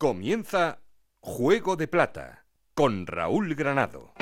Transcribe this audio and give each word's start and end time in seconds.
Comienza 0.00 0.78
Juego 1.18 1.74
de 1.74 1.88
Plata 1.88 2.46
con 2.72 3.04
Raúl 3.04 3.56
Granado. 3.56 4.12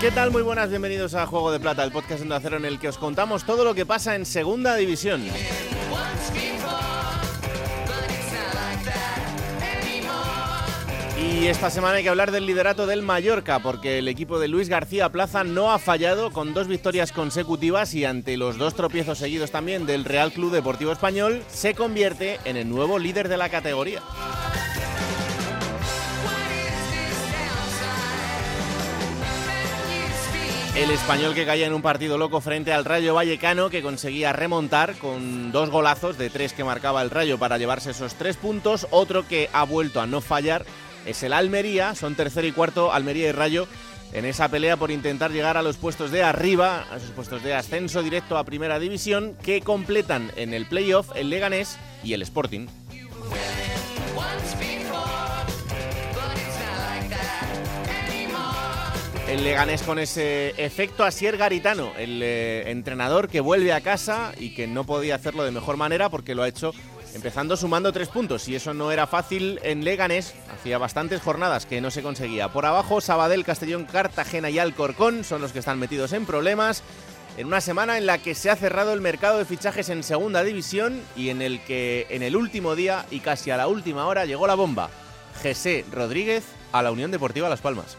¿Qué 0.00 0.10
tal? 0.10 0.32
Muy 0.32 0.42
buenas, 0.42 0.70
bienvenidos 0.70 1.14
a 1.14 1.24
Juego 1.26 1.52
de 1.52 1.60
Plata, 1.60 1.84
el 1.84 1.92
podcast 1.92 2.24
de 2.24 2.34
Acero 2.34 2.56
en 2.56 2.64
el 2.64 2.80
que 2.80 2.88
os 2.88 2.98
contamos 2.98 3.44
todo 3.44 3.62
lo 3.62 3.76
que 3.76 3.86
pasa 3.86 4.16
en 4.16 4.26
Segunda 4.26 4.74
División. 4.74 5.22
Y 11.40 11.46
esta 11.46 11.70
semana 11.70 11.96
hay 11.96 12.02
que 12.02 12.10
hablar 12.10 12.32
del 12.32 12.44
liderato 12.44 12.86
del 12.86 13.00
Mallorca, 13.00 13.60
porque 13.60 13.96
el 13.96 14.08
equipo 14.08 14.38
de 14.38 14.46
Luis 14.46 14.68
García 14.68 15.08
Plaza 15.08 15.42
no 15.42 15.72
ha 15.72 15.78
fallado 15.78 16.32
con 16.32 16.52
dos 16.52 16.68
victorias 16.68 17.12
consecutivas 17.12 17.94
y 17.94 18.04
ante 18.04 18.36
los 18.36 18.58
dos 18.58 18.74
tropiezos 18.74 19.16
seguidos 19.16 19.50
también 19.50 19.86
del 19.86 20.04
Real 20.04 20.32
Club 20.32 20.52
Deportivo 20.52 20.92
Español, 20.92 21.42
se 21.48 21.74
convierte 21.74 22.38
en 22.44 22.58
el 22.58 22.68
nuevo 22.68 22.98
líder 22.98 23.28
de 23.28 23.38
la 23.38 23.48
categoría. 23.48 24.02
El 30.76 30.90
español 30.90 31.34
que 31.34 31.46
caía 31.46 31.66
en 31.66 31.72
un 31.72 31.80
partido 31.80 32.18
loco 32.18 32.42
frente 32.42 32.74
al 32.74 32.84
Rayo 32.84 33.14
Vallecano 33.14 33.70
que 33.70 33.82
conseguía 33.82 34.34
remontar 34.34 34.94
con 34.96 35.52
dos 35.52 35.70
golazos 35.70 36.18
de 36.18 36.28
tres 36.28 36.52
que 36.52 36.64
marcaba 36.64 37.00
el 37.00 37.08
Rayo 37.08 37.38
para 37.38 37.56
llevarse 37.56 37.92
esos 37.92 38.14
tres 38.14 38.36
puntos. 38.36 38.86
Otro 38.90 39.26
que 39.26 39.48
ha 39.54 39.64
vuelto 39.64 40.02
a 40.02 40.06
no 40.06 40.20
fallar 40.20 40.66
es 41.06 41.22
el 41.22 41.32
Almería, 41.32 41.94
son 41.94 42.14
tercero 42.14 42.46
y 42.46 42.52
cuarto 42.52 42.92
Almería 42.92 43.28
y 43.28 43.32
Rayo 43.32 43.66
en 44.12 44.24
esa 44.24 44.48
pelea 44.48 44.76
por 44.76 44.90
intentar 44.90 45.30
llegar 45.30 45.56
a 45.56 45.62
los 45.62 45.76
puestos 45.76 46.10
de 46.10 46.22
arriba, 46.22 46.86
a 46.90 46.96
esos 46.96 47.10
puestos 47.10 47.42
de 47.42 47.54
ascenso 47.54 48.02
directo 48.02 48.36
a 48.36 48.44
Primera 48.44 48.78
División 48.78 49.36
que 49.42 49.60
completan 49.60 50.32
en 50.36 50.52
el 50.52 50.66
playoff 50.66 51.10
el 51.14 51.30
Leganés 51.30 51.78
y 52.02 52.12
el 52.14 52.22
Sporting. 52.22 52.66
El 59.28 59.44
Leganés 59.44 59.82
con 59.82 60.00
ese 60.00 60.54
efecto 60.56 61.04
Asier 61.04 61.36
Garitano, 61.36 61.92
el 61.96 62.20
eh, 62.20 62.68
entrenador 62.68 63.28
que 63.28 63.38
vuelve 63.38 63.72
a 63.72 63.80
casa 63.80 64.32
y 64.36 64.54
que 64.54 64.66
no 64.66 64.82
podía 64.82 65.14
hacerlo 65.14 65.44
de 65.44 65.52
mejor 65.52 65.76
manera 65.76 66.08
porque 66.08 66.34
lo 66.34 66.42
ha 66.42 66.48
hecho 66.48 66.74
empezando 67.14 67.56
sumando 67.56 67.92
tres 67.92 68.08
puntos 68.08 68.48
y 68.48 68.54
eso 68.54 68.74
no 68.74 68.92
era 68.92 69.06
fácil 69.06 69.58
en 69.62 69.84
Leganés, 69.84 70.34
hacía 70.52 70.78
bastantes 70.78 71.22
jornadas 71.22 71.66
que 71.66 71.80
no 71.80 71.90
se 71.90 72.02
conseguía. 72.02 72.52
Por 72.52 72.66
abajo, 72.66 73.00
Sabadell, 73.00 73.44
Castellón, 73.44 73.84
Cartagena 73.84 74.50
y 74.50 74.58
Alcorcón 74.58 75.24
son 75.24 75.40
los 75.40 75.52
que 75.52 75.60
están 75.60 75.78
metidos 75.78 76.12
en 76.12 76.26
problemas. 76.26 76.82
En 77.36 77.46
una 77.46 77.60
semana 77.60 77.96
en 77.96 78.06
la 78.06 78.18
que 78.18 78.34
se 78.34 78.50
ha 78.50 78.56
cerrado 78.56 78.92
el 78.92 79.00
mercado 79.00 79.38
de 79.38 79.44
fichajes 79.44 79.88
en 79.88 80.02
segunda 80.02 80.42
división 80.42 81.00
y 81.16 81.30
en 81.30 81.42
el 81.42 81.62
que 81.64 82.06
en 82.10 82.22
el 82.22 82.36
último 82.36 82.74
día 82.74 83.06
y 83.10 83.20
casi 83.20 83.50
a 83.50 83.56
la 83.56 83.68
última 83.68 84.06
hora 84.06 84.24
llegó 84.24 84.46
la 84.46 84.54
bomba. 84.54 84.90
José 85.42 85.84
Rodríguez 85.92 86.44
a 86.72 86.82
la 86.82 86.90
Unión 86.90 87.10
Deportiva 87.10 87.48
Las 87.48 87.60
Palmas. 87.60 87.96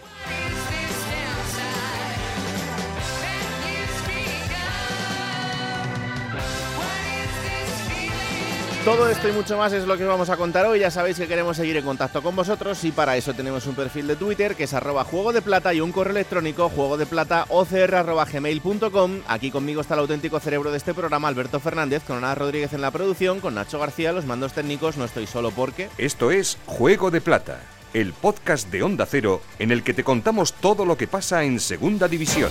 Todo 8.85 9.07
esto 9.07 9.29
y 9.29 9.31
mucho 9.31 9.57
más 9.57 9.73
es 9.73 9.85
lo 9.85 9.95
que 9.95 10.05
vamos 10.05 10.31
a 10.31 10.37
contar 10.37 10.65
hoy. 10.65 10.79
Ya 10.79 10.89
sabéis 10.89 11.15
que 11.15 11.27
queremos 11.27 11.55
seguir 11.55 11.77
en 11.77 11.85
contacto 11.85 12.23
con 12.23 12.35
vosotros 12.35 12.83
y 12.83 12.91
para 12.91 13.15
eso 13.15 13.35
tenemos 13.35 13.67
un 13.67 13.75
perfil 13.75 14.07
de 14.07 14.15
Twitter 14.15 14.55
que 14.55 14.63
es 14.63 14.73
arroba 14.73 15.03
juego 15.03 15.31
de 15.33 15.43
plata 15.43 15.71
y 15.71 15.81
un 15.81 15.91
correo 15.91 16.13
electrónico 16.13 16.67
juego 16.67 16.97
de 16.97 17.05
plata 17.05 17.45
gmail.com. 17.47 19.19
Aquí 19.27 19.51
conmigo 19.51 19.81
está 19.81 19.93
el 19.93 19.99
auténtico 19.99 20.39
cerebro 20.39 20.71
de 20.71 20.77
este 20.77 20.95
programa, 20.95 21.27
Alberto 21.27 21.59
Fernández, 21.59 22.01
con 22.07 22.17
Ana 22.17 22.33
Rodríguez 22.33 22.73
en 22.73 22.81
la 22.81 22.89
producción, 22.89 23.39
con 23.39 23.53
Nacho 23.53 23.77
García, 23.77 24.13
los 24.13 24.25
mandos 24.25 24.53
técnicos. 24.53 24.97
No 24.97 25.05
estoy 25.05 25.27
solo 25.27 25.51
porque. 25.51 25.89
Esto 25.99 26.31
es 26.31 26.57
Juego 26.65 27.11
de 27.11 27.21
Plata, 27.21 27.59
el 27.93 28.13
podcast 28.13 28.71
de 28.71 28.81
Onda 28.81 29.05
Cero 29.05 29.43
en 29.59 29.71
el 29.71 29.83
que 29.83 29.93
te 29.93 30.03
contamos 30.03 30.53
todo 30.53 30.85
lo 30.85 30.97
que 30.97 31.05
pasa 31.07 31.43
en 31.43 31.59
Segunda 31.59 32.07
División. 32.07 32.49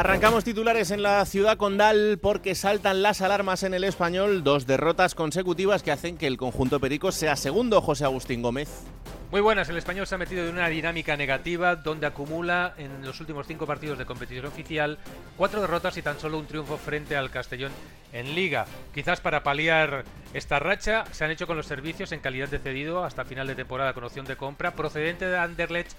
Arrancamos 0.00 0.44
titulares 0.44 0.90
en 0.92 1.02
la 1.02 1.22
ciudad 1.26 1.58
condal 1.58 2.18
porque 2.22 2.54
saltan 2.54 3.02
las 3.02 3.20
alarmas 3.20 3.64
en 3.64 3.74
el 3.74 3.84
español, 3.84 4.42
dos 4.42 4.66
derrotas 4.66 5.14
consecutivas 5.14 5.82
que 5.82 5.92
hacen 5.92 6.16
que 6.16 6.26
el 6.26 6.38
conjunto 6.38 6.80
Perico 6.80 7.12
sea 7.12 7.36
segundo, 7.36 7.82
José 7.82 8.04
Agustín 8.06 8.40
Gómez. 8.40 8.70
Muy 9.30 9.42
buenas, 9.42 9.68
el 9.68 9.76
español 9.76 10.06
se 10.06 10.14
ha 10.14 10.18
metido 10.18 10.44
en 10.44 10.54
una 10.54 10.68
dinámica 10.68 11.18
negativa 11.18 11.76
donde 11.76 12.06
acumula 12.06 12.72
en 12.78 13.04
los 13.04 13.20
últimos 13.20 13.46
cinco 13.46 13.66
partidos 13.66 13.98
de 13.98 14.06
competición 14.06 14.46
oficial 14.46 14.98
cuatro 15.36 15.60
derrotas 15.60 15.96
y 15.98 16.02
tan 16.02 16.18
solo 16.18 16.38
un 16.38 16.46
triunfo 16.46 16.78
frente 16.78 17.14
al 17.14 17.30
Castellón 17.30 17.70
en 18.12 18.34
Liga. 18.34 18.64
Quizás 18.94 19.20
para 19.20 19.42
paliar 19.42 20.04
esta 20.32 20.58
racha 20.58 21.04
se 21.12 21.24
han 21.24 21.30
hecho 21.30 21.46
con 21.46 21.58
los 21.58 21.66
servicios 21.66 22.10
en 22.12 22.20
calidad 22.20 22.48
de 22.48 22.58
cedido 22.58 23.04
hasta 23.04 23.26
final 23.26 23.46
de 23.46 23.54
temporada 23.54 23.92
con 23.92 24.02
opción 24.02 24.24
de 24.24 24.36
compra 24.36 24.72
procedente 24.72 25.26
de 25.26 25.38
Anderlecht 25.38 25.92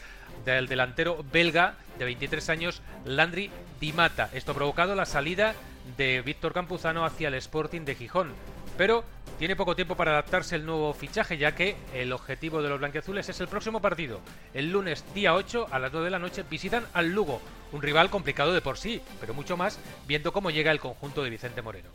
del 0.45 0.67
delantero 0.67 1.23
belga 1.31 1.75
de 1.97 2.05
23 2.05 2.49
años 2.49 2.81
Landry 3.05 3.49
Dimata. 3.79 4.29
Esto 4.33 4.51
ha 4.51 4.55
provocado 4.55 4.95
la 4.95 5.05
salida 5.05 5.53
de 5.97 6.21
Víctor 6.21 6.53
Campuzano 6.53 7.05
hacia 7.05 7.27
el 7.27 7.33
Sporting 7.35 7.81
de 7.81 7.95
Gijón. 7.95 8.33
Pero 8.77 9.03
tiene 9.37 9.55
poco 9.55 9.75
tiempo 9.75 9.95
para 9.95 10.11
adaptarse 10.11 10.55
el 10.55 10.65
nuevo 10.65 10.93
fichaje, 10.93 11.37
ya 11.37 11.53
que 11.53 11.75
el 11.93 12.13
objetivo 12.13 12.61
de 12.61 12.69
los 12.69 12.79
blanquiazules 12.79 13.27
es 13.27 13.39
el 13.39 13.47
próximo 13.47 13.81
partido. 13.81 14.21
El 14.53 14.71
lunes 14.71 15.03
día 15.13 15.33
8 15.33 15.67
a 15.71 15.79
las 15.79 15.91
2 15.91 16.05
de 16.05 16.09
la 16.09 16.19
noche 16.19 16.43
visitan 16.49 16.85
al 16.93 17.09
Lugo, 17.09 17.41
un 17.71 17.81
rival 17.81 18.09
complicado 18.09 18.53
de 18.53 18.61
por 18.61 18.77
sí, 18.77 19.01
pero 19.19 19.33
mucho 19.33 19.57
más 19.57 19.79
viendo 20.07 20.31
cómo 20.31 20.51
llega 20.51 20.71
el 20.71 20.79
conjunto 20.79 21.23
de 21.23 21.29
Vicente 21.29 21.61
Moreno. 21.61 21.89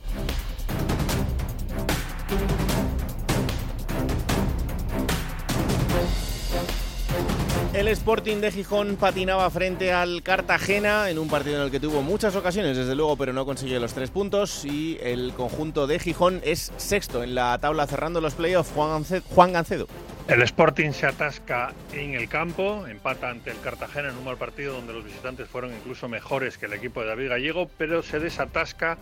El 7.77 7.89
Sporting 7.89 8.39
de 8.39 8.51
Gijón 8.51 8.97
patinaba 8.97 9.51
frente 9.51 9.93
al 9.93 10.23
Cartagena 10.23 11.11
en 11.11 11.19
un 11.19 11.29
partido 11.29 11.57
en 11.57 11.63
el 11.65 11.71
que 11.71 11.79
tuvo 11.79 12.01
muchas 12.01 12.35
ocasiones, 12.35 12.75
desde 12.75 12.95
luego, 12.95 13.19
pero 13.19 13.35
no 13.35 13.45
consiguió 13.45 13.79
los 13.79 13.93
tres 13.93 14.11
puntos. 14.11 14.65
Y 14.65 14.97
el 15.03 15.35
conjunto 15.35 15.87
de 15.87 15.99
Gijón 15.99 16.41
es 16.43 16.73
sexto 16.79 17.23
en 17.23 17.35
la 17.35 17.59
tabla 17.59 17.87
cerrando 17.87 18.23
los 18.23 18.33
playoffs. 18.33 18.73
Juan 18.73 19.53
Gancedo. 19.53 19.89
El 20.27 20.41
Sporting 20.41 20.93
se 20.93 21.05
atasca 21.05 21.75
en 21.93 22.15
el 22.15 22.31
campo, 22.31 22.87
empata 22.87 23.29
ante 23.29 23.51
el 23.51 23.61
Cartagena 23.61 24.09
en 24.09 24.17
un 24.17 24.25
mal 24.25 24.39
partido 24.39 24.73
donde 24.73 24.95
los 24.95 25.05
visitantes 25.05 25.47
fueron 25.47 25.75
incluso 25.75 26.09
mejores 26.09 26.57
que 26.57 26.65
el 26.65 26.73
equipo 26.73 27.03
de 27.03 27.09
David 27.09 27.29
Gallego, 27.29 27.71
pero 27.77 28.03
se 28.03 28.19
desatasca 28.21 28.97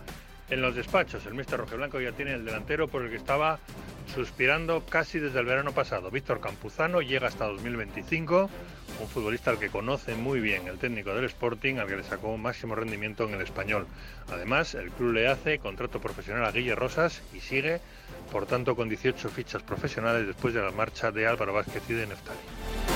en 0.49 0.61
los 0.61 0.75
despachos. 0.75 1.25
El 1.25 1.33
mister 1.33 1.59
Rojeblanco 1.59 1.99
ya 1.99 2.11
tiene 2.11 2.33
el 2.33 2.45
delantero 2.45 2.87
por 2.87 3.03
el 3.03 3.09
que 3.09 3.17
estaba 3.17 3.59
suspirando 4.13 4.85
casi 4.85 5.19
desde 5.19 5.39
el 5.39 5.45
verano 5.45 5.71
pasado. 5.71 6.11
Víctor 6.11 6.39
Campuzano 6.39 7.01
llega 7.01 7.27
hasta 7.27 7.45
2025, 7.45 8.49
un 9.01 9.07
futbolista 9.07 9.51
al 9.51 9.59
que 9.59 9.69
conoce 9.69 10.15
muy 10.15 10.39
bien 10.39 10.67
el 10.67 10.77
técnico 10.77 11.13
del 11.13 11.25
Sporting, 11.25 11.77
al 11.77 11.87
que 11.87 11.97
le 11.97 12.03
sacó 12.03 12.37
máximo 12.37 12.75
rendimiento 12.75 13.27
en 13.27 13.33
el 13.33 13.41
español. 13.41 13.87
Además, 14.31 14.75
el 14.75 14.91
club 14.91 15.13
le 15.13 15.27
hace 15.27 15.59
contrato 15.59 15.99
profesional 15.99 16.45
a 16.45 16.51
Guille 16.51 16.75
Rosas 16.75 17.23
y 17.33 17.39
sigue, 17.39 17.81
por 18.31 18.45
tanto, 18.45 18.75
con 18.75 18.89
18 18.89 19.29
fichas 19.29 19.63
profesionales 19.63 20.27
después 20.27 20.53
de 20.53 20.61
la 20.61 20.71
marcha 20.71 21.11
de 21.11 21.27
Álvaro 21.27 21.53
Vázquez 21.53 21.83
y 21.89 21.93
de 21.93 22.07
Neftali. 22.07 22.94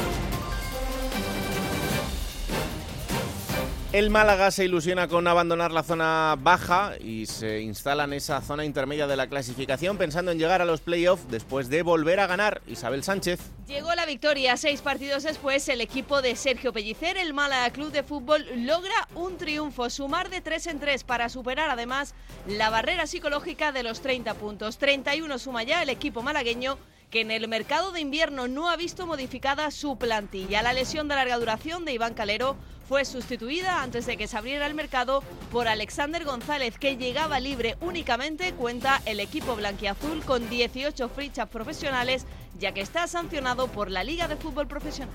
El 3.91 4.11
Málaga 4.11 4.51
se 4.51 4.65
ilusiona 4.65 5.07
con 5.07 5.27
abandonar 5.27 5.71
la 5.71 5.81
zona 5.81 6.35
baja 6.39 6.93
y 6.99 7.25
se 7.25 7.61
instala 7.61 8.03
en 8.03 8.13
esa 8.13 8.39
zona 8.39 8.63
intermedia 8.63 9.07
de 9.07 9.15
la 9.15 9.25
clasificación 9.25 9.97
pensando 9.97 10.29
en 10.31 10.37
llegar 10.37 10.61
a 10.61 10.65
los 10.65 10.79
playoffs 10.79 11.27
después 11.31 11.69
de 11.69 11.81
volver 11.81 12.19
a 12.19 12.27
ganar 12.27 12.61
Isabel 12.67 13.01
Sánchez. 13.01 13.39
Llegó 13.65 13.95
la 13.95 14.05
victoria 14.05 14.57
seis 14.57 14.83
partidos 14.83 15.23
después. 15.23 15.67
El 15.69 15.81
equipo 15.81 16.21
de 16.21 16.35
Sergio 16.35 16.71
Pellicer, 16.71 17.17
el 17.17 17.33
Málaga 17.33 17.71
Club 17.71 17.91
de 17.91 18.03
Fútbol, 18.03 18.45
logra 18.57 19.07
un 19.15 19.37
triunfo, 19.37 19.89
sumar 19.89 20.29
de 20.29 20.41
tres 20.41 20.67
en 20.67 20.79
tres 20.79 21.03
para 21.03 21.27
superar 21.27 21.71
además 21.71 22.13
la 22.45 22.69
barrera 22.69 23.07
psicológica 23.07 23.71
de 23.71 23.81
los 23.81 24.01
30 24.01 24.35
puntos. 24.35 24.77
31 24.77 25.39
suma 25.39 25.63
ya 25.63 25.81
el 25.81 25.89
equipo 25.89 26.21
malagueño 26.21 26.77
que 27.09 27.21
en 27.21 27.31
el 27.31 27.47
mercado 27.47 27.91
de 27.91 28.01
invierno 28.01 28.47
no 28.47 28.69
ha 28.69 28.75
visto 28.75 29.07
modificada 29.07 29.71
su 29.71 29.97
plantilla. 29.97 30.61
La 30.61 30.73
lesión 30.73 31.07
de 31.07 31.15
larga 31.15 31.37
duración 31.37 31.85
de 31.85 31.93
Iván 31.93 32.13
Calero 32.13 32.55
fue 32.87 33.05
sustituida 33.05 33.81
antes 33.81 34.05
de 34.05 34.17
que 34.17 34.27
se 34.27 34.37
abriera 34.37 34.65
el 34.65 34.73
mercado 34.73 35.23
por 35.51 35.67
Alexander 35.67 36.23
González, 36.23 36.77
que 36.77 36.97
llegaba 36.97 37.39
libre 37.39 37.77
únicamente, 37.81 38.53
cuenta 38.53 39.01
el 39.05 39.19
equipo 39.19 39.55
blanquiazul 39.55 40.23
con 40.23 40.49
18 40.49 41.09
fichas 41.09 41.49
profesionales, 41.49 42.25
ya 42.57 42.73
que 42.73 42.81
está 42.81 43.07
sancionado 43.07 43.67
por 43.67 43.91
la 43.91 44.03
Liga 44.03 44.27
de 44.27 44.37
Fútbol 44.37 44.67
Profesional. 44.67 45.13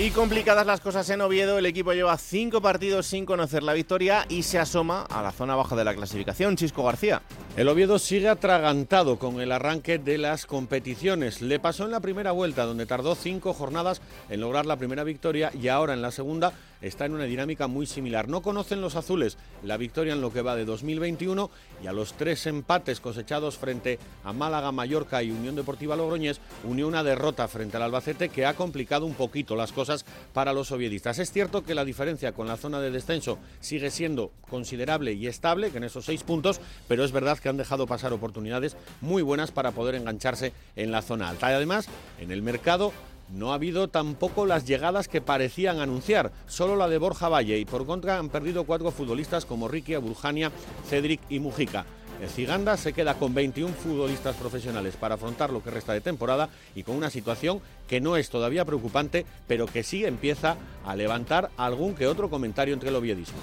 Y 0.00 0.10
complicadas 0.10 0.64
las 0.64 0.80
cosas 0.80 1.10
en 1.10 1.20
Oviedo, 1.22 1.58
el 1.58 1.66
equipo 1.66 1.92
lleva 1.92 2.16
cinco 2.18 2.62
partidos 2.62 3.04
sin 3.04 3.26
conocer 3.26 3.64
la 3.64 3.72
victoria 3.72 4.26
y 4.28 4.44
se 4.44 4.60
asoma 4.60 5.02
a 5.02 5.24
la 5.24 5.32
zona 5.32 5.56
baja 5.56 5.74
de 5.74 5.84
la 5.84 5.92
clasificación. 5.92 6.54
Chisco 6.54 6.84
García. 6.84 7.20
El 7.56 7.66
Oviedo 7.66 7.98
sigue 7.98 8.28
atragantado 8.28 9.18
con 9.18 9.40
el 9.40 9.50
arranque 9.50 9.98
de 9.98 10.16
las 10.16 10.46
competiciones. 10.46 11.42
Le 11.42 11.58
pasó 11.58 11.84
en 11.84 11.90
la 11.90 11.98
primera 11.98 12.30
vuelta, 12.30 12.64
donde 12.64 12.86
tardó 12.86 13.16
cinco 13.16 13.52
jornadas 13.52 14.00
en 14.30 14.40
lograr 14.40 14.66
la 14.66 14.76
primera 14.76 15.02
victoria 15.02 15.50
y 15.52 15.66
ahora 15.66 15.94
en 15.94 16.02
la 16.02 16.12
segunda 16.12 16.52
está 16.80 17.06
en 17.06 17.14
una 17.14 17.24
dinámica 17.24 17.66
muy 17.66 17.86
similar. 17.86 18.28
No 18.28 18.42
conocen 18.42 18.80
los 18.80 18.96
azules 18.96 19.38
la 19.62 19.76
victoria 19.76 20.12
en 20.12 20.20
lo 20.20 20.32
que 20.32 20.42
va 20.42 20.56
de 20.56 20.64
2021 20.64 21.50
y 21.82 21.86
a 21.86 21.92
los 21.92 22.14
tres 22.14 22.46
empates 22.46 23.00
cosechados 23.00 23.58
frente 23.58 23.98
a 24.24 24.32
Málaga, 24.32 24.72
Mallorca 24.72 25.22
y 25.22 25.30
Unión 25.30 25.56
Deportiva 25.56 25.96
Logroñés 25.96 26.40
unió 26.64 26.88
una 26.88 27.02
derrota 27.02 27.48
frente 27.48 27.76
al 27.76 27.84
Albacete 27.84 28.28
que 28.28 28.46
ha 28.46 28.54
complicado 28.54 29.06
un 29.06 29.14
poquito 29.14 29.56
las 29.56 29.72
cosas 29.72 30.04
para 30.32 30.52
los 30.52 30.72
oviedistas. 30.72 31.18
Es 31.18 31.32
cierto 31.32 31.64
que 31.64 31.74
la 31.74 31.84
diferencia 31.84 32.32
con 32.32 32.46
la 32.46 32.56
zona 32.56 32.80
de 32.80 32.90
descenso 32.90 33.38
sigue 33.60 33.90
siendo 33.90 34.32
considerable 34.48 35.12
y 35.12 35.26
estable, 35.26 35.70
que 35.70 35.78
en 35.78 35.84
esos 35.84 36.04
seis 36.04 36.22
puntos, 36.22 36.60
pero 36.86 37.04
es 37.04 37.12
verdad 37.12 37.38
que 37.38 37.48
han 37.48 37.56
dejado 37.56 37.86
pasar 37.86 38.12
oportunidades 38.12 38.76
muy 39.00 39.22
buenas 39.22 39.50
para 39.50 39.72
poder 39.72 39.94
engancharse 39.94 40.52
en 40.76 40.90
la 40.90 41.02
zona 41.02 41.28
alta. 41.28 41.50
Y 41.50 41.54
además, 41.54 41.88
en 42.18 42.30
el 42.30 42.42
mercado 42.42 42.92
no 43.30 43.52
ha 43.52 43.54
habido 43.54 43.88
tampoco 43.88 44.46
las 44.46 44.66
llegadas 44.66 45.08
que 45.08 45.20
parecían 45.20 45.80
anunciar, 45.80 46.32
solo 46.46 46.76
la 46.76 46.88
de 46.88 46.98
Borja 46.98 47.28
Valle 47.28 47.58
y 47.58 47.64
por 47.64 47.86
contra 47.86 48.18
han 48.18 48.28
perdido 48.28 48.64
cuatro 48.64 48.90
futbolistas 48.90 49.44
como 49.44 49.68
Ricky, 49.68 49.94
Abuljania, 49.94 50.52
Cedric 50.88 51.20
y 51.28 51.38
Mujica. 51.38 51.84
El 52.20 52.28
Ciganda 52.28 52.76
se 52.76 52.92
queda 52.92 53.14
con 53.14 53.32
21 53.32 53.72
futbolistas 53.74 54.34
profesionales 54.36 54.96
para 54.96 55.14
afrontar 55.14 55.50
lo 55.50 55.62
que 55.62 55.70
resta 55.70 55.92
de 55.92 56.00
temporada 56.00 56.48
y 56.74 56.82
con 56.82 56.96
una 56.96 57.10
situación 57.10 57.60
que 57.86 58.00
no 58.00 58.16
es 58.16 58.28
todavía 58.28 58.64
preocupante, 58.64 59.24
pero 59.46 59.66
que 59.66 59.84
sí 59.84 60.04
empieza 60.04 60.56
a 60.84 60.96
levantar 60.96 61.50
algún 61.56 61.94
que 61.94 62.08
otro 62.08 62.28
comentario 62.28 62.74
entre 62.74 62.88
el 62.88 62.96
oviedismo. 62.96 63.38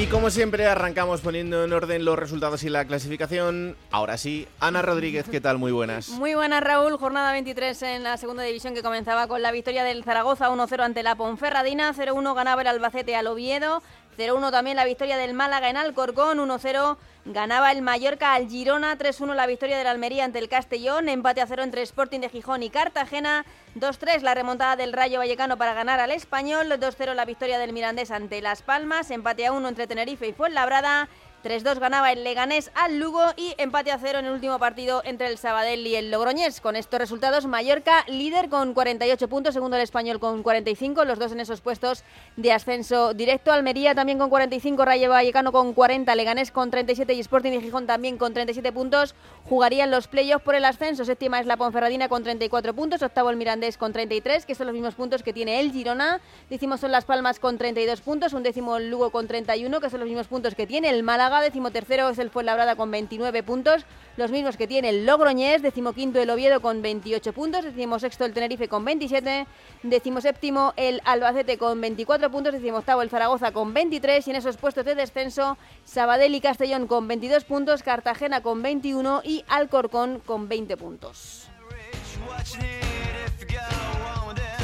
Y 0.00 0.06
como 0.06 0.30
siempre 0.30 0.64
arrancamos 0.64 1.20
poniendo 1.20 1.62
en 1.62 1.74
orden 1.74 2.06
los 2.06 2.18
resultados 2.18 2.62
y 2.62 2.70
la 2.70 2.86
clasificación. 2.86 3.76
Ahora 3.90 4.16
sí, 4.16 4.48
Ana 4.58 4.80
Rodríguez, 4.80 5.26
¿qué 5.30 5.42
tal? 5.42 5.58
Muy 5.58 5.72
buenas. 5.72 6.08
Muy 6.08 6.34
buenas 6.34 6.62
Raúl, 6.62 6.96
jornada 6.96 7.32
23 7.32 7.82
en 7.82 8.02
la 8.02 8.16
segunda 8.16 8.42
división 8.42 8.72
que 8.72 8.82
comenzaba 8.82 9.28
con 9.28 9.42
la 9.42 9.52
victoria 9.52 9.84
del 9.84 10.02
Zaragoza 10.02 10.48
1-0 10.48 10.80
ante 10.80 11.02
la 11.02 11.16
Ponferradina, 11.16 11.92
0-1 11.92 12.34
ganaba 12.34 12.62
el 12.62 12.68
Albacete 12.68 13.14
al 13.14 13.26
Oviedo, 13.26 13.82
0-1 14.20 14.50
también 14.50 14.76
la 14.76 14.84
victoria 14.84 15.16
del 15.16 15.32
Málaga 15.32 15.70
en 15.70 15.78
Alcorcón, 15.78 16.38
1-0 16.38 16.98
ganaba 17.24 17.72
el 17.72 17.80
Mallorca 17.80 18.34
al 18.34 18.48
Girona, 18.48 18.98
3-1 18.98 19.34
la 19.34 19.46
victoria 19.46 19.78
del 19.78 19.86
Almería 19.86 20.24
ante 20.24 20.38
el 20.38 20.50
Castellón, 20.50 21.08
empate 21.08 21.40
a 21.40 21.46
0 21.46 21.62
entre 21.62 21.82
Sporting 21.82 22.20
de 22.20 22.28
Gijón 22.28 22.62
y 22.62 22.68
Cartagena, 22.68 23.46
2-3 23.76 24.20
la 24.20 24.34
remontada 24.34 24.76
del 24.76 24.92
Rayo 24.92 25.18
Vallecano 25.18 25.56
para 25.56 25.72
ganar 25.72 26.00
al 26.00 26.10
Español, 26.10 26.68
2-0 26.68 27.14
la 27.14 27.24
victoria 27.24 27.58
del 27.58 27.72
Mirandés 27.72 28.10
ante 28.10 28.42
Las 28.42 28.60
Palmas, 28.60 29.10
empate 29.10 29.46
a 29.46 29.52
1 29.52 29.68
entre 29.68 29.86
Tenerife 29.86 30.28
y 30.28 30.32
Fuenlabrada, 30.34 31.08
3-2 31.42 31.78
ganaba 31.78 32.12
el 32.12 32.22
Leganés 32.22 32.70
al 32.74 32.98
Lugo 32.98 33.22
y 33.36 33.54
empate 33.56 33.90
a 33.92 33.98
cero 33.98 34.18
en 34.18 34.26
el 34.26 34.32
último 34.32 34.58
partido 34.58 35.00
entre 35.04 35.26
el 35.26 35.38
Sabadell 35.38 35.86
y 35.86 35.96
el 35.96 36.10
Logroñés. 36.10 36.60
Con 36.60 36.76
estos 36.76 37.00
resultados, 37.00 37.46
Mallorca 37.46 38.04
líder 38.08 38.50
con 38.50 38.74
48 38.74 39.28
puntos, 39.28 39.54
segundo 39.54 39.76
el 39.76 39.82
Español 39.82 40.20
con 40.20 40.42
45, 40.42 41.04
los 41.06 41.18
dos 41.18 41.32
en 41.32 41.40
esos 41.40 41.62
puestos 41.62 42.04
de 42.36 42.52
ascenso 42.52 43.14
directo. 43.14 43.52
Almería 43.52 43.94
también 43.94 44.18
con 44.18 44.28
45, 44.28 44.84
Rayo 44.84 45.08
Vallecano 45.08 45.50
con 45.50 45.72
40, 45.72 46.14
Leganés 46.14 46.50
con 46.50 46.70
37 46.70 47.14
y 47.14 47.20
Sporting 47.20 47.52
de 47.52 47.60
Gijón 47.62 47.86
también 47.86 48.18
con 48.18 48.34
37 48.34 48.70
puntos. 48.72 49.14
Jugarían 49.48 49.90
los 49.90 50.08
playoffs 50.08 50.44
por 50.44 50.54
el 50.54 50.66
ascenso. 50.66 51.06
Séptima 51.06 51.40
es 51.40 51.46
la 51.46 51.56
Ponferradina 51.56 52.10
con 52.10 52.22
34 52.22 52.74
puntos, 52.74 53.02
octavo 53.02 53.30
el 53.30 53.36
Mirandés 53.36 53.78
con 53.78 53.94
33, 53.94 54.44
que 54.44 54.54
son 54.54 54.66
los 54.66 54.74
mismos 54.74 54.94
puntos 54.94 55.22
que 55.22 55.32
tiene 55.32 55.60
el 55.60 55.72
Girona. 55.72 56.20
Décimo 56.50 56.76
son 56.76 56.92
Las 56.92 57.06
Palmas 57.06 57.40
con 57.40 57.56
32 57.56 58.02
puntos, 58.02 58.34
un 58.34 58.42
décimo 58.42 58.76
el 58.76 58.90
Lugo 58.90 59.10
con 59.10 59.26
31, 59.26 59.80
que 59.80 59.88
son 59.88 60.00
los 60.00 60.08
mismos 60.08 60.26
puntos 60.26 60.54
que 60.54 60.66
tiene 60.66 60.90
el 60.90 61.02
Málaga 61.02 61.29
décimo 61.38 61.70
tercero 61.70 62.08
es 62.08 62.18
el 62.18 62.30
Fuenlabrada 62.30 62.74
con 62.74 62.90
29 62.90 63.44
puntos, 63.44 63.84
los 64.16 64.32
mismos 64.32 64.56
que 64.56 64.66
tiene 64.66 64.88
el 64.88 65.06
Logroñés, 65.06 65.62
decimoquinto 65.62 66.20
el 66.20 66.28
Oviedo 66.30 66.60
con 66.60 66.82
28 66.82 67.32
puntos, 67.32 67.64
decimosexto 67.64 68.24
el 68.24 68.34
Tenerife 68.34 68.66
con 68.66 68.84
27, 68.84 69.46
decimoséptimo 69.84 70.74
el 70.76 71.00
Albacete 71.04 71.56
con 71.56 71.80
24 71.80 72.30
puntos, 72.30 72.54
decimoctavo 72.54 73.02
el 73.02 73.10
Zaragoza 73.10 73.52
con 73.52 73.72
23 73.72 74.26
y 74.26 74.30
en 74.30 74.36
esos 74.36 74.56
puestos 74.56 74.84
de 74.84 74.96
descenso 74.96 75.56
Sabadell 75.84 76.34
y 76.34 76.40
Castellón 76.40 76.88
con 76.88 77.06
22 77.06 77.44
puntos, 77.44 77.84
Cartagena 77.84 78.42
con 78.42 78.62
21 78.62 79.22
y 79.24 79.44
Alcorcón 79.48 80.20
con 80.26 80.48
20 80.48 80.76
puntos. 80.76 81.48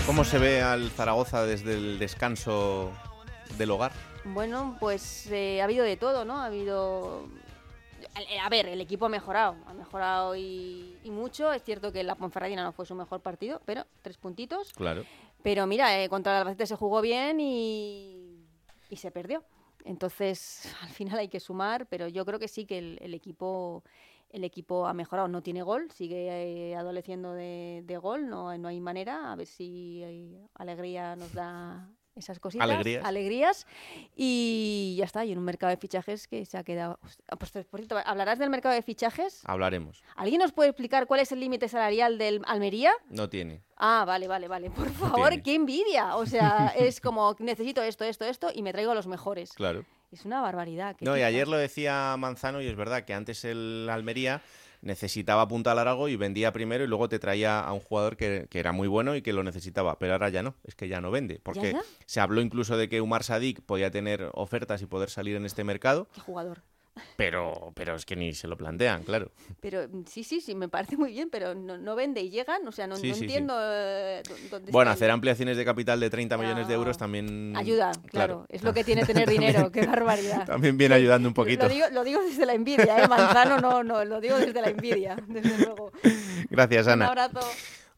¿Cómo 0.06 0.24
se 0.24 0.38
ve 0.38 0.62
al 0.62 0.90
Zaragoza 0.90 1.44
desde 1.44 1.74
el 1.74 1.98
descanso 1.98 2.92
del 3.58 3.70
hogar? 3.70 3.92
Bueno, 4.34 4.76
pues 4.80 5.30
eh, 5.30 5.60
ha 5.60 5.64
habido 5.64 5.84
de 5.84 5.96
todo, 5.96 6.24
¿no? 6.24 6.38
Ha 6.38 6.46
habido... 6.46 7.28
Eh, 8.28 8.38
a 8.38 8.48
ver, 8.48 8.66
el 8.66 8.80
equipo 8.80 9.06
ha 9.06 9.08
mejorado, 9.08 9.56
ha 9.66 9.74
mejorado 9.74 10.34
y, 10.36 10.98
mucho. 11.04 11.52
Es 11.52 11.62
cierto 11.62 11.92
que 11.92 12.02
la 12.02 12.16
Ponferradina 12.16 12.64
no 12.64 12.72
fue 12.72 12.86
su 12.86 12.94
mejor 12.94 13.20
partido, 13.20 13.60
pero 13.64 13.84
tres 14.02 14.16
puntitos. 14.18 14.72
Claro. 14.72 15.04
Pero 15.42 15.66
mira, 15.66 16.02
eh, 16.02 16.08
contra 16.08 16.32
el 16.32 16.38
Albacete 16.38 16.66
se 16.66 16.76
jugó 16.76 17.00
bien 17.00 17.40
y, 17.40 18.44
y, 18.90 18.96
se 18.96 19.10
perdió. 19.10 19.44
Entonces, 19.84 20.74
al 20.82 20.90
final 20.90 21.18
hay 21.18 21.28
que 21.28 21.40
sumar, 21.40 21.86
pero 21.86 22.08
yo 22.08 22.24
creo 22.24 22.38
que 22.38 22.48
sí 22.48 22.66
que 22.66 22.78
el, 22.78 23.14
equipo 23.14 23.84
el 24.30 24.42
equipo 24.44 24.86
ha 24.86 24.92
mejorado, 24.92 25.28
no 25.28 25.42
tiene 25.42 25.62
gol, 25.62 25.90
sigue 25.92 26.74
adoleciendo 26.76 27.32
de, 27.32 27.82
de, 27.84 27.96
gol, 27.96 28.28
no, 28.28 28.56
no 28.58 28.68
hay 28.68 28.80
manera, 28.80 29.32
a 29.32 29.36
ver 29.36 29.46
si 29.46 30.36
Alegría 30.54 31.14
nos 31.14 31.32
da 31.32 31.88
esas 32.16 32.40
cositas, 32.40 32.68
alegrías. 33.04 33.66
y 34.16 34.96
ya 34.98 35.04
está, 35.04 35.24
y 35.24 35.32
en 35.32 35.38
un 35.38 35.44
mercado 35.44 35.70
de 35.70 35.76
fichajes 35.76 36.26
que 36.26 36.44
se 36.44 36.56
ha 36.56 36.64
quedado... 36.64 36.98
Pues, 37.38 37.66
por 37.66 37.80
cierto, 37.80 37.98
¿hablarás 38.04 38.38
del 38.38 38.50
mercado 38.50 38.74
de 38.74 38.82
fichajes? 38.82 39.42
Hablaremos. 39.44 40.02
¿Alguien 40.16 40.40
nos 40.40 40.52
puede 40.52 40.70
explicar 40.70 41.06
cuál 41.06 41.20
es 41.20 41.30
el 41.32 41.40
límite 41.40 41.68
salarial 41.68 42.18
del 42.18 42.42
Almería? 42.46 42.92
No 43.10 43.28
tiene. 43.28 43.62
Ah, 43.76 44.04
vale, 44.06 44.26
vale, 44.26 44.48
vale. 44.48 44.70
Por 44.70 44.90
favor, 44.90 45.42
qué 45.42 45.54
envidia. 45.54 46.16
O 46.16 46.26
sea, 46.26 46.72
es 46.76 47.00
como 47.00 47.36
necesito 47.38 47.82
esto, 47.82 48.04
esto, 48.04 48.24
esto 48.24 48.48
y 48.54 48.62
me 48.62 48.72
traigo 48.72 48.92
a 48.92 48.94
los 48.94 49.06
mejores. 49.06 49.52
Claro. 49.52 49.84
Es 50.10 50.24
una 50.24 50.40
barbaridad. 50.40 50.96
No, 51.00 51.16
y 51.16 51.22
ayer 51.22 51.48
lo 51.48 51.56
decía 51.58 52.16
Manzano 52.16 52.62
y 52.62 52.68
es 52.68 52.76
verdad 52.76 53.04
que 53.04 53.12
antes 53.12 53.44
el 53.44 53.88
Almería 53.90 54.40
necesitaba 54.82 55.42
apuntalar 55.42 55.88
algo 55.88 56.08
y 56.08 56.16
vendía 56.16 56.52
primero 56.52 56.84
y 56.84 56.86
luego 56.86 57.08
te 57.08 57.18
traía 57.18 57.60
a 57.60 57.72
un 57.72 57.80
jugador 57.80 58.16
que, 58.16 58.48
era 58.52 58.72
muy 58.72 58.88
bueno 58.88 59.16
y 59.16 59.22
que 59.22 59.32
lo 59.32 59.42
necesitaba, 59.42 59.98
pero 59.98 60.14
ahora 60.14 60.28
ya 60.30 60.42
no, 60.42 60.54
es 60.64 60.74
que 60.74 60.88
ya 60.88 61.00
no 61.00 61.10
vende, 61.10 61.40
porque 61.42 61.76
se 62.06 62.20
habló 62.20 62.40
incluso 62.40 62.76
de 62.76 62.88
que 62.88 63.00
Umar 63.00 63.22
Sadik 63.22 63.60
podía 63.60 63.90
tener 63.90 64.30
ofertas 64.32 64.82
y 64.82 64.86
poder 64.86 65.10
salir 65.10 65.36
en 65.36 65.44
este 65.44 65.64
mercado. 65.64 66.08
¿Qué 66.14 66.20
jugador? 66.20 66.62
Pero, 67.16 67.72
pero 67.74 67.94
es 67.94 68.04
que 68.04 68.16
ni 68.16 68.32
se 68.34 68.48
lo 68.48 68.56
plantean, 68.56 69.02
claro. 69.02 69.30
Pero 69.60 69.88
sí, 70.06 70.22
sí, 70.24 70.40
sí, 70.40 70.54
me 70.54 70.68
parece 70.68 70.96
muy 70.96 71.12
bien, 71.12 71.28
pero 71.30 71.54
no, 71.54 71.96
vende 71.96 72.20
y 72.20 72.30
llegan, 72.30 72.66
o 72.66 72.72
sea, 72.72 72.86
no, 72.86 72.96
entiendo 72.96 73.54
eh, 73.60 74.22
dónde 74.50 74.72
Bueno, 74.72 74.90
hacer 74.90 75.10
ampliaciones 75.10 75.56
de 75.56 75.64
capital 75.64 76.00
de 76.00 76.10
30 76.10 76.36
millones 76.38 76.68
de 76.68 76.74
euros 76.74 76.98
también... 76.98 77.54
Ayuda, 77.56 77.92
claro, 78.10 78.46
es 78.48 78.62
lo 78.62 78.72
que 78.72 78.84
tiene 78.84 79.04
tener 79.06 79.28
dinero, 79.28 79.70
qué 79.70 79.86
barbaridad. 79.86 80.46
También 80.46 80.76
viene 80.76 80.94
ayudando 80.94 81.28
un 81.28 81.34
poquito. 81.34 81.64
Lo 81.64 81.68
digo, 81.72 81.86
lo 81.92 82.04
digo 82.04 82.20
desde 82.22 82.46
la 82.46 82.54
envidia, 82.54 83.02
¿eh? 83.02 83.08
Manzano 83.08 83.58
no, 83.60 83.82
no, 83.82 84.04
lo 84.04 84.20
digo 84.20 84.38
desde 84.38 84.60
la 84.60 84.68
envidia, 84.68 85.16
desde 85.26 85.58
luego. 85.58 85.92
Gracias, 86.50 86.88
Ana. 86.88 87.10
Un 87.12 87.18
abrazo. 87.18 87.40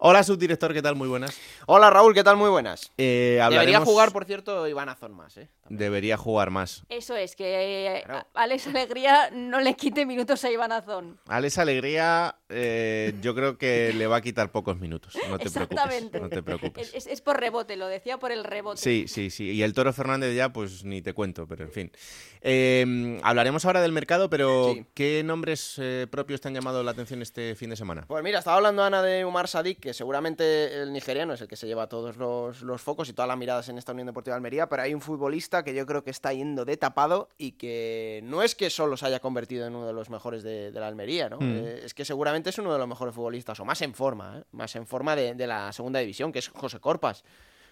Hola, 0.01 0.23
subdirector, 0.23 0.73
¿qué 0.73 0.81
tal? 0.81 0.95
Muy 0.95 1.09
buenas. 1.09 1.37
Hola, 1.67 1.91
Raúl, 1.91 2.15
¿qué 2.15 2.23
tal? 2.23 2.37
Muy 2.37 2.49
buenas. 2.51 2.93
Eh, 2.99 3.45
Debería 3.51 3.81
jugar, 3.81 4.13
por 4.13 4.27
cierto, 4.27 4.69
Iván 4.69 4.89
Azón 4.89 5.13
más, 5.13 5.37
¿eh? 5.39 5.49
Debería 5.69 6.17
jugar 6.17 6.51
más. 6.51 6.85
Eso 6.89 7.17
es, 7.17 7.35
que 7.35 7.97
eh, 7.97 8.05
Alex 8.35 8.69
Alegría 8.69 9.31
no 9.33 9.59
le 9.61 9.75
quite 9.75 10.07
minutos 10.07 10.45
a 10.45 10.53
Iván 10.53 10.71
Azón. 10.71 11.19
Alex 11.27 11.59
Alegría, 11.59 12.37
eh, 12.49 13.13
yo 13.21 13.35
creo 13.35 13.59
que 13.59 13.93
le 13.93 14.07
va 14.07 14.19
a 14.19 14.21
quitar 14.21 14.53
pocos 14.53 14.79
minutos. 14.79 15.19
No 15.29 15.37
te 15.37 15.51
preocupes. 15.51 16.13
No 16.13 16.29
te 16.29 16.45
preocupes. 16.45 16.93
Es, 16.95 17.21
por 17.21 17.41
rebote, 17.41 17.75
lo 17.75 17.89
decía 17.89 18.19
por 18.19 18.31
el 18.31 18.45
rebote. 18.45 18.81
Sí, 18.81 19.07
sí, 19.09 19.31
sí. 19.31 19.51
Y 19.51 19.65
el 19.65 19.75
Toro 19.75 19.93
Fernández 19.93 20.33
ya, 20.33 20.53
pues 20.53 20.85
ni 20.85 21.03
te 21.03 21.13
cuento, 21.13 21.49
pero 21.49 21.65
en 21.65 21.73
fin. 21.73 21.93
Em, 22.41 23.19
hablaremos 23.25 23.65
ahora 23.65 23.83
del 23.83 23.91
mercado, 23.91 24.31
pero 24.31 24.77
¿qué 24.95 25.25
nombres 25.25 25.81
propios 26.09 26.41
te 26.41 26.47
han 26.47 26.55
llamado 26.55 26.85
la 26.85 26.93
atención 26.93 27.21
este 27.21 27.57
fin 27.57 27.71
de 27.71 27.77
semana? 27.77 28.05
Pues 28.07 28.23
mira, 28.23 28.39
estaba 28.39 28.59
hablando 28.59 28.85
Ana 28.85 29.03
de 29.03 29.25
Umar 29.25 29.49
Sadik, 29.49 29.88
que 29.89 29.95
seguramente 29.95 30.83
el 30.83 30.93
nigeriano 30.93 31.33
es 31.33 31.41
el 31.41 31.49
que 31.49 31.57
se 31.57 31.67
lleva 31.67 31.89
todos 31.89 32.19
los, 32.19 32.83
focos 32.83 33.09
y 33.09 33.15
todas 33.15 33.27
las 33.27 33.39
miradas 33.39 33.71
en 33.71 33.79
esta 33.79 33.93
Unión 33.93 34.07
Deportiva 34.07 34.35
de 34.35 34.37
Almería, 34.37 34.69
pero 34.69 34.83
hay 34.83 34.93
un 34.93 35.01
futbolista 35.01 35.65
que 35.65 35.75
yo 35.75 35.87
creo 35.87 36.05
que 36.05 36.11
está 36.11 36.31
yendo 36.35 36.67
de 36.67 36.77
tapado 36.77 37.31
y 37.39 37.53
que 37.53 38.21
no 38.25 38.43
es 38.43 38.55
que 38.55 38.69
solo 38.69 38.99
se 38.99 39.07
haya 39.07 39.19
convertido 39.21 39.67
en 39.67 39.75
uno 39.75 39.87
de 39.87 39.95
los 39.95 40.11
mejores 40.11 40.43
de, 40.43 40.71
la 40.73 40.89
Almería, 40.89 41.31
¿no? 41.31 41.39
Mm. 41.39 41.57
Eh, 41.57 41.81
es 41.85 41.95
que 41.95 42.05
seguramente 42.05 42.51
es 42.51 42.59
uno 42.59 42.71
de 42.71 42.79
los 42.79 42.87
mejores 42.87 43.15
futbolistas, 43.15 43.59
o 43.61 43.65
más 43.65 43.81
en 43.81 43.95
forma, 43.95 44.41
¿eh? 44.41 44.45
más 44.53 44.77
en 44.77 44.87
forma 44.87 45.17
de, 45.17 45.35
de 45.35 45.47
la 45.47 45.73
segunda 45.73 46.01
división, 46.01 46.33
que 46.33 46.41
es 46.41 46.49
José 46.49 46.81
Corpas 46.81 47.25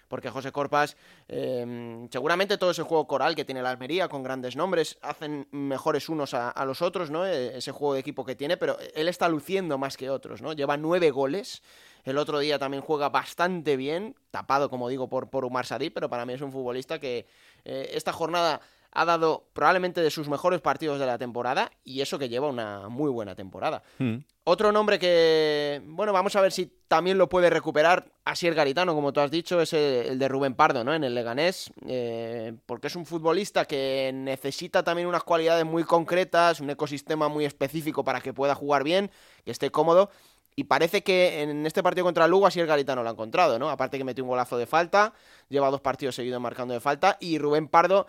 porque 0.07 0.29
José 0.29 0.51
Corpas, 0.51 0.97
em, 1.27 2.09
seguramente 2.09 2.57
todo 2.57 2.71
ese 2.71 2.83
juego 2.83 3.07
coral 3.07 3.35
que 3.35 3.45
tiene 3.45 3.61
la 3.61 3.71
Almería 3.71 4.07
con 4.07 4.23
grandes 4.23 4.55
nombres, 4.55 4.97
hacen 5.01 5.47
mejores 5.51 6.09
unos 6.09 6.33
a, 6.33 6.65
los 6.65 6.81
otros, 6.81 7.09
¿no? 7.11 7.25
E, 7.25 7.57
ese 7.57 7.71
juego 7.71 7.93
de 7.93 7.99
equipo 7.99 8.25
que 8.25 8.35
tiene, 8.35 8.57
pero 8.57 8.77
él 8.95 9.07
está 9.07 9.27
luciendo 9.29 9.77
más 9.77 9.97
que 9.97 10.09
otros, 10.09 10.41
¿no? 10.41 10.53
Lleva 10.53 10.77
nueve 10.77 11.11
goles. 11.11 11.61
El 12.03 12.17
otro 12.17 12.39
día 12.39 12.57
también 12.57 12.81
juega 12.81 13.09
bastante 13.09 13.75
bien, 13.75 14.15
tapado, 14.31 14.69
como 14.69 14.87
digo, 14.87 15.09
por, 15.09 15.29
por 15.29 15.43
Umar 15.43 15.65
Sadí, 15.65 15.89
pero 15.89 16.09
para 16.09 16.25
mí 16.25 16.33
es 16.33 16.41
un 16.41 16.51
futbolista 16.51 16.99
que 16.99 17.27
eh, 17.65 17.91
esta 17.93 18.13
jornada 18.13 18.61
ha 18.91 19.05
dado 19.05 19.47
probablemente 19.53 20.01
de 20.01 20.09
sus 20.09 20.29
mejores 20.29 20.61
partidos 20.61 20.99
de 20.99 21.05
la 21.05 21.17
temporada 21.17 21.71
y 21.83 22.01
eso 22.01 22.17
que 22.17 22.29
lleva 22.29 22.47
una 22.47 22.89
muy 22.89 23.11
buena 23.11 23.35
temporada. 23.35 23.83
Mm. 23.99 24.17
Otro 24.49 24.71
nombre 24.71 24.97
que, 24.97 25.81
bueno, 25.87 26.13
vamos 26.13 26.37
a 26.37 26.39
ver 26.39 26.53
si 26.53 26.71
también 26.87 27.17
lo 27.17 27.27
puede 27.27 27.49
recuperar 27.49 28.13
Asier 28.23 28.53
Garitano, 28.55 28.95
como 28.95 29.11
tú 29.11 29.19
has 29.19 29.29
dicho, 29.29 29.59
es 29.59 29.73
el, 29.73 30.17
de 30.17 30.27
Rubén 30.29 30.55
Pardo, 30.55 30.85
¿no? 30.85 30.93
En 30.93 31.03
el 31.03 31.15
Leganés, 31.15 31.69
eh, 31.85 32.53
porque 32.65 32.87
es 32.87 32.95
un 32.95 33.05
futbolista 33.05 33.65
que 33.65 34.09
necesita 34.13 34.83
también 34.83 35.09
unas 35.09 35.25
cualidades 35.25 35.65
muy 35.65 35.83
concretas, 35.83 36.61
un 36.61 36.69
ecosistema 36.69 37.27
muy 37.27 37.43
específico 37.43 38.05
para 38.05 38.21
que 38.21 38.31
pueda 38.31 38.55
jugar 38.55 38.85
bien, 38.85 39.11
que 39.43 39.51
esté 39.51 39.69
cómodo. 39.69 40.11
Y 40.55 40.63
parece 40.63 41.03
que 41.03 41.41
en 41.41 41.65
este 41.65 41.83
partido 41.83 42.05
contra 42.05 42.23
el 42.23 42.31
Lugo 42.31 42.47
Asier 42.47 42.67
Garitano 42.67 43.03
lo 43.03 43.09
ha 43.09 43.11
encontrado, 43.11 43.59
¿no? 43.59 43.69
Aparte 43.69 43.97
que 43.97 44.05
metió 44.05 44.23
un 44.23 44.29
golazo 44.29 44.57
de 44.57 44.65
falta, 44.65 45.13
lleva 45.49 45.69
dos 45.69 45.81
partidos 45.81 46.15
seguidos 46.15 46.39
marcando 46.39 46.73
de 46.73 46.79
falta, 46.79 47.17
y 47.19 47.37
Rubén 47.37 47.67
Pardo 47.67 48.07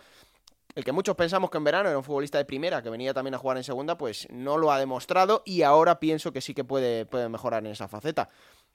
el 0.78 0.84
que 0.84 0.92
muchos 0.92 1.16
pensamos 1.16 1.50
que 1.50 1.58
en 1.58 1.64
verano 1.64 1.88
era 1.88 1.98
un 1.98 2.04
futbolista 2.04 2.38
de 2.38 2.44
primera, 2.44 2.80
que 2.80 2.88
venía 2.88 3.12
también 3.12 3.34
a 3.34 3.38
jugar 3.38 3.56
en 3.56 3.64
segunda, 3.64 3.98
pues 3.98 4.28
no 4.30 4.56
lo 4.56 4.70
ha 4.70 4.78
demostrado 4.78 5.42
y 5.44 5.62
ahora 5.62 5.98
pienso 5.98 6.32
que 6.32 6.40
sí 6.40 6.54
que 6.54 6.62
puede, 6.62 7.04
puede 7.04 7.28
mejorar 7.28 7.66
en 7.66 7.72
esa 7.72 7.88
faceta. 7.88 8.28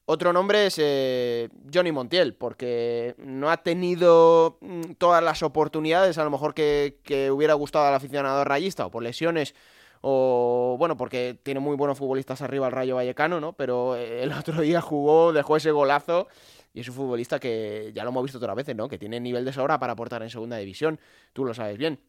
Otro 0.03 0.33
nombre 0.33 0.65
es 0.65 0.75
eh, 0.79 1.47
Johnny 1.73 1.93
Montiel, 1.93 2.35
porque 2.35 3.15
no 3.19 3.49
ha 3.49 3.63
tenido 3.63 4.57
mm, 4.59 4.95
todas 4.97 5.23
las 5.23 5.43
oportunidades, 5.43 6.17
a 6.17 6.25
lo 6.25 6.29
mejor 6.29 6.53
que, 6.53 6.99
hubiera 7.31 7.53
gustado 7.53 7.85
al 7.85 7.93
aficionado 7.93 8.43
rayista, 8.43 8.85
o 8.85 8.91
por 8.91 9.01
lesiones, 9.01 9.55
o 10.01 10.75
bueno, 10.77 10.97
porque 10.97 11.39
tiene 11.41 11.61
muy 11.61 11.77
buenos 11.77 11.97
futbolistas 11.97 12.41
arriba 12.41 12.67
el 12.67 12.73
Rayo 12.73 12.95
Vallecano, 12.95 13.39
¿no? 13.39 13.53
Pero 13.53 13.95
eh, 13.95 14.23
el 14.23 14.33
otro 14.33 14.59
día 14.59 14.81
jugó, 14.81 15.31
dejó 15.31 15.55
ese 15.55 15.71
golazo 15.71 16.27
y 16.73 16.81
es 16.81 16.87
un 16.89 16.95
futbolista 16.95 17.39
que 17.39 17.91
ya 17.93 18.03
lo 18.03 18.09
hemos 18.09 18.23
visto 18.23 18.39
otras 18.39 18.55
veces, 18.55 18.75
¿no? 18.75 18.89
Que 18.89 18.97
tiene 18.97 19.19
nivel 19.19 19.45
de 19.45 19.53
sobra 19.53 19.79
para 19.79 19.93
aportar 19.93 20.23
en 20.23 20.29
segunda 20.29 20.57
división, 20.57 20.99
tú 21.31 21.45
lo 21.45 21.53
sabes 21.53 21.77
bien. 21.77 21.99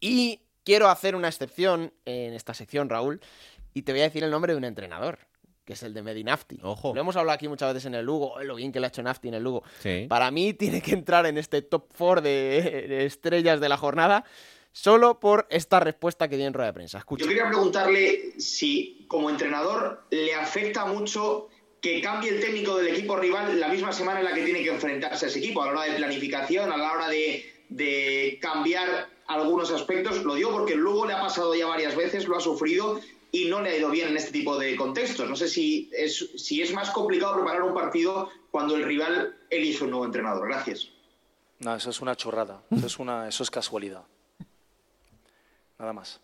Y 0.00 0.40
quiero 0.64 0.88
hacer 0.88 1.14
una 1.14 1.28
excepción 1.28 1.92
en 2.04 2.32
esta 2.32 2.54
sección, 2.54 2.88
Raúl, 2.88 3.20
y 3.74 3.82
te 3.82 3.92
voy 3.92 4.00
a 4.00 4.04
decir 4.04 4.24
el 4.24 4.30
nombre 4.30 4.52
de 4.52 4.58
un 4.58 4.64
entrenador, 4.64 5.18
que 5.64 5.74
es 5.74 5.82
el 5.82 5.92
de 5.92 6.02
Medinafti. 6.02 6.58
Ojo. 6.62 6.94
Lo 6.94 7.00
hemos 7.00 7.16
hablado 7.16 7.34
aquí 7.34 7.46
muchas 7.46 7.74
veces 7.74 7.86
en 7.86 7.94
el 7.94 8.04
Lugo, 8.06 8.42
lo 8.42 8.54
bien 8.54 8.72
que 8.72 8.80
le 8.80 8.86
ha 8.86 8.88
hecho 8.88 9.02
Nafti 9.02 9.28
en 9.28 9.34
el 9.34 9.42
Lugo. 9.42 9.62
Para 10.08 10.30
mí 10.30 10.54
tiene 10.54 10.80
que 10.80 10.92
entrar 10.92 11.26
en 11.26 11.36
este 11.36 11.62
top 11.62 11.84
4 11.96 12.22
de, 12.22 13.04
estrellas 13.04 13.60
de 13.60 13.68
la 13.68 13.76
jornada 13.76 14.24
solo 14.72 15.20
por 15.20 15.46
esta 15.50 15.80
respuesta 15.80 16.28
que 16.28 16.36
dio 16.36 16.46
en 16.46 16.54
rueda 16.54 16.68
de 16.68 16.72
prensa. 16.72 17.04
Yo 17.16 17.26
quería 17.26 17.48
preguntarle 17.48 18.40
si 18.40 19.04
como 19.08 19.28
entrenador 19.28 20.06
le 20.10 20.34
afecta 20.34 20.86
mucho 20.86 21.48
que 21.80 22.00
cambie 22.00 22.30
el 22.30 22.40
técnico 22.40 22.76
del 22.76 22.88
equipo 22.88 23.16
rival 23.16 23.58
la 23.58 23.68
misma 23.68 23.92
semana 23.92 24.20
en 24.20 24.26
la 24.26 24.34
que 24.34 24.44
tiene 24.44 24.62
que 24.62 24.70
enfrentarse 24.70 25.26
a 25.26 25.28
ese 25.28 25.38
equipo, 25.38 25.62
a 25.62 25.66
la 25.66 25.72
hora 25.72 25.84
de 25.84 25.96
planificación, 25.96 26.70
a 26.70 26.76
la 26.76 26.92
hora 26.92 27.08
de, 27.08 28.38
cambiar 28.40 29.08
algunos 29.26 29.70
aspectos. 29.70 30.22
Lo 30.24 30.34
digo 30.34 30.50
porque 30.50 30.74
luego 30.74 31.06
le 31.06 31.14
ha 31.14 31.20
pasado 31.20 31.54
ya 31.54 31.66
varias 31.66 31.96
veces, 31.96 32.26
lo 32.26 32.36
ha 32.36 32.40
sufrido 32.40 33.00
y 33.32 33.46
no 33.46 33.62
le 33.62 33.70
ha 33.70 33.76
ido 33.76 33.90
bien 33.90 34.08
en 34.08 34.16
este 34.16 34.32
tipo 34.32 34.58
de 34.58 34.76
contextos. 34.76 35.28
No 35.28 35.36
sé 35.36 35.48
si 35.48 35.88
es, 35.92 36.30
si 36.36 36.60
es 36.60 36.72
más 36.72 36.90
complicado 36.90 37.36
preparar 37.36 37.62
un 37.62 37.74
partido 37.74 38.28
cuando 38.50 38.76
el 38.76 38.84
rival 38.84 39.36
elige 39.48 39.84
un 39.84 39.90
nuevo 39.90 40.04
entrenador. 40.04 40.48
Gracias. 40.48 40.90
No, 41.60 41.74
eso 41.74 41.90
es 41.90 42.00
una 42.00 42.16
chorrada, 42.16 42.62
eso 42.70 42.86
es, 42.86 42.98
una, 42.98 43.28
eso 43.28 43.42
es 43.42 43.50
casualidad. 43.50 44.02
Nada 45.78 45.92
más. 45.92 46.20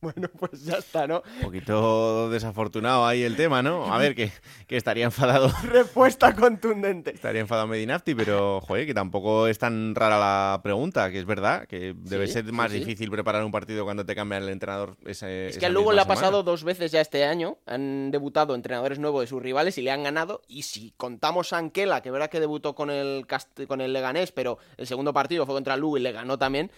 Bueno, 0.10 0.28
pues 0.38 0.64
ya 0.64 0.76
está, 0.76 1.06
¿no? 1.06 1.22
Un 1.36 1.44
poquito 1.44 2.30
desafortunado 2.30 3.06
ahí 3.06 3.22
el 3.22 3.36
tema, 3.36 3.62
¿no? 3.62 3.92
A 3.92 3.98
ver, 3.98 4.14
que, 4.14 4.32
estaría 4.68 5.04
enfadado. 5.04 5.50
Respuesta 5.64 6.34
contundente. 6.34 7.14
Estaría 7.14 7.42
enfadado 7.42 7.66
Medinafti, 7.68 8.14
pero, 8.14 8.60
joder, 8.62 8.86
que 8.86 8.94
tampoco 8.94 9.46
es 9.46 9.58
tan 9.58 9.94
rara 9.94 10.18
la 10.18 10.60
pregunta, 10.62 11.10
que 11.10 11.18
es 11.18 11.26
verdad, 11.26 11.66
que 11.66 11.94
debe 11.96 12.28
ser 12.28 12.50
más 12.52 12.72
difícil 12.72 13.10
preparar 13.10 13.44
un 13.44 13.52
partido 13.52 13.84
cuando 13.84 14.06
te 14.06 14.14
cambian 14.14 14.42
el 14.42 14.48
entrenador. 14.48 14.96
Ese, 15.04 15.48
es 15.48 15.58
que 15.58 15.66
al 15.66 15.74
Lugo 15.74 15.92
le 15.92 16.00
ha 16.00 16.06
pasado 16.06 16.42
dos 16.42 16.64
veces 16.64 16.90
ya 16.92 17.00
este 17.00 17.24
año. 17.24 17.58
Han 17.66 18.10
debutado 18.10 18.54
entrenadores 18.54 18.98
nuevos 18.98 19.20
de 19.20 19.26
sus 19.26 19.42
rivales 19.42 19.76
y 19.76 19.82
le 19.82 19.90
han 19.90 20.02
ganado. 20.02 20.40
Y 20.48 20.62
si 20.62 20.92
contamos 20.96 21.52
a 21.52 21.58
Anquela, 21.58 22.00
que 22.00 22.08
es 22.08 22.12
verdad 22.12 22.30
que 22.30 22.40
debutó 22.40 22.74
con 22.74 22.90
el, 22.90 23.26
con 23.68 23.80
el 23.82 23.92
Leganés, 23.92 24.32
pero 24.32 24.58
el 24.78 24.86
segundo 24.86 25.12
partido 25.12 25.44
fue 25.44 25.54
contra 25.54 25.74
el 25.74 25.80
Lugo 25.80 25.98
y 25.98 26.00
le 26.00 26.12
ganó 26.12 26.38
también 26.38 26.70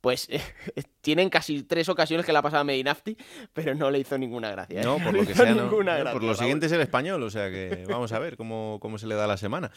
pues 0.00 0.28
tienen 1.08 1.30
casi 1.30 1.62
tres 1.62 1.88
ocasiones 1.88 2.26
que 2.26 2.34
la 2.34 2.40
ha 2.40 2.42
pasado 2.42 2.60
a 2.60 2.64
Medinafti, 2.64 3.16
pero 3.54 3.74
no 3.74 3.90
le 3.90 3.98
hizo 3.98 4.18
ninguna 4.18 4.50
gracia. 4.50 4.82
¿eh? 4.82 4.84
No, 4.84 4.98
por 4.98 5.14
lo 5.14 5.24
que 5.24 5.34
sea, 5.34 5.54
no. 5.54 5.70
por 5.70 6.22
lo 6.22 6.34
siguiente 6.34 6.66
es 6.66 6.72
el 6.72 6.82
español, 6.82 7.22
o 7.22 7.30
sea 7.30 7.48
que 7.48 7.86
vamos 7.88 8.12
a 8.12 8.18
ver 8.18 8.36
cómo, 8.36 8.76
cómo 8.78 8.98
se 8.98 9.06
le 9.06 9.14
da 9.14 9.26
la 9.26 9.38
semana. 9.38 9.70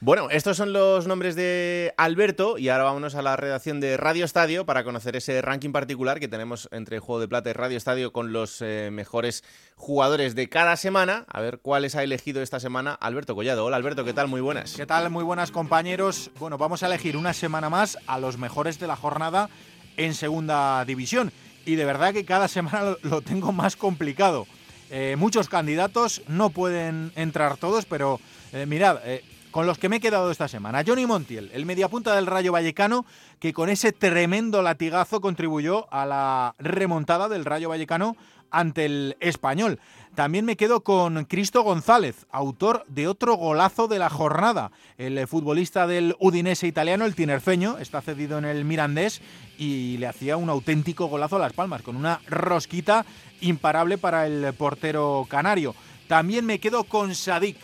Bueno, 0.00 0.28
estos 0.28 0.58
son 0.58 0.74
los 0.74 1.06
nombres 1.06 1.36
de 1.36 1.94
Alberto 1.96 2.58
y 2.58 2.68
ahora 2.68 2.84
vámonos 2.84 3.14
a 3.14 3.22
la 3.22 3.34
redacción 3.34 3.80
de 3.80 3.96
Radio 3.96 4.26
Estadio 4.26 4.66
para 4.66 4.84
conocer 4.84 5.16
ese 5.16 5.40
ranking 5.40 5.72
particular 5.72 6.20
que 6.20 6.28
tenemos 6.28 6.68
entre 6.70 6.98
Juego 6.98 7.18
de 7.18 7.28
Plata 7.28 7.48
y 7.48 7.54
Radio 7.54 7.78
Estadio 7.78 8.12
con 8.12 8.34
los 8.34 8.60
eh, 8.60 8.90
mejores 8.92 9.42
jugadores 9.76 10.34
de 10.34 10.50
cada 10.50 10.76
semana. 10.76 11.24
A 11.28 11.40
ver 11.40 11.60
cuáles 11.60 11.96
ha 11.96 12.02
elegido 12.02 12.42
esta 12.42 12.60
semana 12.60 12.92
Alberto 12.92 13.34
Collado. 13.34 13.64
Hola 13.64 13.78
Alberto, 13.78 14.04
¿qué 14.04 14.12
tal? 14.12 14.28
Muy 14.28 14.42
buenas. 14.42 14.74
¿Qué 14.74 14.84
tal? 14.84 15.08
Muy 15.08 15.24
buenas 15.24 15.50
compañeros. 15.50 16.30
Bueno, 16.38 16.58
vamos 16.58 16.82
a 16.82 16.88
elegir 16.88 17.16
una 17.16 17.32
semana 17.32 17.70
más 17.70 17.96
a 18.06 18.18
los 18.18 18.36
mejores 18.36 18.78
de 18.78 18.86
la 18.86 18.96
jornada 18.96 19.48
en 19.96 20.14
segunda 20.14 20.84
división. 20.84 21.32
Y 21.66 21.76
de 21.76 21.84
verdad 21.84 22.12
que 22.12 22.24
cada 22.24 22.48
semana 22.48 22.96
lo, 23.02 23.22
tengo 23.22 23.52
más 23.52 23.76
complicado. 23.76 24.46
Eh, 24.90 25.16
muchos 25.18 25.48
candidatos, 25.48 26.22
no 26.28 26.50
pueden 26.50 27.12
entrar 27.16 27.56
todos, 27.56 27.84
pero 27.86 28.20
eh, 28.52 28.66
mirad, 28.66 28.98
eh, 29.04 29.24
con 29.50 29.66
los 29.66 29.78
que 29.78 29.88
me 29.88 29.96
he 29.96 30.00
quedado 30.00 30.30
esta 30.30 30.48
semana. 30.48 30.82
Johnny 30.86 31.06
Montiel, 31.06 31.50
el 31.54 31.64
mediapunta 31.64 32.14
del 32.16 32.26
Rayo 32.26 32.52
Vallecano, 32.52 33.06
que 33.38 33.52
con 33.52 33.68
ese 33.70 33.92
tremendo 33.92 34.62
latigazo 34.62 35.20
contribuyó 35.20 35.86
a 35.92 36.06
la 36.06 36.54
remontada 36.58 37.28
del 37.28 37.44
Rayo 37.44 37.68
Vallecano 37.68 38.16
ante 38.54 38.86
el 38.86 39.16
español. 39.20 39.80
También 40.14 40.44
me 40.44 40.56
quedo 40.56 40.84
con 40.84 41.24
Cristo 41.24 41.62
González, 41.62 42.26
autor 42.30 42.84
de 42.86 43.08
otro 43.08 43.34
golazo 43.34 43.88
de 43.88 43.98
la 43.98 44.08
jornada. 44.08 44.70
El 44.96 45.26
futbolista 45.26 45.88
del 45.88 46.14
Udinese 46.20 46.68
italiano, 46.68 47.04
el 47.04 47.16
tinerfeño, 47.16 47.78
está 47.78 48.00
cedido 48.00 48.38
en 48.38 48.44
el 48.44 48.64
Mirandés 48.64 49.20
y 49.58 49.96
le 49.98 50.06
hacía 50.06 50.36
un 50.36 50.50
auténtico 50.50 51.06
golazo 51.06 51.36
a 51.36 51.40
las 51.40 51.52
palmas, 51.52 51.82
con 51.82 51.96
una 51.96 52.20
rosquita 52.28 53.04
imparable 53.40 53.98
para 53.98 54.26
el 54.26 54.54
portero 54.54 55.26
canario. 55.28 55.74
También 56.06 56.46
me 56.46 56.60
quedo 56.60 56.84
con 56.84 57.14
Sadik. 57.16 57.56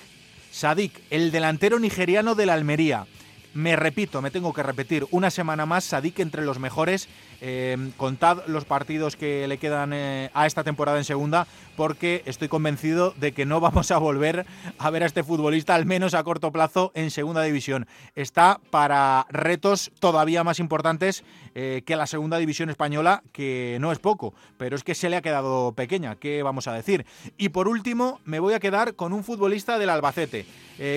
Sadik, 0.50 1.00
el 1.11 1.30
delantero 1.30 1.78
nigeriano 1.78 2.35
de 2.35 2.47
la 2.47 2.54
Almería. 2.54 3.06
Me 3.54 3.76
repito, 3.76 4.23
me 4.23 4.30
tengo 4.30 4.52
que 4.52 4.62
repetir, 4.62 5.06
una 5.12 5.30
semana 5.30 5.66
más 5.66 5.85
Sadik 5.85 6.18
entre 6.18 6.44
los 6.44 6.59
mejores 6.59 7.09
eh, 7.40 7.76
contad 7.97 8.42
los 8.47 8.64
partidos 8.64 9.16
que 9.16 9.49
le 9.49 9.59
quedan 9.59 9.92
eh, 9.92 10.30
a 10.35 10.47
esta 10.47 10.62
temporada 10.62 10.99
en 10.99 11.04
segunda, 11.04 11.47
porque 11.76 12.23
estoy 12.26 12.49
convencido 12.49 13.14
de 13.18 13.32
que 13.32 13.47
no 13.47 13.61
vamos 13.61 13.90
a 13.90 13.99
volver 13.99 14.47
a 14.78 14.90
ver 14.90 15.02
a 15.02 15.06
este 15.06 15.25
futbolista, 15.25 15.75
al 15.75 15.87
menos 15.87 16.14
a 16.14 16.23
corto 16.23 16.52
plazo, 16.52 16.92
en 16.94 17.11
segunda 17.11 17.42
división. 17.42 17.87
Está 18.14 18.61
para 18.70 19.26
retos 19.30 19.90
todavía 20.00 20.44
más 20.44 20.59
importantes 20.59 21.25
eh, 21.54 21.82
que 21.87 21.97
la 21.97 22.06
segunda 22.06 22.38
división 22.38 22.68
española, 22.68 23.23
que 23.32 23.78
no 23.80 23.90
es 23.90 23.99
poco, 23.99 24.35
pero 24.59 24.76
es 24.76 24.85
que 24.85 24.94
se 24.94 25.09
le 25.09 25.16
ha 25.16 25.23
quedado 25.23 25.73
pequeña, 25.73 26.16
¿qué 26.16 26.42
vamos 26.42 26.68
a 26.68 26.75
decir? 26.75 27.06
Y 27.38 27.49
por 27.49 27.68
último, 27.68 28.20
me 28.25 28.40
voy 28.40 28.54
a 28.54 28.61
quedar 28.61 28.94
con 28.94 29.12
un 29.12 29.25
futbolista 29.25 29.78
del 29.78 29.90
Albacete. 29.90 30.47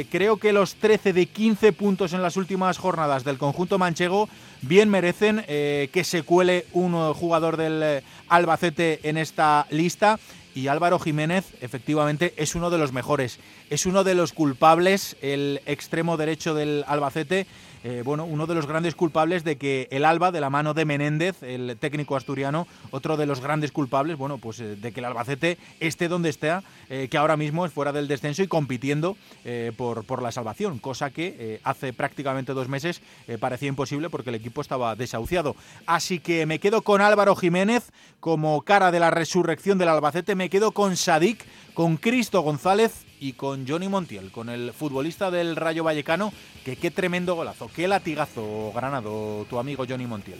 creo 0.09 0.37
que 0.37 0.53
los 0.53 0.75
13 0.75 1.11
de 1.11 1.25
15 1.25 1.73
puntos 1.73 2.13
en 2.13 2.21
las 2.21 2.37
últimas 2.37 2.77
jornadas 2.77 3.23
del 3.23 3.37
conjunto 3.37 3.77
manchego 3.77 4.29
bien 4.63 4.89
merecen 4.89 5.43
que 5.45 6.03
se 6.03 6.23
cuele 6.23 6.65
un 6.73 7.13
jugador 7.13 7.57
del 7.57 7.81
eh, 7.83 8.03
Albacete 8.29 8.99
en 9.03 9.17
esta 9.17 9.67
lista. 9.69 10.19
Y 10.55 10.67
Álvaro 10.67 10.99
Jiménez, 10.99 11.45
efectivamente, 11.61 12.33
es 12.37 12.53
uno 12.53 12.69
de 12.69 12.77
los 12.77 12.93
mejores. 12.93 13.39
Es 13.69 13.85
uno 13.87 14.03
de 14.03 14.13
los 14.13 14.33
culpables, 14.33 15.17
el 15.21 15.61
extremo 15.65 16.15
derecho 16.15 16.53
del 16.53 16.83
Albacete, 16.87 17.47
eh, 17.83 18.01
bueno, 18.03 18.25
uno 18.25 18.47
de 18.47 18.55
los 18.55 18.65
grandes 18.65 18.95
culpables 18.95 19.43
de 19.43 19.57
que 19.57 19.87
el 19.91 20.05
Alba, 20.05 20.31
de 20.31 20.39
la 20.39 20.49
mano 20.49 20.73
de 20.73 20.85
Menéndez, 20.85 21.43
el 21.43 21.77
técnico 21.77 22.15
asturiano, 22.15 22.67
otro 22.91 23.17
de 23.17 23.25
los 23.25 23.41
grandes 23.41 23.71
culpables, 23.71 24.17
bueno, 24.17 24.37
pues 24.37 24.59
eh, 24.61 24.75
de 24.75 24.91
que 24.91 25.01
el 25.01 25.05
Albacete 25.05 25.57
esté 25.79 26.07
donde 26.07 26.29
esté, 26.29 26.53
eh, 26.89 27.07
que 27.09 27.17
ahora 27.17 27.35
mismo 27.35 27.65
es 27.65 27.73
fuera 27.73 27.91
del 27.91 28.07
descenso 28.07 28.43
y 28.43 28.47
compitiendo 28.47 29.17
por, 29.77 30.03
por 30.05 30.21
la 30.21 30.31
salvación, 30.31 30.79
cosa 30.79 31.09
que 31.09 31.59
hace 31.63 31.93
prácticamente 31.93 32.53
dos 32.53 32.67
meses 32.67 33.01
parecía 33.39 33.69
imposible 33.69 34.09
porque 34.09 34.29
el 34.29 34.35
equipo 34.35 34.61
estaba 34.61 34.95
desahuciado. 34.95 35.55
Así 35.85 36.19
que 36.19 36.45
me 36.45 36.59
quedo 36.59 36.81
con 36.81 37.01
Álvaro 37.01 37.35
Jiménez 37.35 37.91
como 38.19 38.61
cara 38.61 38.91
de 38.91 38.99
la 38.99 39.11
resurrección 39.11 39.77
del 39.77 39.89
Albacete, 39.89 40.35
me 40.35 40.49
quedo 40.49 40.71
con 40.71 40.95
Sadik, 40.95 41.45
con 41.73 41.97
Cristo 41.97 42.41
González 42.41 43.05
y 43.23 43.33
con 43.33 43.65
Johnny 43.65 43.87
Montiel, 43.87 44.31
con 44.31 44.49
el 44.49 44.73
futbolista 44.73 45.31
del 45.31 45.55
Rayo 45.55 45.85
Vallecano, 45.85 46.33
que 46.65 46.75
qué 46.75 46.91
tremendo 46.91 47.35
golazo, 47.35 47.71
qué 47.73 47.87
latigazo 47.87 48.73
Granado, 48.75 49.45
tu 49.49 49.59
amigo 49.59 49.85
Johnny 49.87 50.05
Montiel. 50.05 50.37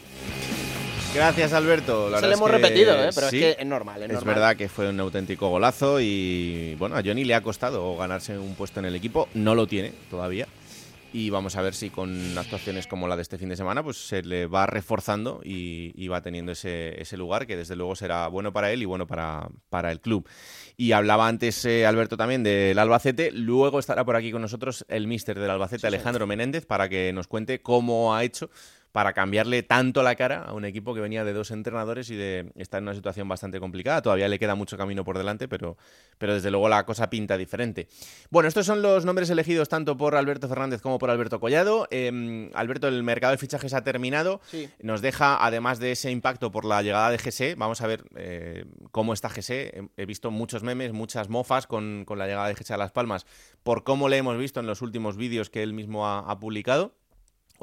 Gracias, 1.14 1.54
Alberto. 1.54 2.14
Se 2.18 2.26
lo 2.26 2.32
hemos 2.34 2.50
repetido, 2.50 2.92
¿eh? 3.02 3.10
pero 3.14 3.28
es 3.28 3.32
que 3.32 3.56
es 3.58 3.66
normal. 3.66 4.02
Es, 4.02 4.10
es 4.10 4.24
verdad 4.24 4.54
que 4.56 4.68
fue 4.68 4.90
un 4.90 5.00
auténtico 5.00 5.48
golazo 5.48 5.98
y 5.98 6.74
bueno, 6.78 6.96
a 6.96 7.02
Johnny 7.02 7.24
le 7.24 7.34
ha 7.34 7.40
costado 7.40 7.96
ganarse 7.96 8.36
un 8.36 8.54
puesto 8.54 8.80
en 8.80 8.86
el 8.86 8.96
equipo. 8.96 9.28
No 9.32 9.54
lo 9.54 9.66
tiene 9.66 9.94
todavía 10.10 10.46
y 11.14 11.30
vamos 11.30 11.54
a 11.54 11.62
ver 11.62 11.74
si 11.74 11.90
con 11.90 12.36
actuaciones 12.36 12.88
como 12.88 13.06
la 13.06 13.14
de 13.14 13.22
este 13.22 13.38
fin 13.38 13.48
de 13.48 13.54
semana 13.54 13.84
pues 13.84 14.08
se 14.08 14.22
le 14.22 14.48
va 14.48 14.66
reforzando 14.66 15.40
y, 15.44 16.08
va 16.08 16.20
teniendo 16.22 16.50
ese, 16.50 17.00
ese, 17.00 17.16
lugar 17.16 17.46
que 17.46 17.56
desde 17.56 17.76
luego 17.76 17.94
será 17.94 18.26
bueno 18.26 18.52
para 18.52 18.72
él 18.72 18.82
y 18.82 18.84
bueno 18.84 19.06
para, 19.06 19.48
para 19.68 19.92
el 19.92 20.00
club. 20.00 20.28
Y 20.76 20.90
hablaba 20.90 21.28
antes 21.28 21.64
eh, 21.66 21.86
Alberto 21.86 22.16
también 22.16 22.42
del 22.42 22.76
Albacete, 22.80 23.30
luego 23.30 23.78
estará 23.78 24.04
por 24.04 24.16
aquí 24.16 24.32
con 24.32 24.42
nosotros 24.42 24.84
el 24.88 25.06
míster 25.06 25.38
del 25.38 25.50
Albacete, 25.50 25.86
Alejandro 25.86 26.26
Menéndez, 26.26 26.66
para 26.66 26.88
que 26.88 27.12
nos 27.12 27.28
cuente 27.28 27.62
cómo 27.62 28.16
ha 28.16 28.24
hecho 28.24 28.50
para 28.94 29.12
cambiarle 29.12 29.64
tanto 29.64 30.04
la 30.04 30.14
cara 30.14 30.44
a 30.44 30.52
un 30.52 30.64
equipo 30.64 30.94
que 30.94 31.00
venía 31.00 31.24
de 31.24 31.32
dos 31.32 31.50
entrenadores 31.50 32.10
y 32.10 32.14
de 32.14 32.52
estar 32.54 32.78
en 32.78 32.84
una 32.84 32.94
situación 32.94 33.26
bastante 33.28 33.58
complicada. 33.58 34.00
Todavía 34.00 34.28
le 34.28 34.38
queda 34.38 34.54
mucho 34.54 34.76
camino 34.76 35.02
por 35.02 35.18
delante, 35.18 35.48
pero, 35.48 35.76
pero 36.16 36.32
desde 36.32 36.52
luego 36.52 36.68
la 36.68 36.86
cosa 36.86 37.10
pinta 37.10 37.36
diferente. 37.36 37.88
Bueno, 38.30 38.48
estos 38.48 38.66
son 38.66 38.82
los 38.82 39.04
nombres 39.04 39.28
elegidos 39.30 39.68
tanto 39.68 39.96
por 39.96 40.14
Alberto 40.14 40.48
Fernández 40.48 40.80
como 40.80 41.00
por 41.00 41.10
Alberto 41.10 41.40
Collado. 41.40 41.88
Em, 41.90 42.52
Alberto, 42.54 42.86
el 42.86 43.02
mercado 43.02 43.32
de 43.32 43.38
fichajes 43.38 43.74
ha 43.74 43.82
terminado. 43.82 44.40
Nos 44.80 45.00
deja, 45.00 45.44
además 45.44 45.80
de 45.80 45.90
ese 45.90 46.12
impacto 46.12 46.52
por 46.52 46.64
la 46.64 46.80
llegada 46.80 47.10
de 47.10 47.18
GC, 47.18 47.56
vamos 47.56 47.80
a 47.80 47.88
ver 47.88 48.04
eh, 48.14 48.64
cómo 48.92 49.12
está 49.12 49.28
GC. 49.28 49.90
He 49.96 50.06
visto 50.06 50.30
muchos 50.30 50.62
memes, 50.62 50.92
muchas 50.92 51.28
mofas 51.28 51.66
con, 51.66 52.06
la 52.08 52.28
llegada 52.28 52.46
de 52.46 52.54
GC 52.54 52.70
a 52.70 52.76
Las 52.76 52.92
Palmas, 52.92 53.26
por 53.64 53.82
cómo 53.82 54.08
le 54.08 54.18
hemos 54.18 54.38
visto 54.38 54.60
en 54.60 54.68
los 54.68 54.82
últimos 54.82 55.16
vídeos 55.16 55.50
que 55.50 55.64
él 55.64 55.72
mismo 55.72 56.06
ha 56.06 56.38
publicado 56.38 56.94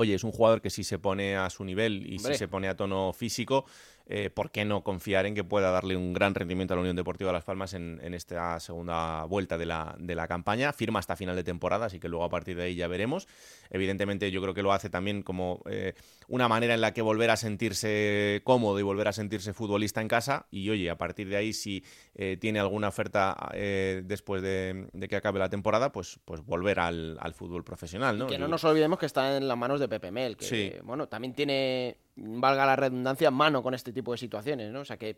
oye, 0.01 0.15
es 0.15 0.24
un 0.24 0.31
jugador 0.31 0.62
que 0.62 0.70
si 0.70 0.84
se 0.84 1.00
pone 1.00 1.36
a 1.36 1.50
su 1.50 1.63
nivel 1.63 2.05
y 2.12 2.20
si 2.20 2.34
se 2.36 2.48
pone 2.48 2.67
a 2.67 2.75
tono 2.75 3.13
físico, 3.13 3.65
eh, 4.08 4.29
¿por 4.29 4.51
qué 4.51 4.65
no 4.65 4.84
confiar 4.84 5.25
en 5.25 5.36
que 5.36 5.43
pueda 5.43 5.72
darle 5.72 5.96
un 5.96 6.13
gran 6.13 6.36
rendimiento 6.36 6.74
a 6.74 6.77
la 6.77 6.81
Unión 6.81 6.96
Deportiva 6.96 7.31
Las 7.31 7.43
Palmas 7.43 7.74
en, 7.74 8.00
esta 8.13 8.60
segunda 8.60 9.24
vuelta 9.25 9.58
de 9.58 9.65
la, 9.65 9.96
de 10.00 10.15
la, 10.15 10.27
campaña? 10.27 10.74
Firma 10.74 11.00
hasta 11.00 11.15
final 11.15 11.36
de 11.36 11.43
temporada, 11.43 11.86
así 11.86 12.00
que 12.00 12.10
luego 12.10 12.25
a 12.25 12.29
partir 12.29 12.58
de 12.58 12.63
ahí 12.63 12.75
ya 12.75 12.88
veremos. 12.88 13.27
Evidentemente 13.70 14.31
yo 14.31 14.41
creo 14.41 14.53
que 14.53 14.63
lo 14.63 14.74
hace 14.74 14.89
también 14.89 15.24
como 15.24 15.62
eh, 15.70 15.93
una 16.27 16.48
manera 16.48 16.74
en 16.74 16.81
la 16.81 16.93
que 16.93 17.01
volver 17.01 17.29
a 17.29 17.38
sentirse 17.38 18.41
cómodo 18.43 18.79
y 18.79 18.84
volver 18.84 19.08
a 19.08 19.13
sentirse 19.13 19.53
futbolista 19.53 20.01
en 20.01 20.08
casa 20.08 20.48
y 20.51 20.70
oye, 20.70 20.89
a 20.89 20.98
partir 20.98 21.29
de 21.29 21.38
ahí 21.38 21.53
si 21.53 21.84
eh, 22.15 22.38
tiene 22.39 22.60
alguna 22.60 22.89
oferta 22.89 23.51
después 23.53 24.41
de, 24.41 24.88
que 25.10 25.15
acabe 25.15 25.39
la 25.39 25.50
temporada, 25.50 25.91
pues, 25.91 26.20
pues 26.25 26.41
volver 26.41 26.79
al, 26.79 27.34
fútbol 27.34 27.63
profesional. 27.63 28.17
¿no? 28.17 28.27
que 28.27 28.38
no 28.38 28.48
nos 28.48 28.63
olvidemos 28.63 29.00
que 29.00 29.05
está 29.05 29.38
en 29.38 29.48
las 29.48 29.58
manos 29.58 29.79
de 29.79 29.88
Pepe 29.88 30.12
Mel, 30.12 30.38
que 30.38 30.81
bueno, 30.84 31.08
también 31.08 31.34
tiene 31.34 31.98
valga 32.15 32.65
la 32.65 32.75
redundancia, 32.75 33.31
mano 33.31 33.63
con 33.63 33.73
este 33.73 33.93
tipo 33.93 34.11
de 34.11 34.17
situaciones, 34.17 34.71
¿no? 34.71 34.81
O 34.81 34.85
sea 34.85 34.97
que 34.97 35.17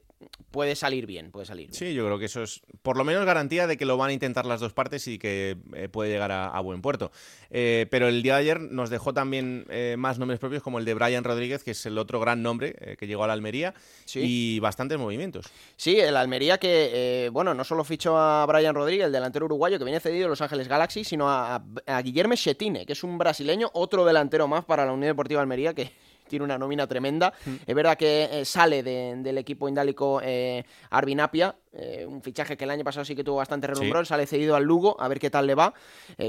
puede 0.51 0.75
salir 0.75 1.05
bien, 1.05 1.31
puede 1.31 1.45
salir 1.45 1.67
bien. 1.67 1.73
Sí, 1.73 1.93
yo 1.93 2.05
creo 2.05 2.19
que 2.19 2.25
eso 2.25 2.43
es 2.43 2.61
por 2.81 2.97
lo 2.97 3.03
menos 3.03 3.25
garantía 3.25 3.67
de 3.67 3.77
que 3.77 3.85
lo 3.85 3.97
van 3.97 4.11
a 4.11 4.13
intentar 4.13 4.45
las 4.45 4.59
dos 4.59 4.73
partes 4.73 5.07
y 5.07 5.17
que 5.17 5.57
eh, 5.73 5.89
puede 5.89 6.11
llegar 6.11 6.31
a, 6.31 6.59
buen 6.59 6.81
puerto. 6.81 7.11
Eh, 7.49 7.87
pero 7.89 8.07
el 8.07 8.23
día 8.23 8.35
de 8.35 8.41
ayer 8.41 8.59
nos 8.61 8.89
dejó 8.89 9.13
también 9.13 9.65
eh, 9.69 9.95
más 9.97 10.19
nombres 10.19 10.39
propios 10.39 10.63
como 10.63 10.79
el 10.79 10.85
de 10.85 10.93
Brian 10.93 11.23
Rodríguez, 11.23 11.63
que 11.63 11.71
es 11.71 11.85
el 11.85 11.97
otro 11.97 12.19
gran 12.19 12.41
nombre 12.41 12.95
que 12.97 13.07
llegó 13.07 13.23
a 13.23 13.27
la 13.27 13.33
Almería, 13.33 13.73
y 14.13 14.59
bastantes 14.59 14.97
movimientos. 14.97 15.47
Sí, 15.75 15.99
el 15.99 16.15
Almería 16.15 16.57
que, 16.57 17.29
bueno, 17.33 17.53
no 17.53 17.63
solo 17.63 17.83
fichó 17.83 18.17
a 18.17 18.45
Brian 18.45 18.75
Rodríguez, 18.75 19.07
el 19.07 19.11
delantero 19.11 19.45
uruguayo 19.45 19.77
que 19.77 19.83
viene 19.83 19.99
cedido 19.99 20.27
a 20.27 20.29
Los 20.29 20.41
Ángeles 20.41 20.67
Galaxy, 20.67 21.03
sino 21.03 21.29
a, 21.29 21.63
a 21.85 22.01
Guillermo 22.01 22.35
Chetine, 22.35 22.85
que 22.85 22.93
es 22.93 23.03
un 23.03 23.17
brasileño, 23.17 23.69
otro 23.73 24.05
delantero 24.05 24.47
más 24.47 24.63
para 24.63 24.85
la 24.85 24.93
Unión 24.93 25.09
Deportiva 25.09 25.41
Almería 25.41 25.73
que 25.73 25.91
tiene 26.33 26.45
una 26.45 26.57
nómina 26.57 26.87
tremenda. 26.87 27.31
Mm. 27.45 27.55
Es 27.67 27.75
verdad 27.75 27.95
que 27.95 28.27
eh, 28.31 28.43
sale 28.43 28.81
del 28.81 29.37
equipo 29.37 29.69
indálico 29.69 30.19
eh, 30.23 30.63
Arbinapia, 30.89 31.55
eh, 31.71 32.07
un 32.09 32.23
fichaje 32.23 32.57
que 32.57 32.63
el 32.63 32.71
año 32.71 32.83
pasado 32.83 33.05
sí 33.05 33.15
que 33.15 33.23
tuvo 33.23 33.35
bastante 33.35 33.67
relumbrón, 33.67 34.03
sale 34.03 34.25
cedido 34.25 34.55
al 34.55 34.63
Lugo, 34.63 34.99
a 34.99 35.07
ver 35.07 35.19
qué 35.19 35.29
tal 35.29 35.45
le 35.45 35.53
va. 35.53 35.75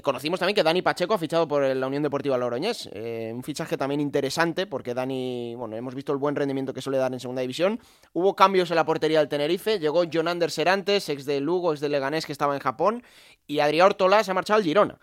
conocimos 0.03 0.41
también 0.41 0.55
que 0.55 0.63
Dani 0.63 0.83
Pacheco 0.83 1.15
ha 1.15 1.19
fichado 1.19 1.49
por 1.49 1.63
la 1.63 1.87
Unión 1.87 2.03
Deportiva 2.03 2.37
Logroñés, 2.37 2.91
un 3.33 3.43
fichaje 3.43 3.79
también 3.79 4.03
interesante 4.03 4.67
porque 4.67 4.93
Dani, 4.93 5.55
bueno, 5.57 5.75
hemos 5.75 5.95
visto 5.95 6.13
el 6.13 6.19
buen 6.19 6.37
rendimiento 6.37 6.75
que 6.75 6.83
suele 6.83 6.99
dar 6.99 7.13
en 7.13 7.21
segunda 7.21 7.41
división. 7.41 7.81
Hubo 8.13 8.37
cambios 8.37 8.71
en 8.71 8.77
la 8.77 8.85
portería 8.85 9.21
del 9.21 9.29
Tenerife, 9.29 9.79
llegó 9.79 10.05
John 10.13 10.29
Anders 10.29 10.53
Serantes, 10.53 11.09
ex 11.09 11.25
de 11.25 11.41
Lugo, 11.41 11.73
ex 11.73 11.81
de 11.81 11.89
Leganés 11.89 12.27
que 12.27 12.33
estaba 12.33 12.55
en 12.55 12.61
Japón, 12.61 13.03
y 13.47 13.61
Adrián 13.61 13.87
Ortola 13.87 14.23
se 14.23 14.33
ha 14.33 14.35
marchado 14.35 14.59
al 14.59 14.65
Girona. 14.65 14.99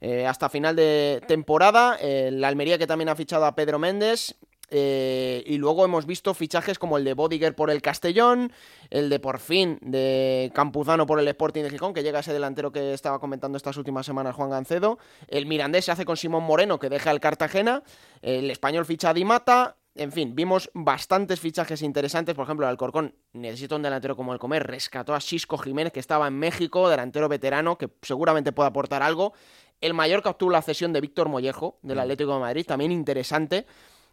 Eh, 0.00 0.26
hasta 0.26 0.48
final 0.48 0.76
de 0.76 1.22
temporada. 1.26 1.98
La 2.02 2.48
Almería 2.48 2.78
que 2.78 2.86
también 2.86 3.08
ha 3.08 3.16
fichado 3.16 3.46
a 3.46 3.54
Pedro 3.54 3.78
Méndez. 3.78 4.36
Eh, 4.70 5.44
y 5.46 5.58
luego 5.58 5.84
hemos 5.84 6.06
visto 6.06 6.34
fichajes 6.34 6.78
como 6.78 6.98
el 6.98 7.04
de 7.04 7.14
Bodiger 7.14 7.54
por 7.54 7.70
el 7.70 7.82
Castellón, 7.82 8.52
el 8.90 9.08
de 9.08 9.20
por 9.20 9.38
fin 9.38 9.78
de 9.80 10.50
Campuzano 10.54 11.06
por 11.06 11.20
el 11.20 11.28
Sporting 11.28 11.62
de 11.62 11.70
Gijón, 11.70 11.94
que 11.94 12.02
llega 12.02 12.20
ese 12.20 12.32
delantero 12.32 12.72
que 12.72 12.92
estaba 12.92 13.20
comentando 13.20 13.56
estas 13.56 13.76
últimas 13.76 14.06
semanas 14.06 14.34
Juan 14.34 14.50
Gancedo. 14.50 14.98
El 15.28 15.46
Mirandés 15.46 15.84
se 15.84 15.92
hace 15.92 16.04
con 16.04 16.16
Simón 16.16 16.44
Moreno, 16.44 16.78
que 16.78 16.88
deja 16.88 17.10
el 17.10 17.20
Cartagena. 17.20 17.82
El 18.22 18.50
español 18.50 18.84
ficha 18.84 19.10
a 19.10 19.14
Di 19.14 19.24
Mata. 19.24 19.76
En 19.94 20.12
fin, 20.12 20.34
vimos 20.34 20.70
bastantes 20.74 21.40
fichajes 21.40 21.80
interesantes. 21.80 22.34
Por 22.34 22.44
ejemplo, 22.44 22.66
el 22.66 22.70
Alcorcón 22.70 23.14
necesita 23.32 23.76
un 23.76 23.82
delantero 23.82 24.14
como 24.14 24.34
el 24.34 24.38
Comer. 24.38 24.66
Rescató 24.66 25.14
a 25.14 25.20
Cisco 25.20 25.56
Jiménez, 25.56 25.92
que 25.92 26.00
estaba 26.00 26.26
en 26.26 26.38
México, 26.38 26.90
delantero 26.90 27.28
veterano, 27.28 27.78
que 27.78 27.88
seguramente 28.02 28.52
puede 28.52 28.68
aportar 28.68 29.02
algo. 29.02 29.32
El 29.80 29.94
Mallorca 29.94 30.30
obtuvo 30.30 30.50
la 30.50 30.62
cesión 30.62 30.92
de 30.92 31.00
Víctor 31.00 31.28
Mollejo, 31.28 31.78
del 31.82 31.98
mm. 31.98 32.00
Atlético 32.00 32.34
de 32.34 32.40
Madrid, 32.40 32.66
también 32.66 32.92
interesante. 32.92 33.66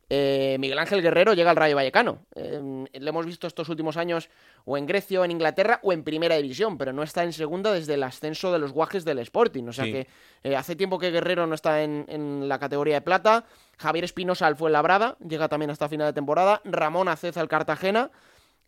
Eh, 0.10 0.58
Miguel 0.60 0.78
Ángel 0.78 1.02
Guerrero 1.02 1.34
llega 1.34 1.49
al 1.49 1.56
Rayo 1.56 1.76
Vallecano. 1.76 2.19
Eh, 2.36 2.86
lo 2.93 3.10
hemos 3.10 3.26
visto 3.26 3.47
estos 3.47 3.69
últimos 3.69 3.97
años 3.97 4.30
o 4.65 4.78
en 4.78 4.86
Grecia 4.86 5.21
o 5.21 5.26
en 5.26 5.32
Inglaterra 5.32 5.80
o 5.82 5.93
en 5.93 6.04
Primera 6.04 6.36
División, 6.36 6.78
pero 6.78 6.93
no 6.93 7.04
está 7.04 7.23
en 7.23 7.34
segunda 7.34 7.71
desde 7.71 7.95
el 7.95 8.04
ascenso 8.04 8.52
de 8.52 8.60
los 8.60 8.73
guajes 8.73 9.06
del 9.06 9.19
Sporting. 9.19 9.63
O 9.63 9.73
sea 9.73 9.86
que 9.86 10.08
eh, 10.43 10.56
hace 10.56 10.76
tiempo 10.76 10.99
que 10.99 11.10
Guerrero 11.10 11.47
no 11.47 11.56
está 11.56 11.82
en, 11.82 12.47
la 12.47 12.60
categoría 12.60 12.95
de 12.95 13.02
plata. 13.02 13.45
Javier 13.78 14.06
Espinosa 14.06 14.45
al 14.45 14.56
Fuenlabrada, 14.56 15.17
llega 15.28 15.47
también 15.47 15.71
hasta 15.71 15.89
final 15.89 16.08
de 16.08 16.13
temporada. 16.13 16.62
Ramón 16.63 17.08
Aceza 17.08 17.41
al 17.41 17.47
Cartagena. 17.47 18.12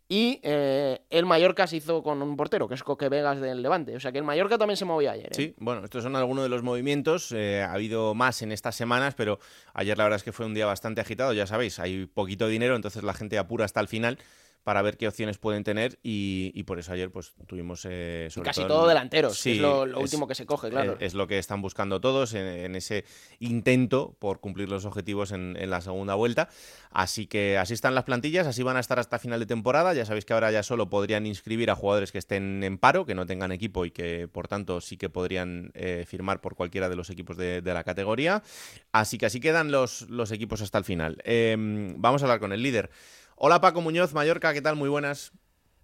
Y 0.08 0.38
eh, 0.44 1.00
el 1.10 1.26
Mallorca 1.26 1.66
se 1.66 1.76
hizo 1.76 2.02
con 2.02 2.22
un 2.22 2.36
portero, 2.36 2.68
que 2.68 2.74
es 2.74 2.82
Coque 2.84 3.08
Vegas 3.08 3.40
del 3.40 3.60
Levante. 3.60 3.96
O 3.96 4.00
sea 4.00 4.12
que 4.12 4.18
el 4.18 4.24
Mallorca 4.24 4.56
también 4.56 4.76
se 4.76 4.84
movió 4.84 5.10
ayer. 5.10 5.26
¿eh? 5.26 5.34
Sí, 5.34 5.54
bueno, 5.58 5.84
estos 5.84 6.04
son 6.04 6.14
algunos 6.14 6.44
de 6.44 6.48
los 6.48 6.62
movimientos. 6.62 7.32
Eh, 7.32 7.62
ha 7.62 7.72
habido 7.72 8.14
más 8.14 8.40
en 8.42 8.52
estas 8.52 8.76
semanas, 8.76 9.14
pero 9.16 9.40
ayer 9.74 9.98
la 9.98 10.04
verdad 10.04 10.18
es 10.18 10.22
que 10.22 10.32
fue 10.32 10.46
un 10.46 10.54
día 10.54 10.66
bastante 10.66 11.00
agitado. 11.00 11.32
Ya 11.32 11.46
sabéis, 11.46 11.80
hay 11.80 12.06
poquito 12.06 12.46
dinero, 12.46 12.76
entonces 12.76 13.02
la 13.02 13.14
gente 13.14 13.36
apura 13.36 13.64
hasta 13.64 13.80
el 13.80 13.88
final 13.88 14.18
para 14.66 14.82
ver 14.82 14.96
qué 14.96 15.06
opciones 15.06 15.38
pueden 15.38 15.62
tener 15.62 15.96
y, 16.02 16.60
por 16.64 16.80
eso 16.80 16.92
ayer 16.92 17.12
pues 17.12 17.34
tuvimos 17.46 17.86
eh, 17.88 18.28
casi 18.42 18.64
todo, 18.66 18.88
delanteros 18.88 19.38
sí, 19.38 19.52
es 19.52 19.58
lo, 19.58 19.82
último 19.82 20.26
que 20.26 20.34
se 20.34 20.44
coge 20.44 20.70
claro. 20.70 20.96
es, 20.98 21.14
lo 21.14 21.28
que 21.28 21.38
están 21.38 21.62
buscando 21.62 22.00
todos 22.00 22.34
en, 22.34 22.74
ese 22.74 23.04
intento 23.38 24.16
por 24.18 24.40
cumplir 24.40 24.68
los 24.68 24.84
objetivos 24.84 25.30
en, 25.30 25.54
la 25.70 25.80
segunda 25.82 26.16
vuelta. 26.16 26.48
Así 26.90 27.28
que 27.28 27.58
así 27.58 27.74
están 27.74 27.94
las 27.94 28.02
plantillas 28.02 28.48
así 28.48 28.64
van 28.64 28.76
a 28.76 28.80
estar 28.80 28.98
hasta 28.98 29.20
final 29.20 29.38
de 29.38 29.46
temporada. 29.46 29.94
Ya 29.94 30.04
sabéis 30.04 30.24
que 30.24 30.32
ahora 30.32 30.50
ya 30.50 30.64
solo 30.64 30.90
podrían 30.90 31.26
inscribir 31.26 31.70
a 31.70 31.76
jugadores 31.76 32.10
que 32.10 32.18
estén 32.18 32.64
en 32.64 32.76
paro 32.76 33.06
que 33.06 33.14
no 33.14 33.24
tengan 33.24 33.52
equipo 33.52 33.84
y 33.84 33.92
que 33.92 34.26
por 34.26 34.48
tanto 34.48 34.80
sí 34.80 34.96
que 34.96 35.08
podrían 35.08 35.70
eh, 35.74 36.04
firmar 36.08 36.40
por 36.40 36.56
cualquiera 36.56 36.88
de 36.88 36.96
los 36.96 37.08
equipos 37.08 37.36
de, 37.36 37.62
la 37.62 37.84
categoría. 37.84 38.42
Así 38.90 39.16
que 39.16 39.26
así 39.26 39.38
quedan 39.38 39.70
los, 39.70 40.10
los 40.10 40.32
equipos 40.32 40.60
hasta 40.60 40.78
el 40.78 40.84
final. 40.84 41.18
Em, 41.22 41.94
vamos 41.98 42.22
a 42.22 42.24
hablar 42.24 42.40
con 42.40 42.52
el 42.52 42.62
líder 42.64 42.90
Hola 43.38 43.60
Paco 43.60 43.82
Muñoz, 43.82 44.14
Mallorca, 44.14 44.54
¿qué 44.54 44.62
tal? 44.62 44.76
Muy 44.76 44.88
buenas. 44.88 45.30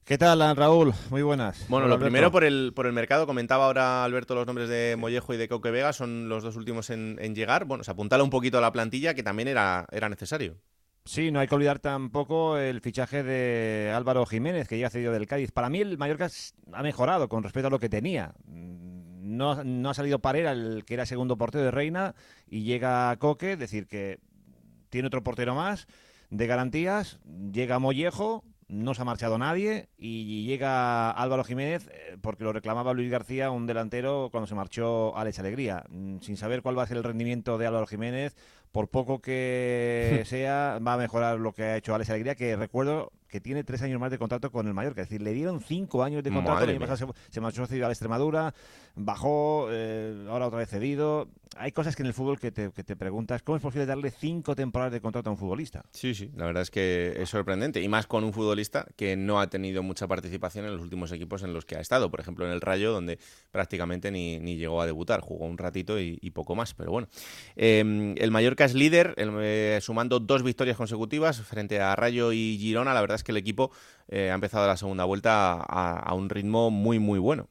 ¿Qué 0.05 0.17
tal, 0.17 0.57
Raúl? 0.57 0.95
Muy 1.11 1.21
buenas. 1.21 1.67
Bueno, 1.69 1.87
lo 1.87 1.99
primero 1.99 2.33
por 2.33 2.45
el, 2.45 2.73
por 2.75 2.87
el 2.87 2.95
mercado. 2.95 3.27
Comentaba 3.27 3.67
ahora 3.67 4.05
Alberto 4.05 4.35
los 4.35 4.47
nombres 4.47 4.71
de 4.71 4.97
Mollejo 4.99 5.35
y 5.35 5.37
de 5.37 5.49
Coque 5.49 5.71
Vega, 5.71 5.93
son 5.93 6.31
los 6.31 6.43
dos 6.43 6.57
últimos 6.57 6.88
en, 6.88 7.19
llegar. 7.35 7.67
Bueno, 7.67 7.85
se 7.85 7.91
apuntala 7.91 8.25
un 8.25 8.31
poquito 8.31 8.57
a 8.57 8.62
la 8.62 8.73
plantilla, 8.73 9.12
que 9.12 9.23
también 9.23 9.49
era, 9.49 9.85
era 9.93 10.09
necesario. 10.09 10.57
Sí, 11.05 11.31
no 11.31 11.41
hay 11.41 11.47
que 11.47 11.55
olvidar 11.55 11.79
tampoco 11.79 12.57
el 12.57 12.81
fichaje 12.81 13.23
de 13.23 13.93
Álvaro 13.95 14.25
Jiménez, 14.25 14.67
que 14.67 14.79
ya 14.79 14.87
ha 14.87 14.91
cedido 14.91 15.12
del 15.12 15.27
Cádiz. 15.27 15.53
Para 15.53 15.69
mí 15.69 15.83
el 15.83 15.99
Mallorca 15.99 16.31
ha 16.73 16.83
mejorado 16.83 17.29
con 17.29 17.43
respecto 17.43 17.67
a 17.67 17.71
lo 17.71 17.79
que 17.79 17.91
tenía. 17.91 18.33
No, 18.47 19.62
no 19.62 19.91
ha 19.91 19.95
salido 19.95 20.21
Parera, 20.21 20.53
el 20.53 20.85
que 20.87 20.95
era 20.95 21.05
segundo 21.05 21.37
portero 21.37 21.65
de 21.65 21.71
Reina, 21.71 22.15
y 22.47 22.62
llega 22.62 23.15
Coque, 23.19 23.59
decir 23.59 23.87
que 23.88 24.21
tiene 24.88 25.09
otro 25.09 25.23
portero 25.23 25.55
más 25.55 25.87
de 26.33 26.47
garantías, 26.47 27.18
llega 27.53 27.79
Mollejo, 27.79 28.42
no 28.66 28.95
se 28.95 29.03
ha 29.03 29.05
marchado 29.05 29.37
nadie 29.37 29.90
y 29.99 30.47
llega 30.47 31.11
Álvaro 31.11 31.45
Jiménez 31.45 31.90
eh, 31.92 32.16
porque 32.23 32.42
lo 32.42 32.55
reclamaba 32.55 32.95
Luis 32.95 33.11
García, 33.11 33.51
un 33.51 33.66
delantero, 33.66 34.31
cuando 34.33 34.47
se 34.47 34.55
marchó 34.55 35.14
Alex 35.14 35.38
Alegría. 35.40 35.85
Mm, 35.90 36.21
sin 36.21 36.38
saber 36.38 36.62
cuál 36.62 36.79
va 36.79 36.85
a 36.85 36.87
ser 36.87 36.97
el 36.97 37.05
rendimiento 37.05 37.59
de 37.59 37.66
Álvaro 37.66 37.87
Jiménez, 37.87 38.35
por 38.73 38.88
poco 38.88 39.21
que 39.21 40.23
sea, 40.27 40.79
va 40.79 40.95
a 40.95 40.99
mejorar 40.99 41.38
lo 41.38 41.53
que 41.53 41.64
ha 41.64 41.77
hecho 41.77 41.95
Alex 41.95 42.09
Alegría, 42.09 42.35
que 42.35 42.57
recuerdo 42.57 43.12
que 43.33 43.40
tiene 43.40 43.64
tres 43.64 43.81
años 43.81 43.99
más 43.99 44.11
de 44.11 44.18
contrato 44.18 44.53
con 44.53 44.68
el 44.68 44.75
Mallorca. 44.75 45.01
Es 45.01 45.09
decir, 45.09 45.23
le 45.23 45.33
dieron 45.33 45.62
cinco 45.62 46.05
años 46.05 46.23
de 46.23 46.31
contrato. 46.31 46.61
Madre 46.61 46.79
mía. 46.79 46.97
se, 46.97 47.07
se 47.31 47.40
marchó 47.40 47.66
cedido 47.66 47.87
a 47.87 47.88
la 47.88 47.95
Extremadura, 47.95 48.55
bajó, 48.95 49.68
eh, 49.71 50.27
ahora 50.29 50.49
otra 50.49 50.59
vez 50.59 50.68
cedido. 50.68 51.29
Hay 51.57 51.73
cosas 51.73 51.97
que 51.97 52.03
en 52.03 52.07
el 52.07 52.14
fútbol 52.14 52.38
que 52.38 52.51
te, 52.51 52.73
que 52.73 52.83
te 52.83 52.97
preguntas, 52.97 53.42
¿cómo 53.42 53.57
es 53.57 53.62
posible 53.62 53.85
darle 53.85 54.11
cinco 54.11 54.55
temporadas 54.55 54.92
de 54.92 55.01
contrato 55.01 55.29
a 55.29 55.33
un 55.33 55.38
futbolista? 55.38 55.85
Sí, 55.90 56.14
sí, 56.14 56.31
la 56.35 56.47
verdad 56.47 56.62
es 56.62 56.71
que 56.71 57.14
es 57.16 57.29
sorprendente. 57.29 57.83
Y 57.83 57.88
más 57.88 58.07
con 58.07 58.25
un 58.25 58.33
futbolista 58.33 58.87
que 58.97 59.16
no 59.16 59.40
ha 59.40 59.49
tenido 59.49 59.83
mucha 59.83 60.07
participación 60.07 60.66
en 60.66 60.73
los 60.73 60.83
últimos 60.83 61.11
equipos 61.12 61.42
en 61.42 61.55
los 61.55 61.64
que 61.64 61.77
ha 61.77 61.81
estado. 61.81 62.11
Por 62.11 62.21
ejemplo, 62.21 62.47
en 62.47 62.53
el 62.53 62.61
Rayo, 62.61 62.92
donde 62.92 63.18
prácticamente 63.51 64.11
ni, 64.11 64.38
ni 64.38 64.57
llegó 64.57 64.81
a 64.83 64.87
debutar. 64.87 65.21
Jugó 65.21 65.47
un 65.47 65.59
ratito 65.59 65.99
y, 65.99 66.18
y 66.21 66.31
poco 66.31 66.55
más, 66.55 66.75
pero 66.75 66.90
bueno. 66.90 67.09
Eh, 67.57 68.14
el 68.16 68.31
Mallorca 68.31 68.64
es 68.64 68.75
líder, 68.75 69.14
el, 69.16 69.31
eh, 69.40 69.79
sumando 69.81 70.21
dos 70.21 70.42
victorias 70.42 70.77
consecutivas 70.77 71.40
frente 71.42 71.81
a 71.81 71.95
Rayo 71.97 72.33
y 72.33 72.59
Girona. 72.59 72.92
La 72.95 73.01
verdad 73.01 73.16
es 73.16 73.21
que 73.24 73.32
el 73.32 73.38
equipo 73.38 73.70
eh, 74.08 74.30
ha 74.30 74.35
empezado 74.35 74.66
la 74.66 74.76
segunda 74.76 75.04
vuelta 75.04 75.52
a, 75.52 76.14
un 76.14 76.28
ritmo 76.28 76.70
muy, 76.70 76.98
muy 76.98 77.18
bueno. 77.18 77.48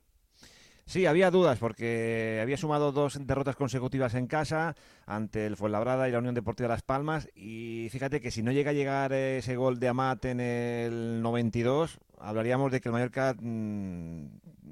Sí, 0.86 1.06
había 1.06 1.32
dudas 1.32 1.58
porque 1.58 2.40
había 2.42 2.58
sumado 2.58 2.92
dos 2.92 3.26
derrotas 3.26 3.56
consecutivas 3.56 4.14
en 4.14 4.28
casa 4.28 4.76
ante 5.06 5.46
el 5.46 5.56
Fuenlabrada 5.56 6.10
y 6.10 6.12
la 6.12 6.20
Unión 6.20 6.36
Deportiva 6.36 6.68
Las 6.68 6.82
Palmas 6.82 7.30
y 7.34 7.88
fíjate 7.92 8.20
que 8.20 8.30
si 8.30 8.44
no 8.44 8.52
llega 8.52 8.72
a 8.72 8.74
llegar 8.74 9.14
ese 9.14 9.56
gol 9.56 9.80
de 9.80 9.88
Amat 9.88 10.26
en 10.26 10.42
el 10.42 11.22
92, 11.22 12.00
hablaríamos 12.20 12.72
de 12.72 12.82
que 12.82 12.90
el 12.90 12.94
Mallorca 12.94 13.36
mmm, 13.40 14.26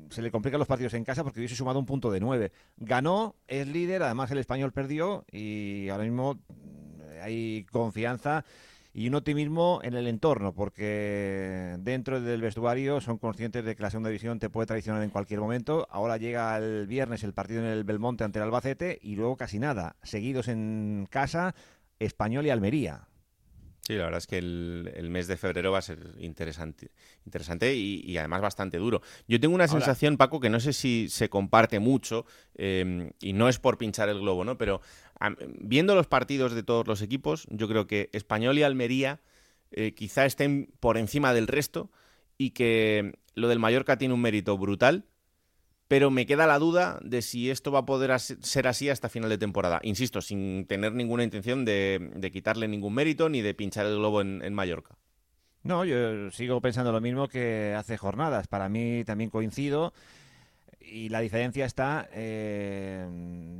se 0.09 0.21
le 0.21 0.31
complican 0.31 0.59
los 0.59 0.67
partidos 0.67 0.93
en 0.93 1.03
casa 1.03 1.23
porque 1.23 1.39
hubiese 1.39 1.55
sumado 1.55 1.79
un 1.79 1.85
punto 1.85 2.11
de 2.11 2.19
nueve. 2.19 2.51
Ganó, 2.77 3.35
es 3.47 3.67
líder, 3.67 4.03
además 4.03 4.31
el 4.31 4.39
español 4.39 4.71
perdió 4.71 5.25
y 5.31 5.89
ahora 5.89 6.03
mismo 6.03 6.35
mm, 6.35 7.21
hay 7.21 7.65
confianza 7.71 8.43
y 8.93 9.07
un 9.07 9.15
optimismo 9.15 9.79
en 9.83 9.93
el 9.93 10.07
entorno, 10.07 10.53
porque 10.53 11.75
dentro 11.79 12.21
del 12.21 12.41
vestuario 12.41 13.01
son 13.01 13.17
conscientes 13.17 13.63
de 13.63 13.75
que 13.75 13.83
la 13.83 13.91
segunda 13.91 14.09
división 14.09 14.39
te 14.39 14.49
puede 14.49 14.67
traicionar 14.67 15.03
en 15.03 15.09
cualquier 15.09 15.39
momento. 15.39 15.87
Ahora 15.91 16.17
llega 16.17 16.57
el 16.57 16.87
viernes 16.87 17.23
el 17.23 17.33
partido 17.33 17.61
en 17.61 17.67
el 17.67 17.83
Belmonte 17.83 18.23
ante 18.23 18.39
el 18.39 18.43
Albacete 18.43 18.99
y 19.01 19.15
luego 19.15 19.37
casi 19.37 19.59
nada, 19.59 19.95
seguidos 20.01 20.47
en 20.47 21.07
casa, 21.09 21.53
Español 21.99 22.45
y 22.47 22.49
Almería. 22.49 23.08
Sí, 23.89 23.95
la 23.95 24.03
verdad 24.03 24.19
es 24.19 24.27
que 24.27 24.37
el, 24.37 24.91
el, 24.93 25.09
mes 25.09 25.25
de 25.25 25.35
febrero 25.35 25.71
va 25.71 25.79
a 25.79 25.81
ser 25.81 25.97
interesante, 26.19 26.91
interesante 27.25 27.73
y, 27.73 28.03
y 28.05 28.17
además 28.17 28.39
bastante 28.39 28.77
duro. 28.77 29.01
Yo 29.27 29.39
tengo 29.39 29.55
una 29.55 29.67
sensación, 29.67 30.15
Paco, 30.15 30.39
que 30.39 30.51
no 30.51 30.59
sé 30.59 30.73
si 30.73 31.07
se 31.09 31.27
comparte 31.27 31.79
mucho, 31.79 32.27
eh, 32.53 33.11
y 33.19 33.33
no 33.33 33.49
es 33.49 33.57
por 33.57 33.79
pinchar 33.79 34.07
el 34.09 34.19
globo, 34.19 34.45
¿no? 34.45 34.59
Pero 34.59 34.81
viendo 35.59 35.95
los 35.95 36.05
partidos 36.05 36.53
de 36.53 36.61
todos 36.61 36.85
los 36.85 37.01
equipos, 37.01 37.47
yo 37.49 37.67
creo 37.67 37.87
que 37.87 38.11
Español 38.13 38.59
y 38.59 38.61
Almería 38.61 39.21
eh, 39.71 39.95
quizá 39.95 40.27
estén 40.27 40.71
por 40.79 40.99
encima 40.99 41.33
del 41.33 41.47
resto 41.47 41.89
y 42.37 42.51
que 42.51 43.17
lo 43.33 43.47
del 43.47 43.57
Mallorca 43.57 43.97
tiene 43.97 44.13
un 44.13 44.21
mérito 44.21 44.55
brutal, 44.55 45.05
pero 45.89 46.11
me 46.11 46.27
queda 46.27 46.45
la 46.45 46.59
duda 46.59 46.99
de 47.01 47.23
si 47.23 47.49
esto 47.49 47.71
va 47.71 47.79
a 47.79 47.85
poder 47.85 48.17
ser 48.19 48.67
así 48.67 48.89
hasta 48.89 49.09
final 49.09 49.27
de 49.27 49.39
temporada. 49.39 49.79
Insisto, 49.81 50.21
sin 50.21 50.67
tener 50.67 50.93
ninguna 50.93 51.23
intención 51.23 51.65
de, 51.65 52.29
quitarle 52.31 52.67
ningún 52.67 52.93
mérito 52.93 53.27
ni 53.27 53.41
de 53.41 53.55
pinchar 53.55 53.87
el 53.87 53.97
globo 53.97 54.21
en, 54.21 54.43
en 54.43 54.53
Mallorca. 54.53 54.95
No, 55.63 55.83
yo 55.85 56.29
sigo 56.29 56.61
pensando 56.61 56.91
lo 56.91 57.01
mismo 57.01 57.27
que 57.27 57.73
hace 57.75 57.97
jornadas. 57.97 58.47
Para 58.47 58.69
mí 58.69 59.03
también 59.03 59.31
coincido. 59.31 59.91
Y 60.79 61.09
la 61.09 61.21
diferencia 61.21 61.65
está 61.65 62.07
eh, 62.13 63.07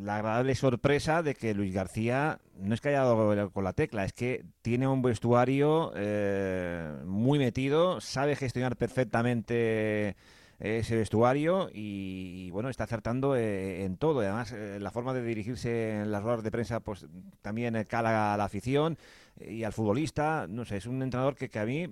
la 0.04 0.18
agradable 0.18 0.54
sorpresa 0.54 1.24
de 1.24 1.34
que 1.34 1.56
Luis 1.56 1.74
García 1.74 2.39
no 2.58 2.76
es 2.76 2.82
que 2.82 2.89
haya 2.89 3.04
dado 3.04 3.52
con 3.52 3.63
la 3.63 3.74
tecla, 3.74 4.06
es 4.06 4.13
que 4.13 4.46
tiene 4.62 4.88
un 4.88 5.02
vestuario 5.02 5.92
eh, 5.96 6.92
muy 7.06 7.38
metido, 7.38 8.02
sabe 8.02 8.36
gestionar 8.36 8.78
perfectamente 8.78 10.15
ese 10.60 10.95
vestuario 10.98 11.69
y, 11.74 12.45
y, 12.48 12.52
bueno, 12.52 12.69
está 12.69 12.84
acertando 12.84 13.36
eh, 13.36 13.84
en 13.86 13.98
todo. 13.98 14.22
Y 14.22 14.26
además, 14.26 14.52
eh, 14.52 14.78
la 14.80 14.91
forma 14.91 15.13
de 15.13 15.24
dirigirse 15.24 16.02
en 16.02 16.12
las 16.12 16.22
ruedas 16.22 16.43
de 16.43 16.52
prensa 16.52 16.82
pues 16.82 17.06
también 17.41 17.76
eh, 17.76 17.86
cala 17.86 18.34
a 18.34 18.38
la 18.38 18.43
afición 18.43 18.98
y 19.39 19.63
al 19.63 19.72
futbolista. 19.74 20.48
No 20.50 20.65
sé, 20.65 20.78
es 20.78 20.86
un 20.86 21.02
entrenador 21.02 21.36
que, 21.36 21.48
que 21.50 21.60
a 21.60 21.65
mí 21.65 21.88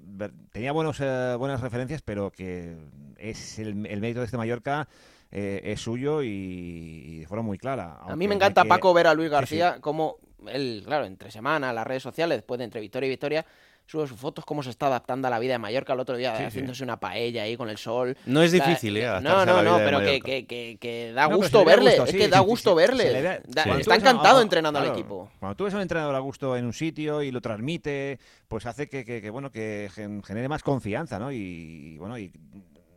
tenía 0.51 0.71
buenos, 0.73 0.99
eh, 0.99 1.35
buenas 1.37 1.61
referencias, 1.61 2.01
pero 2.01 2.29
que 2.31 2.75
es 3.17 3.57
el, 3.59 3.85
el 3.85 4.01
mérito 4.01 4.19
de 4.19 4.25
este 4.25 4.37
Mallorca 4.37 4.87
eh, 5.31 5.61
es 5.63 5.79
suyo 5.81 6.21
y, 6.21 6.27
y 6.27 7.19
de 7.19 7.27
forma 7.27 7.43
muy 7.43 7.57
clara. 7.57 7.97
A 8.01 8.15
mí 8.15 8.27
me 8.27 8.35
encanta, 8.35 8.63
que- 8.63 8.69
Paco, 8.69 8.93
ver 8.93 9.07
a 9.07 9.13
Luis 9.13 9.27
Sí, 9.27 9.29
sí. 9.29 9.33
García 9.57 9.77
como 9.81 10.17
él, 10.47 10.83
claro, 10.85 11.05
entre 11.05 11.31
semana, 11.31 11.73
las 11.73 11.87
redes 11.87 12.03
sociales, 12.03 12.37
después 12.37 12.57
de 12.59 12.65
entre 12.65 12.79
victoria 12.81 13.07
y 13.07 13.09
victoria, 13.09 13.45
sube 13.87 14.05
sus 14.05 14.19
fotos, 14.19 14.43
cómo 14.45 14.61
se 14.61 14.69
está 14.69 14.87
adaptando 14.87 15.27
a 15.27 15.31
la 15.31 15.39
vida 15.39 15.53
de 15.53 15.59
Mallorca 15.59 15.93
el 15.93 15.99
otro 16.01 16.17
día, 16.17 16.33
Sí, 16.35 16.41
sí. 16.41 16.47
haciéndose 16.47 16.83
una 16.83 16.99
paella 16.99 17.43
ahí 17.43 17.55
con 17.57 17.69
el 17.69 17.77
sol. 17.77 18.15
No 18.25 18.43
es 18.43 18.53
O 18.53 18.57
sea, 18.57 18.67
difícil, 18.67 18.97
¿eh? 18.97 19.07
No, 19.21 19.45
no, 19.45 19.63
no, 19.63 19.77
pero 19.77 19.99
que, 20.01 20.19
que, 20.19 20.45
que, 20.45 20.77
que 20.79 21.13
da 21.13 21.27
No, 21.29 21.37
gusto 21.37 21.63
verle, 21.63 21.91
gusto, 21.91 22.03
es 22.03 22.09
sí, 22.11 22.17
que 22.17 22.25
sí, 22.25 22.29
da 22.29 22.39
gusto 22.41 22.71
sí, 22.71 22.75
verle. 22.75 23.41
Da-. 23.47 23.63
Está 23.79 23.95
encantado 23.95 24.39
a- 24.39 24.41
entrenando 24.41 24.79
al 24.79 24.87
equipo. 24.89 25.31
Cuando 25.39 25.55
tú 25.55 25.63
ves 25.63 25.73
a 25.73 25.77
un 25.77 25.83
entrenador 25.83 26.13
a 26.15 26.19
gusto 26.19 26.57
en 26.57 26.65
un 26.65 26.73
sitio 26.73 27.23
y 27.23 27.31
lo 27.31 27.39
transmite, 27.41 28.19
pues 28.49 28.65
hace 28.65 28.89
que, 28.89 29.05
que- 29.05 29.21
que, 29.21 29.29
bueno 29.29 29.51
que 29.51 29.89
gen- 29.93 30.21
genere 30.21 30.49
más 30.49 30.63
confianza, 30.63 31.17
¿no? 31.17 31.31
Y, 31.31 31.37
y, 31.37 31.97
bueno, 31.97 32.17
y 32.17 32.31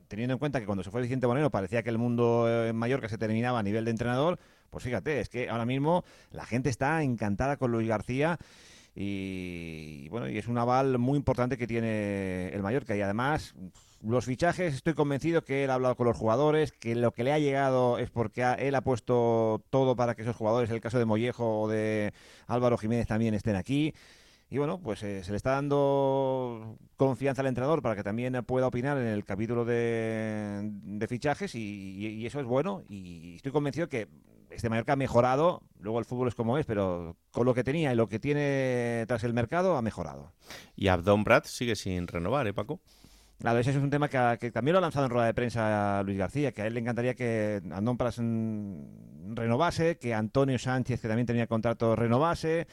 teniendo 0.09 0.33
en 0.33 0.39
cuenta 0.41 0.59
que 0.59 0.67
cuando 0.67 0.83
se 0.83 0.91
fue 0.91 1.01
Vicente 1.03 1.29
Moreno 1.29 1.51
parecía 1.51 1.85
que 1.85 1.91
el 1.91 1.99
mundo 1.99 2.47
eh, 2.49 2.71
en 2.71 2.77
Mallorca 2.77 3.09
se 3.09 3.17
terminaba 3.17 3.61
a 3.61 3.63
nivel 3.63 3.85
de 3.85 3.93
entrenador, 3.93 4.41
pues 4.71 4.83
fíjate, 4.83 5.21
es 5.21 5.29
que 5.29 5.49
ahora 5.49 5.65
mismo 5.67 6.05
la 6.33 6.45
gente 6.47 6.69
está 6.69 7.01
encantada 7.05 7.57
con 7.59 7.71
Luis 7.71 7.87
García 7.87 8.37
y, 8.95 10.09
bueno, 10.09 10.29
y 10.29 10.39
es 10.39 10.49
un 10.49 10.59
aval 10.59 10.99
muy 10.99 11.17
importante 11.17 11.57
que 11.57 11.67
tiene 11.67 12.49
el 12.49 12.63
Mallorca 12.63 12.97
y 12.97 13.01
además 13.01 13.55
los 14.03 14.25
fichajes, 14.25 14.75
estoy 14.75 14.95
convencido 14.95 15.45
que 15.45 15.65
él 15.65 15.71
ha 15.71 15.75
hablado 15.75 15.95
con 15.95 16.07
los 16.07 16.17
jugadores, 16.17 16.73
que 16.73 16.95
lo 16.95 17.13
que 17.13 17.23
le 17.23 17.33
ha 17.33 17.39
llegado 17.39 17.99
es 17.99 18.11
porque 18.11 18.43
ha- 18.43 18.55
él 18.55 18.75
ha 18.75 18.81
puesto 18.81 19.63
todo 19.71 19.95
para 19.95 20.15
que 20.15 20.23
esos 20.23 20.37
jugadores, 20.37 20.71
el 20.71 20.81
caso 20.81 20.99
de 20.99 21.05
Mollejo 21.05 21.61
o 21.61 21.69
de 21.69 22.13
Álvaro 22.47 22.79
Jiménez 22.79 23.07
también 23.07 23.35
estén 23.35 23.57
aquí. 23.57 23.93
Y 24.49 24.59
bueno, 24.59 24.81
pues 24.81 25.03
eh, 25.05 25.23
se 25.23 25.31
le 25.31 25.37
está 25.37 25.51
dando 25.53 26.77
confianza 26.97 27.43
al 27.43 27.49
entrenador 27.49 27.83
para 27.83 27.95
que 27.95 28.03
también 28.03 28.33
pueda 28.45 28.67
opinar 28.67 28.99
en 28.99 29.07
el 29.07 29.25
capítulo 29.25 29.65
de, 29.65 30.61
de 30.63 31.07
fichajes 31.07 31.55
y 31.55 32.27
eso 32.27 32.41
es 32.41 32.47
bueno. 32.47 32.83
Y 32.89 33.37
estoy 33.37 33.53
convencido 33.53 33.89
que 33.89 34.09
este 34.51 34.69
Mallorca 34.69 34.95
ha 34.95 34.97
mejorado. 34.97 35.63
Luego 35.81 35.99
el 35.99 36.05
fútbol 36.05 36.29
es 36.29 36.35
como 36.35 36.59
es, 36.59 36.67
pero 36.67 37.17
con 37.31 37.47
lo 37.47 37.55
que 37.55 37.65
tenía 37.65 37.93
y 37.93 37.97
lo 37.97 38.09
que 38.09 38.19
tiene 38.19 39.05
tras 39.07 39.25
el 39.25 39.33
mercado 39.33 39.77
ha 39.77 39.83
mejorado. 39.83 40.33
Y 40.77 40.89
Abdón 40.89 41.25
Prat 41.25 41.47
sigue 41.47 41.77
sin 41.77 42.07
renovar, 42.07 42.47
¿eh, 42.47 42.53
Paco? 42.53 42.81
Claro, 43.39 43.59
ese 43.59 43.71
es 43.71 43.77
un 43.77 43.89
tema 43.89 44.09
que, 44.09 44.37
que 44.39 44.51
también 44.51 44.75
lo 44.75 44.79
ha 44.79 44.83
lanzado 44.83 45.07
en 45.07 45.13
rueda 45.13 45.27
de 45.27 45.35
prensa 45.35 46.03
Luis 46.03 46.19
García, 46.19 46.53
que 46.53 46.61
a 46.61 46.67
él 46.67 46.75
le 46.75 46.81
encantaría 46.81 47.15
que 47.15 47.63
Andón 47.73 47.97
Pras 47.97 48.19
renovase, 48.19 49.97
que 49.97 50.13
Antonio 50.13 50.59
Sánchez, 50.59 51.01
que 51.01 51.09
también 51.09 51.27
tenía 51.27 51.47
contrato, 51.47 51.97
renovase. 51.97 52.67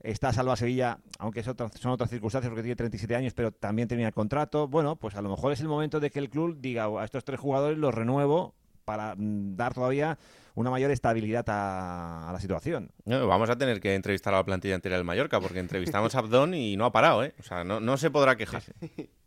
Está 0.00 0.34
Salva 0.34 0.54
Sevilla, 0.56 0.98
aunque 1.18 1.42
son 1.42 1.56
otras 1.92 2.10
circunstancias 2.10 2.50
porque 2.50 2.62
tiene 2.62 2.76
37 2.76 3.16
años, 3.16 3.32
pero 3.32 3.52
también 3.52 3.88
tenía 3.88 4.12
contrato. 4.12 4.68
Bueno, 4.68 4.96
pues 4.96 5.14
a 5.14 5.22
lo 5.22 5.30
mejor 5.30 5.52
es 5.52 5.60
el 5.60 5.68
momento 5.68 5.98
de 5.98 6.10
que 6.10 6.18
el 6.18 6.28
club 6.28 6.58
diga 6.60 6.84
a 6.84 7.04
estos 7.04 7.24
tres 7.24 7.40
jugadores 7.40 7.78
los 7.78 7.94
renuevo 7.94 8.54
para 8.84 9.14
mm, 9.14 9.56
dar 9.56 9.72
todavía 9.72 10.18
una 10.54 10.70
mayor 10.70 10.90
estabilidad 10.90 11.44
a, 11.48 12.28
a 12.30 12.32
la 12.32 12.40
situación. 12.40 12.90
No, 13.04 13.26
vamos 13.26 13.50
a 13.50 13.56
tener 13.56 13.80
que 13.80 13.94
entrevistar 13.94 14.32
a 14.34 14.38
la 14.38 14.44
plantilla 14.44 14.74
entera 14.76 14.96
del 14.96 15.04
Mallorca 15.04 15.40
porque 15.40 15.58
entrevistamos 15.58 16.14
a 16.14 16.18
Abdón 16.20 16.54
y 16.54 16.76
no 16.76 16.84
ha 16.84 16.92
parado, 16.92 17.24
¿eh? 17.24 17.34
O 17.40 17.42
sea, 17.42 17.64
no, 17.64 17.80
no 17.80 17.96
se 17.96 18.10
podrá 18.10 18.36
quejar. 18.36 18.62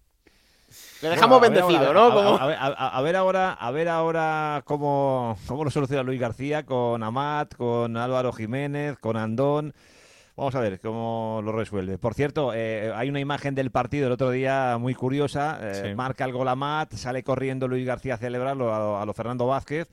Le 1.01 1.09
dejamos 1.09 1.39
Bueno, 1.39 1.53
bendecido, 1.55 1.87
ahora- 1.87 2.23
¿no? 2.23 2.35
A, 2.35 2.37
a- 2.37 2.43
a 2.43 2.47
ver- 2.47 2.57
a- 2.59 2.97
a 2.97 3.01
ver 3.01 3.15
ahora, 3.15 3.53
a 3.53 3.71
ver 3.71 3.87
ahora 3.87 4.61
cómo, 4.65 5.37
cómo 5.47 5.63
lo 5.63 5.69
soluciona 5.69 6.03
Luis 6.03 6.19
García 6.19 6.65
con 6.65 7.03
Amat, 7.03 7.55
con 7.55 7.95
Álvaro 7.97 8.33
Jiménez, 8.33 8.97
con 8.97 9.15
Andón. 9.15 9.73
Vamos 10.35 10.55
a 10.55 10.59
ver 10.59 10.79
cómo 10.79 11.41
lo 11.43 11.51
resuelve. 11.51 11.97
Por 11.97 12.13
cierto, 12.13 12.51
eh, 12.53 12.91
hay 12.95 13.09
una 13.09 13.19
imagen 13.19 13.55
del 13.55 13.71
partido 13.71 14.07
el 14.07 14.13
otro 14.13 14.29
día 14.31 14.77
muy 14.79 14.93
curiosa. 14.93 15.57
eh, 15.61 15.81
Sí. 15.89 15.95
Marca 15.95 16.25
el 16.25 16.33
gol 16.33 16.47
Amat, 16.47 16.93
sale 16.93 17.23
corriendo 17.23 17.67
Luis 17.67 17.85
García 17.85 18.15
a 18.15 18.17
celebrarlo 18.17 18.73
a 18.73 19.01
a 19.01 19.05
lo 19.05 19.13
Fernando 19.13 19.47
Vázquez. 19.47 19.87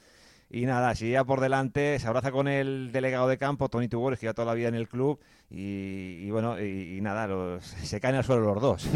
Y 0.57 0.67
nada, 0.67 0.95
si 0.95 1.11
ya 1.11 1.25
por 1.25 1.40
delante, 1.40 1.99
se 1.99 2.07
abraza 2.07 2.31
con 2.31 2.47
el 2.47 2.93
delegado 2.93 3.27
de 3.27 3.38
campo, 3.38 3.69
Tony 3.69 3.88
Tugores, 3.88 4.21
que 4.21 4.27
lleva 4.27 4.35
toda 4.35 4.47
la 4.47 4.55
vida 4.55 4.69
en 4.69 4.77
el 4.77 4.87
club. 4.88 5.19
Y, 5.51 6.21
y 6.25 6.31
bueno, 6.31 6.61
y, 6.61 6.97
y 6.97 7.01
nada, 7.01 7.27
los- 7.27 7.64
se 7.64 7.99
caen 8.01 8.14
al 8.14 8.23
suelo 8.25 8.43
los 8.55 8.62
dos. 8.62 8.87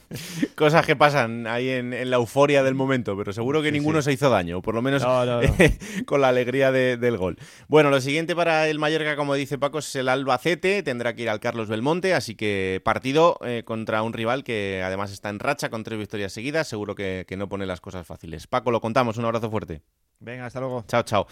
Cosas 0.56 0.86
que 0.86 0.96
pasan 0.96 1.46
ahí 1.46 1.68
en, 1.68 1.92
en 1.92 2.08
la 2.10 2.16
euforia 2.16 2.62
del 2.62 2.74
momento, 2.74 3.14
pero 3.16 3.32
seguro 3.34 3.60
que 3.60 3.68
Sí, 3.68 3.72
ninguno 3.78 4.00
sí. 4.00 4.06
se 4.06 4.12
hizo 4.14 4.30
daño, 4.30 4.58
o 4.58 4.62
por 4.62 4.74
lo 4.74 4.80
menos 4.82 5.02
No, 5.02 5.24
no, 5.26 5.42
no. 5.42 5.48
con 6.06 6.20
la 6.22 6.28
alegría 6.28 6.72
de- 6.72 6.96
del 6.96 7.18
gol. 7.18 7.36
Bueno, 7.68 7.90
lo 7.90 8.00
siguiente 8.00 8.34
para 8.34 8.68
el 8.68 8.78
Mallorca, 8.78 9.14
como 9.14 9.34
dice 9.34 9.58
Paco, 9.58 9.80
es 9.80 9.94
el 9.96 10.08
Albacete, 10.08 10.82
tendrá 10.82 11.14
que 11.14 11.22
ir 11.22 11.28
al 11.30 11.40
Carlos 11.40 11.68
Belmonte, 11.68 12.14
así 12.14 12.34
que 12.34 12.80
partido 12.84 13.38
eh, 13.44 13.62
contra 13.66 14.02
un 14.02 14.12
rival 14.14 14.44
que 14.44 14.82
además 14.84 15.12
está 15.12 15.28
en 15.28 15.38
racha 15.40 15.68
con 15.70 15.84
tres 15.84 15.98
victorias 15.98 16.32
seguidas, 16.32 16.68
seguro 16.68 16.94
que, 16.94 17.24
que 17.28 17.36
no 17.36 17.48
pone 17.50 17.66
las 17.66 17.80
cosas 17.82 18.06
fáciles. 18.06 18.46
Paco, 18.46 18.70
lo 18.70 18.80
contamos, 18.80 19.18
un 19.18 19.24
abrazo 19.26 19.50
fuerte. 19.50 19.82
Venga, 20.22 20.46
hasta 20.46 20.60
luego. 20.60 20.84
Chao, 20.86 21.02
chao. 21.02 21.26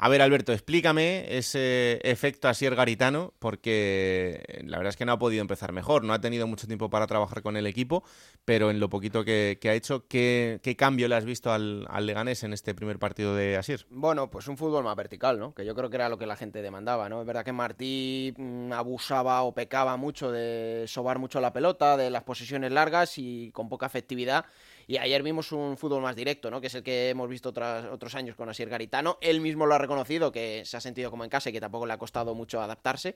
A 0.00 0.08
ver, 0.08 0.22
Alberto, 0.22 0.52
explícame 0.52 1.36
ese 1.36 1.98
efecto 2.04 2.46
Asier 2.46 2.76
Garitano, 2.76 3.34
porque 3.40 4.62
la 4.64 4.78
verdad 4.78 4.90
es 4.90 4.96
que 4.96 5.04
no 5.04 5.10
ha 5.10 5.18
podido 5.18 5.40
empezar 5.40 5.72
mejor, 5.72 6.04
no 6.04 6.12
ha 6.12 6.20
tenido 6.20 6.46
mucho 6.46 6.68
tiempo 6.68 6.88
para 6.88 7.08
trabajar 7.08 7.42
con 7.42 7.56
el 7.56 7.66
equipo, 7.66 8.04
pero 8.44 8.70
en 8.70 8.78
lo 8.78 8.88
poquito 8.88 9.24
que, 9.24 9.58
ha 9.64 9.74
hecho, 9.74 10.06
¿qué, 10.06 10.76
cambio 10.78 11.08
le 11.08 11.16
has 11.16 11.24
visto 11.24 11.50
al, 11.50 11.88
Leganés 12.06 12.44
en 12.44 12.52
este 12.52 12.76
primer 12.76 13.00
partido 13.00 13.34
de 13.34 13.56
Asier? 13.56 13.86
Bueno, 13.90 14.30
pues 14.30 14.46
un 14.46 14.56
fútbol 14.56 14.84
más 14.84 14.94
vertical, 14.94 15.36
¿no? 15.40 15.52
Que 15.52 15.64
yo 15.64 15.74
creo 15.74 15.90
que 15.90 15.96
era 15.96 16.08
lo 16.08 16.16
que 16.16 16.26
la 16.26 16.36
gente 16.36 16.62
demandaba, 16.62 17.08
¿no? 17.08 17.20
Es 17.20 17.26
verdad 17.26 17.44
que 17.44 17.52
Martí 17.52 18.32
mm, 18.36 18.72
abusaba 18.72 19.42
o 19.42 19.52
pecaba 19.52 19.96
mucho 19.96 20.30
de 20.30 20.84
sobar 20.86 21.18
mucho 21.18 21.40
la 21.40 21.52
pelota, 21.52 21.96
de 21.96 22.10
las 22.10 22.22
posiciones 22.22 22.70
largas 22.70 23.18
y 23.18 23.50
con 23.50 23.68
poca 23.68 23.86
efectividad 23.86 24.44
y 24.88 24.96
ayer 24.96 25.22
vimos 25.22 25.52
un 25.52 25.76
fútbol 25.76 26.02
más 26.02 26.16
directo, 26.16 26.50
¿no? 26.50 26.62
Que 26.62 26.68
es 26.68 26.74
el 26.74 26.82
que 26.82 27.10
hemos 27.10 27.28
visto 27.28 27.50
otros 27.50 28.14
años 28.14 28.34
con 28.36 28.48
Asier 28.48 28.70
Garitano. 28.70 29.18
Él 29.20 29.42
mismo 29.42 29.66
lo 29.66 29.74
ha 29.74 29.78
reconocido, 29.78 30.32
que 30.32 30.64
se 30.64 30.78
ha 30.78 30.80
sentido 30.80 31.10
como 31.10 31.24
en 31.24 31.30
casa 31.30 31.50
y 31.50 31.52
que 31.52 31.60
tampoco 31.60 31.84
le 31.84 31.92
ha 31.92 31.98
costado 31.98 32.34
mucho 32.34 32.62
adaptarse 32.62 33.14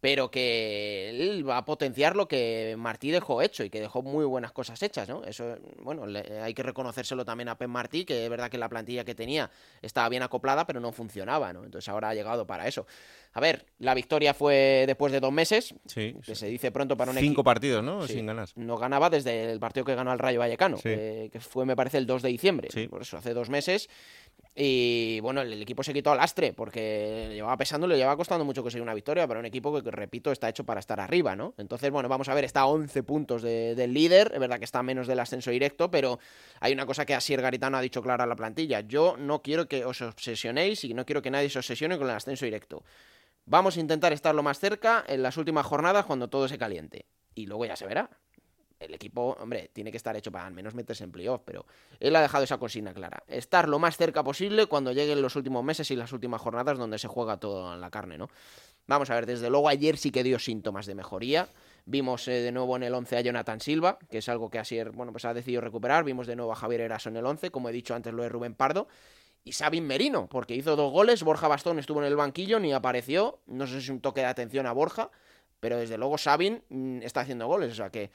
pero 0.00 0.30
que 0.30 1.08
él 1.10 1.48
va 1.48 1.56
a 1.56 1.64
potenciar 1.64 2.14
lo 2.14 2.28
que 2.28 2.74
Martí 2.78 3.10
dejó 3.10 3.40
hecho 3.40 3.64
y 3.64 3.70
que 3.70 3.80
dejó 3.80 4.02
muy 4.02 4.24
buenas 4.26 4.52
cosas 4.52 4.82
hechas, 4.82 5.08
¿no? 5.08 5.24
Eso, 5.24 5.56
bueno, 5.82 6.04
hay 6.42 6.52
que 6.52 6.62
reconocérselo 6.62 7.24
también 7.24 7.48
a 7.48 7.56
Pep 7.56 7.68
Martí, 7.68 8.04
que 8.04 8.24
es 8.24 8.30
verdad 8.30 8.50
que 8.50 8.58
la 8.58 8.68
plantilla 8.68 9.04
que 9.04 9.14
tenía 9.14 9.50
estaba 9.80 10.08
bien 10.10 10.22
acoplada, 10.22 10.66
pero 10.66 10.80
no 10.80 10.92
funcionaba, 10.92 11.52
¿no? 11.52 11.64
Entonces 11.64 11.88
ahora 11.88 12.10
ha 12.10 12.14
llegado 12.14 12.46
para 12.46 12.68
eso. 12.68 12.86
A 13.32 13.40
ver, 13.40 13.66
la 13.78 13.94
victoria 13.94 14.34
fue 14.34 14.84
después 14.86 15.12
de 15.12 15.20
dos 15.20 15.32
meses, 15.32 15.74
sí, 15.86 16.14
que 16.24 16.34
se 16.34 16.46
dice 16.46 16.70
pronto 16.70 16.96
para 16.96 17.10
un 17.10 17.16
Cinco 17.16 17.42
partidos, 17.42 17.82
¿no? 17.82 18.06
Sin 18.06 18.26
ganar. 18.26 18.48
No 18.54 18.76
ganaba 18.76 19.10
desde 19.10 19.50
el 19.50 19.58
partido 19.58 19.84
que 19.84 19.94
ganó 19.94 20.10
al 20.10 20.18
Rayo 20.18 20.38
Vallecano, 20.38 20.76
que 20.78 21.30
fue, 21.40 21.64
me 21.64 21.74
parece, 21.74 21.98
el 21.98 22.06
2 22.06 22.22
de 22.22 22.28
diciembre. 22.28 22.68
Por 22.88 23.02
eso, 23.02 23.16
hace 23.16 23.34
dos 23.34 23.48
meses. 23.48 23.88
Y 24.56 25.18
bueno, 25.20 25.40
el, 25.40 25.60
equipo 25.60 25.82
se 25.82 25.92
quitó 25.92 26.12
al 26.12 26.18
lastre 26.18 26.52
porque 26.52 27.26
le 27.28 27.34
llevaba 27.34 27.56
pesando, 27.56 27.88
le 27.88 27.96
llevaba 27.96 28.16
costando 28.16 28.44
mucho 28.44 28.62
conseguir 28.62 28.82
una 28.82 28.94
victoria 28.94 29.26
para 29.26 29.40
un 29.40 29.46
equipo 29.46 29.82
que, 29.82 29.90
repito, 29.90 30.30
está 30.30 30.48
hecho 30.48 30.62
para 30.62 30.78
estar 30.78 31.00
arriba, 31.00 31.34
¿no? 31.34 31.54
Entonces, 31.58 31.90
bueno, 31.90 32.08
vamos 32.08 32.28
a 32.28 32.34
ver, 32.34 32.44
está 32.44 32.60
a 32.60 32.66
11 32.66 33.02
puntos 33.02 33.42
del 33.42 33.92
líder, 33.92 34.30
es 34.32 34.38
verdad 34.38 34.60
que 34.60 34.64
está 34.64 34.80
menos 34.84 35.08
del 35.08 35.18
ascenso 35.18 35.50
directo, 35.50 35.90
pero 35.90 36.20
hay 36.60 36.72
una 36.72 36.86
cosa 36.86 37.04
que 37.04 37.14
Asier 37.14 37.42
Garitano 37.42 37.78
ha 37.78 37.80
dicho 37.80 38.00
clara 38.00 38.24
a 38.24 38.26
la 38.28 38.36
plantilla. 38.36 38.80
Yo 38.80 39.16
no 39.18 39.42
quiero 39.42 39.66
que 39.66 39.84
os 39.84 40.00
obsesionéis 40.02 40.84
y 40.84 40.94
no 40.94 41.04
quiero 41.04 41.20
que 41.20 41.32
nadie 41.32 41.50
se 41.50 41.58
obsesione 41.58 41.98
con 41.98 42.08
el 42.08 42.14
ascenso 42.14 42.44
directo. 42.44 42.84
Vamos 43.46 43.76
a 43.76 43.80
intentar 43.80 44.12
estar 44.12 44.36
lo 44.36 44.44
más 44.44 44.60
cerca 44.60 45.04
en 45.08 45.22
las 45.22 45.36
últimas 45.36 45.66
jornadas 45.66 46.04
cuando 46.06 46.28
todo 46.28 46.46
se 46.46 46.58
caliente. 46.58 47.06
Y 47.34 47.46
luego 47.46 47.66
ya 47.66 47.74
se 47.74 47.86
verá 47.86 48.08
el 48.80 48.94
equipo, 48.94 49.36
hombre, 49.40 49.70
tiene 49.72 49.90
que 49.90 49.96
estar 49.96 50.16
hecho 50.16 50.30
para 50.32 50.46
al 50.46 50.52
menos 50.52 50.74
meterse 50.74 51.04
en 51.04 51.12
playoff, 51.12 51.42
pero 51.44 51.64
él 52.00 52.14
ha 52.16 52.20
dejado 52.20 52.44
esa 52.44 52.58
consigna 52.58 52.92
clara. 52.92 53.22
Estar 53.26 53.68
lo 53.68 53.78
más 53.78 53.96
cerca 53.96 54.22
posible 54.22 54.66
cuando 54.66 54.92
lleguen 54.92 55.22
los 55.22 55.36
últimos 55.36 55.64
meses 55.64 55.90
y 55.90 55.96
las 55.96 56.12
últimas 56.12 56.40
jornadas 56.40 56.78
donde 56.78 56.98
se 56.98 57.08
juega 57.08 57.38
todo 57.38 57.74
en 57.74 57.80
la 57.80 57.90
carne, 57.90 58.18
¿no? 58.18 58.28
Vamos 58.86 59.08
a 59.10 59.14
ver, 59.14 59.26
desde 59.26 59.48
luego 59.48 59.68
ayer 59.68 59.96
sí 59.96 60.10
que 60.10 60.22
dio 60.22 60.38
síntomas 60.38 60.86
de 60.86 60.94
mejoría. 60.94 61.48
Vimos 61.86 62.28
eh, 62.28 62.32
de 62.32 62.52
nuevo 62.52 62.76
en 62.76 62.82
el 62.82 62.94
11 62.94 63.16
a 63.16 63.20
Jonathan 63.22 63.60
Silva, 63.60 63.98
que 64.10 64.18
es 64.18 64.28
algo 64.28 64.50
que 64.50 64.58
así, 64.58 64.82
bueno, 64.92 65.12
pues 65.12 65.24
ha 65.24 65.32
decidido 65.32 65.62
recuperar. 65.62 66.04
Vimos 66.04 66.26
de 66.26 66.36
nuevo 66.36 66.52
a 66.52 66.56
Javier 66.56 66.82
Eraso 66.82 67.08
en 67.08 67.16
el 67.16 67.24
11, 67.24 67.50
como 67.50 67.68
he 67.68 67.72
dicho 67.72 67.94
antes 67.94 68.12
lo 68.12 68.22
de 68.22 68.28
Rubén 68.28 68.54
Pardo. 68.54 68.88
Y 69.42 69.52
Sabin 69.52 69.86
Merino, 69.86 70.26
porque 70.28 70.54
hizo 70.54 70.76
dos 70.76 70.90
goles. 70.90 71.22
Borja 71.22 71.48
Bastón 71.48 71.78
estuvo 71.78 72.00
en 72.00 72.06
el 72.06 72.16
banquillo, 72.16 72.58
ni 72.60 72.72
apareció. 72.72 73.40
No 73.46 73.66
sé 73.66 73.74
si 73.74 73.78
es 73.78 73.88
un 73.90 74.00
toque 74.00 74.20
de 74.20 74.26
atención 74.26 74.66
a 74.66 74.72
Borja, 74.72 75.10
pero 75.60 75.76
desde 75.76 75.98
luego 75.98 76.16
Sabin 76.16 76.62
mm, 76.70 77.02
está 77.02 77.20
haciendo 77.20 77.46
goles. 77.46 77.72
O 77.72 77.74
sea 77.74 77.90
que 77.90 78.10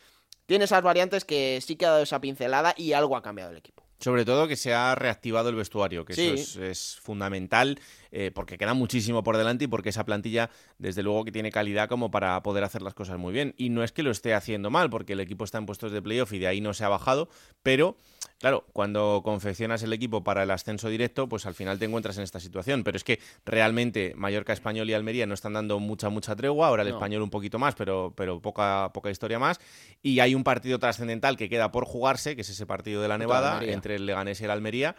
tiene 0.49 0.65
esas 0.65 0.81
variantes 0.81 1.25
que 1.25 1.59
sí 1.61 1.75
que 1.75 1.85
ha 1.85 1.91
dado 1.91 2.01
esa 2.01 2.19
pincelada 2.19 2.73
y 2.75 2.93
algo 2.93 3.15
ha 3.15 3.21
cambiado 3.21 3.51
el 3.51 3.57
equipo. 3.57 3.83
Sobre 3.99 4.25
todo 4.25 4.47
que 4.47 4.55
se 4.55 4.73
ha 4.73 4.95
reactivado 4.95 5.49
el 5.49 5.55
vestuario, 5.55 6.05
que 6.05 6.13
eso 6.13 6.63
es, 6.63 6.97
fundamental, 7.03 7.79
eh, 8.11 8.31
porque 8.33 8.57
queda 8.57 8.73
muchísimo 8.73 9.23
por 9.23 9.37
delante 9.37 9.65
y 9.65 9.67
porque 9.67 9.89
esa 9.89 10.05
plantilla, 10.05 10.49
desde 10.77 11.03
luego, 11.03 11.25
que 11.25 11.31
tiene 11.31 11.51
calidad 11.51 11.89
como 11.89 12.11
para 12.11 12.41
poder 12.43 12.63
hacer 12.63 12.81
las 12.81 12.93
cosas 12.93 13.17
muy 13.17 13.33
bien. 13.33 13.53
Y 13.57 13.69
no 13.69 13.83
es 13.83 13.91
que 13.91 14.03
lo 14.03 14.11
esté 14.11 14.33
haciendo 14.33 14.69
mal, 14.69 14.89
porque 14.89 15.13
el 15.13 15.19
equipo 15.19 15.43
está 15.43 15.57
en 15.57 15.65
puestos 15.65 15.91
de 15.91 16.01
playoff 16.01 16.33
y 16.33 16.39
de 16.39 16.47
ahí 16.47 16.61
no 16.61 16.73
se 16.73 16.83
ha 16.83 16.89
bajado, 16.89 17.29
pero 17.63 17.97
Claro, 18.39 18.65
cuando 18.71 19.19
confeccionas 19.21 19.83
el 19.83 19.91
equipo 19.91 20.23
para 20.23 20.43
el 20.43 20.51
ascenso 20.51 20.87
directo, 20.87 21.27
pues 21.27 21.45
al 21.45 21.55
final 21.55 21.77
te 21.77 21.83
encuentras 21.83 22.17
en 22.17 22.23
esta 22.23 22.39
situación. 22.39 22.85
Pero 22.85 22.95
es 22.95 23.03
que 23.03 23.19
realmente 23.45 24.13
Mallorca, 24.15 24.53
Español 24.53 24.89
y 24.89 24.93
Almería 24.93 25.25
no 25.25 25.33
están 25.33 25.53
dando 25.53 25.77
mucha, 25.79 26.07
mucha 26.07 26.37
tregua. 26.37 26.67
Ahora 26.67 26.83
el 26.83 26.87
español 26.87 27.21
un 27.21 27.29
poquito 27.29 27.59
más, 27.59 27.75
pero, 27.75 28.13
pero 28.15 28.41
poca, 28.41 28.91
poca 28.93 29.09
historia 29.09 29.39
más. 29.39 29.59
Y 30.01 30.21
hay 30.21 30.35
un 30.35 30.45
partido 30.45 30.79
trascendental 30.79 31.35
que 31.35 31.49
queda 31.49 31.73
por 31.73 31.83
jugarse, 31.83 32.37
que 32.37 32.41
es 32.43 32.49
ese 32.49 32.65
partido 32.65 33.01
de 33.01 33.09
la 33.09 33.17
Nevada, 33.17 33.61
entre 33.61 33.95
el 33.95 34.05
Leganés 34.05 34.39
y 34.39 34.45
el 34.45 34.51
Almería 34.51 34.95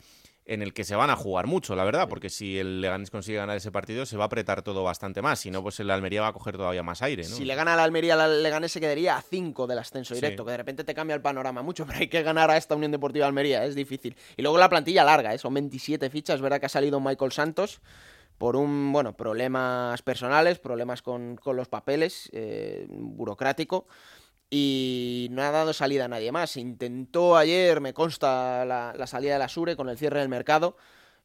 en 0.46 0.62
el 0.62 0.72
que 0.72 0.85
se 0.85 0.96
van 0.96 1.11
a 1.11 1.16
jugar 1.16 1.46
mucho, 1.46 1.76
la 1.76 1.85
verdad, 1.85 2.09
porque 2.09 2.29
si 2.31 2.59
el 2.59 2.81
Leganés 2.81 3.11
consigue 3.11 3.38
ganar 3.38 3.57
ese 3.57 3.70
partido 3.70 4.07
se 4.07 4.16
va 4.16 4.24
a 4.24 4.26
apretar 4.26 4.62
todo 4.62 4.83
bastante 4.83 5.22
más, 5.22 5.38
si 5.38 5.50
no, 5.50 5.62
pues 5.62 5.79
el 5.81 5.90
Almería 5.90 6.22
va 6.22 6.29
a 6.29 6.33
coger 6.33 6.57
todavía 6.57 6.83
más 6.83 7.03
aire. 7.03 7.22
¿no? 7.22 7.37
Si 7.37 7.44
le 7.44 7.55
gana 7.55 7.74
al 7.74 7.81
Almería, 7.81 8.14
el 8.14 8.42
Leganés 8.42 8.72
se 8.72 8.81
quedaría 8.81 9.16
a 9.16 9.22
5 9.22 9.66
del 9.66 9.79
ascenso 9.79 10.14
directo, 10.14 10.44
que 10.44 10.50
de 10.53 10.57
repente 10.57 10.85
te 10.85 10.94
cambia 10.94 11.14
el 11.14 11.22
panorama 11.22 11.62
mucho, 11.62 11.85
pero 11.87 12.00
hay 12.00 12.09
que 12.09 12.22
ganar 12.22 12.50
a 12.50 12.57
esta 12.57 12.74
Unión 12.74 12.90
Deportiva 12.90 13.26
Almería, 13.26 13.64
es 13.64 13.74
difícil. 13.74 14.16
Y 14.37 14.42
luego 14.42 14.59
la 14.59 14.68
plantilla 14.68 15.05
larga, 15.05 15.35
¿eh? 15.35 15.38
son 15.38 15.55
27 15.55 16.11
fichas, 16.11 16.37
es 16.37 16.42
verdad 16.42 16.59
que 16.59 16.66
ha 16.66 16.70
salido 16.70 17.00
Michael 17.00 17.33
Santos 17.33 17.81
por 18.38 18.57
un, 18.57 18.90
bueno, 18.92 19.14
problemas 19.16 20.00
personales, 20.00 20.59
problemas 20.59 21.03
con, 21.03 21.38
los 21.44 21.68
papeles, 21.68 22.31
eh, 22.33 22.87
burocrático 22.88 23.87
y 24.50 25.28
no 25.30 25.42
ha 25.42 25.52
dado 25.52 25.72
salida 25.72 26.06
a 26.06 26.08
nadie 26.08 26.32
más. 26.32 26.56
Intentó 26.56 27.36
ayer, 27.36 27.80
me 27.80 27.94
consta, 27.94 28.64
la, 28.64 29.06
salida 29.06 29.34
de 29.34 29.38
la 29.38 29.48
Sure 29.48 29.76
con 29.76 29.88
el 29.88 29.96
cierre 29.96 30.18
del 30.18 30.28
mercado, 30.28 30.76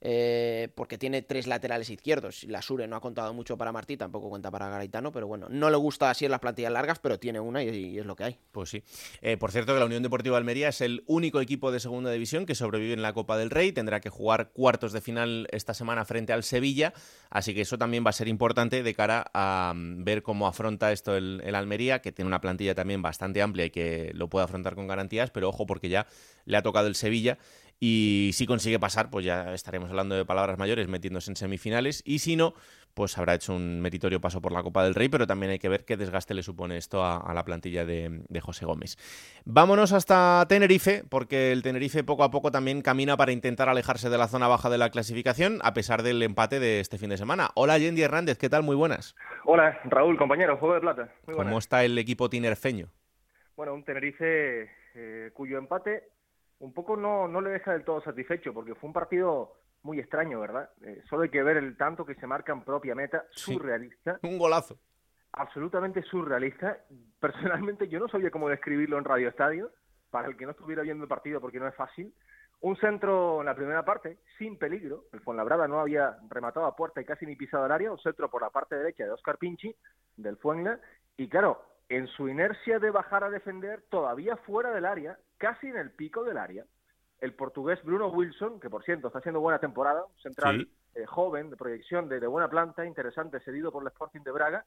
eh, 0.08 0.70
porque 0.76 1.00
tiene 1.00 1.24
tres 1.24 1.48
laterales 1.48 1.90
izquierdos. 1.90 2.44
La 2.44 2.62
Sure 2.62 2.88
no 2.88 2.96
ha 2.96 3.02
contado 3.02 3.34
mucho 3.34 3.58
para 3.58 3.72
Martí, 3.72 3.98
tampoco 3.98 4.30
cuenta 4.30 4.52
para 4.52 4.70
Garitano, 4.70 5.12
pero 5.12 5.26
bueno, 5.26 5.48
no 5.50 5.72
le 5.72 5.78
gusta 5.78 6.12
así 6.12 6.26
en 6.26 6.32
las 6.32 6.42
plantillas 6.42 6.72
largas, 6.72 7.00
pero 7.00 7.18
tiene 7.18 7.40
una 7.40 7.64
y, 7.64 7.98
es 7.98 8.06
lo 8.06 8.16
que 8.16 8.26
hay. 8.26 8.38
Pues 8.52 8.70
sí. 8.70 8.84
Eh, 9.24 9.36
por 9.38 9.52
cierto, 9.52 9.74
que 9.74 9.80
la 9.80 9.88
Unión 9.88 10.04
Deportiva 10.04 10.38
Almería 10.38 10.68
es 10.68 10.82
el 10.82 11.04
único 11.08 11.42
equipo 11.42 11.72
de 11.72 11.80
segunda 11.80 12.12
división 12.12 12.46
que 12.46 12.54
sobrevive 12.54 12.94
en 12.94 13.02
la 13.02 13.14
Copa 13.14 13.36
del 13.36 13.50
Rey, 13.50 13.72
tendrá 13.72 14.00
que 14.00 14.12
jugar 14.12 14.52
cuartos 14.52 14.94
de 14.94 15.02
final 15.02 15.48
esta 15.52 15.74
semana 15.74 16.06
frente 16.06 16.34
al 16.34 16.44
Sevilla, 16.44 16.94
así 17.32 17.56
que 17.56 17.62
eso 17.62 17.80
también 17.80 18.06
va 18.06 18.12
a 18.12 18.14
ser 18.14 18.28
importante 18.28 18.84
de 18.84 18.94
cara 18.94 19.26
a 19.34 19.74
mm, 19.76 20.04
ver 20.04 20.22
cómo 20.22 20.46
afronta 20.46 20.92
esto 20.92 21.18
el, 21.18 21.42
el 21.44 21.56
Almería, 21.56 22.04
que 22.04 22.12
tiene 22.12 22.28
una 22.28 22.42
plantilla 22.42 22.76
también 22.76 23.02
bastante 23.02 23.42
amplia 23.42 23.66
y 23.66 23.72
que 23.72 24.12
lo 24.14 24.30
puede 24.30 24.46
afrontar 24.46 24.76
con 24.76 24.86
garantías, 24.86 25.32
pero 25.32 25.50
ojo 25.50 25.66
porque 25.66 25.90
ya 25.90 26.06
le 26.46 26.58
ha 26.58 26.62
tocado 26.62 26.86
el 26.86 26.94
Sevilla 26.94 27.40
y 27.80 28.32
si 28.34 28.46
consigue 28.46 28.80
pasar, 28.80 29.10
pues 29.10 29.26
ya 29.26 29.54
estaremos 29.54 29.90
hablando 29.90 30.16
de 30.16 30.26
palabras 30.26 30.58
mayores 30.58 30.88
metiéndose 30.88 31.32
en 31.32 31.36
semifinales. 31.36 32.02
Y 32.06 32.20
si 32.20 32.36
no, 32.36 32.54
pues 32.94 33.18
habrá 33.18 33.36
hecho 33.36 33.54
un 33.54 33.82
meritorio 33.82 34.22
paso 34.22 34.42
por 34.42 34.54
la 34.54 34.64
Copa 34.64 34.84
del 34.84 34.96
Rey, 34.96 35.10
pero 35.10 35.28
también 35.28 35.52
hay 35.52 35.60
que 35.60 35.68
ver 35.68 35.84
qué 35.84 35.98
desgaste 35.98 36.34
le 36.34 36.44
supone 36.44 36.78
esto 36.78 37.04
a, 37.04 37.34
la 37.34 37.44
plantilla 37.44 37.86
de, 37.86 38.42
José 38.42 38.66
Gómez. 38.66 38.98
Vámonos 39.44 39.92
hasta 39.92 40.46
Tenerife, 40.48 41.04
porque 41.10 41.52
el 41.52 41.64
Tenerife 41.64 42.04
poco 42.04 42.24
a 42.24 42.32
poco 42.32 42.52
también 42.52 42.82
camina 42.82 43.18
para 43.18 43.34
intentar 43.34 43.68
alejarse 43.68 44.10
de 44.10 44.18
la 44.18 44.28
zona 44.28 44.48
baja 44.48 44.70
de 44.70 44.78
la 44.78 44.90
clasificación, 44.90 45.60
a 45.62 45.74
pesar 45.74 46.04
del 46.04 46.24
empate 46.24 46.60
de 46.60 46.80
este 46.80 46.98
fin 46.98 47.10
de 47.10 47.18
semana. 47.18 47.50
Hola, 47.56 47.78
Yendi 47.78 48.02
Hernández, 48.02 48.38
¿qué 48.38 48.50
tal? 48.50 48.64
Muy 48.64 48.76
buenas. 48.76 49.16
Hola, 49.44 49.80
Raúl, 49.84 50.18
compañero, 50.18 50.58
Juego 50.58 50.76
de 50.76 50.82
Plata. 50.82 51.10
¿Cómo 51.26 51.58
está 51.58 51.84
el 51.84 51.98
equipo 51.98 52.30
tinerfeño? 52.30 52.88
Bueno, 53.58 53.74
un 53.74 53.84
Tenerife 53.84 54.70
eh, 54.96 55.32
cuyo 55.34 55.58
empate 55.58 56.15
un 56.60 56.74
poco 56.74 56.96
no, 56.96 57.28
no 57.28 57.42
le 57.42 57.52
deja 57.52 57.74
del 57.74 57.84
todo 57.84 58.02
satisfecho, 58.02 58.54
porque 58.54 58.76
fue 58.76 58.88
un 58.88 58.94
partido 58.94 59.54
muy 59.84 60.00
extraño, 60.00 60.40
¿verdad? 60.40 60.70
Eh, 60.84 61.04
solo 61.10 61.24
hay 61.24 61.30
que 61.30 61.44
ver 61.44 61.58
el 61.58 61.78
tanto 61.78 62.06
que 62.06 62.16
se 62.16 62.28
marca 62.28 62.52
en 62.52 62.64
propia 62.64 62.96
meta, 62.96 63.26
surrealista. 63.30 64.20
un 64.24 64.38
golazo. 64.38 64.78
Absolutamente 65.34 66.02
surrealista. 66.02 66.78
Personalmente 67.20 67.88
yo 67.88 68.00
no 68.00 68.08
sabía 68.08 68.32
cómo 68.32 68.50
describirlo 68.50 68.98
en 68.98 69.04
Radio 69.04 69.30
Estadio, 69.30 69.72
para 70.10 70.30
el 70.30 70.38
que 70.38 70.46
no 70.46 70.52
estuviera 70.52 70.82
viendo 70.82 71.04
el 71.04 71.10
partido 71.10 71.42
porque 71.42 71.60
no 71.60 71.68
es 71.68 71.76
fácil. 71.76 72.14
Un 72.62 72.78
centro 72.78 73.42
en 73.42 73.46
la 73.46 73.56
primera 73.56 73.84
parte, 73.84 74.18
sin 74.38 74.58
peligro. 74.58 75.04
El 75.12 75.20
Fuenlabrada 75.20 75.68
no 75.68 75.80
había 75.80 76.18
rematado 76.30 76.66
a 76.66 76.76
puerta 76.76 77.02
y 77.02 77.06
casi 77.06 77.26
ni 77.26 77.36
pisado 77.36 77.66
el 77.66 77.72
área. 77.72 77.92
Un 77.92 78.00
centro 78.00 78.30
por 78.30 78.42
la 78.42 78.50
parte 78.50 78.76
derecha 78.76 79.04
de 79.04 79.12
Oscar 79.12 79.38
Pinchi, 79.38 79.76
del 80.16 80.38
Fuenla. 80.38 80.80
Y 81.18 81.28
claro, 81.28 81.62
en 81.90 82.08
su 82.08 82.28
inercia 82.28 82.80
de 82.80 82.90
bajar 82.90 83.24
a 83.24 83.30
defender, 83.30 83.84
todavía 83.90 84.38
fuera 84.38 84.72
del 84.72 84.86
área, 84.86 85.20
casi 85.38 85.68
en 85.68 85.78
el 85.78 85.92
pico 85.92 86.24
del 86.24 86.38
área, 86.38 86.66
el 87.20 87.34
portugués 87.34 87.82
Bruno 87.84 88.08
Wilson, 88.08 88.60
que 88.60 88.70
por 88.70 88.84
cierto 88.84 89.08
está 89.08 89.20
haciendo 89.20 89.40
buena 89.40 89.60
temporada, 89.60 90.06
un 90.06 90.22
central 90.22 90.68
eh, 90.94 91.06
joven, 91.06 91.50
de 91.50 91.58
proyección, 91.58 92.10
de, 92.10 92.26
buena 92.28 92.50
planta, 92.50 92.86
interesante, 92.86 93.40
cedido 93.42 93.72
por 93.72 93.84
el 93.84 93.88
Sporting 93.88 94.22
de 94.22 94.32
Braga, 94.32 94.66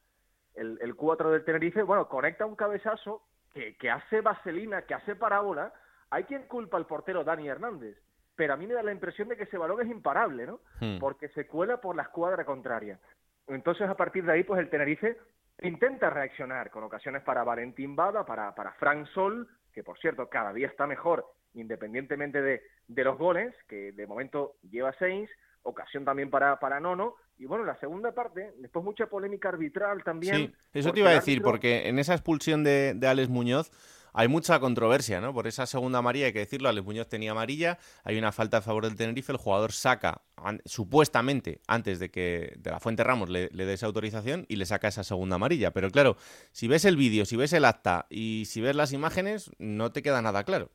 el, 0.55 0.79
el 0.81 0.95
4 0.95 1.31
del 1.31 1.45
Tenerife, 1.45 1.83
bueno, 1.83 2.09
conecta 2.09 2.47
un 2.47 2.57
cabezazo 2.57 3.23
que, 3.53 3.77
que 3.77 3.91
hace 3.91 4.21
vaselina, 4.21 4.83
que 4.83 4.95
hace 4.95 5.15
parábola. 5.15 5.73
Hay 6.11 6.25
quien 6.25 6.45
culpa 6.45 6.77
al 6.77 6.87
portero 6.87 7.23
Dani 7.23 7.49
Hernández, 7.49 7.97
pero 8.35 8.55
a 8.55 8.57
mí 8.57 8.67
me 8.67 8.75
da 8.75 8.83
la 8.83 8.93
impresión 8.93 9.29
de 9.29 9.37
que 9.37 9.45
ese 9.45 9.59
balón 9.59 9.81
es 9.83 9.89
imparable, 9.89 10.47
¿no? 10.47 10.61
Hmm. 10.81 10.99
Porque 10.99 11.29
se 11.31 11.47
cuela 11.47 11.81
por 11.81 11.95
la 11.97 12.05
escuadra 12.05 12.45
contraria. 12.45 12.99
Entonces, 13.47 13.89
a 13.89 13.97
partir 13.97 14.25
de 14.25 14.33
ahí, 14.33 14.45
pues 14.45 14.61
el 14.61 14.71
Tenerife 14.71 15.19
intenta 15.63 16.11
reaccionar 16.11 16.71
con 16.71 16.85
ocasiones 16.85 17.23
para 17.23 17.45
Valentín 17.45 17.97
Bada, 17.97 18.25
para, 18.25 18.55
para 18.55 18.73
Frank 18.75 19.07
Sol, 19.09 19.49
que 19.79 19.85
por 19.85 19.97
cierto 20.01 20.29
cada 20.29 20.53
día 20.53 20.67
está 20.67 20.89
mejor 20.89 21.25
independientemente 21.55 22.43
de, 22.43 22.63
de 22.89 23.05
los 23.05 23.17
goles, 23.17 23.55
que 23.69 23.93
de 23.93 24.07
momento 24.09 24.57
lleva 24.69 24.93
seis, 24.99 25.31
ocasión 25.63 26.05
también 26.05 26.31
para, 26.31 26.59
para 26.59 26.81
Nono. 26.81 27.15
Y 27.39 27.45
bueno, 27.47 27.65
la 27.65 27.79
segunda 27.79 28.11
parte, 28.13 28.51
después 28.59 28.85
mucha 28.85 29.07
polémica 29.07 29.51
arbitral 29.51 30.03
también. 30.03 30.35
Sí, 30.35 30.55
eso 30.73 30.93
te 30.93 30.99
iba 30.99 31.11
a 31.11 31.15
decir, 31.15 31.39
árbitro- 31.39 31.45
porque 31.45 31.89
en 31.89 32.01
esa 32.01 32.15
expulsión 32.15 32.65
de, 32.65 32.95
de 32.97 33.07
Alex 33.07 33.29
Muñoz 33.29 33.71
hay 34.19 34.27
mucha 34.27 34.59
controversia, 34.59 35.21
¿no? 35.21 35.33
Por 35.33 35.47
esa 35.47 35.65
segunda 35.65 36.01
amarilla, 36.01 36.27
hay 36.27 36.33
que 36.33 36.41
decirlo, 36.41 36.69
Alex 36.69 36.85
Muñoz 36.85 37.09
tenía 37.09 37.31
amarilla, 37.31 37.79
hay 38.03 38.19
una 38.19 38.33
falta 38.33 38.57
a 38.57 38.61
favor 38.61 38.83
del 38.83 38.97
Tenerife, 38.97 39.31
el 39.31 39.39
jugador 39.39 39.71
saca, 39.71 40.23
supuestamente, 40.65 41.61
antes 41.69 42.01
de 42.01 42.11
que 42.11 42.55
de 42.59 42.71
la 42.73 42.81
Fuente 42.81 43.05
Ramos 43.05 43.31
le, 43.31 43.49
dé 43.49 43.73
esa 43.73 43.87
autorización 43.87 44.45
y 44.49 44.57
le 44.57 44.67
saca 44.67 44.89
esa 44.89 45.05
segunda 45.05 45.37
amarilla. 45.37 45.71
Pero 45.71 45.89
claro, 45.91 46.17
si 46.51 46.67
ves 46.67 46.85
el 46.85 46.97
vídeo, 46.97 47.27
si 47.27 47.37
ves 47.37 47.53
el 47.53 47.65
acta 47.65 48.07
y 48.11 48.47
si 48.47 48.61
ves 48.61 48.75
las 48.75 48.93
imágenes, 48.93 49.53
no 49.61 49.93
te 49.93 50.03
queda 50.03 50.21
nada 50.21 50.43
claro. 50.43 50.71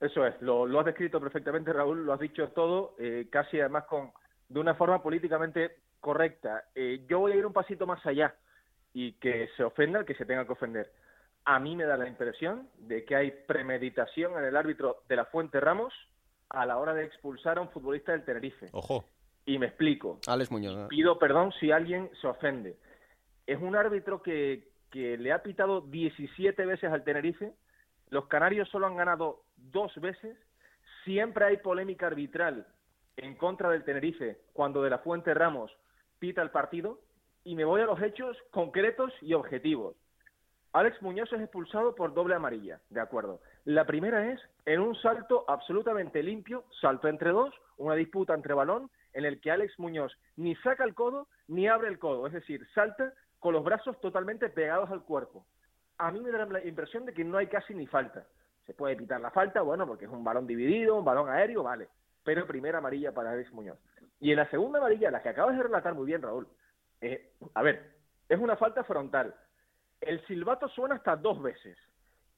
Eso 0.00 0.26
es, 0.26 0.34
lo, 0.42 0.66
lo 0.66 0.80
has 0.80 0.86
descrito 0.86 1.20
perfectamente, 1.20 1.72
Raúl, 1.72 2.04
lo 2.04 2.14
has 2.14 2.20
dicho 2.20 2.48
todo, 2.48 2.96
eh, 2.98 3.28
casi 3.30 3.60
además 3.60 3.84
con 3.84 4.10
de 4.48 4.58
una 4.58 4.74
forma 4.74 5.04
políticamente 5.04 5.76
correcta. 6.00 6.64
Eh, 6.74 7.04
yo 7.08 7.20
voy 7.20 7.30
a 7.30 7.36
ir 7.36 7.46
un 7.46 7.52
pasito 7.52 7.86
más 7.86 8.04
allá 8.04 8.34
y 8.92 9.12
que 9.20 9.50
se 9.56 9.62
ofenda 9.62 10.00
el 10.00 10.04
que 10.04 10.16
se 10.16 10.24
tenga 10.24 10.44
que 10.44 10.52
ofender. 10.52 10.90
A 11.48 11.60
mí 11.60 11.76
me 11.76 11.84
da 11.84 11.96
la 11.96 12.08
impresión 12.08 12.68
de 12.76 13.04
que 13.04 13.14
hay 13.14 13.30
premeditación 13.30 14.36
en 14.36 14.44
el 14.44 14.56
árbitro 14.56 15.04
de 15.08 15.14
la 15.14 15.26
Fuente 15.26 15.60
Ramos 15.60 15.94
a 16.48 16.66
la 16.66 16.76
hora 16.76 16.92
de 16.92 17.04
expulsar 17.04 17.58
a 17.58 17.60
un 17.60 17.70
futbolista 17.70 18.10
del 18.10 18.24
Tenerife. 18.24 18.68
Ojo. 18.72 19.04
Y 19.44 19.56
me 19.60 19.66
explico. 19.66 20.18
Alex 20.26 20.50
Muñoz. 20.50 20.88
Pido 20.88 21.20
perdón 21.20 21.52
si 21.60 21.70
alguien 21.70 22.10
se 22.20 22.26
ofende. 22.26 22.76
Es 23.46 23.62
un 23.62 23.76
árbitro 23.76 24.22
que, 24.22 24.72
que 24.90 25.16
le 25.16 25.30
ha 25.30 25.44
pitado 25.44 25.82
17 25.82 26.66
veces 26.66 26.90
al 26.90 27.04
Tenerife. 27.04 27.52
Los 28.10 28.26
canarios 28.26 28.68
solo 28.68 28.88
han 28.88 28.96
ganado 28.96 29.44
dos 29.56 29.94
veces. 30.00 30.36
Siempre 31.04 31.44
hay 31.44 31.58
polémica 31.58 32.08
arbitral 32.08 32.66
en 33.16 33.36
contra 33.36 33.70
del 33.70 33.84
Tenerife 33.84 34.40
cuando 34.52 34.82
de 34.82 34.90
la 34.90 34.98
Fuente 34.98 35.32
Ramos 35.32 35.70
pita 36.18 36.42
el 36.42 36.50
partido. 36.50 36.98
Y 37.44 37.54
me 37.54 37.64
voy 37.64 37.82
a 37.82 37.86
los 37.86 38.02
hechos 38.02 38.36
concretos 38.50 39.12
y 39.22 39.34
objetivos. 39.34 39.94
Alex 40.76 41.00
Muñoz 41.00 41.32
es 41.32 41.40
expulsado 41.40 41.94
por 41.94 42.12
doble 42.12 42.34
amarilla, 42.34 42.82
de 42.90 43.00
acuerdo. 43.00 43.40
La 43.64 43.86
primera 43.86 44.30
es 44.30 44.38
en 44.66 44.80
un 44.80 44.94
salto 44.96 45.46
absolutamente 45.48 46.22
limpio, 46.22 46.64
salto 46.82 47.08
entre 47.08 47.30
dos, 47.30 47.54
una 47.78 47.94
disputa 47.94 48.34
entre 48.34 48.52
balón, 48.52 48.90
en 49.14 49.24
el 49.24 49.40
que 49.40 49.50
Alex 49.50 49.78
Muñoz 49.78 50.12
ni 50.36 50.54
saca 50.56 50.84
el 50.84 50.94
codo 50.94 51.28
ni 51.48 51.66
abre 51.66 51.88
el 51.88 51.98
codo, 51.98 52.26
es 52.26 52.34
decir, 52.34 52.62
salta 52.74 53.14
con 53.38 53.54
los 53.54 53.64
brazos 53.64 53.98
totalmente 54.02 54.50
pegados 54.50 54.90
al 54.90 55.02
cuerpo. 55.02 55.46
A 55.96 56.12
mí 56.12 56.20
me 56.20 56.30
da 56.30 56.44
la 56.44 56.62
impresión 56.62 57.06
de 57.06 57.14
que 57.14 57.24
no 57.24 57.38
hay 57.38 57.46
casi 57.46 57.74
ni 57.74 57.86
falta. 57.86 58.26
Se 58.66 58.74
puede 58.74 58.96
pitar 58.96 59.18
la 59.22 59.30
falta, 59.30 59.62
bueno, 59.62 59.86
porque 59.86 60.04
es 60.04 60.10
un 60.10 60.24
balón 60.24 60.46
dividido, 60.46 60.96
un 60.96 61.06
balón 61.06 61.30
aéreo, 61.30 61.62
vale. 61.62 61.88
Pero 62.22 62.46
primera 62.46 62.78
amarilla 62.78 63.12
para 63.12 63.30
Alex 63.30 63.50
Muñoz. 63.54 63.78
Y 64.20 64.30
en 64.30 64.36
la 64.36 64.50
segunda 64.50 64.78
amarilla, 64.78 65.10
la 65.10 65.22
que 65.22 65.30
acabas 65.30 65.56
de 65.56 65.62
relatar 65.62 65.94
muy 65.94 66.04
bien, 66.04 66.20
Raúl, 66.20 66.46
eh, 67.00 67.32
a 67.54 67.62
ver, 67.62 67.94
es 68.28 68.38
una 68.38 68.56
falta 68.58 68.84
frontal. 68.84 69.34
El 70.06 70.24
silbato 70.26 70.68
suena 70.68 70.94
hasta 70.94 71.16
dos 71.16 71.42
veces. 71.42 71.76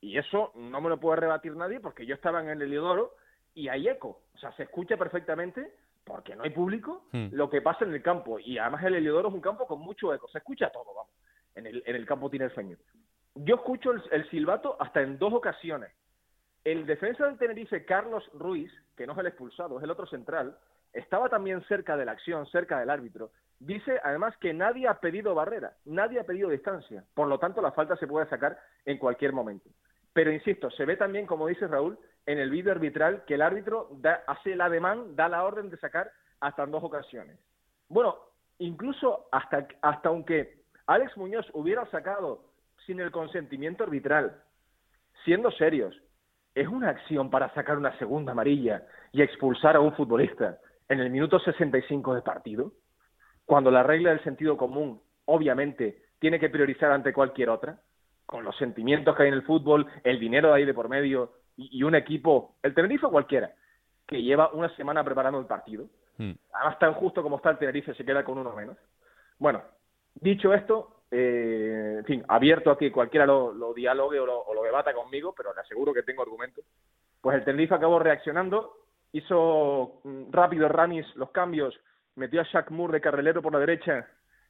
Y 0.00 0.16
eso 0.16 0.52
no 0.54 0.81
me 0.81 0.88
lo 0.88 0.98
puede 0.98 1.20
rebatir 1.20 1.54
nadie 1.57 1.81
porque 1.81 2.07
yo 2.07 2.14
estaba 2.14 2.40
en 2.40 2.48
el 2.50 2.62
Heliodoro 2.62 3.14
y 3.54 3.68
hay 3.68 3.88
eco. 3.88 4.22
O 4.35 4.38
sea, 4.38 4.52
se 4.52 4.64
escucha 4.64 4.96
perfectamente 4.96 5.74
porque 6.04 6.35
no 6.37 6.44
hay 6.44 6.50
público 6.50 7.04
Hmm. 7.12 7.28
lo 7.33 7.50
que 7.50 7.61
pasa 7.61 7.85
en 7.85 7.92
el 7.92 8.02
campo. 8.02 8.38
Y 8.38 8.59
además 8.59 8.85
el 8.85 8.94
Heliodoro 8.94 9.28
es 9.28 9.35
un 9.35 9.40
campo 9.40 9.66
con 9.66 9.81
mucho 9.81 10.14
eco. 10.14 10.28
Se 10.28 10.38
escucha 10.38 10.70
todo, 10.70 10.94
vamos, 10.94 11.12
en 11.54 11.66
el, 11.66 11.83
en 11.85 11.96
el 11.96 12.07
campo 12.07 12.31
tinerfeño. 12.31 12.76
Yo 13.35 13.57
escucho 13.57 13.90
el, 13.92 14.02
el 14.11 14.28
silbato 14.31 14.76
hasta 14.81 15.02
en 15.02 15.18
dos 15.18 15.33
ocasiones. 15.33 15.90
El 16.64 16.87
defensa 16.87 17.26
del 17.26 17.38
Tenerife, 17.38 17.85
Carlos 17.85 18.28
Ruiz, 18.35 18.72
que 18.96 19.07
no 19.07 19.12
es 19.12 19.18
el 19.18 19.26
expulsado, 19.26 19.78
es 19.78 19.85
el 19.85 19.90
otro 19.90 20.07
central, 20.07 20.57
estaba 20.92 21.28
también 21.28 21.62
cerca 21.64 21.96
de 21.96 22.04
la 22.04 22.12
acción, 22.12 22.46
cerca 22.46 22.81
del 22.81 22.90
árbitro. 22.90 23.31
Dice 23.61 23.99
además 24.05 24.37
que 24.38 24.55
nadie 24.55 24.87
ha 24.87 25.01
pedido 25.01 25.35
barrera, 25.35 25.73
nadie 25.85 26.21
ha 26.21 26.25
pedido 26.25 26.49
distancia. 26.49 27.05
Por 27.14 27.27
lo 27.29 27.38
tanto, 27.38 27.61
la 27.61 27.73
falta 27.73 27.97
se 27.97 28.07
puede 28.07 28.27
sacar 28.29 28.59
en 28.85 28.99
cualquier 28.99 29.33
momento. 29.33 29.68
Pero 30.12 30.31
insisto, 30.33 30.71
se 30.71 30.85
ve 30.85 30.97
también, 30.97 31.27
como 31.27 31.47
dice 31.49 31.66
Raúl, 31.66 31.99
en 32.27 32.38
el 32.38 32.51
vídeo 32.51 32.73
arbitral 32.73 33.25
que 33.25 33.35
el 33.35 33.42
árbitro 33.42 33.88
da- 33.92 34.23
hace 34.27 34.53
el 34.53 34.61
ademán, 34.61 35.16
da 35.16 35.29
la 35.29 35.44
orden 35.44 35.71
de 35.71 35.77
sacar 35.79 36.11
hasta 36.40 36.62
en 36.62 36.71
dos 36.71 36.85
ocasiones. 36.85 37.38
Bueno, 37.88 38.16
incluso 38.59 39.29
hasta, 39.33 39.66
hasta 39.83 40.09
aunque 40.09 40.62
Alex 40.87 41.16
Muñoz 41.16 41.47
hubiera 41.53 41.85
sacado 41.90 42.44
sin 42.87 43.01
el 43.01 43.11
consentimiento 43.11 43.85
arbitral, 43.85 44.40
siendo 45.25 45.51
serios, 45.51 45.94
es 46.55 46.68
una 46.68 46.90
acción 46.90 47.31
para 47.31 47.53
sacar 47.55 47.77
una 47.77 47.97
segunda 47.99 48.33
amarilla 48.33 48.87
y 49.12 49.23
expulsar 49.23 49.77
a 49.77 49.81
un 49.81 49.94
futbolista 49.94 50.59
en 50.88 51.01
el 51.01 51.11
minuto 51.11 51.38
65 51.38 52.14
de 52.14 52.23
partido, 52.23 52.73
cuando 53.49 53.71
la 53.71 53.83
regla 53.83 54.11
del 54.11 54.23
sentido 54.25 54.59
común, 54.59 55.01
obviamente, 55.25 56.03
tiene 56.19 56.39
que 56.39 56.51
priorizar 56.51 56.93
ante 56.93 57.15
cualquier 57.15 57.49
otra, 57.49 57.81
con 58.27 58.45
los 58.45 58.55
sentimientos 58.59 59.17
que 59.17 59.23
hay 59.23 59.29
en 59.29 59.35
el 59.35 59.43
fútbol, 59.43 59.87
el 60.05 60.21
dinero 60.21 60.53
ahí 60.53 60.67
de 60.67 60.75
por 60.75 60.91
medio 60.91 61.33
y, 61.57 61.79
y 61.79 61.83
un 61.83 61.95
equipo, 61.95 62.57
el 62.63 62.75
Tenerife 62.75 63.07
o 63.07 63.11
cualquiera, 63.11 63.51
que 64.07 64.23
lleva 64.23 64.51
una 64.53 64.69
semana 64.77 65.03
preparando 65.03 65.41
el 65.41 65.47
partido. 65.47 65.87
Hmm. 66.19 66.33
Además, 66.53 66.79
tan 66.79 66.93
justo 66.93 67.23
como 67.23 67.37
está 67.37 67.49
el 67.49 67.57
Tenerife, 67.57 67.95
se 67.95 68.05
queda 68.05 68.23
con 68.23 68.37
uno 68.37 68.55
menos. 68.55 68.77
Bueno, 69.39 69.63
dicho 70.15 70.53
esto, 70.53 71.05
eh, 71.11 71.95
en 72.01 72.05
fin, 72.05 72.25
abierto 72.29 72.71
a 72.71 72.77
que 72.77 72.93
cualquiera 72.93 73.25
lo, 73.25 73.55
lo 73.55 73.73
dialogue 73.73 74.21
o 74.21 74.27
lo, 74.27 74.41
o 74.41 74.53
lo 74.53 74.63
debata 74.63 74.93
conmigo, 74.93 75.33
pero 75.35 75.55
le 75.55 75.63
aseguro 75.63 75.95
que 75.95 76.03
tengo 76.03 76.21
argumentos. 76.21 76.67
Pues 77.23 77.35
el 77.35 77.45
Tenerife 77.47 77.77
acabó 77.77 77.99
reaccionando, 77.99 78.75
hizo 79.13 80.03
mm, 80.05 80.33
rápido 80.33 80.69
Ramis 80.69 81.07
los 81.17 81.31
cambios, 81.31 81.75
metió 82.18 82.40
a 82.40 82.44
Shaq 82.44 82.70
Moore 82.70 82.92
de 82.94 83.00
carrilero 83.00 83.40
por 83.40 83.52
la 83.52 83.59
derecha 83.61 84.07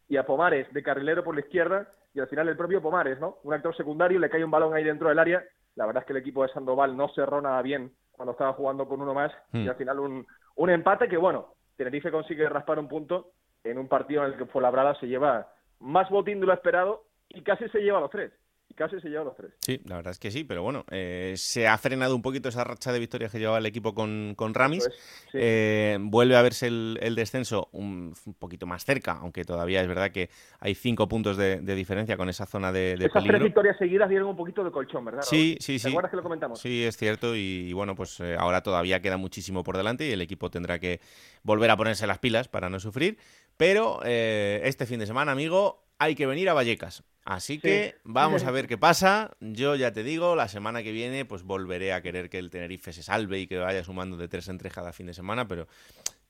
y 0.08 0.16
a 0.16 0.26
Pomares 0.26 0.72
de 0.72 0.82
carrilero 0.82 1.22
por 1.22 1.34
la 1.34 1.42
izquierda, 1.42 1.88
y 2.14 2.20
al 2.20 2.28
final 2.28 2.48
el 2.48 2.56
propio 2.56 2.82
Pomares, 2.82 3.20
¿no? 3.20 3.36
Un 3.44 3.54
actor 3.54 3.76
secundario, 3.76 4.18
le 4.18 4.30
cae 4.30 4.42
un 4.42 4.50
balón 4.50 4.74
ahí 4.74 4.82
dentro 4.82 5.08
del 5.08 5.18
área. 5.18 5.44
La 5.76 5.86
verdad 5.86 6.02
es 6.02 6.06
que 6.06 6.12
el 6.14 6.18
equipo 6.18 6.42
de 6.42 6.48
Sandoval 6.48 6.96
no 6.96 7.08
cerró 7.10 7.40
nada 7.40 7.62
bien 7.62 7.92
cuando 8.10 8.32
estaba 8.32 8.54
jugando 8.54 8.88
con 8.88 9.00
uno 9.00 9.14
más, 9.14 9.30
y 9.52 9.64
Hmm. 9.64 9.68
al 9.68 9.76
final 9.76 10.00
un, 10.00 10.26
un 10.56 10.70
empate 10.70 11.08
que, 11.08 11.16
bueno, 11.16 11.54
Tenerife 11.76 12.10
consigue 12.10 12.48
raspar 12.48 12.78
un 12.80 12.88
punto 12.88 13.30
en 13.62 13.78
un 13.78 13.86
partido 13.86 14.24
en 14.24 14.32
el 14.32 14.38
que 14.38 14.46
Fuenlabrada 14.46 14.94
se 14.96 15.06
lleva 15.06 15.46
más 15.78 16.10
botín 16.10 16.40
de 16.40 16.46
lo 16.46 16.52
esperado 16.52 17.04
y 17.28 17.42
casi 17.42 17.68
se 17.68 17.80
lleva 17.80 18.00
los 18.00 18.10
tres. 18.10 18.32
Casi 18.78 19.00
se 19.00 19.08
lleva 19.08 19.24
los 19.24 19.34
tres. 19.34 19.50
Sí, 19.58 19.80
la 19.86 19.96
verdad 19.96 20.12
es 20.12 20.20
que 20.20 20.30
sí, 20.30 20.44
pero 20.44 20.62
bueno, 20.62 20.84
eh, 20.92 21.34
se 21.36 21.66
ha 21.66 21.76
frenado 21.78 22.14
un 22.14 22.22
poquito 22.22 22.48
esa 22.48 22.62
racha 22.62 22.92
de 22.92 23.00
victorias 23.00 23.32
que 23.32 23.40
llevaba 23.40 23.58
el 23.58 23.66
equipo 23.66 23.92
con, 23.92 24.34
con 24.36 24.54
Ramis. 24.54 24.84
Sí. 24.84 25.38
Eh, 25.40 25.98
vuelve 26.00 26.36
a 26.36 26.42
verse 26.42 26.68
el, 26.68 26.96
el 27.02 27.16
descenso 27.16 27.68
un, 27.72 28.14
un 28.24 28.34
poquito 28.34 28.66
más 28.66 28.84
cerca, 28.84 29.18
aunque 29.20 29.44
todavía 29.44 29.82
es 29.82 29.88
verdad 29.88 30.12
que 30.12 30.30
hay 30.60 30.76
cinco 30.76 31.08
puntos 31.08 31.36
de, 31.36 31.60
de 31.60 31.74
diferencia 31.74 32.16
con 32.16 32.28
esa 32.28 32.46
zona 32.46 32.70
de, 32.70 32.94
de 32.96 33.06
Esas 33.06 33.24
tres 33.24 33.42
victorias 33.42 33.76
seguidas 33.78 34.08
dieron 34.08 34.28
un 34.28 34.36
poquito 34.36 34.62
de 34.62 34.70
colchón, 34.70 35.04
¿verdad? 35.04 35.22
Raúl? 35.22 35.28
Sí, 35.28 35.56
sí, 35.58 35.72
¿Te 35.72 35.78
sí. 35.80 35.88
acuerdas 35.88 36.10
que 36.10 36.16
lo 36.16 36.22
comentamos? 36.22 36.60
Sí, 36.60 36.84
es 36.84 36.96
cierto. 36.96 37.34
Y, 37.34 37.66
y 37.68 37.72
bueno, 37.72 37.96
pues 37.96 38.20
eh, 38.20 38.36
ahora 38.38 38.62
todavía 38.62 39.02
queda 39.02 39.16
muchísimo 39.16 39.64
por 39.64 39.76
delante 39.76 40.06
y 40.06 40.12
el 40.12 40.20
equipo 40.20 40.50
tendrá 40.50 40.78
que 40.78 41.00
volver 41.42 41.70
a 41.72 41.76
ponerse 41.76 42.06
las 42.06 42.20
pilas 42.20 42.46
para 42.46 42.70
no 42.70 42.78
sufrir. 42.78 43.18
Pero 43.56 44.04
este 44.04 44.86
fin 44.86 45.00
de 45.00 45.06
semana, 45.08 45.32
amigo, 45.32 45.82
hay 45.98 46.14
que 46.14 46.28
venir 46.28 46.48
a 46.48 46.52
Vallecas. 46.54 47.02
Así 47.30 47.58
que 47.58 47.96
vamos 48.04 48.44
a 48.44 48.50
ver 48.50 48.66
qué 48.66 48.78
pasa. 48.78 49.32
Yo 49.40 49.74
ya 49.74 49.92
te 49.92 50.02
digo, 50.02 50.34
la 50.34 50.48
semana 50.48 50.82
que 50.82 50.92
viene 50.92 51.26
pues 51.26 51.42
volveré 51.42 51.92
a 51.92 52.00
querer 52.00 52.30
que 52.30 52.38
el 52.38 52.48
Tenerife 52.48 52.90
se 52.94 53.02
salve 53.02 53.38
y 53.40 53.46
que 53.46 53.58
vaya 53.58 53.84
sumando 53.84 54.16
de 54.16 54.28
tres 54.28 54.48
en 54.48 54.56
tres 54.56 54.72
cada 54.72 54.94
fin 54.94 55.04
de 55.08 55.12
semana, 55.12 55.46
pero 55.46 55.68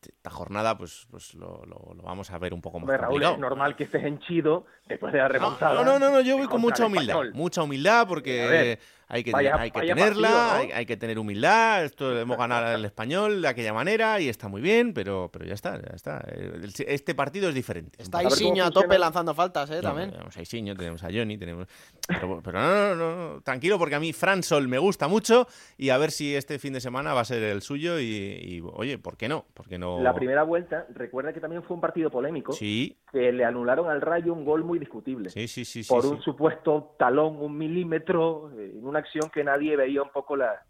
esta 0.03 0.31
jornada 0.31 0.77
pues, 0.77 1.07
pues 1.09 1.35
lo, 1.35 1.65
lo- 1.67 1.95
lo 1.95 2.03
vamos 2.03 2.33
a 2.33 2.39
ver 2.39 2.53
un 2.53 2.61
poco 2.61 2.81
más 2.81 2.85
Hombre, 2.85 2.99
Raúl, 2.99 3.23
es 3.23 3.39
normal 3.39 3.77
que 3.77 3.85
estés 3.85 4.03
henchido 4.03 4.67
después 4.89 5.13
de 5.13 5.21
la 5.21 5.29
remontada. 5.29 5.75
No, 5.75 5.85
no, 5.85 5.99
no, 6.01 6.11
no, 6.11 6.21
yo 6.21 6.37
voy 6.37 6.49
con 6.49 6.61
mucha 6.61 6.87
humildad. 6.87 7.15
Mucha 7.33 7.63
humildad 7.63 8.07
porque 8.09 8.79
hay 9.11 9.25
que, 9.25 9.31
vaya- 9.33 9.57
hay 9.59 9.71
que 9.71 9.81
tenerla, 9.81 10.29
partido, 10.29 10.47
¿no? 10.47 10.53
hay, 10.53 10.71
hay 10.73 10.87
que 10.87 10.97
tener 10.97 11.19
humildad. 11.19 11.85
Esto 11.85 12.19
hemos 12.19 12.37
ganado 12.37 12.67
al 12.75 12.85
español 12.85 13.41
de 13.43 13.49
aquella 13.49 13.73
manera 13.73 14.21
y 14.21 14.29
está 14.29 14.49
muy 14.49 14.61
bien, 14.61 14.93
pero, 14.93 15.31
pero 15.33 15.47
ya 15.47 15.55
está, 15.55 15.81
ya 15.81 15.95
está. 15.95 16.19
El- 16.31 16.71
Este 16.87 17.15
partido 17.15 17.49
es 17.49 17.55
diferente. 17.55 18.03
Está 18.03 18.23
Isiño 18.23 18.65
a 18.65 18.71
tope 18.71 18.99
lanzando 18.99 19.35
faltas, 19.35 19.71
¿eh? 19.71 19.77
No, 19.77 19.81
También. 19.83 20.11
tenemos 20.11 20.37
a 20.37 20.43
Isiño, 20.43 20.75
tenemos 20.77 21.03
a 21.03 21.09
Johnny, 21.13 21.39
tenemos... 21.39 21.67
Pero, 22.07 22.41
pero 22.43 22.59
no, 22.61 22.71
no, 22.71 22.95
no, 22.95 23.35
no, 23.35 23.41
tranquilo 23.41 23.79
porque 23.79 23.95
a 23.95 24.01
mí 24.01 24.13
Fran 24.13 24.43
Sol 24.43 24.69
me 24.69 24.79
gusta 24.79 25.09
mucho 25.09 25.47
y 25.77 25.91
a 25.91 25.99
ver 25.99 26.11
si 26.11 26.35
este 26.35 26.59
fin 26.59 26.73
de 26.75 26.81
semana 26.81 27.15
va 27.15 27.21
a 27.23 27.25
ser 27.25 27.43
el 27.43 27.63
suyo 27.63 27.99
y, 28.01 28.05
y, 28.05 28.63
oye, 28.75 28.99
¿por 28.99 29.17
qué 29.17 29.29
no? 29.29 29.47
¿Por 29.55 29.69
qué 29.69 29.79
no? 29.79 30.01
La 30.03 30.15
primera 30.15 30.43
vuelta, 30.43 30.87
recuerda 30.95 31.33
que 31.33 31.41
también 31.41 31.63
fue 31.63 31.75
un 31.75 31.81
partido 31.81 32.11
polémico, 32.11 32.53
Sí, 32.53 32.97
que 33.13 33.33
le 33.33 33.45
anularon 33.45 33.89
al 33.91 34.01
Rayo 34.01 34.33
un 34.33 34.45
gol 34.45 34.65
muy 34.65 34.79
discutible. 34.79 35.31
sí, 35.31 35.49
sí, 35.49 35.65
sí. 35.65 35.83
por 35.89 36.05
un 36.07 36.21
supuesto 36.21 36.95
talón, 36.99 37.37
un 37.41 37.57
milímetro, 37.57 38.51
eh, 38.59 38.73
en 38.75 38.87
una 38.87 38.99
acción 38.99 39.31
que 39.31 39.45
nadie 39.45 39.77
veía 39.77 40.03
un 40.03 40.11
poco 40.11 40.37
la, 40.37 40.63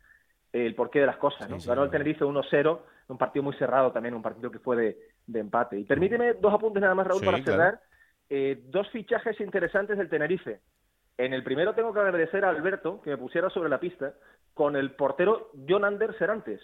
el 0.52 0.74
porqué 0.74 1.00
de 1.00 1.06
las 1.06 1.16
cosas. 1.16 1.48
Ganó 1.66 1.84
el. 1.84 1.90
Tenerife 1.90 2.24
1-0, 2.24 2.80
un 3.08 3.18
partido 3.18 3.42
muy 3.42 3.54
cerrado 3.56 3.92
también, 3.92 4.14
un 4.14 4.22
partido 4.22 4.50
que 4.50 4.58
fue 4.58 4.76
de, 4.76 4.98
de 5.26 5.40
empate. 5.40 5.78
Y 5.78 5.84
permíteme 5.84 6.34
dos 6.34 6.54
apuntes 6.54 6.80
nada 6.80 6.94
más, 6.94 7.06
Raúl, 7.06 7.24
para 7.24 7.42
claro. 7.42 7.52
cerrar. 7.52 7.80
Eh, 8.30 8.60
dos 8.66 8.88
fichajes 8.90 9.40
interesantes 9.40 9.96
del 9.96 10.08
Tenerife. 10.08 10.60
En 11.16 11.32
el 11.32 11.42
primero 11.42 11.74
tengo 11.74 11.92
que 11.92 12.00
agradecer 12.00 12.44
a 12.44 12.50
Alberto 12.50 13.00
que 13.02 13.10
me 13.10 13.18
pusiera 13.18 13.50
sobre 13.50 13.68
la 13.68 13.80
pista 13.80 14.14
con 14.54 14.76
el 14.76 14.92
portero 14.92 15.50
John 15.68 15.84
Ander 15.84 16.16
Serantes, 16.18 16.60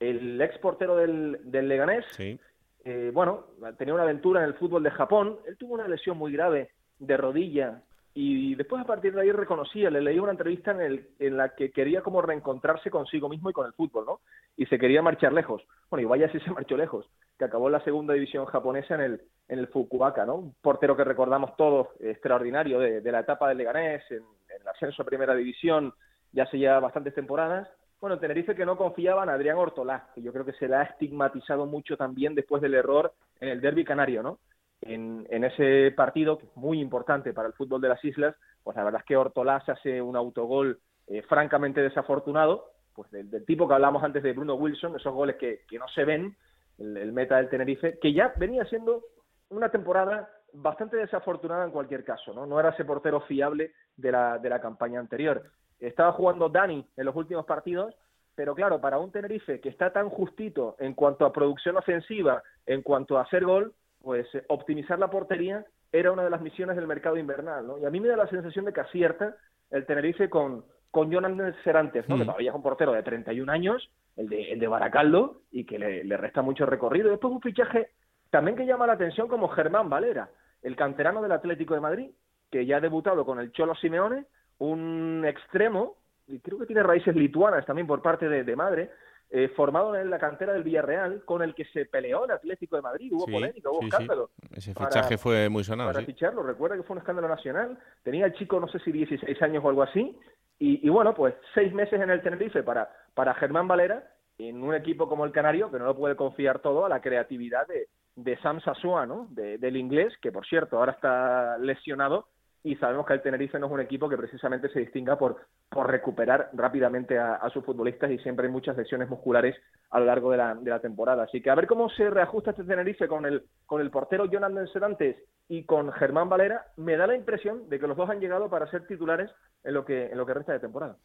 el 0.00 0.40
ex 0.40 0.58
portero 0.58 0.96
del, 0.96 1.38
del 1.44 1.68
Leganés, 1.68 2.04
Sí. 2.10 2.38
Eh, 2.84 3.10
bueno, 3.12 3.46
tenía 3.78 3.94
una 3.94 4.04
aventura 4.04 4.42
en 4.42 4.46
el 4.48 4.54
fútbol 4.54 4.82
de 4.82 4.90
Japón. 4.90 5.38
Él 5.46 5.56
tuvo 5.56 5.74
una 5.74 5.88
lesión 5.88 6.16
muy 6.16 6.32
grave 6.32 6.70
de 6.98 7.16
rodilla 7.16 7.82
y 8.16 8.54
después 8.54 8.80
a 8.80 8.86
partir 8.86 9.12
de 9.12 9.22
ahí 9.22 9.32
reconocía, 9.32 9.90
le 9.90 10.00
leí 10.00 10.20
una 10.20 10.30
entrevista 10.30 10.70
en, 10.70 10.80
el, 10.80 11.08
en 11.18 11.36
la 11.36 11.54
que 11.56 11.72
quería 11.72 12.00
como 12.00 12.22
reencontrarse 12.22 12.88
consigo 12.88 13.28
mismo 13.28 13.50
y 13.50 13.52
con 13.52 13.66
el 13.66 13.72
fútbol, 13.72 14.06
¿no? 14.06 14.20
Y 14.56 14.66
se 14.66 14.78
quería 14.78 15.02
marchar 15.02 15.32
lejos. 15.32 15.66
Bueno, 15.90 16.02
y 16.02 16.08
vaya 16.08 16.30
si 16.30 16.38
se 16.38 16.50
marchó 16.52 16.76
lejos, 16.76 17.10
que 17.36 17.44
acabó 17.44 17.66
en 17.66 17.72
la 17.72 17.82
segunda 17.82 18.14
división 18.14 18.46
japonesa 18.46 18.94
en 18.94 19.00
el, 19.00 19.22
en 19.48 19.58
el 19.58 19.66
Fukuoka, 19.66 20.24
¿no? 20.24 20.36
Un 20.36 20.54
portero 20.62 20.96
que 20.96 21.02
recordamos 21.02 21.56
todos, 21.56 21.88
extraordinario, 21.98 22.78
de, 22.78 23.00
de 23.00 23.12
la 23.12 23.20
etapa 23.20 23.48
del 23.48 23.58
Leganés, 23.58 24.08
en, 24.10 24.18
en 24.18 24.62
el 24.62 24.68
ascenso 24.68 25.02
a 25.02 25.06
primera 25.06 25.34
división, 25.34 25.92
ya 26.30 26.44
hace 26.44 26.60
ya 26.60 26.78
bastantes 26.78 27.14
temporadas. 27.14 27.68
Bueno, 28.00 28.18
Tenerife 28.18 28.54
que 28.54 28.66
no 28.66 28.76
confiaba 28.76 29.22
en 29.22 29.30
Adrián 29.30 29.56
Ortolá, 29.56 30.10
que 30.14 30.22
yo 30.22 30.32
creo 30.32 30.44
que 30.44 30.52
se 30.52 30.68
le 30.68 30.76
ha 30.76 30.82
estigmatizado 30.82 31.66
mucho 31.66 31.96
también 31.96 32.34
después 32.34 32.60
del 32.60 32.74
error 32.74 33.14
en 33.40 33.48
el 33.48 33.60
derby 33.60 33.84
canario, 33.84 34.22
¿no? 34.22 34.38
en, 34.86 35.44
ese 35.44 35.92
partido, 35.92 36.38
que 36.38 36.46
es 36.46 36.56
muy 36.56 36.80
importante 36.80 37.32
para 37.32 37.48
el 37.48 37.54
fútbol 37.54 37.80
de 37.80 37.88
las 37.88 38.04
islas, 38.04 38.34
pues 38.62 38.76
la 38.76 38.84
verdad 38.84 39.00
es 39.00 39.06
que 39.06 39.16
Ortolá 39.16 39.62
hace 39.66 40.00
un 40.00 40.16
autogol 40.16 40.80
eh, 41.06 41.22
francamente 41.22 41.80
desafortunado, 41.80 42.70
pues 42.94 43.10
del, 43.10 43.44
tipo 43.44 43.66
que 43.66 43.74
hablamos 43.74 44.02
antes 44.02 44.22
de 44.22 44.32
Bruno 44.32 44.54
Wilson, 44.54 44.96
esos 44.96 45.12
goles 45.12 45.36
que, 45.36 45.62
que 45.68 45.78
no 45.78 45.88
se 45.88 46.04
ven, 46.04 46.36
el, 46.78 46.96
el, 46.96 47.12
meta 47.12 47.36
del 47.36 47.48
Tenerife, 47.48 47.98
que 47.98 48.12
ya 48.12 48.32
venía 48.36 48.64
siendo 48.66 49.02
una 49.50 49.70
temporada 49.70 50.28
bastante 50.52 50.96
desafortunada 50.96 51.64
en 51.64 51.70
cualquier 51.70 52.04
caso, 52.04 52.32
¿no? 52.32 52.46
No 52.46 52.60
era 52.60 52.70
ese 52.70 52.84
portero 52.84 53.20
fiable 53.22 53.72
de 53.96 54.12
la, 54.12 54.38
de 54.38 54.48
la 54.48 54.60
campaña 54.60 55.00
anterior. 55.00 55.42
Estaba 55.86 56.12
jugando 56.12 56.48
Dani 56.48 56.84
en 56.96 57.04
los 57.04 57.14
últimos 57.14 57.44
partidos, 57.46 57.94
pero 58.34 58.54
claro, 58.54 58.80
para 58.80 58.98
un 58.98 59.12
Tenerife 59.12 59.60
que 59.60 59.68
está 59.68 59.92
tan 59.92 60.08
justito 60.08 60.76
en 60.78 60.94
cuanto 60.94 61.24
a 61.24 61.32
producción 61.32 61.76
ofensiva, 61.76 62.42
en 62.66 62.82
cuanto 62.82 63.18
a 63.18 63.22
hacer 63.22 63.44
gol, 63.44 63.74
pues 64.02 64.26
eh, 64.34 64.44
optimizar 64.48 64.98
la 64.98 65.10
portería 65.10 65.64
era 65.92 66.10
una 66.10 66.24
de 66.24 66.30
las 66.30 66.40
misiones 66.40 66.76
del 66.76 66.86
mercado 66.86 67.16
invernal, 67.16 67.66
¿no? 67.66 67.78
Y 67.78 67.84
a 67.84 67.90
mí 67.90 68.00
me 68.00 68.08
da 68.08 68.16
la 68.16 68.28
sensación 68.28 68.64
de 68.64 68.72
que 68.72 68.80
acierta 68.80 69.36
el 69.70 69.86
Tenerife 69.86 70.28
con, 70.28 70.64
con 70.90 71.12
Jonan 71.12 71.54
Serantes, 71.62 72.08
¿no? 72.08 72.16
Mm. 72.16 72.18
Que 72.18 72.24
todavía 72.24 72.50
es 72.50 72.56
un 72.56 72.62
portero 72.62 72.92
de 72.92 73.02
31 73.02 73.50
años, 73.50 73.90
el 74.16 74.28
de, 74.28 74.52
el 74.52 74.58
de 74.58 74.66
Baracaldo, 74.66 75.42
y 75.52 75.64
que 75.64 75.78
le, 75.78 76.02
le 76.02 76.16
resta 76.16 76.42
mucho 76.42 76.66
recorrido. 76.66 77.10
Después 77.10 77.32
un 77.32 77.40
fichaje 77.40 77.90
también 78.30 78.56
que 78.56 78.66
llama 78.66 78.88
la 78.88 78.94
atención 78.94 79.28
como 79.28 79.48
Germán 79.48 79.88
Valera, 79.88 80.28
el 80.62 80.74
canterano 80.74 81.22
del 81.22 81.30
Atlético 81.30 81.74
de 81.74 81.80
Madrid, 81.80 82.10
que 82.50 82.66
ya 82.66 82.78
ha 82.78 82.80
debutado 82.80 83.24
con 83.24 83.38
el 83.38 83.52
Cholo 83.52 83.76
Simeone, 83.76 84.26
un 84.70 85.24
extremo, 85.26 85.96
y 86.26 86.40
creo 86.40 86.58
que 86.58 86.66
tiene 86.66 86.82
raíces 86.82 87.14
lituanas 87.14 87.66
también 87.66 87.86
por 87.86 88.02
parte 88.02 88.28
de, 88.28 88.44
de 88.44 88.56
madre, 88.56 88.90
eh, 89.30 89.48
formado 89.56 89.96
en 89.96 90.10
la 90.10 90.18
cantera 90.18 90.52
del 90.52 90.62
Villarreal, 90.62 91.24
con 91.24 91.42
el 91.42 91.54
que 91.54 91.64
se 91.66 91.86
peleó 91.86 92.24
el 92.24 92.30
Atlético 92.30 92.76
de 92.76 92.82
Madrid. 92.82 93.10
Hubo 93.12 93.24
Sí, 93.26 93.32
polémica, 93.32 93.70
hubo 93.70 93.80
sí, 93.80 93.86
escándalo. 93.88 94.30
sí. 94.42 94.56
Ese 94.70 94.74
fichaje 94.74 95.18
fue 95.18 95.48
muy 95.48 95.64
sonado, 95.64 95.92
Para 95.92 96.04
ficharlo, 96.06 96.42
recuerda 96.42 96.76
que 96.76 96.82
fue 96.84 96.94
un 96.94 96.98
escándalo 96.98 97.28
nacional. 97.28 97.78
Tenía 98.02 98.26
el 98.26 98.34
chico, 98.34 98.60
no 98.60 98.68
sé 98.68 98.78
si 98.80 98.92
16 98.92 99.40
años 99.42 99.64
o 99.64 99.68
algo 99.68 99.82
así. 99.82 100.16
Y, 100.58 100.86
y 100.86 100.88
bueno, 100.88 101.14
pues 101.14 101.34
seis 101.52 101.72
meses 101.72 102.00
en 102.00 102.10
el 102.10 102.22
Tenerife 102.22 102.62
para, 102.62 102.88
para 103.14 103.34
Germán 103.34 103.66
Valera, 103.66 104.08
en 104.38 104.62
un 104.62 104.74
equipo 104.74 105.08
como 105.08 105.24
el 105.24 105.32
Canario, 105.32 105.70
que 105.70 105.78
no 105.78 105.84
lo 105.86 105.96
puede 105.96 106.14
confiar 106.16 106.60
todo 106.60 106.84
a 106.84 106.88
la 106.88 107.00
creatividad 107.00 107.66
de, 107.66 107.88
de 108.14 108.36
Sam 108.38 108.60
Sasua, 108.60 109.04
¿no? 109.04 109.26
De- 109.30 109.58
del 109.58 109.76
inglés, 109.76 110.12
que 110.22 110.30
por 110.30 110.46
cierto 110.46 110.78
ahora 110.78 110.92
está 110.92 111.58
lesionado 111.58 112.28
y 112.64 112.76
sabemos 112.76 113.06
que 113.06 113.12
el 113.12 113.20
Tenerife 113.20 113.58
no 113.58 113.66
es 113.66 113.72
un 113.72 113.80
equipo 113.80 114.08
que 114.08 114.16
precisamente 114.16 114.70
se 114.70 114.80
distinga 114.80 115.18
por, 115.18 115.36
por 115.68 115.88
recuperar 115.90 116.48
rápidamente 116.54 117.18
a, 117.18 117.46
sus 117.50 117.62
futbolistas 117.62 118.10
y 118.10 118.18
siempre 118.18 118.46
hay 118.46 118.52
muchas 118.52 118.74
lesiones 118.74 119.08
musculares 119.08 119.54
a 119.90 120.00
lo 120.00 120.06
largo 120.06 120.30
de 120.30 120.38
la, 120.38 120.54
de 120.54 120.70
la 120.70 120.80
temporada. 120.80 121.24
Así 121.24 121.42
que 121.42 121.50
a 121.50 121.54
ver 121.54 121.66
cómo 121.66 121.90
se 121.90 122.08
reajusta 122.08 122.52
este 122.52 122.64
Tenerife 122.64 123.06
con 123.06 123.26
el, 123.26 123.44
con 123.66 123.82
el 123.82 123.90
portero 123.90 124.24
Jonathan 124.24 124.66
Serantes 124.68 125.16
y 125.46 125.66
con 125.66 125.92
Germán 125.92 126.30
Valera, 126.30 126.64
me 126.78 126.96
da 126.96 127.06
la 127.06 127.14
impresión 127.14 127.68
de 127.68 127.78
que 127.78 127.86
los 127.86 127.98
dos 127.98 128.08
han 128.08 128.20
llegado 128.20 128.48
para 128.48 128.66
ser 128.70 128.86
titulares 128.86 129.30
en 129.62 129.74
lo 129.74 129.84
que, 129.84 130.06
en 130.06 130.16
lo 130.16 130.24
que 130.24 130.32
resta 130.32 130.54
de 130.54 130.60
temporada. 130.60 130.96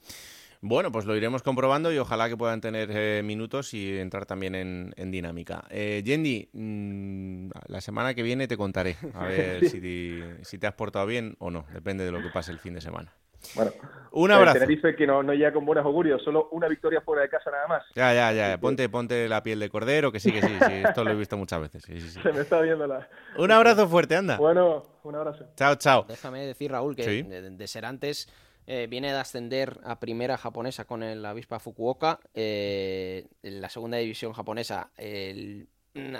Bueno, 0.61 0.91
pues 0.91 1.05
lo 1.05 1.15
iremos 1.15 1.41
comprobando 1.41 1.91
y 1.93 1.97
ojalá 1.97 2.27
que 2.27 2.35
puedan 2.35 2.59
tener 2.59 2.89
eh, 2.91 3.21
minutos 3.23 3.73
y 3.73 3.97
entrar 3.97 4.25
también 4.25 4.55
en, 4.55 4.93
en 4.97 5.09
dinámica. 5.09 5.63
Eh, 5.69 6.01
Yendi, 6.03 6.49
mm, 6.51 7.49
la 7.67 7.79
semana 7.79 8.13
que 8.13 8.23
viene 8.23 8.45
te 8.47 8.57
contaré, 8.57 8.97
a 9.13 9.25
ver 9.25 9.59
Sí. 9.61 9.69
si, 9.69 9.79
te, 9.81 10.43
si 10.43 10.57
te 10.57 10.67
has 10.67 10.73
portado 10.73 11.05
bien 11.05 11.35
o 11.39 11.49
no, 11.49 11.65
depende 11.73 12.03
de 12.03 12.11
lo 12.11 12.21
que 12.21 12.29
pase 12.29 12.51
el 12.51 12.59
fin 12.59 12.73
de 12.73 12.81
semana. 12.81 13.13
Bueno, 13.55 13.71
Un 14.11 14.31
el 14.31 14.35
abrazo. 14.37 14.59
Tenerife 14.59 14.97
que 14.97 15.07
no, 15.07 15.23
no 15.23 15.31
llega 15.33 15.53
con 15.53 15.65
buenos 15.65 15.85
augurios, 15.85 16.21
solo 16.21 16.49
una 16.51 16.67
victoria 16.67 16.99
fuera 16.99 17.21
de 17.21 17.29
casa 17.29 17.49
nada 17.49 17.67
más. 17.67 17.83
Ya, 17.95 18.13
ya, 18.13 18.33
ya, 18.33 18.57
ponte, 18.59 18.89
ponte 18.89 19.29
la 19.29 19.41
piel 19.41 19.61
de 19.61 19.69
cordero, 19.69 20.11
que 20.11 20.19
sí, 20.19 20.29
que 20.33 20.41
sí, 20.41 20.53
sí, 20.67 20.73
esto 20.85 21.05
lo 21.05 21.11
he 21.11 21.15
visto 21.15 21.37
muchas 21.37 21.61
veces. 21.61 21.83
sí, 21.83 22.01
sí, 22.01 22.09
sí. 22.09 22.19
Se 22.23 22.33
me 22.33 22.41
está 22.41 22.59
viendo 22.59 22.85
la... 22.85 23.07
Un 23.37 23.49
abrazo 23.49 23.87
fuerte, 23.87 24.17
anda. 24.17 24.35
Bueno, 24.37 24.83
un 25.03 25.15
abrazo. 25.15 25.45
Chao, 25.55 25.75
chao. 25.75 26.03
Déjame 26.05 26.45
decir, 26.45 26.69
Raúl, 26.69 26.97
que 26.97 27.03
Sí. 27.03 27.21
de, 27.21 27.49
de 27.51 27.67
Serantes 27.67 28.27
eh, 28.71 28.85
viene 28.87 29.11
de 29.11 29.17
ascender 29.17 29.79
a 29.83 29.99
primera 29.99 30.37
japonesa 30.37 30.85
con 30.85 31.01
el 31.01 31.25
avispa 31.25 31.59
Fukuoka. 31.59 32.19
eh, 32.35 33.27
en 33.41 33.61
la 33.61 33.69
segunda 33.69 33.97
división 33.97 34.31
japonesa 34.33 34.91
el- 34.97 35.67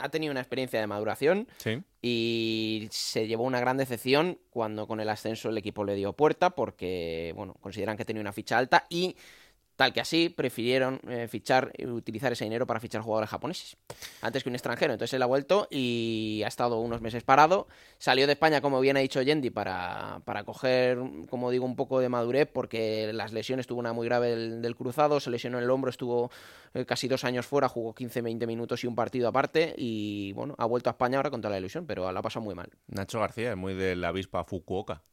ha 0.01 0.09
tenido 0.09 0.31
una 0.31 0.39
experiencia 0.41 0.79
de 0.81 0.87
maduración 0.87 1.47
Sí. 1.57 1.81
y 2.01 2.87
se 2.91 3.27
llevó 3.27 3.43
una 3.43 3.59
gran 3.59 3.77
decepción 3.77 4.39
cuando 4.49 4.87
con 4.87 4.99
el 4.99 5.07
ascenso 5.09 5.49
el 5.49 5.57
equipo 5.59 5.83
le 5.83 5.93
dio 5.93 6.13
puerta 6.13 6.49
porque, 6.49 7.31
bueno, 7.35 7.53
consideran 7.61 7.95
que 7.95 8.03
tenía 8.03 8.19
una 8.21 8.33
ficha 8.33 8.57
alta 8.57 8.87
y 8.89 9.15
tal 9.79 9.93
que 9.93 10.01
así 10.01 10.27
prefirieron 10.27 10.99
eh, 11.07 11.29
fichar 11.29 11.71
utilizar 11.85 12.33
ese 12.33 12.43
dinero 12.43 12.67
para 12.67 12.81
fichar 12.81 13.01
jugadores 13.01 13.29
japoneses 13.29 13.77
antes 14.21 14.43
que 14.43 14.49
un 14.49 14.55
extranjero. 14.55 14.91
Entonces 14.91 15.13
él 15.13 15.21
ha 15.21 15.25
vuelto 15.25 15.69
y 15.71 16.41
ha 16.43 16.49
estado 16.49 16.81
unos 16.81 16.99
meses 16.99 17.23
parado. 17.23 17.69
Salió 17.97 18.27
de 18.27 18.33
España, 18.33 18.59
como 18.59 18.81
bien 18.81 18.97
ha 18.97 18.99
dicho 18.99 19.21
Yendi, 19.21 19.51
para, 19.51 20.21
para 20.25 20.43
coger, 20.43 20.99
como 21.29 21.49
digo, 21.49 21.63
un 21.63 21.77
poco 21.77 22.01
de 22.01 22.09
madurez 22.09 22.49
porque 22.51 23.13
las 23.13 23.31
lesiones 23.31 23.67
tuvo 23.67 23.79
una 23.79 23.93
muy 23.93 24.05
grave 24.05 24.35
del, 24.35 24.75
cruzado, 24.75 25.21
se 25.21 25.29
lesionó 25.29 25.59
en 25.59 25.63
el 25.63 25.69
hombro, 25.69 25.89
estuvo 25.89 26.29
eh, 26.73 26.83
casi 26.83 27.07
dos 27.07 27.23
años 27.23 27.45
fuera, 27.45 27.69
jugó 27.69 27.95
15-20 27.95 28.47
minutos 28.47 28.83
y 28.83 28.87
un 28.87 28.95
partido 28.95 29.29
aparte 29.29 29.73
y 29.77 30.33
bueno, 30.33 30.55
ha 30.57 30.65
vuelto 30.65 30.89
a 30.89 30.91
España 30.91 31.19
ahora 31.19 31.29
con 31.29 31.39
toda 31.39 31.53
la 31.53 31.59
ilusión, 31.59 31.85
pero 31.85 32.11
la 32.11 32.19
ha 32.19 32.23
pasado 32.23 32.43
muy 32.43 32.53
mal. 32.53 32.69
Nacho 32.87 33.21
García 33.21 33.51
es 33.51 33.57
muy 33.57 33.75
de 33.75 33.95
la 33.95 34.09
avispa 34.09 34.43
Fukuoka. 34.43 35.03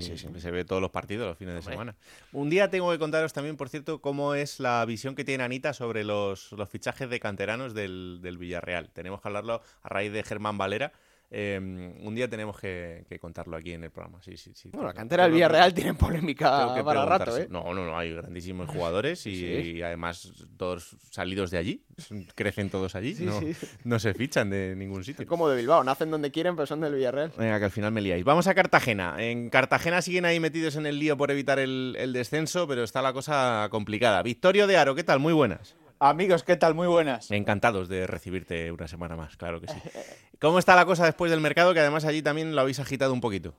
Sí, 0.00 0.16
sí. 0.16 0.28
Se 0.38 0.50
ve 0.50 0.64
todos 0.64 0.80
los 0.80 0.90
partidos 0.90 1.28
los 1.28 1.38
fines 1.38 1.54
de 1.54 1.62
semana. 1.62 1.94
Un 2.32 2.50
día 2.50 2.70
tengo 2.70 2.90
que 2.90 2.98
contaros 2.98 3.32
también, 3.32 3.56
por 3.56 3.68
cierto, 3.68 4.00
cómo 4.00 4.34
es 4.34 4.60
la 4.60 4.84
visión 4.84 5.14
que 5.14 5.24
tiene 5.24 5.44
Anita 5.44 5.72
sobre 5.72 6.04
los, 6.04 6.52
los 6.52 6.68
fichajes 6.68 7.10
de 7.10 7.20
canteranos 7.20 7.74
del, 7.74 8.20
del 8.22 8.38
Villarreal. 8.38 8.90
Tenemos 8.90 9.20
que 9.20 9.28
hablarlo 9.28 9.62
a 9.82 9.88
raíz 9.88 10.12
de 10.12 10.22
Germán 10.22 10.58
Valera. 10.58 10.92
Eh, 11.34 11.58
un 11.58 12.14
día 12.14 12.28
tenemos 12.28 12.60
que, 12.60 13.06
que 13.08 13.18
contarlo 13.18 13.56
aquí 13.56 13.72
en 13.72 13.82
el 13.84 13.90
programa. 13.90 14.20
Sí, 14.22 14.36
sí, 14.36 14.52
sí. 14.54 14.68
Bueno, 14.70 14.88
la 14.88 14.92
cantera 14.92 15.22
del 15.22 15.32
Villarreal 15.32 15.72
tiene 15.72 15.94
polémica 15.94 16.74
para 16.84 17.06
rato. 17.06 17.38
¿eh? 17.38 17.46
No, 17.48 17.72
no, 17.72 17.86
no, 17.86 17.96
hay 17.96 18.12
grandísimos 18.12 18.68
jugadores 18.68 19.26
y, 19.26 19.82
además 19.82 20.30
todos 20.58 20.94
salidos 21.10 21.50
de 21.50 21.56
allí. 21.56 21.84
Crecen 22.34 22.68
todos 22.68 22.94
allí. 22.94 23.16
No 23.84 23.98
se 23.98 24.12
fichan 24.12 24.50
de 24.50 24.74
ningún 24.76 25.04
sitio. 25.04 25.26
Como 25.26 25.48
de 25.48 25.56
Bilbao, 25.56 25.82
nacen 25.82 26.10
donde 26.10 26.30
quieren, 26.30 26.54
pero 26.54 26.66
son 26.66 26.82
del 26.82 26.94
Villarreal. 26.94 27.32
Venga, 27.38 27.58
que 27.58 27.64
al 27.64 27.70
final 27.70 27.92
me 27.92 28.02
liáis. 28.02 28.24
Vamos 28.24 28.46
a 28.46 28.54
Cartagena. 28.54 29.16
En 29.18 29.48
Cartagena 29.48 30.02
siguen 30.02 30.26
ahí 30.26 30.38
metidos 30.38 30.76
en 30.76 30.84
el 30.84 30.98
lío 30.98 31.16
por 31.16 31.30
evitar 31.30 31.58
el, 31.58 31.96
el 31.98 32.12
descenso, 32.12 32.68
pero 32.68 32.84
está 32.84 33.00
la 33.00 33.14
cosa 33.14 33.68
complicada. 33.70 34.22
Victorio 34.22 34.66
de 34.66 34.76
Aro, 34.76 34.94
¿qué 34.94 35.02
tal? 35.02 35.18
Muy 35.18 35.32
buenas. 35.32 35.76
Amigos, 36.04 36.42
¿qué 36.42 36.56
tal? 36.56 36.74
Muy 36.74 36.88
buenas. 36.88 37.30
Encantados 37.30 37.88
de 37.88 38.08
recibirte 38.08 38.72
una 38.72 38.88
semana 38.88 39.14
más, 39.14 39.36
claro 39.36 39.60
que 39.60 39.68
sí. 39.68 39.74
¿Cómo 40.40 40.58
está 40.58 40.74
la 40.74 40.84
cosa 40.84 41.04
después 41.04 41.30
del 41.30 41.40
mercado? 41.40 41.72
Que 41.74 41.78
además 41.78 42.04
allí 42.04 42.22
también 42.22 42.56
lo 42.56 42.60
habéis 42.60 42.80
agitado 42.80 43.12
un 43.12 43.20
poquito. 43.20 43.54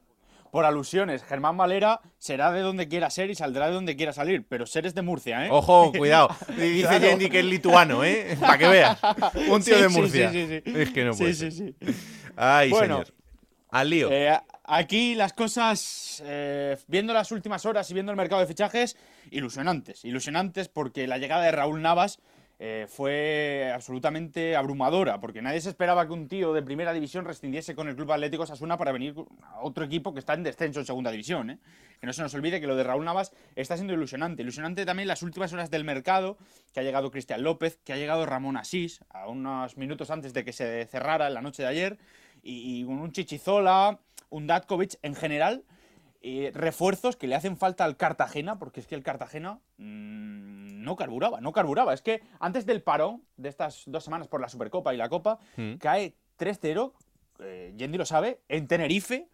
Por 0.51 0.65
alusiones, 0.65 1.23
Germán 1.23 1.55
Valera 1.55 2.01
será 2.17 2.51
de 2.51 2.59
donde 2.59 2.89
quiera 2.89 3.09
ser 3.09 3.29
y 3.29 3.35
saldrá 3.35 3.67
de 3.67 3.73
donde 3.75 3.95
quiera 3.95 4.11
salir, 4.11 4.45
pero 4.45 4.65
ser 4.65 4.85
es 4.85 4.93
de 4.93 5.01
Murcia, 5.01 5.45
¿eh? 5.45 5.49
Ojo, 5.53 5.93
cuidado. 5.97 6.35
Dice 6.57 6.81
Claro. 6.81 6.99
Yendi 7.07 7.29
que 7.29 7.39
es 7.39 7.45
lituano, 7.45 8.03
¿eh? 8.03 8.35
Para 8.37 8.57
que 8.57 8.67
veas. 8.67 8.99
Un 9.47 9.63
tío 9.63 9.77
Sí, 9.77 9.81
de 9.83 9.89
sí, 9.89 9.95
Murcia. 9.95 10.31
sí, 10.33 10.45
sí, 10.47 10.61
sí. 10.65 10.79
Es 10.81 10.89
que 10.91 11.05
no 11.05 11.13
Sí, 11.13 11.19
puede 11.23 11.33
sí, 11.35 11.49
ser. 11.49 11.53
sí. 11.53 11.75
Ay, 12.35 12.71
Bueno, 12.71 12.97
señor. 13.05 13.13
Al 13.69 13.89
lío. 13.89 14.09
Eh, 14.11 14.37
aquí 14.65 15.15
las 15.15 15.31
cosas, 15.33 16.21
eh, 16.25 16.77
viendo 16.87 17.13
las 17.13 17.31
últimas 17.31 17.65
horas 17.65 17.89
y 17.89 17.93
viendo 17.95 18.11
el 18.11 18.17
mercado 18.17 18.41
de 18.41 18.47
fichajes, 18.47 18.97
ilusionantes. 19.31 20.03
Ilusionantes 20.05 20.67
porque 20.67 21.07
la 21.07 21.17
llegada 21.17 21.43
de 21.45 21.53
Raúl 21.53 21.81
Navas 21.81 22.19
eh, 22.65 22.87
fue 22.87 23.73
absolutamente 23.75 24.55
abrumadora, 24.55 25.19
porque 25.19 25.41
nadie 25.41 25.59
se 25.59 25.67
esperaba 25.67 26.07
que 26.07 26.13
un 26.13 26.29
tío 26.29 26.53
de 26.53 26.61
primera 26.61 26.93
división 26.93 27.25
rescindiese 27.25 27.75
con 27.75 27.89
el 27.89 27.95
Club 27.97 28.13
Atlético 28.13 28.45
Sasuna 28.45 28.77
para 28.77 28.93
venir 28.93 29.15
a 29.41 29.59
otro 29.59 29.83
equipo 29.83 30.13
que 30.13 30.19
está 30.19 30.33
en 30.33 30.43
descenso 30.43 30.79
en 30.79 30.85
segunda 30.85 31.11
división. 31.11 31.49
¿eh? 31.49 31.59
Que 31.99 32.07
no 32.07 32.13
se 32.13 32.21
nos 32.21 32.33
olvide 32.35 32.61
que 32.61 32.67
lo 32.67 32.77
de 32.77 32.85
Raúl 32.85 33.03
Navas 33.03 33.33
está 33.57 33.75
siendo 33.75 33.93
ilusionante. 33.93 34.43
Ilusionante 34.43 34.85
también 34.85 35.09
las 35.09 35.23
últimas 35.23 35.51
horas 35.51 35.71
del 35.71 35.83
mercado, 35.83 36.37
que 36.73 36.79
ha 36.79 36.83
llegado 36.83 37.11
Cristian 37.11 37.43
López, 37.43 37.79
que 37.83 37.91
ha 37.91 37.97
llegado 37.97 38.25
Ramón 38.25 38.55
Asís, 38.55 39.01
a 39.09 39.27
unos 39.27 39.75
minutos 39.75 40.09
antes 40.09 40.33
de 40.33 40.45
que 40.45 40.53
se 40.53 40.85
cerrara 40.85 41.29
la 41.29 41.41
noche 41.41 41.63
de 41.63 41.67
ayer, 41.67 41.97
y, 42.43 42.79
y 42.79 42.83
un 42.85 43.11
Chichizola, 43.11 43.99
un 44.29 44.47
Datkovic 44.47 44.99
en 45.01 45.15
general, 45.15 45.65
eh, 46.23 46.51
refuerzos 46.53 47.15
que 47.17 47.27
le 47.27 47.35
hacen 47.35 47.57
falta 47.57 47.83
al 47.83 47.97
Cartagena, 47.97 48.57
porque 48.57 48.79
es 48.79 48.87
que 48.87 48.95
el 48.95 49.03
Cartagena 49.03 49.59
mm, 49.77 50.81
no 50.83 50.95
carburaba, 50.95 51.41
no 51.41 51.51
carburaba. 51.51 51.93
Es 51.93 52.01
que 52.01 52.21
antes 52.39 52.65
del 52.65 52.81
parón 52.81 53.23
de 53.37 53.49
estas 53.49 53.83
dos 53.87 54.03
semanas 54.03 54.27
por 54.27 54.41
la 54.41 54.49
Supercopa 54.49 54.93
y 54.93 54.97
la 54.97 55.09
Copa, 55.09 55.39
Mm. 55.57 55.75
cae 55.75 56.15
3-0, 56.37 56.93
eh, 57.39 57.73
Yendi 57.77 57.97
lo 57.97 58.05
sabe, 58.05 58.39
en 58.49 58.67
Tenerife. 58.67 59.27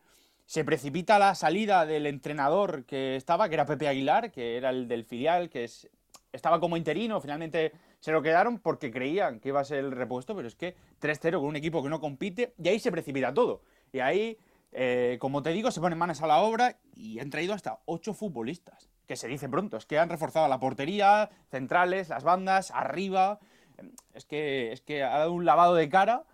Se 0.45 0.63
precipita 0.65 1.19
la 1.19 1.35
salida 1.35 1.85
del 1.85 2.07
entrenador 2.07 2.83
que 2.85 3.15
estaba, 3.15 3.47
que 3.49 3.53
era 3.55 3.65
Pepe 3.67 3.87
Aguilar, 3.87 4.31
que 4.31 4.57
era 4.57 4.71
el 4.71 4.87
del 4.87 5.05
filial, 5.05 5.47
que 5.49 5.63
es, 5.65 5.87
estaba 6.33 6.59
como 6.59 6.75
interino. 6.75 7.21
Finalmente 7.21 7.71
se 7.99 8.11
lo 8.11 8.23
quedaron 8.23 8.57
porque 8.57 8.89
creían 8.91 9.39
que 9.39 9.49
iba 9.49 9.59
a 9.59 9.63
ser 9.63 9.79
el 9.79 9.91
repuesto, 9.91 10.35
pero 10.35 10.47
es 10.47 10.55
que 10.55 10.75
3-0 10.99 11.39
con 11.39 11.49
un 11.49 11.55
equipo 11.55 11.83
que 11.83 11.89
no 11.89 11.99
compite, 11.99 12.53
y 12.57 12.67
ahí 12.67 12.79
se 12.79 12.91
precipita 12.91 13.31
todo. 13.33 13.61
Y 13.93 13.99
ahí, 13.99 14.37
eh, 14.71 15.17
como 15.19 15.41
te 15.41 15.51
digo, 15.51 15.71
se 15.71 15.81
ponen 15.81 15.97
manos 15.97 16.21
a 16.21 16.27
la 16.27 16.39
obra 16.39 16.77
y 16.95 17.19
han 17.19 17.29
traído 17.29 17.53
hasta 17.53 17.79
8 17.85 18.13
futbolistas, 18.13 18.89
que 19.07 19.15
se 19.15 19.27
dice 19.27 19.49
pronto. 19.49 19.77
Es 19.77 19.85
que 19.85 19.99
han 19.99 20.09
reforzado 20.09 20.47
la 20.47 20.59
portería, 20.59 21.29
centrales, 21.49 22.09
las 22.09 22.23
bandas, 22.23 22.71
arriba. 22.71 23.39
Es 24.13 24.25
que, 24.25 24.71
es 24.71 24.81
que 24.81 25.03
ha 25.03 25.17
dado 25.17 25.33
un 25.33 25.45
lavado 25.45 25.75
de 25.75 25.89
cara 25.89 26.25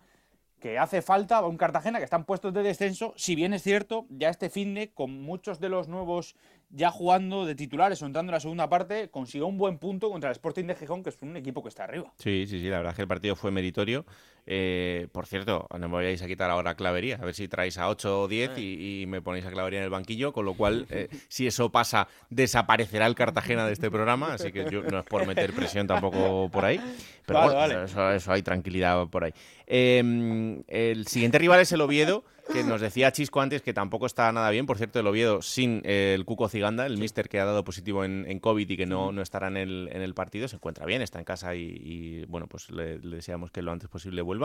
que 0.60 0.78
hace 0.78 1.02
falta 1.02 1.36
a 1.36 1.46
un 1.46 1.58
Cartagena 1.58 1.98
que 1.98 2.04
están 2.04 2.24
puestos 2.24 2.52
de 2.52 2.62
descenso, 2.62 3.12
si 3.16 3.34
bien 3.34 3.52
es 3.52 3.62
cierto, 3.62 4.06
ya 4.08 4.30
este 4.30 4.48
fin 4.48 4.74
de, 4.74 4.90
con 4.90 5.22
muchos 5.22 5.60
de 5.60 5.68
los 5.68 5.86
nuevos 5.86 6.34
ya 6.70 6.90
jugando 6.90 7.46
de 7.46 7.54
titulares 7.54 8.02
o 8.02 8.06
entrando 8.06 8.30
en 8.30 8.34
la 8.34 8.40
segunda 8.40 8.68
parte, 8.68 9.08
consiguió 9.10 9.46
un 9.46 9.58
buen 9.58 9.78
punto 9.78 10.10
contra 10.10 10.30
el 10.30 10.32
Sporting 10.32 10.64
de 10.64 10.74
Gijón, 10.74 11.02
que 11.02 11.10
es 11.10 11.22
un 11.22 11.36
equipo 11.36 11.62
que 11.62 11.68
está 11.68 11.84
arriba. 11.84 12.12
Sí, 12.18 12.46
sí, 12.48 12.60
sí, 12.60 12.68
la 12.68 12.78
verdad 12.78 12.90
es 12.92 12.96
que 12.96 13.02
el 13.02 13.08
partido 13.08 13.36
fue 13.36 13.50
meritorio. 13.50 14.04
Eh, 14.48 15.08
por 15.10 15.26
cierto, 15.26 15.66
no 15.76 15.88
me 15.88 15.96
vayáis 15.96 16.22
a 16.22 16.26
quitar 16.28 16.50
ahora 16.50 16.76
Clavería, 16.76 17.16
a 17.16 17.24
ver 17.24 17.34
si 17.34 17.48
traéis 17.48 17.78
a 17.78 17.88
8 17.88 18.22
o 18.22 18.28
10 18.28 18.58
y, 18.58 19.02
y 19.02 19.06
me 19.06 19.20
ponéis 19.20 19.44
a 19.44 19.50
Clavería 19.50 19.80
en 19.80 19.84
el 19.84 19.90
banquillo, 19.90 20.32
con 20.32 20.44
lo 20.44 20.54
cual, 20.54 20.86
eh, 20.90 21.08
si 21.28 21.46
eso 21.48 21.70
pasa, 21.70 22.06
desaparecerá 22.30 23.06
el 23.06 23.16
Cartagena 23.16 23.66
de 23.66 23.72
este 23.72 23.90
programa, 23.90 24.34
así 24.34 24.52
que 24.52 24.66
yo, 24.70 24.82
no 24.82 25.00
es 25.00 25.04
por 25.04 25.26
meter 25.26 25.52
presión 25.52 25.88
tampoco 25.88 26.48
por 26.50 26.64
ahí, 26.64 26.80
pero 27.26 27.40
Vale, 27.40 27.54
bueno, 27.54 27.74
vale. 27.74 27.84
Eso, 27.86 28.10
eso 28.12 28.32
hay 28.32 28.42
tranquilidad 28.42 29.08
por 29.08 29.24
ahí. 29.24 29.32
Eh, 29.66 30.62
el 30.68 31.06
siguiente 31.08 31.38
rival 31.38 31.60
es 31.60 31.72
el 31.72 31.80
Oviedo, 31.80 32.24
que 32.52 32.62
nos 32.62 32.80
decía 32.80 33.10
Chisco 33.12 33.40
antes 33.40 33.62
que 33.62 33.72
tampoco 33.72 34.06
está 34.06 34.30
nada 34.32 34.50
bien. 34.50 34.66
Por 34.66 34.76
cierto, 34.76 35.00
el 35.00 35.06
Oviedo 35.06 35.42
sin 35.42 35.82
eh, 35.84 36.12
el 36.14 36.24
Cuco 36.24 36.48
Ciganda, 36.48 36.86
el 36.86 36.98
mister 36.98 37.28
que 37.28 37.40
ha 37.40 37.44
dado 37.44 37.64
positivo 37.64 38.04
en, 38.04 38.24
en 38.28 38.38
COVID 38.38 38.68
y 38.68 38.76
que 38.76 38.86
no, 38.86 39.12
no 39.12 39.22
estará 39.22 39.48
en 39.48 39.56
el, 39.56 39.88
en 39.92 40.02
el 40.02 40.14
partido, 40.14 40.46
se 40.48 40.56
encuentra 40.56 40.86
bien, 40.86 41.02
está 41.02 41.18
en 41.18 41.24
casa 41.24 41.54
y, 41.54 41.62
y, 41.62 42.24
bueno, 42.26 42.46
pues 42.46 42.70
le, 42.70 42.98
le 42.98 43.16
deseamos 43.16 43.50
que 43.50 43.62
lo 43.62 43.72
antes 43.72 43.88
posible 43.88 44.22
vuelva. 44.22 44.35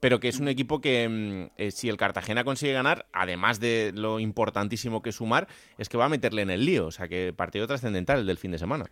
Pero 0.00 0.20
que 0.20 0.28
es 0.28 0.40
un 0.40 0.48
equipo 0.48 0.80
que 0.80 1.08
mm, 1.08 1.60
eh, 1.60 1.70
si 1.70 1.88
el 1.88 1.96
Cartagena 1.96 2.44
consigue 2.44 2.72
ganar, 2.72 3.06
además 3.12 3.60
de 3.60 3.92
lo 3.94 4.20
importantísimo 4.20 5.02
que 5.02 5.12
sumar, 5.12 5.48
es 5.78 5.88
que 5.88 5.96
va 5.96 6.06
a 6.06 6.08
meterle 6.08 6.42
en 6.42 6.50
el 6.50 6.64
lío. 6.64 6.86
O 6.86 6.90
sea 6.90 7.08
que 7.08 7.32
partido 7.36 7.66
trascendental 7.66 8.20
el 8.20 8.26
del 8.26 8.38
fin 8.38 8.52
de 8.52 8.58
semana. 8.58 8.86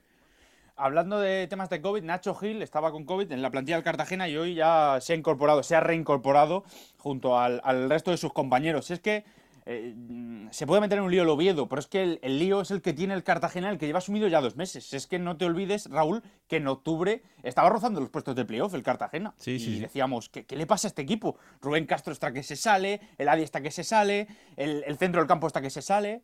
Hablando 0.77 1.19
de 1.19 1.49
temas 1.49 1.71
de 1.71 1.81
COVID, 1.81 2.05
Nacho 2.05 2.37
Gil 2.37 2.63
estaba 2.63 2.93
con 2.93 3.05
COVID 3.05 3.33
en 3.33 3.43
la 3.43 3.51
plantilla 3.51 3.77
del 3.77 3.85
Cartagena 3.85 4.29
y 4.29 4.37
hoy 4.37 4.55
ya 4.55 4.99
se 5.01 5.13
ha 5.13 5.17
incorporado, 5.17 5.65
se 5.65 5.75
ha 5.75 5.81
reincorporado 5.81 6.63
junto 6.99 7.37
al, 7.37 7.61
al 7.65 7.91
resto 7.91 8.13
de 8.13 8.17
sus 8.17 8.33
compañeros. 8.33 8.93
Es 8.93 9.01
que 9.01 9.25
eh, 9.71 9.95
se 10.51 10.67
puede 10.67 10.81
meter 10.81 10.97
en 10.97 11.05
un 11.05 11.11
lío 11.11 11.25
el 11.25 11.29
Oviedo, 11.29 11.69
pero 11.69 11.81
es 11.81 11.87
que 11.87 12.03
el, 12.03 12.19
el, 12.23 12.39
lío 12.39 12.63
es 12.63 12.71
el 12.71 12.81
que 12.81 12.95
tiene 12.95 13.13
el 13.13 13.23
Cartagena, 13.23 13.69
el 13.69 13.77
que 13.77 13.87
lleva 13.87 14.01
sumido 14.01 14.27
ya 14.27 14.41
dos 14.41 14.57
meses. 14.57 14.95
Es 14.95 15.07
que 15.07 15.19
no 15.19 15.37
te 15.37 15.45
olvides, 15.45 15.91
Raúl, 15.91 16.23
que 16.47 16.57
en 16.57 16.67
octubre 16.69 17.23
estaba 17.43 17.69
rozando 17.69 18.01
los 18.01 18.09
puestos 18.09 18.35
de 18.35 18.47
playoff 18.47 18.73
el 18.73 18.83
Cartagena. 18.83 19.35
Sí, 19.37 19.53
y 19.53 19.59
sí, 19.59 19.81
decíamos, 19.81 20.31
¿qué, 20.31 20.47
¿qué, 20.47 20.57
le 20.57 20.67
pasa 20.67 20.87
a 20.87 20.91
este 20.91 21.03
equipo? 21.03 21.37
Rubén 21.61 21.85
Castro 21.85 22.15
está 22.15 22.33
que 22.33 22.43
se 22.43 22.57
sale, 22.57 23.01
el 23.19 23.29
Adi 23.29 23.43
está 23.43 23.61
que 23.61 23.71
se 23.71 23.85
sale, 23.85 24.27
el, 24.57 24.85
el 24.87 24.97
centro 24.97 25.21
del 25.21 25.29
campo 25.29 25.47
está 25.47 25.61
que 25.61 25.69
se 25.69 25.83
sale 25.83 26.23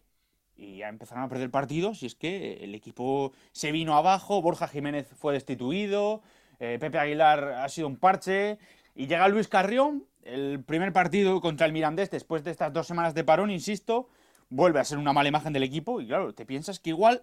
y 0.57 0.79
ya 0.79 0.89
empezaron 0.89 1.25
a 1.25 1.29
perder 1.29 1.51
partidos 1.51 2.03
y 2.03 2.07
es 2.07 2.15
que 2.15 2.65
el 2.65 2.75
equipo 2.75 3.33
se 3.53 3.73
vino 3.73 3.95
abajo, 3.95 4.41
Borja 4.41 4.69
Jiménez 4.69 5.09
fue 5.17 5.35
destituido, 5.35 6.23
eh, 6.61 6.79
Pepe 6.81 6.99
Aguilar 6.99 7.45
ha 7.45 7.69
sido 7.69 7.89
un 7.89 7.97
parche 7.97 8.59
y 8.95 9.07
llega 9.07 9.29
Luis 9.29 9.49
Carrión, 9.49 10.05
el 10.23 10.63
primer 10.63 10.93
partido 10.93 11.41
contra 11.41 11.67
el 11.67 11.73
Mirandés 11.73 12.11
después 12.11 12.45
de 12.45 12.51
estas 12.51 12.73
dos 12.73 12.87
semanas 12.87 13.15
de 13.15 13.25
parón, 13.25 13.51
insisto, 13.51 14.09
vuelve 14.49 14.81
a 14.81 14.85
ser 14.85 14.99
una 14.99 15.13
mala 15.13 15.29
imagen 15.29 15.53
del 15.53 15.65
equipo 15.65 16.01
y 16.01 16.07
claro, 16.07 16.33
te 16.35 16.47
piensas 16.47 16.79
que 16.79 16.91
igual, 16.91 17.23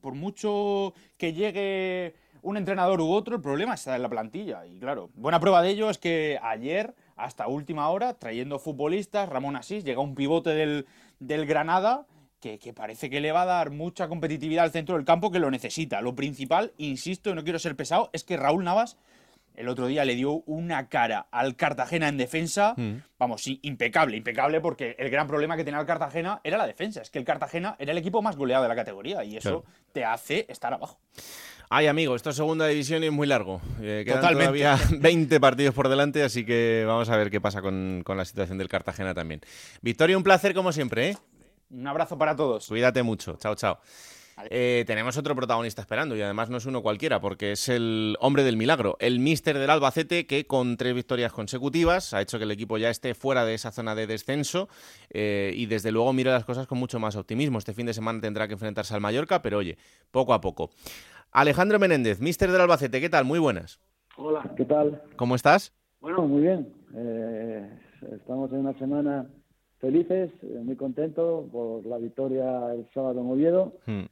por 0.00 0.14
mucho 0.14 0.94
que 1.16 1.32
llegue 1.32 2.14
un 2.42 2.56
entrenador 2.56 3.00
u 3.00 3.10
otro, 3.10 3.36
el 3.36 3.42
problema 3.42 3.74
está 3.74 3.96
en 3.96 4.02
la 4.02 4.08
plantilla 4.08 4.66
y 4.66 4.78
claro, 4.78 5.10
buena 5.14 5.40
prueba 5.40 5.62
de 5.62 5.70
ello 5.70 5.90
es 5.90 5.98
que 5.98 6.38
ayer 6.42 6.94
hasta 7.16 7.48
última 7.48 7.88
hora, 7.88 8.14
trayendo 8.14 8.58
futbolistas, 8.58 9.28
Ramón 9.28 9.56
Asís, 9.56 9.84
llega 9.84 10.00
un 10.00 10.14
pivote 10.14 10.50
del, 10.50 10.86
del 11.18 11.46
Granada 11.46 12.06
que, 12.40 12.58
que, 12.58 12.74
parece 12.74 13.08
que 13.08 13.22
le 13.22 13.32
va 13.32 13.42
a 13.42 13.46
dar 13.46 13.70
mucha 13.70 14.06
competitividad 14.06 14.64
al 14.64 14.70
centro 14.70 14.96
del 14.96 15.06
campo 15.06 15.30
que 15.32 15.38
lo 15.38 15.50
necesita. 15.50 16.02
Lo 16.02 16.14
principal, 16.14 16.74
insisto, 16.76 17.34
no 17.34 17.42
quiero 17.42 17.58
ser 17.58 17.74
pesado, 17.74 18.10
es 18.12 18.22
que 18.22 18.36
Raúl 18.36 18.62
Navas 18.62 18.98
el 19.56 19.68
otro 19.68 19.86
día 19.86 20.04
le 20.04 20.14
dio 20.14 20.42
una 20.46 20.88
cara 20.88 21.26
al 21.30 21.56
Cartagena 21.56 22.08
en 22.08 22.16
defensa, 22.16 22.74
mm. 22.76 23.02
vamos, 23.18 23.42
sí, 23.42 23.58
impecable, 23.62 24.16
impecable, 24.16 24.60
porque 24.60 24.96
el 24.98 25.10
gran 25.10 25.26
problema 25.26 25.56
que 25.56 25.64
tenía 25.64 25.80
el 25.80 25.86
Cartagena 25.86 26.40
era 26.44 26.58
la 26.58 26.66
defensa. 26.66 27.02
Es 27.02 27.10
que 27.10 27.18
el 27.18 27.24
Cartagena 27.24 27.76
era 27.78 27.92
el 27.92 27.98
equipo 27.98 28.22
más 28.22 28.36
goleado 28.36 28.62
de 28.62 28.68
la 28.68 28.76
categoría 28.76 29.24
y 29.24 29.36
eso 29.36 29.62
claro. 29.62 29.76
te 29.92 30.04
hace 30.04 30.46
estar 30.48 30.72
abajo. 30.72 30.98
Ay, 31.68 31.88
amigo, 31.88 32.14
esto 32.14 32.30
es 32.30 32.36
segunda 32.36 32.66
división 32.68 33.02
y 33.02 33.06
es 33.06 33.12
muy 33.12 33.26
largo. 33.26 33.60
Eh, 33.80 34.02
quedan 34.04 34.20
Totalmente. 34.20 34.44
todavía 34.44 34.78
20 35.00 35.40
partidos 35.40 35.74
por 35.74 35.88
delante, 35.88 36.22
así 36.22 36.44
que 36.44 36.84
vamos 36.86 37.08
a 37.08 37.16
ver 37.16 37.30
qué 37.30 37.40
pasa 37.40 37.60
con, 37.60 38.02
con 38.04 38.16
la 38.16 38.24
situación 38.24 38.58
del 38.58 38.68
Cartagena 38.68 39.14
también. 39.14 39.40
Victoria, 39.82 40.16
un 40.16 40.22
placer 40.22 40.54
como 40.54 40.70
siempre, 40.72 41.10
¿eh? 41.10 41.16
Un 41.70 41.86
abrazo 41.86 42.16
para 42.16 42.36
todos. 42.36 42.68
Cuídate 42.68 43.02
mucho. 43.02 43.36
Chao, 43.36 43.56
chao. 43.56 43.80
Eh, 44.50 44.84
tenemos 44.86 45.16
otro 45.16 45.34
protagonista 45.34 45.80
esperando 45.80 46.14
y 46.14 46.20
además 46.20 46.50
no 46.50 46.58
es 46.58 46.66
uno 46.66 46.82
cualquiera 46.82 47.20
porque 47.20 47.52
es 47.52 47.70
el 47.70 48.16
hombre 48.20 48.44
del 48.44 48.58
milagro, 48.58 48.96
el 49.00 49.18
míster 49.18 49.58
del 49.58 49.70
Albacete 49.70 50.26
que 50.26 50.46
con 50.46 50.76
tres 50.76 50.94
victorias 50.94 51.32
consecutivas 51.32 52.12
ha 52.12 52.20
hecho 52.20 52.36
que 52.36 52.44
el 52.44 52.50
equipo 52.50 52.76
ya 52.76 52.90
esté 52.90 53.14
fuera 53.14 53.46
de 53.46 53.54
esa 53.54 53.72
zona 53.72 53.94
de 53.94 54.06
descenso 54.06 54.68
eh, 55.08 55.52
y 55.54 55.64
desde 55.66 55.90
luego 55.90 56.12
mira 56.12 56.32
las 56.32 56.44
cosas 56.44 56.66
con 56.66 56.78
mucho 56.78 56.98
más 56.98 57.16
optimismo. 57.16 57.56
Este 57.56 57.72
fin 57.72 57.86
de 57.86 57.94
semana 57.94 58.20
tendrá 58.20 58.46
que 58.46 58.52
enfrentarse 58.52 58.94
al 58.94 59.00
Mallorca, 59.00 59.40
pero 59.40 59.58
oye, 59.58 59.78
poco 60.10 60.34
a 60.34 60.40
poco. 60.42 60.70
Alejandro 61.32 61.78
Menéndez, 61.78 62.20
míster 62.20 62.50
del 62.52 62.60
Albacete, 62.60 63.00
¿qué 63.00 63.08
tal? 63.08 63.24
Muy 63.24 63.38
buenas. 63.38 63.80
Hola, 64.18 64.52
¿qué 64.54 64.66
tal? 64.66 65.02
¿Cómo 65.16 65.34
estás? 65.34 65.72
Bueno, 66.00 66.26
muy 66.26 66.42
bien. 66.42 66.72
Eh, 66.94 67.70
estamos 68.12 68.52
en 68.52 68.58
una 68.58 68.78
semana 68.78 69.26
felices, 69.78 70.30
eh, 70.42 70.60
muy 70.62 70.76
contentos 70.76 71.50
por 71.50 71.84
la 71.86 71.98
victoria 71.98 72.72
el 72.72 72.86
sábado 72.92 73.20
en 73.20 73.30
Oviedo. 73.30 73.72
Hmm. 73.86 74.04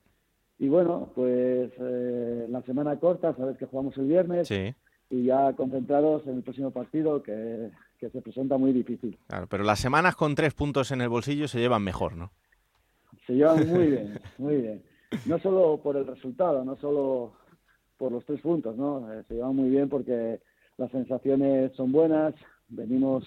Y 0.64 0.68
bueno, 0.70 1.10
pues 1.14 1.70
eh, 1.78 2.46
la 2.48 2.62
semana 2.62 2.98
corta, 2.98 3.36
sabes 3.36 3.58
que 3.58 3.66
jugamos 3.66 3.94
el 3.98 4.06
viernes 4.06 4.48
sí. 4.48 4.74
y 5.10 5.24
ya 5.24 5.52
concentrados 5.52 6.26
en 6.26 6.36
el 6.36 6.42
próximo 6.42 6.70
partido 6.70 7.22
que, 7.22 7.70
que, 7.98 8.08
se 8.08 8.22
presenta 8.22 8.56
muy 8.56 8.72
difícil. 8.72 9.18
Claro, 9.26 9.46
pero 9.46 9.62
las 9.62 9.78
semanas 9.78 10.16
con 10.16 10.34
tres 10.34 10.54
puntos 10.54 10.90
en 10.90 11.02
el 11.02 11.10
bolsillo 11.10 11.48
se 11.48 11.58
llevan 11.58 11.82
mejor, 11.82 12.16
¿no? 12.16 12.30
Se 13.26 13.34
llevan 13.34 13.68
muy 13.68 13.86
bien, 13.90 14.18
muy 14.38 14.56
bien. 14.56 14.82
No 15.26 15.38
solo 15.38 15.80
por 15.82 15.98
el 15.98 16.06
resultado, 16.06 16.64
no 16.64 16.76
solo 16.76 17.34
por 17.98 18.10
los 18.10 18.24
tres 18.24 18.40
puntos, 18.40 18.74
¿no? 18.74 19.12
Eh, 19.12 19.22
se 19.28 19.34
llevan 19.34 19.54
muy 19.54 19.68
bien 19.68 19.90
porque 19.90 20.40
las 20.78 20.90
sensaciones 20.92 21.72
son 21.76 21.92
buenas, 21.92 22.34
venimos 22.68 23.22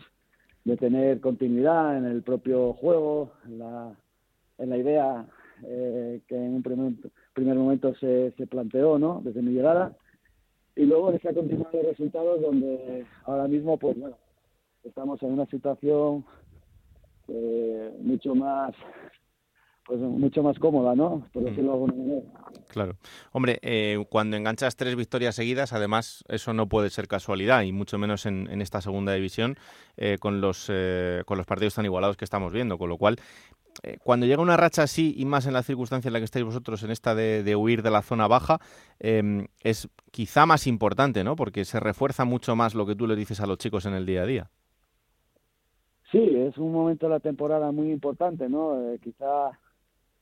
de 0.66 0.76
tener 0.76 1.22
continuidad 1.22 1.98
en 1.98 2.06
el 2.06 2.24
propio 2.24 2.74
juego, 2.74 3.34
en 3.46 3.60
la, 3.60 3.96
en 4.58 4.70
la 4.72 4.78
idea 4.78 5.28
eh, 5.64 6.22
que 6.28 6.36
en 6.36 6.56
un 6.56 6.64
primer, 6.64 6.94
primer 7.38 7.56
momento 7.56 7.94
se, 8.00 8.32
se, 8.36 8.48
planteó 8.48 8.98
¿no? 8.98 9.22
desde 9.24 9.44
mi 9.44 9.52
llegada 9.52 9.96
y 10.76 10.86
luego 10.86 11.16
se 11.20 11.30
ha 11.30 11.34
continuado 11.34 11.70
los 11.78 11.86
resultados 11.86 12.42
donde 12.42 13.06
ahora 13.26 13.48
mismo 13.48 13.78
pues 13.78 13.96
bueno 13.96 14.18
estamos 14.84 15.22
en 15.22 15.34
una 15.34 15.46
situación 15.46 16.26
eh, 17.28 17.96
mucho 18.02 18.34
más 18.34 18.74
pues 19.88 20.02
mucho 20.02 20.44
más 20.44 20.60
cómoda, 20.60 20.96
¿no? 20.96 21.26
Por 21.32 21.46
decirlo 21.46 21.72
de 21.72 21.74
alguna 21.74 21.94
manera. 21.94 22.22
Claro. 22.68 22.98
Hombre, 23.32 23.58
eh, 23.62 24.04
cuando 24.10 24.36
enganchas 24.36 24.76
tres 24.76 24.98
victorias 24.98 25.36
seguidas, 25.36 25.72
además, 25.72 26.26
eso 26.28 26.54
no 26.54 26.68
puede 26.68 26.90
ser 26.90 27.08
casualidad, 27.08 27.62
y 27.64 27.72
mucho 27.72 27.98
menos 27.98 28.26
en, 28.26 28.50
en 28.52 28.62
esta 28.62 28.82
segunda 28.82 29.14
división, 29.14 29.56
eh, 29.96 30.18
con, 30.20 30.42
los, 30.42 30.68
eh, 30.70 31.24
con 31.26 31.38
los 31.38 31.48
partidos 31.48 31.76
tan 31.76 31.86
igualados 31.86 32.18
que 32.18 32.26
estamos 32.26 32.52
viendo. 32.52 32.78
Con 32.78 32.90
lo 32.90 32.98
cual, 32.98 33.16
eh, 33.84 33.98
cuando 34.04 34.26
llega 34.26 34.42
una 34.42 34.58
racha 34.58 34.84
así, 34.84 35.14
y 35.18 35.26
más 35.26 35.46
en 35.46 35.54
la 35.54 35.64
circunstancia 35.64 36.10
en 36.10 36.14
la 36.14 36.20
que 36.20 36.26
estáis 36.26 36.46
vosotros, 36.46 36.84
en 36.84 36.92
esta 36.92 37.16
de, 37.16 37.44
de 37.44 37.56
huir 37.56 37.82
de 37.82 37.92
la 37.92 38.02
zona 38.02 38.28
baja, 38.28 38.60
em, 39.00 39.48
es 39.64 39.90
quizá 40.12 40.46
más 40.46 40.68
importante, 40.68 41.24
¿no? 41.24 41.36
Porque 41.36 41.66
se 41.66 41.80
refuerza 41.80 42.26
mucho 42.26 42.56
más 42.56 42.76
lo 42.76 42.86
que 42.86 42.96
tú 42.96 43.08
le 43.08 43.16
dices 43.16 43.40
a 43.42 43.48
los 43.48 43.58
chicos 43.58 43.86
en 43.86 43.94
el 43.94 44.06
día 44.06 44.24
a 44.24 44.26
día. 44.26 44.50
Sí, 46.12 46.20
es 46.20 46.58
un 46.58 46.72
momento 46.72 47.08
de 47.08 47.14
la 47.14 47.20
temporada 47.20 47.72
muy 47.72 47.92
importante, 47.92 48.48
¿no? 48.48 48.92
Eh, 48.92 49.00
quizá 49.04 49.52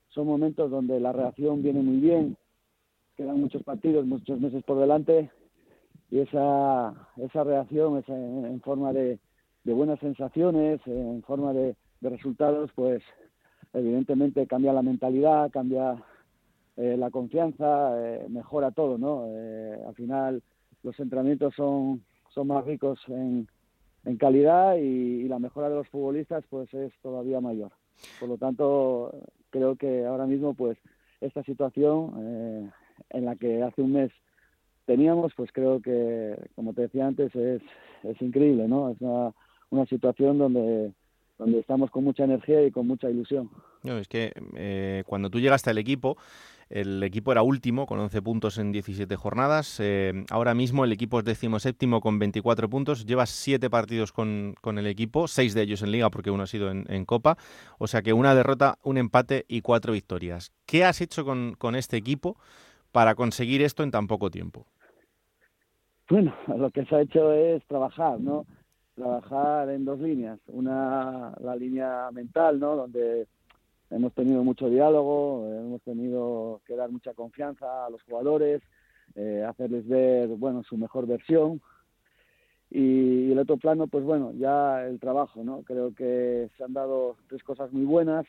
son 0.10 0.26
momentos 0.26 0.72
donde 0.72 0.99
la 0.99 1.12
reacción 1.12 1.62
viene 1.62 1.82
muy 1.82 1.97
bien, 1.97 2.38
quedan 3.16 3.39
muchos 3.39 3.62
partidos, 3.64 4.06
muchos 4.06 4.39
meses 4.39 4.64
por 4.64 4.80
delante 4.80 5.30
y 6.10 6.20
esa, 6.20 6.93
esa 7.18 7.43
reacción 7.43 7.97
esa, 7.97 8.14
en 8.14 8.62
forma 8.62 8.93
de, 8.93 9.20
de, 9.64 9.74
buenas 9.74 9.99
sensaciones, 9.99 10.80
en 10.86 11.22
forma 11.24 11.53
de, 11.53 11.76
de, 11.99 12.10
resultados, 12.10 12.72
pues 12.76 13.03
evidentemente 13.76 14.48
cambia 14.48 14.74
la 14.74 14.82
mentalidad, 14.82 15.52
cambia 15.52 15.96
eh, 16.78 16.96
la 16.98 17.12
confianza, 17.12 17.94
eh, 18.02 18.26
mejora 18.30 18.72
todo, 18.72 18.98
¿no? 18.98 19.26
Eh, 19.28 19.80
al 19.88 19.96
final 19.96 20.42
los 20.84 21.00
entrenamientos 21.00 21.54
son, 21.56 22.04
son 22.34 22.48
más 22.48 22.66
ricos 22.66 23.00
en, 23.08 23.48
en 24.06 24.18
calidad 24.18 24.78
y, 24.78 25.28
la 25.28 25.40
mejora 25.40 25.70
de 25.70 25.76
los 25.76 25.90
futbolistas 25.90 26.44
pues 26.50 26.74
es 26.74 26.94
todavía 27.02 27.42
mayor. 27.42 27.72
Por 28.20 28.30
lo 28.30 28.38
tanto, 28.38 29.14
creo 29.50 29.76
que 29.76 30.06
ahora 30.06 30.26
mismo 30.26 30.54
pues 30.54 30.78
esta 31.22 31.44
situación 31.44 32.14
eh, 32.20 32.70
en 33.10 33.26
la 33.26 33.36
que 33.36 33.64
hace 33.64 33.82
un 33.82 33.94
mes 33.94 34.12
teníamos, 34.86 35.34
pues 35.36 35.52
creo 35.52 35.82
que, 35.82 36.38
como 36.56 36.74
te 36.74 36.84
decía 36.84 37.08
antes, 37.08 37.36
es, 37.36 37.62
es 38.04 38.22
increíble, 38.22 38.68
¿no? 38.68 38.92
Es 38.92 39.02
una, 39.02 39.34
una 39.72 39.86
situación 39.88 40.38
donde 40.38 40.94
donde 41.38 41.60
estamos 41.60 41.92
con 41.92 42.04
mucha 42.04 42.24
energía 42.24 42.66
y 42.66 42.72
con 42.72 42.88
mucha 42.88 43.10
ilusión. 43.10 43.50
No, 43.84 43.98
es 43.98 44.08
que 44.08 44.32
eh, 44.56 45.04
cuando 45.06 45.30
tú 45.30 45.40
llegaste 45.40 45.70
al 45.70 45.78
equipo, 45.78 46.18
el 46.70 47.04
equipo 47.04 47.32
era 47.32 47.44
último 47.44 47.86
con 47.86 48.00
11 48.00 48.22
puntos 48.22 48.58
en 48.58 48.72
17 48.72 49.16
jornadas. 49.16 49.80
Eh, 49.80 50.26
ahora 50.32 50.56
mismo 50.56 50.86
el 50.86 50.92
equipo 50.92 51.20
es 51.20 51.26
décimo 51.26 51.60
séptimo 51.60 52.02
con 52.02 52.18
24 52.18 52.70
puntos. 52.70 53.06
Llevas 53.06 53.30
7 53.30 53.70
partidos 53.70 54.12
con, 54.12 54.56
el 54.64 54.88
equipo, 54.88 55.28
6 55.28 55.54
de 55.54 55.62
ellos 55.62 55.84
en 55.84 55.92
liga 55.92 56.10
porque 56.10 56.32
uno 56.32 56.44
ha 56.44 56.48
sido 56.48 56.72
en, 56.72 57.06
Copa. 57.06 57.38
O 57.78 57.88
sea 57.88 58.02
que 58.02 58.14
una 58.14 58.34
derrota, 58.34 58.80
un 58.84 58.98
empate 58.98 59.46
y 59.48 59.62
4 59.62 59.94
victorias. 59.94 60.52
¿Qué 60.66 60.86
has 60.86 61.02
hecho 61.02 61.24
con, 61.24 61.56
con 61.58 61.76
este 61.76 61.98
equipo 61.98 62.38
para 62.92 63.14
conseguir 63.14 63.62
esto 63.62 63.84
en 63.84 63.92
tan 63.92 64.08
poco 64.08 64.32
tiempo? 64.32 64.66
Bueno, 66.10 66.36
lo 66.48 66.72
que 66.72 66.86
se 66.86 66.96
ha 66.96 67.02
hecho 67.02 67.32
es 67.32 67.64
trabajar, 67.66 68.20
¿no? 68.20 68.46
Trabajar 68.96 69.70
en 69.70 69.86
dos 69.86 70.00
líneas. 70.00 70.39
Una, 70.48 71.34
la 71.41 71.56
línea 71.56 72.10
mental, 72.12 72.60
¿no? 72.60 72.76
Donde 72.76 73.28
hemos 73.89 74.14
tenido 74.14 74.43
mucho 74.43 74.70
diálogo, 74.70 75.46
hemos 75.48 75.82
tenido 75.84 76.62
que 76.66 76.76
dar 76.76 76.89
mucha 76.89 77.14
confianza 77.14 77.86
a 77.86 77.89
los 77.89 78.02
jugadores, 78.04 78.62
eh, 79.16 79.46
hacerles 79.48 79.88
ver, 79.88 80.30
bueno, 80.30 80.64
su 80.64 80.78
mejor 80.78 81.06
versión. 81.06 81.62
Y, 82.72 83.32
el 83.32 83.39
otro 83.39 83.58
plano, 83.58 83.88
pues 83.88 84.04
bueno, 84.04 84.32
ya 84.34 84.86
el 84.86 85.00
trabajo, 85.00 85.43
¿no? 85.43 85.62
Creo 85.64 85.93
que 85.93 86.50
se 86.58 86.64
han 86.64 86.74
dado 86.74 87.18
tres 87.28 87.43
cosas 87.43 87.72
muy 87.72 87.86
buenas. 87.86 88.26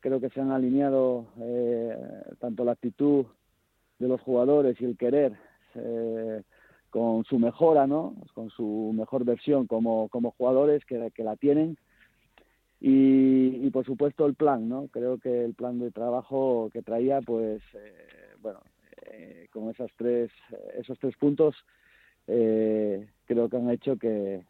Creo 0.00 0.18
que 0.20 0.30
se 0.30 0.40
han 0.40 0.50
alineado 0.50 1.26
eh, 1.40 1.94
tanto 2.38 2.64
la 2.64 2.72
actitud 2.72 3.26
de 3.98 4.08
los 4.08 4.20
jugadores 4.22 4.80
y 4.80 4.86
el 4.86 4.96
querer 4.96 5.36
eh, 5.74 6.42
con 6.90 7.24
su 7.24 7.38
mejora, 7.38 7.86
¿no? 7.86 8.14
Con 8.34 8.50
su 8.50 8.92
mejor 8.94 9.24
versión 9.24 9.66
como, 9.66 10.08
como 10.08 10.32
jugadores 10.32 10.84
que, 10.84 11.10
la 11.18 11.36
tienen. 11.36 11.78
Y, 12.80 13.66
y, 13.66 13.70
por 13.70 13.84
supuesto 13.84 14.26
el 14.26 14.34
plan, 14.34 14.68
¿no? 14.68 14.88
Creo 14.88 15.18
que 15.18 15.44
el 15.44 15.54
plan 15.54 15.78
de 15.78 15.90
trabajo 15.90 16.70
que 16.72 16.82
traía, 16.82 17.20
pues, 17.20 17.62
eh, 17.74 18.34
bueno, 18.40 18.60
eh, 19.02 19.48
con 19.52 19.70
esas 19.70 19.90
tres, 19.96 20.30
esos 20.78 20.98
tres 20.98 21.16
puntos, 21.16 21.54
eh, 22.26 23.08
creo 23.26 23.48
que 23.48 23.56
han 23.56 23.70
hecho 23.70 23.96
que, 23.96 24.44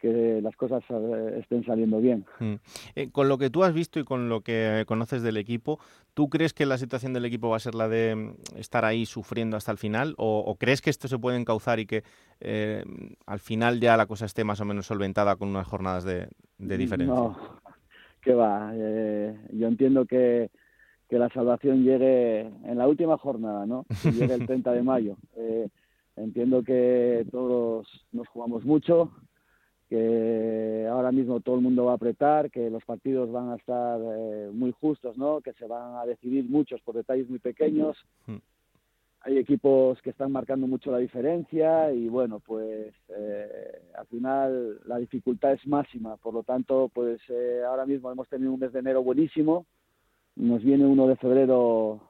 que 0.00 0.40
las 0.42 0.56
cosas 0.56 0.82
eh, 0.88 1.38
estén 1.40 1.64
saliendo 1.64 2.00
bien. 2.00 2.24
Mm. 2.38 2.54
Eh, 2.96 3.10
con 3.10 3.28
lo 3.28 3.38
que 3.38 3.50
tú 3.50 3.62
has 3.62 3.74
visto 3.74 4.00
y 4.00 4.04
con 4.04 4.28
lo 4.28 4.40
que 4.40 4.84
conoces 4.86 5.22
del 5.22 5.36
equipo, 5.36 5.78
¿tú 6.14 6.28
crees 6.28 6.54
que 6.54 6.66
la 6.66 6.78
situación 6.78 7.12
del 7.12 7.26
equipo 7.26 7.50
va 7.50 7.56
a 7.56 7.60
ser 7.60 7.74
la 7.74 7.88
de 7.88 8.16
mm, 8.16 8.56
estar 8.56 8.84
ahí 8.84 9.06
sufriendo 9.06 9.56
hasta 9.56 9.72
el 9.72 9.78
final? 9.78 10.14
¿O, 10.16 10.56
crees 10.58 10.80
que 10.80 10.90
esto 10.90 11.06
se 11.06 11.18
puede 11.18 11.38
encauzar 11.38 11.78
y 11.78 11.86
que 11.86 12.02
eh, 12.40 12.82
al 13.26 13.38
final 13.38 13.80
ya 13.80 13.96
la 13.96 14.06
cosa 14.06 14.24
esté 14.24 14.42
más 14.42 14.60
o 14.60 14.64
menos 14.64 14.86
solventada 14.86 15.36
con 15.36 15.48
unas 15.48 15.66
jornadas 15.66 16.04
de, 16.04 16.28
diferencia? 16.58 17.14
No, 17.14 17.36
que 18.22 18.34
va. 18.34 18.72
yo 18.74 19.68
entiendo 19.68 20.06
que, 20.06 20.50
que 21.08 21.18
la 21.18 21.28
salvación 21.28 21.84
llegue 21.84 22.40
en 22.40 22.78
la 22.78 22.88
última 22.88 23.18
jornada, 23.18 23.66
¿no? 23.66 23.84
llegue 24.04 24.34
el 24.34 24.46
30 24.46 24.72
de 24.72 24.82
mayo. 24.82 25.16
entiendo 26.16 26.62
que 26.62 27.26
todos 27.30 27.86
nos 28.12 28.28
jugamos 28.28 28.64
mucho, 28.64 29.10
que 29.90 30.86
ahora 30.88 31.10
mismo 31.10 31.40
todo 31.40 31.56
el 31.56 31.62
mundo 31.62 31.86
va 31.86 31.92
a 31.92 31.94
apretar, 31.96 32.48
que 32.48 32.70
los 32.70 32.84
partidos 32.84 33.32
van 33.32 33.50
a 33.50 33.56
estar 33.56 34.00
eh, 34.00 34.48
muy 34.52 34.70
justos, 34.70 35.18
¿no? 35.18 35.40
que 35.40 35.52
se 35.54 35.66
van 35.66 35.96
a 35.96 36.06
decidir 36.06 36.44
muchos 36.48 36.80
por 36.82 36.94
detalles 36.94 37.28
muy 37.28 37.40
pequeños. 37.40 37.96
Hay 39.22 39.36
equipos 39.36 40.00
que 40.00 40.10
están 40.10 40.30
marcando 40.30 40.68
mucho 40.68 40.92
la 40.92 40.98
diferencia 40.98 41.92
y 41.92 42.08
bueno, 42.08 42.38
pues 42.38 42.94
eh, 43.08 43.82
al 43.98 44.06
final 44.06 44.80
la 44.86 44.98
dificultad 44.98 45.54
es 45.54 45.66
máxima. 45.66 46.16
Por 46.18 46.34
lo 46.34 46.44
tanto, 46.44 46.88
pues 46.94 47.20
eh, 47.28 47.62
ahora 47.66 47.84
mismo 47.84 48.12
hemos 48.12 48.28
tenido 48.28 48.52
un 48.52 48.60
mes 48.60 48.72
de 48.72 48.78
enero 48.78 49.02
buenísimo, 49.02 49.66
nos 50.36 50.62
viene 50.62 50.86
uno 50.86 51.08
de 51.08 51.16
febrero 51.16 52.00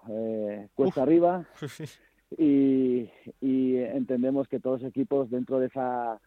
cuesta 0.75 1.03
arriba 1.03 1.47
y, 2.37 3.09
y 3.41 3.77
entendemos 3.77 4.49
que 4.49 4.61
todos 4.61 4.83
los 4.83 4.91
equipos 4.91 5.31
dentro 5.31 5.59
de 5.59 5.69
esa 5.69 6.21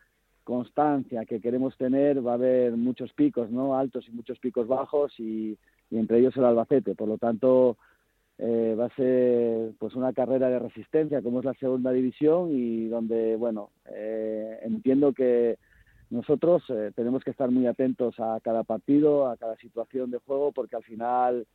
constancia 0.44 1.26
que 1.26 1.40
queremos 1.40 1.76
tener 1.78 2.26
va 2.26 2.32
a 2.32 2.36
haber 2.36 2.74
muchos 2.74 3.14
picos 3.14 3.50
no 3.50 3.78
altos 3.78 4.08
y 4.08 4.12
muchos 4.12 4.40
picos 4.40 4.68
bajos 4.68 5.14
y, 5.20 5.58
entre 5.92 6.20
ellos 6.20 6.36
el 6.38 6.46
Albacete. 6.46 6.96
Por 6.96 7.08
lo 7.08 7.18
tanto 7.18 7.78
eh, 8.38 8.76
va 8.80 8.86
a 8.86 8.96
ser 8.96 9.74
pues 9.78 9.96
una 9.96 10.12
carrera 10.14 10.50
de 10.50 10.60
resistencia 10.60 11.22
como 11.22 11.40
es 11.40 11.46
la 11.46 11.54
segunda 11.54 11.92
división 11.92 12.50
y 12.52 12.88
donde 12.88 13.36
bueno 13.36 13.70
eh, 13.92 14.60
entiendo 14.64 15.14
que 15.14 15.58
nosotros 16.10 16.64
eh, 16.70 16.92
tenemos 16.96 17.24
que 17.24 17.30
estar 17.30 17.52
muy 17.52 17.68
atentos 17.68 18.20
a 18.20 18.40
cada 18.44 18.64
partido 18.64 19.28
a 19.28 19.38
cada 19.38 19.56
situación 19.58 20.10
de 20.10 20.18
juego 20.18 20.52
porque 20.52 20.76
al 20.76 20.84
final 20.84 21.46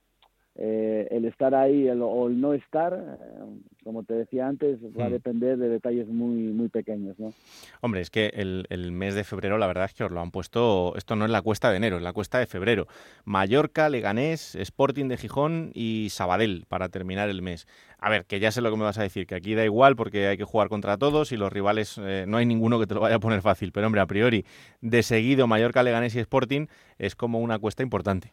eh, 0.60 1.06
el 1.12 1.24
estar 1.24 1.54
ahí 1.54 1.88
o 1.88 2.26
el 2.26 2.40
no 2.40 2.52
estar, 2.52 2.92
eh, 2.92 3.44
como 3.84 4.02
te 4.02 4.14
decía 4.14 4.48
antes, 4.48 4.80
va 4.98 5.04
a 5.04 5.08
hmm. 5.08 5.12
depender 5.12 5.56
de 5.56 5.68
detalles 5.68 6.08
muy, 6.08 6.34
muy 6.52 6.68
pequeños. 6.68 7.16
¿no? 7.20 7.32
Hombre, 7.80 8.00
es 8.00 8.10
que 8.10 8.32
el, 8.34 8.66
mes 8.90 9.14
de 9.14 9.22
febrero, 9.22 9.56
la 9.56 9.68
verdad 9.68 9.84
es 9.84 9.94
que 9.94 10.02
os 10.02 10.10
lo 10.10 10.20
han 10.20 10.32
puesto, 10.32 10.94
esto 10.96 11.14
no 11.14 11.26
es 11.26 11.30
la 11.30 11.42
cuesta 11.42 11.70
de 11.70 11.76
enero, 11.76 11.98
es 11.98 12.02
la 12.02 12.12
cuesta 12.12 12.40
de 12.40 12.46
febrero. 12.46 12.88
Mallorca, 13.24 13.88
Leganés, 13.88 14.56
Sporting 14.56 15.06
de 15.06 15.16
Gijón 15.16 15.70
y 15.74 16.08
Sabadell 16.10 16.64
para 16.66 16.88
terminar 16.88 17.28
el 17.28 17.40
mes. 17.40 17.68
A 18.00 18.10
ver, 18.10 18.24
que 18.26 18.40
ya 18.40 18.50
sé 18.50 18.60
lo 18.60 18.72
que 18.72 18.76
me 18.76 18.82
vas 18.82 18.98
a 18.98 19.02
decir, 19.02 19.28
que 19.28 19.36
aquí 19.36 19.54
da 19.54 19.64
igual 19.64 19.94
porque 19.94 20.26
hay 20.26 20.36
que 20.36 20.44
jugar 20.44 20.68
contra 20.68 20.98
todos 20.98 21.30
y 21.30 21.36
los 21.36 21.52
rivales, 21.52 22.00
eh, 22.02 22.24
no 22.26 22.36
hay 22.36 22.46
ninguno 22.46 22.80
que 22.80 22.88
te 22.88 22.94
lo 22.94 23.00
vaya 23.00 23.16
a 23.16 23.20
poner 23.20 23.42
fácil, 23.42 23.70
pero 23.70 23.86
hombre, 23.86 24.00
a 24.00 24.06
priori, 24.06 24.44
de 24.80 25.04
seguido 25.04 25.46
Mallorca, 25.46 25.84
Leganés 25.84 26.16
y 26.16 26.18
Sporting 26.18 26.66
es 26.98 27.14
como 27.14 27.38
una 27.38 27.60
cuesta 27.60 27.84
importante. 27.84 28.32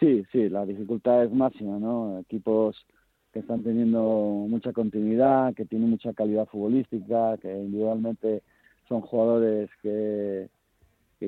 Sí, 0.00 0.24
sí, 0.32 0.48
la 0.48 0.64
dificultad 0.64 1.24
es 1.24 1.30
máxima, 1.30 1.78
¿no? 1.78 2.20
Equipos 2.20 2.74
que 3.32 3.40
están 3.40 3.62
teniendo 3.62 4.00
mucha 4.48 4.72
continuidad, 4.72 5.54
que 5.54 5.66
tienen 5.66 5.90
mucha 5.90 6.14
calidad 6.14 6.46
futbolística, 6.46 7.36
que 7.36 7.54
individualmente 7.54 8.42
son 8.88 9.02
jugadores 9.02 9.68
que, 9.82 10.48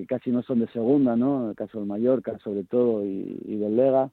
casi 0.09 0.31
no 0.31 0.43
son 0.43 0.61
de 0.61 0.69
segunda, 0.69 1.17
¿no? 1.17 1.45
En 1.45 1.49
el 1.51 1.55
caso 1.55 1.79
del 1.79 1.87
Mallorca, 1.87 2.39
sobre 2.39 2.65
todo, 2.65 3.05
y, 3.05 3.57
del 3.59 3.77
Lega. 3.77 4.11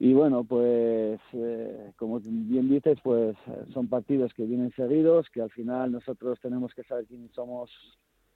Y 0.00 0.12
bueno, 0.12 0.42
pues 0.42 1.20
eh, 1.32 1.92
como 1.96 2.18
bien 2.20 2.68
dices, 2.68 2.98
pues 3.04 3.36
son 3.72 3.86
partidos 3.86 4.34
que 4.34 4.44
vienen 4.44 4.72
seguidos, 4.74 5.28
que 5.30 5.40
al 5.40 5.50
final 5.50 5.92
nosotros 5.92 6.40
tenemos 6.40 6.74
que 6.74 6.82
saber 6.82 7.06
quiénes 7.06 7.30
somos 7.30 7.70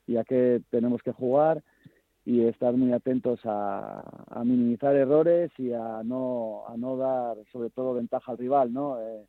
y 0.06 0.16
a 0.16 0.24
qué 0.24 0.62
tenemos 0.70 1.02
que 1.02 1.12
jugar 1.12 1.62
y 2.24 2.42
estar 2.42 2.74
muy 2.74 2.92
atentos 2.92 3.40
a, 3.44 4.02
minimizar 4.44 4.94
errores 4.96 5.50
y 5.58 5.72
a 5.72 6.02
no, 6.04 6.64
a 6.68 6.76
no 6.76 6.96
dar 6.96 7.36
sobre 7.52 7.70
todo 7.70 7.94
ventaja 7.94 8.32
al 8.32 8.38
rival, 8.38 8.72
¿no? 8.72 9.00
Eh, 9.00 9.24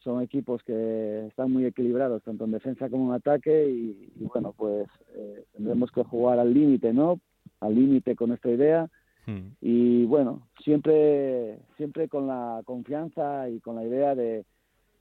son 0.00 0.22
equipos 0.22 0.62
que 0.62 1.26
están 1.26 1.50
muy 1.50 1.64
equilibrados 1.64 2.22
tanto 2.22 2.44
en 2.44 2.52
defensa 2.52 2.88
como 2.88 3.08
en 3.08 3.16
ataque 3.16 3.68
y, 3.68 4.24
bueno 4.24 4.54
pues 4.56 4.88
eh, 5.14 5.44
tendremos 5.52 5.90
que 5.90 6.04
jugar 6.04 6.38
al 6.38 6.54
límite, 6.54 6.92
¿no? 6.92 7.20
Al 7.60 7.74
límite 7.74 8.14
con 8.14 8.32
esta 8.32 8.48
idea 8.50 8.88
hmm. 9.26 9.56
y 9.60 10.04
bueno 10.04 10.46
siempre 10.62 11.58
siempre 11.76 12.08
con 12.08 12.28
la 12.28 12.62
confianza 12.64 13.48
y 13.48 13.58
con 13.60 13.74
la 13.76 13.84
idea 13.84 14.14
de 14.14 14.44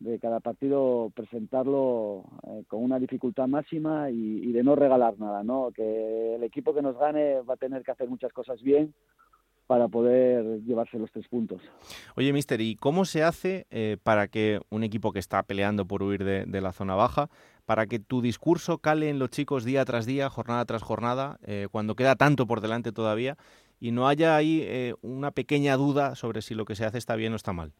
de 0.05 0.19
cada 0.19 0.39
partido 0.39 1.11
presentarlo 1.15 2.23
eh, 2.47 2.63
con 2.67 2.83
una 2.83 2.99
dificultad 2.99 3.47
máxima 3.47 4.09
y, 4.11 4.51
de 4.51 4.63
no 4.63 4.75
regalar 4.75 5.19
nada, 5.19 5.43
¿no? 5.43 5.71
Que 5.75 6.35
el 6.35 6.43
equipo 6.43 6.73
que 6.73 6.81
nos 6.81 6.97
gane 6.97 7.41
va 7.41 7.55
a 7.55 7.57
tener 7.57 7.83
que 7.83 7.91
hacer 7.91 8.07
muchas 8.07 8.31
cosas 8.31 8.61
bien 8.61 8.93
para 9.67 9.87
poder 9.87 10.61
llevarse 10.63 10.99
los 10.99 11.11
tres 11.11 11.27
puntos. 11.27 11.59
Oye, 12.15 12.31
Mister, 12.31 12.61
¿y 12.61 12.75
cómo 12.75 13.03
se 13.03 13.23
hace 13.23 13.65
eh, 13.71 13.97
para 14.01 14.27
que 14.27 14.59
un 14.69 14.83
equipo 14.83 15.11
que 15.11 15.19
está 15.19 15.41
peleando 15.41 15.85
por 15.85 16.03
huir 16.03 16.23
de, 16.23 16.61
la 16.61 16.71
zona 16.71 16.93
baja, 16.93 17.29
para 17.65 17.87
que 17.87 17.97
tu 17.97 18.21
discurso 18.21 18.77
cale 18.77 19.09
en 19.09 19.17
los 19.17 19.31
chicos 19.31 19.65
día 19.65 19.83
tras 19.83 20.05
día, 20.05 20.29
jornada 20.29 20.63
tras 20.65 20.83
jornada, 20.83 21.39
eh, 21.43 21.67
cuando 21.71 21.95
queda 21.95 22.15
tanto 22.15 22.45
por 22.45 22.61
delante 22.61 22.91
todavía, 22.91 23.37
y 23.79 23.91
no 23.91 24.07
haya 24.07 24.35
ahí 24.35 24.93
una 25.01 25.31
pequeña 25.31 25.75
duda 25.75 26.15
sobre 26.15 26.41
si 26.41 26.53
lo 26.53 26.63
que 26.63 26.75
se 26.75 26.85
hace 26.85 26.97
está 26.97 27.15
bien 27.15 27.33
o 27.33 27.35
está 27.35 27.51
mal? 27.51 27.73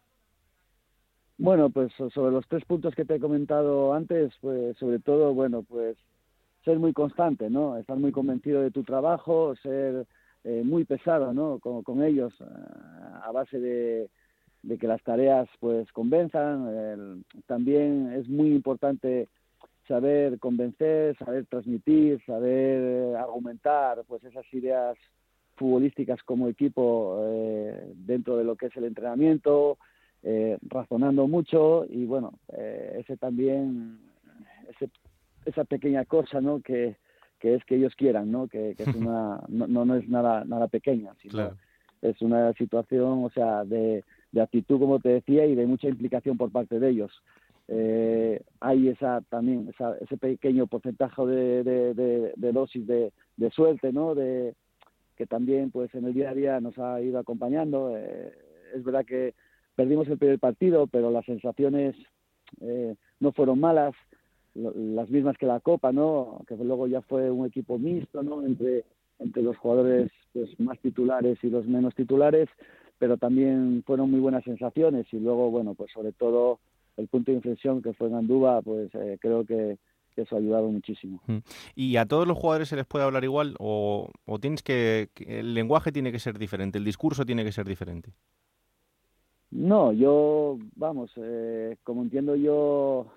Bueno, 1.38 1.70
pues 1.70 1.92
sobre 2.14 2.32
los 2.32 2.48
tres 2.48 2.64
puntos 2.66 2.96
que 2.96 3.04
te 3.06 3.16
he 3.16 3.20
comentado 3.20 3.94
antes, 3.94 4.34
pues 4.40 4.78
sobre 4.78 5.00
todo, 5.00 5.34
bueno, 5.34 5.64
pues 5.64 5.98
ser 6.64 6.80
muy 6.80 6.94
constante, 6.94 7.50
¿no? 7.50 7.78
Estar 7.78 7.98
muy 7.98 8.12
convencido 8.12 8.62
de 8.62 8.72
tu 8.72 8.84
trabajo, 8.84 9.56
ser 9.58 10.06
eh, 10.44 10.64
muy 10.64 10.86
pesado, 10.86 11.34
¿no? 11.34 11.60
Con, 11.60 12.04
ellos, 12.04 12.34
eh, 12.40 12.46
a 13.24 13.32
base 13.32 13.60
de, 13.60 14.10
que 14.80 14.88
las 14.88 15.04
tareas, 15.04 15.48
pues, 15.60 15.92
convenzan. 15.92 17.24
también 17.46 18.14
es 18.14 18.28
muy 18.28 18.50
importante 18.52 19.28
saber 19.88 20.40
convencer, 20.40 21.16
saber 21.18 21.46
transmitir, 21.46 22.24
saber 22.26 23.16
argumentar, 23.16 24.04
pues 24.08 24.24
esas 24.24 24.46
ideas 24.54 24.98
futbolísticas 25.56 26.22
como 26.24 26.48
equipo 26.48 27.20
eh, 27.22 27.94
dentro 27.96 28.38
de 28.38 28.44
lo 28.44 28.56
que 28.56 28.68
es 28.68 28.76
el 28.76 28.86
entrenamiento, 28.86 29.78
eh, 30.28 30.58
razonando 30.64 31.28
mucho 31.28 31.86
y 31.88 32.06
bueno, 32.06 32.34
eh, 32.52 32.98
ese 33.00 33.16
también, 33.16 34.00
ese, 34.70 34.90
esa 35.46 35.64
pequeña 35.66 36.04
cosa, 36.06 36.42
¿no? 36.42 36.62
Que, 36.62 36.96
que 37.40 37.54
es 37.54 37.64
que 37.66 37.76
ellos 37.76 37.94
quieran, 37.96 38.32
¿no? 38.32 38.48
Que, 38.48 38.74
que 38.76 38.84
es 38.84 38.94
una, 38.96 39.40
no, 39.48 39.68
no 39.86 39.96
es 39.96 40.10
nada, 40.10 40.44
nada 40.46 40.68
pequeña, 40.68 41.14
sino 41.22 41.34
Claro. 41.34 41.56
es 42.02 42.20
una 42.22 42.52
situación, 42.54 43.24
o 43.24 43.30
sea, 43.30 43.64
de, 43.66 44.04
de 44.32 44.42
actitud, 44.42 44.80
como 44.80 45.00
te 45.00 45.10
decía, 45.10 45.46
y 45.46 45.54
de 45.54 45.68
mucha 45.68 45.88
implicación 45.88 46.38
por 46.38 46.52
parte 46.52 46.80
de 46.80 46.90
ellos. 46.90 47.12
Eh, 47.68 48.42
hay 48.60 48.90
esa 48.90 49.22
también 49.30 49.68
esa, 49.70 49.96
ese 50.00 50.18
pequeño 50.18 50.68
porcentaje 50.68 51.26
de, 51.26 51.64
de, 51.64 51.94
de- 51.94 52.34
de 52.36 52.52
dosis 52.52 52.86
de, 52.86 53.12
de 53.38 53.50
suerte, 53.52 53.92
¿no? 53.94 54.14
De 54.16 54.54
que 55.18 55.26
también, 55.26 55.72
pues, 55.72 55.94
en 55.96 56.06
el 56.06 56.14
día 56.14 56.30
a 56.32 56.34
día 56.34 56.60
nos 56.60 56.78
ha 56.78 57.00
ido 57.02 57.18
acompañando. 57.20 57.96
Eh, 57.96 58.34
es 58.76 58.84
verdad 58.84 59.06
que 59.06 59.34
perdimos 59.76 60.08
el 60.08 60.18
primer 60.18 60.40
partido, 60.40 60.88
pero 60.88 61.12
las 61.12 61.26
sensaciones 61.26 61.96
eh, 62.62 62.96
no 63.20 63.32
fueron 63.32 63.60
malas, 63.60 63.94
las 64.54 65.10
mismas 65.10 65.38
que 65.38 65.46
la 65.46 65.60
Copa, 65.60 65.92
¿no? 65.92 66.42
Que 66.48 66.56
luego 66.56 66.88
ya 66.88 67.02
fue 67.02 67.30
un 67.30 67.46
equipo 67.46 67.78
mixto, 67.78 68.24
¿no? 68.24 68.46
Entre 68.46 69.42
los 69.42 69.58
jugadores 69.58 70.12
pues 70.34 70.50
más 70.60 70.80
titulares 70.80 71.38
y 71.44 71.50
los 71.50 71.66
menos 71.66 71.96
titulares, 71.96 72.50
pero 72.98 73.18
también 73.18 73.84
fueron 73.86 74.12
muy 74.12 74.20
buenas 74.20 74.44
sensaciones 74.44 75.06
y 75.12 75.20
luego, 75.20 75.52
bueno, 75.52 75.74
pues 75.74 75.92
sobre 75.92 76.12
todo 76.12 76.60
el 76.98 77.08
punto 77.08 77.32
de 77.32 77.38
inflexión 77.38 77.82
que 77.82 77.94
fue 77.94 78.08
en 78.08 78.16
Andúba, 78.16 78.62
pues 78.62 78.90
eh, 78.96 79.18
creo 79.20 79.46
que, 79.46 79.78
eso 80.16 80.38
ha 80.38 80.40
ayudado 80.40 80.70
muchísimo. 80.70 81.22
Mm. 81.28 81.40
¿Y 81.76 81.98
a 81.98 82.06
todos 82.06 82.26
los 82.26 82.38
jugadores 82.38 82.70
se 82.70 82.78
les 82.78 82.86
puede 82.86 83.04
hablar 83.04 83.26
igual 83.26 83.54
o, 83.60 84.10
o 84.24 84.40
tienes 84.40 84.64
que 84.64 85.10
el 85.28 85.54
lenguaje 85.54 85.92
tiene 85.92 86.14
que 86.14 86.20
ser 86.20 86.40
diferente, 86.40 86.78
el 86.78 86.86
discurso 86.86 87.26
tiene 87.26 87.44
que 87.44 87.52
ser 87.52 87.68
diferente? 87.68 88.14
No, 89.56 89.94
yo, 89.94 90.60
vamos, 90.76 91.10
eh, 91.16 91.78
como 91.84 92.02
entiendo 92.02 92.36
yo, 92.36 93.08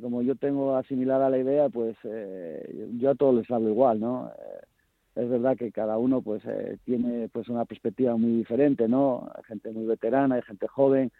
como 0.00 0.22
yo 0.22 0.36
tengo 0.36 0.76
asimilada 0.76 1.28
la 1.28 1.38
idea, 1.38 1.68
pues 1.70 1.96
eh, 2.04 2.88
yo 3.00 3.10
a 3.10 3.14
todos 3.16 3.34
les 3.34 3.50
hablo 3.50 3.68
igual, 3.70 3.98
¿no? 3.98 4.30
Eh, 4.30 5.22
es 5.22 5.28
verdad 5.28 5.56
que 5.56 5.72
cada 5.72 5.98
uno 5.98 6.22
pues 6.22 6.40
eh, 6.46 6.78
tiene 6.84 7.28
pues 7.30 7.48
una 7.48 7.64
perspectiva 7.64 8.16
muy 8.16 8.30
diferente, 8.30 8.86
¿no? 8.86 9.28
Hay 9.34 9.42
gente 9.42 9.72
muy 9.72 9.86
veterana, 9.86 10.36
hay 10.36 10.42
gente 10.42 10.68
joven, 10.68 11.10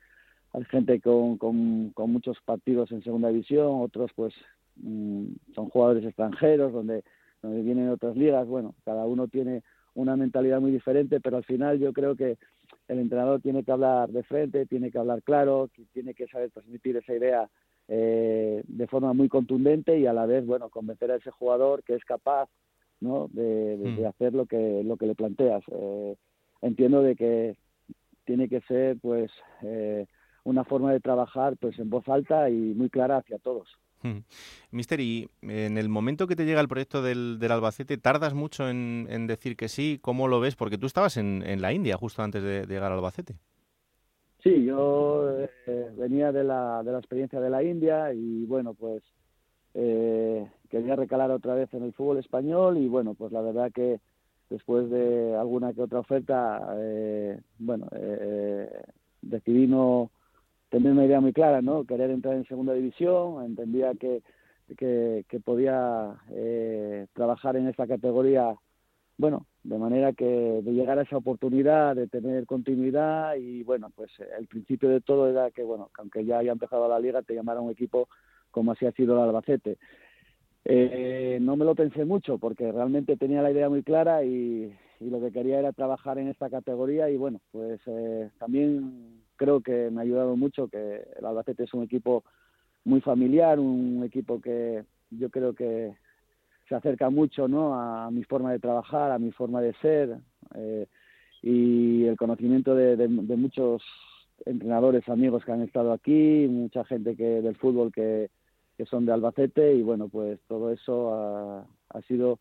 hay 0.53 0.65
gente 0.67 1.01
con, 1.01 1.37
con, 1.37 1.91
con 1.91 2.13
muchos 2.13 2.39
partidos 2.45 2.93
en 2.93 3.03
segunda 3.03 3.31
división, 3.31 3.81
otros 3.83 4.13
pues 4.15 4.33
mm, 4.77 5.25
son 5.57 5.71
jugadores 5.71 6.05
extranjeros 6.05 6.73
donde, 6.73 7.03
donde 7.43 7.63
vienen 7.63 7.89
otras 7.89 8.17
ligas, 8.17 8.47
bueno, 8.47 8.77
cada 8.85 9.07
uno 9.07 9.27
tiene 9.27 9.65
una 9.95 10.17
mentalidad 10.17 10.61
muy 10.61 10.71
diferente, 10.73 11.21
pero 11.21 11.37
al 11.37 11.45
final 11.45 11.79
yo 11.79 11.93
creo 11.93 12.17
que 12.17 12.37
el 12.89 12.99
entrenador 12.99 13.41
tiene 13.41 13.63
que 13.65 13.73
hablar 13.73 14.11
de 14.11 14.23
frente, 14.25 14.67
tiene 14.67 14.91
que 14.91 14.99
hablar 14.99 15.23
claro, 15.23 15.69
tiene 15.93 16.15
que 16.15 16.27
saber 16.27 16.51
transmitir 16.51 16.97
esa 16.97 17.15
idea 17.15 17.49
eh, 17.89 18.63
de 18.67 18.87
forma 18.87 19.13
muy 19.13 19.29
contundente 19.29 19.99
y 19.99 20.07
a 20.07 20.13
la 20.13 20.27
vez, 20.27 20.45
bueno, 20.47 20.69
convencer 20.71 21.11
a 21.11 21.17
ese 21.17 21.31
jugador 21.31 21.83
que 21.85 21.95
es 21.95 22.05
capaz, 22.05 22.49
¿no? 23.01 23.29
De, 23.33 23.77
de- 23.77 23.97
de 23.97 24.07
hacer 24.07 24.33
lo 24.35 24.47
que 24.47 24.83
lo 24.85 24.97
que 24.97 25.07
le 25.07 25.15
planteas. 25.15 25.63
Eh, 25.71 26.17
entiendo 26.63 27.03
de 27.03 27.15
que 27.15 27.57
tiene 28.25 28.49
que 28.49 28.61
ser, 28.63 28.97
pues, 29.01 29.31
eh, 29.63 30.07
una 30.45 30.65
forma 30.65 30.93
de 30.93 31.01
trabajar, 31.01 31.57
pues, 31.59 31.79
en 31.79 31.91
voz 31.91 32.09
alta 32.09 32.49
y 32.49 32.55
muy 32.75 32.89
clara 32.89 33.19
hacia 33.19 33.39
todos. 33.39 33.69
Mister, 34.71 35.01
y 35.01 35.29
en 35.43 35.79
el 35.79 35.89
momento 35.89 36.27
que 36.27 36.37
te 36.37 36.45
llega 36.45 36.61
el 36.61 36.69
proyecto 36.69 37.03
del, 37.03 37.39
Albacete, 37.51 37.99
¿tardas 37.99 38.35
mucho 38.35 38.69
en, 38.69 39.27
decir 39.27 39.57
que 39.57 39.69
sí? 39.69 39.99
¿Cómo 40.01 40.29
lo 40.29 40.41
ves? 40.41 40.57
Porque 40.57 40.79
tú 40.79 40.87
estabas 40.87 41.17
en, 41.17 41.43
en 41.47 41.63
la 41.63 41.73
India 41.73 41.97
justo 41.97 42.23
antes 42.23 42.43
de, 42.43 42.67
llegar 42.67 42.93
al 42.93 42.99
Albacete. 42.99 43.35
Sí, 44.43 44.65
yo 44.65 45.31
eh, 45.41 45.91
venía 45.97 46.31
de 46.31 46.45
la, 46.45 46.83
de 46.83 46.93
la 46.93 46.99
experiencia 46.99 47.41
de 47.41 47.49
la 47.49 47.63
India 47.63 48.13
y 48.13 48.45
bueno, 48.45 48.75
pues 48.75 49.03
eh, 49.73 50.47
quería 50.69 50.97
recalar 50.97 51.31
otra 51.31 51.55
vez 51.55 51.73
en 51.75 51.83
el 51.83 51.93
fútbol 51.93 52.19
español 52.19 52.79
y 52.79 52.87
bueno, 52.87 53.15
pues 53.15 53.33
la 53.33 53.41
verdad 53.41 53.73
que 53.73 54.01
después 54.51 54.89
de 54.91 55.35
alguna 55.37 55.73
que 55.73 55.83
otra 55.83 56.01
oferta, 56.01 56.75
eh, 56.77 57.41
bueno, 57.59 57.89
eh, 57.93 58.69
decidí 59.23 59.67
no 59.67 60.11
tener 60.75 60.91
una 60.91 61.05
idea 61.05 61.21
muy 61.21 61.33
clara, 61.33 61.63
¿no? 61.63 61.85
Querer 61.85 62.11
entrar 62.11 62.35
en 62.35 62.47
segunda 62.47 62.73
división, 62.73 63.45
entendía 63.45 63.93
que, 63.95 64.23
que, 64.77 65.41
podía 65.45 66.17
eh, 66.33 67.07
trabajar 67.13 67.55
en 67.57 67.69
esta 67.69 67.87
categoría 67.87 68.57
bueno, 69.17 69.47
de 69.63 69.79
manera 69.79 70.13
que 70.13 70.25
de 70.25 70.73
llegar 70.73 70.99
a 70.99 71.03
esa 71.03 71.17
oportunidad, 71.17 71.95
de 71.95 72.09
tener 72.09 72.45
continuidad 72.47 73.37
y 73.37 73.63
bueno, 73.63 73.93
pues 73.95 74.11
el 74.37 74.49
principio 74.49 74.89
de 74.89 75.01
todo 75.01 75.31
era 75.31 75.53
que 75.53 75.63
bueno, 75.63 75.91
que 75.95 76.03
aunque 76.03 76.25
ya 76.25 76.39
haya 76.39 76.51
empezado 76.51 76.89
la 76.89 76.99
liga, 76.99 77.23
te 77.23 77.35
llamara 77.35 77.61
un 77.61 77.71
equipo 77.71 78.09
como 78.51 78.73
así 78.73 78.85
ha 78.85 78.91
sido 78.91 79.15
el 79.15 79.29
Albacete. 79.29 79.79
Eh, 80.65 81.39
no 81.41 81.55
me 81.55 81.65
lo 81.65 81.77
pensé 81.77 82.05
mucho 82.05 82.39
porque 82.39 82.73
realmente 82.73 83.17
tenía 83.17 83.43
la 83.43 83.53
idea 83.53 83.69
muy 83.69 83.85
clara 83.85 84.25
y, 84.25 84.75
y 84.99 85.11
lo 85.11 85.21
que 85.21 85.31
quería 85.31 85.61
era 85.61 85.73
trabajar 85.73 86.19
en 86.19 86.27
esta 86.27 86.51
categoría 86.51 87.09
y 87.11 87.17
bueno, 87.17 87.41
pues 87.53 87.81
eh, 87.87 88.31
también 88.41 89.24
creo 89.37 89.61
que 89.61 89.91
me 89.91 90.01
ha 90.01 90.03
ayudado 90.05 90.37
mucho 90.37 90.69
que 90.69 91.03
el 91.19 91.25
Albacete 91.25 91.65
es 91.65 91.75
un 91.75 91.83
equipo 91.85 92.25
muy 92.85 93.01
familiar, 93.01 93.59
un 93.59 94.03
equipo 94.05 94.41
que 94.41 94.85
yo 95.11 95.31
creo 95.31 95.55
que 95.55 95.95
se 96.69 96.75
acerca 96.75 97.11
mucho 97.11 97.49
¿no? 97.49 97.75
a 97.75 98.11
mi 98.11 98.25
forma 98.25 98.53
de 98.53 98.59
trabajar, 98.59 99.11
a 99.13 99.19
mi 99.19 99.33
forma 99.33 99.61
de 99.61 99.75
ser 99.75 100.17
eh, 100.55 100.87
y 101.43 102.05
el 102.07 102.17
conocimiento 102.17 102.75
de, 102.75 102.97
de- 102.97 103.37
muchos 103.37 103.83
entrenadores 104.47 105.09
amigos 105.09 105.45
que 105.45 105.53
han 105.53 105.63
estado 105.63 105.93
aquí, 105.93 106.47
mucha 106.49 106.85
gente 106.85 107.17
que 107.17 107.43
del 107.43 107.57
fútbol 107.57 107.93
que, 107.93 108.31
que 108.77 108.87
son 108.87 109.05
de 109.07 109.13
Albacete 109.13 109.75
y 109.75 109.83
bueno, 109.83 110.09
pues 110.09 110.41
todo 110.49 110.71
eso 110.73 111.15
ha 111.91 112.03
sido, 112.09 112.39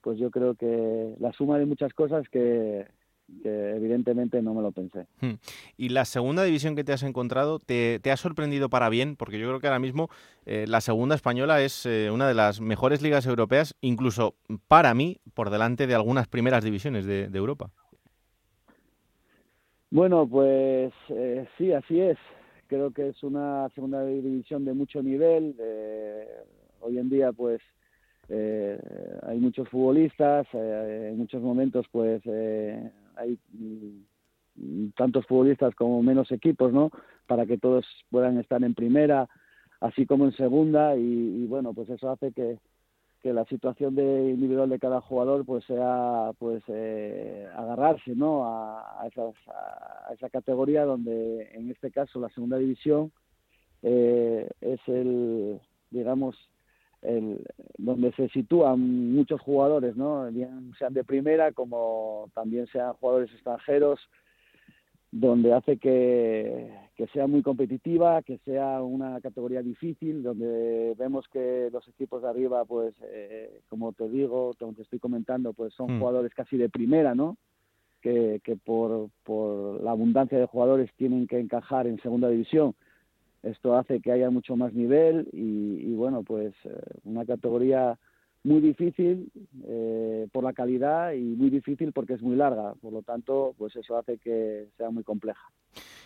pues 0.00 0.18
yo 0.18 0.30
creo 0.30 0.54
que 0.54 1.14
la 1.20 1.32
suma 1.32 1.58
de 1.58 1.66
muchas 1.66 1.92
cosas 1.92 2.28
que, 2.30 2.86
que 3.42 3.76
evidentemente 3.76 4.40
no 4.42 4.54
me 4.54 4.62
lo 4.62 4.72
pensé. 4.72 5.06
Mm. 5.20 5.34
¿Y 5.76 5.88
la 5.90 6.04
segunda 6.04 6.44
división 6.44 6.76
que 6.76 6.84
te 6.84 6.92
has 6.92 7.02
encontrado 7.02 7.58
te, 7.58 7.98
te 8.00 8.10
ha 8.10 8.16
sorprendido 8.16 8.68
para 8.68 8.88
bien? 8.88 9.16
Porque 9.16 9.38
yo 9.38 9.48
creo 9.48 9.60
que 9.60 9.66
ahora 9.66 9.78
mismo 9.78 10.08
eh, 10.44 10.66
la 10.68 10.80
segunda 10.80 11.14
española 11.14 11.60
es 11.62 11.86
eh, 11.86 12.10
una 12.10 12.28
de 12.28 12.34
las 12.34 12.60
mejores 12.60 13.02
ligas 13.02 13.26
europeas, 13.26 13.74
incluso 13.80 14.34
para 14.68 14.94
mí, 14.94 15.18
por 15.34 15.50
delante 15.50 15.86
de 15.86 15.94
algunas 15.94 16.28
primeras 16.28 16.64
divisiones 16.64 17.06
de, 17.06 17.28
de 17.28 17.38
Europa. 17.38 17.70
Bueno, 19.90 20.28
pues 20.28 20.92
eh, 21.08 21.46
sí, 21.56 21.72
así 21.72 22.00
es. 22.00 22.18
Creo 22.66 22.90
que 22.90 23.08
es 23.08 23.22
una 23.22 23.68
segunda 23.74 24.04
división 24.04 24.64
de 24.64 24.74
mucho 24.74 25.02
nivel. 25.02 25.54
hoy 26.80 26.98
en 26.98 27.08
día, 27.08 27.32
pues, 27.32 27.60
eh, 28.28 28.78
hay 29.22 29.38
muchos 29.38 29.68
futbolistas. 29.68 30.46
en 30.52 31.16
muchos 31.16 31.40
momentos, 31.40 31.86
pues, 31.92 32.20
eh, 32.24 32.90
hay 33.16 33.38
mm, 33.52 34.88
tantos 34.96 35.26
futbolistas 35.26 35.74
como 35.74 36.02
menos 36.02 36.30
equipos, 36.32 36.72
¿no? 36.72 36.90
Para 37.26 37.46
que 37.46 37.58
todos 37.58 37.84
puedan 38.10 38.38
estar 38.38 38.62
en 38.64 38.74
primera, 38.74 39.28
así 39.80 40.06
como 40.06 40.24
en 40.26 40.32
segunda. 40.32 40.96
Y, 40.96 41.46
bueno, 41.46 41.74
pues 41.74 41.88
eso 41.90 42.10
hace 42.10 42.32
que, 42.32 42.58
que 43.22 43.32
la 43.32 43.44
situación 43.46 43.94
de 43.94 44.30
individual 44.30 44.68
de 44.70 44.78
cada 44.78 45.00
jugador 45.00 45.44
pues 45.44 45.64
sea 45.64 46.30
pues 46.38 46.62
eh, 46.68 47.48
agarrarse 47.56 48.14
no 48.14 48.44
a, 48.44 49.02
a 49.02 49.06
esas- 49.08 49.34
a 49.48 50.12
esa 50.14 50.30
categoría 50.30 50.84
donde 50.84 51.50
en 51.52 51.70
este 51.70 51.90
caso 51.90 52.20
la 52.20 52.28
segunda 52.28 52.56
división 52.58 53.10
eh, 53.82 54.48
es 54.60 54.80
el 54.86 55.60
digamos 55.90 56.36
el 57.06 57.46
donde 57.78 58.12
se 58.12 58.28
sitúan 58.30 59.14
muchos 59.14 59.40
jugadores 59.40 59.96
no 59.96 60.30
bien 60.30 60.72
sean 60.78 60.92
de 60.94 61.04
primera 61.04 61.52
como 61.52 62.28
también 62.34 62.66
sean 62.68 62.94
jugadores 62.94 63.30
extranjeros 63.32 64.00
donde 65.10 65.54
hace 65.54 65.78
que, 65.78 66.70
que 66.96 67.06
sea 67.08 67.26
muy 67.26 67.42
competitiva, 67.42 68.22
que 68.22 68.38
sea 68.38 68.82
una 68.82 69.20
categoría 69.20 69.62
difícil, 69.62 70.22
donde 70.22 70.94
vemos 70.98 71.26
que 71.28 71.70
los 71.72 71.86
equipos 71.88 72.22
de 72.22 72.28
arriba, 72.28 72.64
pues, 72.64 72.94
eh, 73.02 73.60
como 73.68 73.92
te 73.92 74.08
digo, 74.08 74.52
como 74.58 74.74
te 74.74 74.82
estoy 74.82 74.98
comentando, 74.98 75.52
pues 75.52 75.72
son 75.74 75.96
Mm. 75.96 76.00
jugadores 76.00 76.34
casi 76.34 76.56
de 76.56 76.68
primera, 76.68 77.14
¿no? 77.14 77.36
Que, 78.02 78.40
que 78.44 78.56
por, 78.56 79.08
por 79.24 79.82
la 79.82 79.92
abundancia 79.92 80.38
de 80.38 80.46
jugadores 80.46 80.90
tienen 80.96 81.26
que 81.26 81.38
encajar 81.38 81.86
en 81.86 82.00
segunda 82.02 82.28
división. 82.28 82.74
Esto 83.46 83.76
hace 83.76 84.00
que 84.00 84.10
haya 84.10 84.28
mucho 84.30 84.56
más 84.56 84.72
nivel 84.72 85.28
y, 85.32 85.78
y 85.80 85.94
bueno, 85.94 86.22
pues 86.24 86.52
eh, 86.64 86.80
una 87.04 87.24
categoría 87.24 87.98
muy 88.46 88.60
difícil 88.60 89.30
eh, 89.66 90.28
por 90.32 90.44
la 90.44 90.52
calidad 90.52 91.12
y 91.12 91.20
muy 91.20 91.50
difícil 91.50 91.92
porque 91.92 92.14
es 92.14 92.22
muy 92.22 92.36
larga. 92.36 92.74
Por 92.80 92.92
lo 92.92 93.02
tanto, 93.02 93.54
pues 93.58 93.74
eso 93.76 93.98
hace 93.98 94.18
que 94.18 94.68
sea 94.76 94.90
muy 94.90 95.02
compleja. 95.02 95.50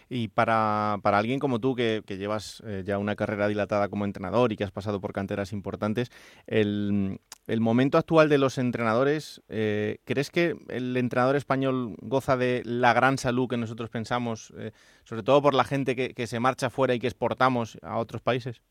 Y 0.09 0.27
para, 0.29 0.99
para 1.03 1.19
alguien 1.19 1.39
como 1.39 1.61
tú, 1.61 1.77
que, 1.77 2.03
llevas 2.09 2.63
eh, 2.67 2.83
ya 2.85 2.99
una 2.99 3.15
carrera 3.15 3.47
dilatada 3.47 3.89
como 3.89 4.05
entrenador 4.05 4.51
y 4.51 4.57
que 4.57 4.65
has 4.65 4.73
pasado 4.73 5.01
por 5.01 5.13
canteras 5.13 5.53
importantes, 5.53 6.11
el, 6.49 7.21
el 7.47 7.61
momento 7.61 7.97
actual 7.97 8.29
de 8.29 8.39
los 8.39 8.59
entrenadores, 8.59 9.41
eh, 9.49 9.99
¿crees 10.05 10.31
que 10.31 10.57
el 10.69 10.97
entrenador 10.97 11.37
español 11.37 11.95
goza 12.01 12.37
de 12.37 12.63
la 12.65 12.93
gran 12.93 13.19
salud 13.19 13.49
que 13.49 13.57
nosotros 13.57 13.89
pensamos, 13.89 14.53
eh, 14.59 14.73
sobre 15.05 15.23
todo 15.23 15.43
por 15.43 15.55
la 15.55 15.65
gente 15.65 15.95
que, 15.95 16.13
que, 16.13 16.27
se 16.27 16.41
marcha 16.41 16.71
fuera 16.71 16.95
y 16.95 16.99
que 16.99 17.07
exportamos 17.07 17.79
a 17.83 17.99
otros 17.99 18.21
países? 18.21 18.63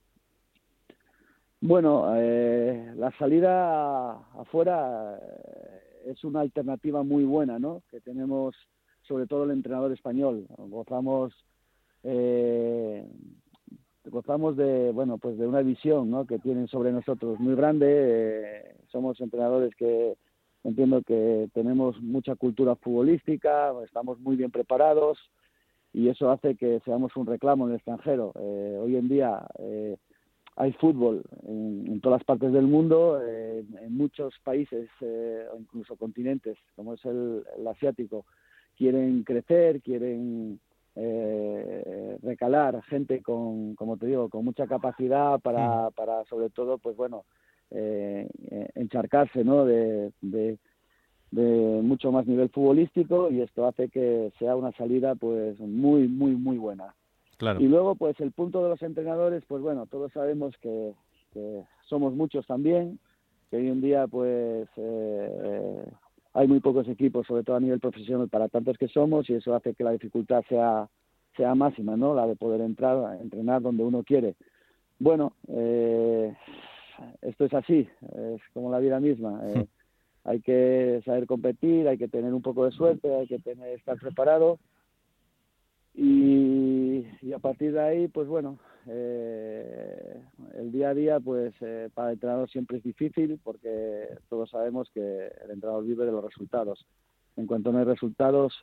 Bueno, 1.62 2.14
la 2.16 3.12
salida 3.18 4.12
afuera 4.40 5.20
es 6.06 6.24
una 6.24 6.42
alternativa 6.42 7.04
muy 7.04 7.26
buena, 7.26 7.60
¿no? 7.60 7.84
Que 7.92 8.00
tenemos 8.00 8.56
sobre 9.10 9.28
todo 9.28 9.44
el 9.44 9.52
entrenador 9.52 9.92
español. 9.92 10.46
Gozamos 10.58 11.34
eh, 12.04 13.06
gozamos 14.06 14.56
de 14.56 14.92
bueno 14.92 15.18
pues 15.18 15.38
de 15.38 15.46
una 15.46 15.62
visión 15.62 16.10
¿no? 16.10 16.26
que 16.26 16.40
tienen 16.40 16.68
sobre 16.68 16.92
nosotros 16.92 17.40
muy 17.40 17.56
grande. 17.56 17.88
Eh, 17.90 18.76
somos 18.92 19.20
entrenadores 19.20 19.76
que 19.76 20.16
entiendo 20.64 21.02
que 21.02 21.50
tenemos 21.54 22.00
mucha 22.02 22.36
cultura 22.36 22.76
futbolística, 22.76 23.74
estamos 23.84 24.20
muy 24.20 24.36
bien 24.36 24.52
preparados 24.52 25.18
y 25.94 26.10
eso 26.10 26.30
hace 26.30 26.56
que 26.56 26.80
seamos 26.86 27.16
un 27.16 27.26
reclamo 27.26 27.66
en 27.66 27.72
el 27.72 27.78
extranjero. 27.78 28.32
Eh, 28.40 28.80
hoy 28.82 28.96
en 28.96 29.10
día 29.10 29.46
hay 30.60 30.74
fútbol 30.74 31.24
en, 31.48 32.00
todas 32.02 32.20
las 32.20 32.26
partes 32.26 32.54
del 32.54 32.68
mundo, 32.68 33.20
en 33.26 33.98
muchos 33.98 34.36
países 34.44 34.90
o 35.02 35.58
incluso 35.58 35.96
continentes, 35.96 36.58
como 36.76 36.94
es 36.94 37.04
el 37.06 37.44
asiático 37.68 38.26
quieren 38.80 39.24
crecer, 39.24 39.82
quieren 39.82 40.58
eh, 40.96 42.18
recalar 42.24 42.82
gente 42.84 43.22
con, 43.22 43.76
como 43.76 43.98
te 43.98 44.08
digo, 44.08 44.30
con 44.30 44.46
mucha 44.46 44.68
capacidad 44.68 45.38
para, 45.42 45.90
para 45.92 46.24
sobre 46.26 46.50
todo, 46.50 46.78
pues 46.78 46.96
bueno, 46.96 47.26
eh, 47.72 48.26
encharcarse, 48.76 49.44
¿no? 49.44 49.66
De, 49.66 50.12
de, 50.22 50.58
mucho 51.32 52.12
más 52.12 52.26
nivel 52.26 52.50
futbolístico 52.50 53.30
y 53.30 53.42
esto 53.42 53.68
hace 53.68 53.90
que 53.90 54.32
sea 54.40 54.56
una 54.56 54.72
salida, 54.72 55.14
pues 55.16 55.60
muy, 55.60 56.08
muy, 56.08 56.32
muy 56.32 56.58
buena. 56.58 56.96
Claro. 57.40 57.62
Y 57.62 57.70
luego, 57.70 57.96
pues 57.96 58.20
el 58.20 58.34
punto 58.34 58.62
de 58.62 58.70
los 58.70 58.82
entrenadores, 58.82 59.46
pues 59.48 59.62
bueno, 59.62 59.86
todos 59.86 60.12
sabemos 60.12 60.54
que, 60.62 60.94
somos 61.88 62.14
muchos 62.14 62.46
también, 62.46 63.00
que 63.50 63.58
hoy 63.58 63.70
en 63.70 63.80
día, 63.80 64.08
pues 64.08 64.68
eh, 64.76 65.86
hay 66.34 66.48
muy 66.50 66.60
pocos 66.60 66.86
equipos, 66.90 67.26
sobre 67.26 67.44
todo 67.44 67.56
a 67.56 67.62
nivel 67.62 67.80
profesional, 67.80 68.28
para 68.28 68.50
tantos 68.50 68.78
que 68.78 68.90
somos 68.90 69.30
y 69.30 69.36
eso 69.36 69.56
hace 69.56 69.74
que 69.74 69.86
la 69.86 69.92
dificultad 69.92 70.44
sea, 70.50 70.90
sea 71.38 71.56
máxima, 71.56 71.96
¿no? 71.96 72.14
La 72.14 72.28
de 72.28 72.36
poder 72.36 72.60
entrar, 72.60 73.18
entrenar 73.22 73.62
donde 73.62 73.84
uno 73.84 74.04
quiere. 74.04 74.36
Bueno, 75.00 75.32
eh, 75.48 76.36
esto 77.22 77.46
es 77.46 77.54
así, 77.54 77.88
es 78.18 78.42
como 78.54 78.70
la 78.70 78.80
vida 78.80 79.00
misma. 79.00 79.40
Eh, 79.46 79.66
hay 80.26 80.42
que 80.42 81.02
saber 81.06 81.26
competir, 81.26 81.88
hay 81.88 81.98
que 81.98 82.10
tener 82.10 82.34
un 82.34 82.42
poco 82.42 82.66
de 82.66 82.72
suerte, 82.72 83.16
hay 83.16 83.28
que 83.28 83.40
tener, 83.40 83.70
estar 83.78 83.98
preparado 83.98 84.60
y, 85.94 87.06
y 87.22 87.34
a 87.34 87.40
partir 87.40 87.74
de 87.74 87.82
ahí, 87.82 88.08
pues 88.08 88.28
bueno, 88.28 88.60
eh, 88.88 90.22
el 90.56 90.72
día 90.72 90.90
a 90.90 90.94
día, 90.94 91.20
pues 91.20 91.54
eh, 91.62 91.90
para 91.94 92.10
el 92.10 92.14
entrenador 92.14 92.50
siempre 92.50 92.78
es 92.78 92.84
difícil 92.84 93.40
porque 93.44 94.08
todos 94.30 94.50
sabemos 94.50 94.90
que 94.94 95.00
el 95.44 95.52
entrenador 95.52 95.86
vive 95.86 96.06
de 96.06 96.12
los 96.12 96.24
resultados. 96.24 96.86
En 97.36 97.46
cuanto 97.46 97.72
no 97.72 97.80
hay 97.80 97.86
resultados, 97.86 98.54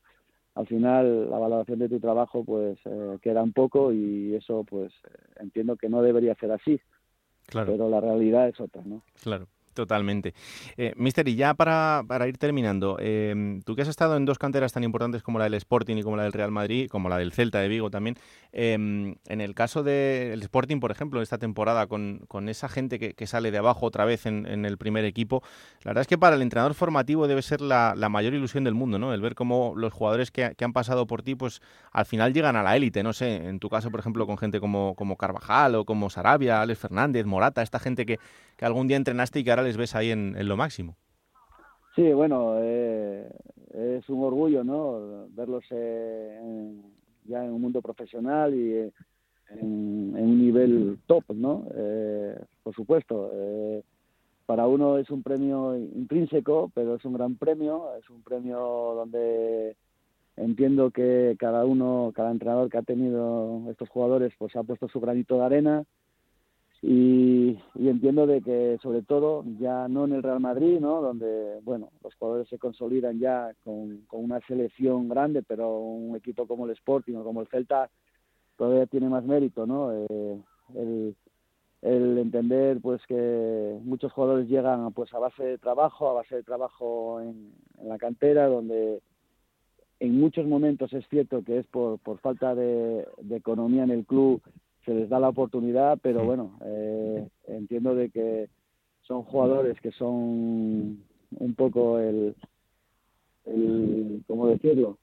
al 0.55 0.67
final 0.67 1.31
la 1.31 1.39
valoración 1.39 1.79
de 1.79 1.89
tu 1.89 2.01
trabajo 2.01 2.45
pues 2.45 2.79
eh, 2.85 3.19
queda 3.23 3.43
un 3.43 3.53
poco 3.53 3.93
y 3.93 4.35
eso 4.35 4.65
pues 4.65 4.93
entiendo 5.39 5.77
que 5.77 5.89
no 5.89 6.03
debería 6.03 6.35
ser 6.35 6.53
así. 6.53 6.81
Claro. 7.47 7.73
Pero 7.73 7.89
la 7.89 8.01
realidad 8.01 8.49
es 8.49 8.61
otra, 8.61 8.83
¿no? 8.85 9.03
Claro. 9.23 9.47
Totalmente. 9.77 10.33
Eh, 10.79 10.95
Mister, 10.97 11.29
y 11.29 11.35
ya 11.37 11.53
para, 11.53 12.03
ir 12.27 12.39
terminando, 12.39 12.97
em, 12.99 13.61
tú 13.61 13.77
que 13.77 13.83
has 13.83 13.89
estado 13.89 14.17
en 14.17 14.25
dos 14.25 14.39
canteras 14.39 14.73
tan 14.73 14.85
importantes 14.85 15.23
como 15.23 15.39
la 15.39 15.45
del 15.45 15.53
Sporting 15.53 15.97
y 15.99 16.03
como 16.03 16.17
la 16.17 16.23
del 16.23 16.33
Real 16.33 16.51
Madrid, 16.51 16.89
como 16.89 17.11
la 17.11 17.19
del 17.19 17.31
Celta 17.31 17.61
de 17.61 17.69
Vigo 17.69 17.91
también, 17.91 18.17
em, 18.53 19.17
en 19.29 19.41
el 19.43 19.55
caso 19.55 19.83
del 19.83 20.41
Sporting, 20.41 20.81
por 20.81 20.93
ejemplo, 20.93 21.21
esta 21.21 21.37
temporada, 21.37 21.87
con, 21.89 22.27
esa 22.49 22.71
gente 22.71 22.99
que, 22.99 23.27
sale 23.27 23.51
de 23.51 23.59
abajo 23.59 23.85
otra 23.85 24.07
vez 24.07 24.25
en, 24.25 24.65
el 24.65 24.79
primer 24.79 25.05
equipo, 25.05 25.43
la 25.83 25.91
verdad 25.91 26.01
es 26.01 26.07
que 26.07 26.17
para 26.17 26.37
el 26.37 26.43
entrenador 26.43 26.73
formativo 26.73 27.29
debe 27.29 27.43
ser 27.43 27.61
la, 27.61 27.95
mayor 28.09 28.33
ilusión 28.33 28.65
del 28.65 28.73
mundo, 28.73 28.99
¿no? 28.99 29.13
El 29.13 29.21
ver 29.21 29.35
cómo 29.35 29.75
los 29.77 29.93
jugadores 29.93 30.31
que, 30.31 30.55
han 30.59 30.73
pasado 30.73 31.07
por 31.07 31.23
ti, 31.23 31.35
pues 31.35 31.61
al 31.93 32.07
final 32.07 32.33
llegan 32.33 32.57
a 32.57 32.63
la 32.63 32.77
élite, 32.77 33.03
no 33.03 33.13
sé, 33.13 33.47
en 33.47 33.59
tu 33.59 33.69
caso, 33.69 33.91
por 33.91 34.01
ejemplo, 34.01 34.27
con 34.27 34.39
gente 34.39 34.59
como, 34.59 34.95
como 34.95 35.17
Carvajal 35.17 35.75
o 35.75 35.85
como 35.85 36.09
Sarabia, 36.09 36.63
Alex 36.63 36.81
Fernández, 36.81 37.27
Morata, 37.27 37.61
esta 37.61 37.79
gente 37.79 38.07
que, 38.07 38.19
que 38.57 38.65
algún 38.65 38.89
día 38.89 38.97
entrenaste 38.97 39.41
y 39.41 39.45
que 39.45 39.51
ahora 39.51 39.66
les 39.67 39.77
ves 39.77 39.95
ahí 39.95 40.11
en, 40.11 40.35
lo 40.47 40.57
máximo. 40.57 40.97
Sí, 41.95 42.13
bueno, 42.13 42.57
eh, 42.61 43.29
es 43.75 44.09
un 44.09 44.23
orgullo, 44.23 44.63
¿no? 44.63 45.27
Verlos 45.31 45.65
eh, 45.71 46.73
ya 47.25 47.45
en 47.45 47.53
un 47.53 47.61
mundo 47.61 47.83
profesional 47.83 48.55
y 48.55 48.73
eh, 48.73 48.93
en, 49.51 50.15
un 50.15 50.39
nivel 50.39 50.99
top, 51.07 51.25
¿no? 51.35 51.67
por 52.63 52.75
supuesto, 52.75 53.31
para 54.45 54.67
uno 54.67 54.99
es 54.99 55.09
un 55.11 55.23
premio 55.23 55.77
intrínseco, 55.77 56.71
pero 56.75 56.97
es 56.97 57.05
un 57.05 57.13
gran 57.13 57.37
premio, 57.37 57.95
es 57.97 58.11
un 58.11 58.23
premio 58.23 58.59
donde 58.97 59.77
entiendo 60.37 60.91
que 60.91 61.37
cada 61.39 61.65
uno, 61.65 62.13
cada 62.15 62.33
entrenador 62.33 62.69
que 62.69 62.79
ha 62.79 62.83
tenido 62.83 63.63
estos 63.71 63.89
jugadores, 63.89 64.33
pues 64.37 64.55
ha 64.57 64.65
puesto 64.65 64.89
su 64.89 65.01
granito 65.01 65.37
de 65.37 65.45
arena 65.45 65.85
y, 66.89 67.59
entiendo 67.75 68.29
de 68.29 68.41
que 68.43 68.79
sobre 68.81 69.03
todo 69.03 69.45
ya 69.59 69.89
no 69.89 70.05
en 70.05 70.13
el 70.13 70.23
Real 70.23 70.39
Madrid, 70.39 70.79
¿no? 70.79 71.03
Donde, 71.03 71.59
bueno, 71.65 71.91
los 72.05 72.15
jugadores 72.15 72.49
se 72.49 72.59
consolidan 72.59 73.19
ya 73.19 73.53
con, 73.65 74.07
una 74.13 74.41
selección 74.47 75.09
grande, 75.09 75.43
pero 75.43 75.81
un 75.81 76.15
equipo 76.15 76.47
como 76.47 76.65
el 76.65 76.71
Sporting 76.73 77.17
o 77.17 77.25
como 77.25 77.41
el 77.41 77.49
Celta 77.49 77.91
todavía 78.57 78.87
tiene 78.87 79.09
más 79.09 79.25
mérito, 79.25 79.67
¿no? 79.67 79.93
Eh, 79.93 80.41
el, 80.75 81.17
entender 82.19 82.81
pues 82.81 83.05
que 83.07 83.81
muchos 83.83 84.13
jugadores 84.13 84.49
llegan 84.49 84.93
pues 84.93 85.13
a 85.13 85.19
base 85.19 85.43
de 85.43 85.59
trabajo, 85.59 86.09
a 86.09 86.13
base 86.13 86.37
de 86.37 86.43
trabajo 86.45 87.21
en, 87.21 87.53
la 87.83 87.99
cantera, 87.99 88.47
donde 88.47 89.01
en 89.99 90.21
muchos 90.21 90.47
momentos 90.47 90.93
es 90.93 91.05
cierto 91.09 91.43
que 91.43 91.59
es 91.59 91.67
por, 91.67 91.99
por 91.99 92.21
falta 92.21 92.55
de 92.55 93.09
economía 93.31 93.83
en 93.83 93.91
el 93.91 94.07
club 94.07 94.41
se 94.87 94.95
les 94.95 95.09
da 95.09 95.19
la 95.19 95.29
oportunidad, 95.29 95.99
pero 96.01 96.25
bueno, 96.25 96.59
eh, 96.65 97.29
entiendo 97.49 97.95
de 97.95 98.09
que 98.09 98.49
son 99.03 99.25
jugadores 99.25 99.79
que 99.81 99.91
son 99.91 101.03
un 101.39 101.55
poco 101.57 101.99
el, 101.99 102.37
el 103.45 104.23
¿cómo 104.29 104.47
decirlo? 104.47 104.99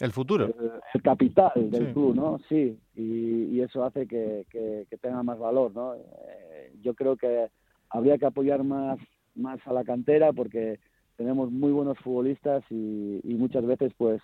El 0.00 0.12
futuro. 0.12 0.46
El, 0.94 1.02
capital 1.02 1.52
del 1.70 1.92
club, 1.92 2.14
¿no? 2.14 2.38
Sí, 2.48 2.78
y, 2.94 3.60
eso 3.60 3.84
hace 3.84 4.06
que, 4.06 4.46
que, 4.50 4.96
tenga 5.00 5.22
más 5.22 5.38
valor, 5.38 5.72
¿no? 5.74 5.94
Eh, 5.94 6.72
yo 6.82 6.94
creo 6.94 7.16
que 7.16 7.48
habría 7.90 8.18
que 8.18 8.26
apoyar 8.26 8.62
más, 8.62 8.98
más 9.34 9.58
a 9.66 9.72
la 9.72 9.84
cantera 9.84 10.32
porque 10.32 10.78
tenemos 11.16 11.50
muy 11.50 11.72
buenos 11.72 11.98
futbolistas 11.98 12.62
y, 12.70 13.20
y 13.24 13.34
muchas 13.34 13.66
veces 13.66 13.92
pues 13.96 14.22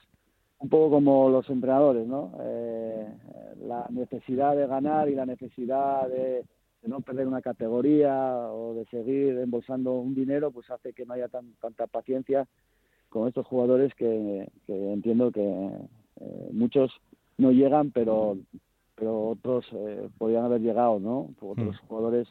un 0.58 0.68
poco 0.68 0.90
como 0.90 1.28
los 1.28 1.48
entrenadores, 1.50 2.06
¿no? 2.06 2.32
Eh, 2.40 3.06
la 3.66 3.86
necesidad 3.90 4.56
de 4.56 4.66
ganar 4.66 5.08
y 5.08 5.14
la 5.14 5.26
necesidad 5.26 6.08
de, 6.08 6.44
no 6.82 7.00
perder 7.00 7.26
una 7.26 7.40
categoría 7.40 8.50
o 8.50 8.74
de 8.74 8.84
seguir 8.86 9.38
embolsando 9.38 9.92
un 9.92 10.14
dinero, 10.14 10.50
pues 10.50 10.70
hace 10.70 10.92
que 10.92 11.06
no 11.06 11.14
haya 11.14 11.28
tanta 11.28 11.86
paciencia 11.86 12.46
con 13.08 13.26
estos 13.26 13.46
jugadores 13.46 13.94
que, 13.94 14.48
entiendo 14.68 15.30
que 15.30 15.40
eh, 16.20 16.48
muchos 16.52 16.92
no 17.38 17.52
llegan, 17.52 17.90
pero 17.90 18.36
pero 18.96 19.30
otros 19.30 19.66
eh, 19.72 20.08
podrían 20.18 20.44
haber 20.44 20.60
llegado, 20.60 21.00
¿no? 21.00 21.34
Otros 21.40 21.74
mm. 21.74 21.86
jugadores, 21.88 22.28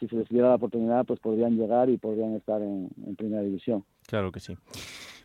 si 0.00 0.08
se 0.08 0.16
les 0.16 0.28
diera 0.28 0.48
la 0.48 0.54
oportunidad, 0.54 1.04
pues 1.04 1.20
podrían 1.20 1.56
llegar 1.56 1.90
y 1.90 1.98
podrían 1.98 2.34
estar 2.34 2.62
en 2.62 2.88
primera 3.16 3.42
división. 3.42 3.84
Claro 4.06 4.32
que 4.32 4.40
sí. 4.40 4.56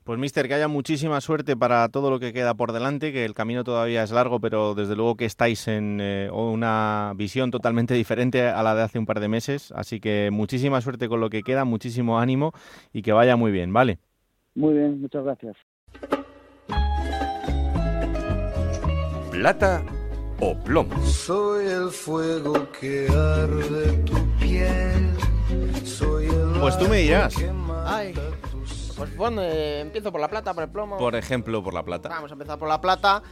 Pues, 0.03 0.19
mister, 0.19 0.47
que 0.47 0.55
haya 0.55 0.67
muchísima 0.67 1.21
suerte 1.21 1.55
para 1.55 1.87
todo 1.89 2.09
lo 2.09 2.19
que 2.19 2.33
queda 2.33 2.53
por 2.53 2.73
delante, 2.73 3.13
que 3.13 3.23
el 3.23 3.33
camino 3.33 3.63
todavía 3.63 4.03
es 4.03 4.11
largo, 4.11 4.39
pero 4.39 4.73
desde 4.73 4.95
luego 4.95 5.15
que 5.15 5.25
estáis 5.25 5.67
en 5.67 5.99
eh, 6.01 6.29
una 6.31 7.13
visión 7.15 7.51
totalmente 7.51 7.93
diferente 7.93 8.47
a 8.47 8.61
la 8.63 8.75
de 8.75 8.81
hace 8.81 8.99
un 8.99 9.05
par 9.05 9.19
de 9.19 9.27
meses. 9.27 9.71
Así 9.75 9.99
que 9.99 10.29
muchísima 10.31 10.81
suerte 10.81 11.07
con 11.07 11.19
lo 11.19 11.29
que 11.29 11.43
queda, 11.43 11.65
muchísimo 11.65 12.19
ánimo 12.19 12.51
y 12.91 13.03
que 13.03 13.13
vaya 13.13 13.35
muy 13.35 13.51
bien, 13.51 13.71
¿vale? 13.71 13.99
Muy 14.55 14.73
bien, 14.73 14.99
muchas 14.99 15.23
gracias. 15.23 15.55
Plata 19.31 19.83
o 20.39 20.55
plomo. 20.55 20.99
Soy 21.05 21.67
el 21.67 21.89
fuego 21.89 22.67
que 22.79 23.07
arde 23.07 23.97
tu 24.03 24.17
piel. 24.39 25.11
Soy 25.85 26.25
el 26.25 26.59
Pues 26.59 26.77
tú 26.77 26.87
me 26.87 26.97
dirás. 26.97 27.35
Ay. 27.85 28.13
Pues 29.01 29.17
bueno, 29.17 29.41
eh, 29.41 29.79
empiezo 29.79 30.11
por 30.11 30.21
la 30.21 30.27
plata, 30.27 30.53
por 30.53 30.63
el 30.63 30.69
plomo. 30.69 30.97
Por 30.97 31.15
ejemplo, 31.15 31.63
por 31.63 31.73
la 31.73 31.83
plata. 31.83 32.09
Vamos 32.09 32.29
a 32.29 32.33
empezar 32.33 32.59
por 32.59 32.69
la 32.69 32.79
plata. 32.79 33.23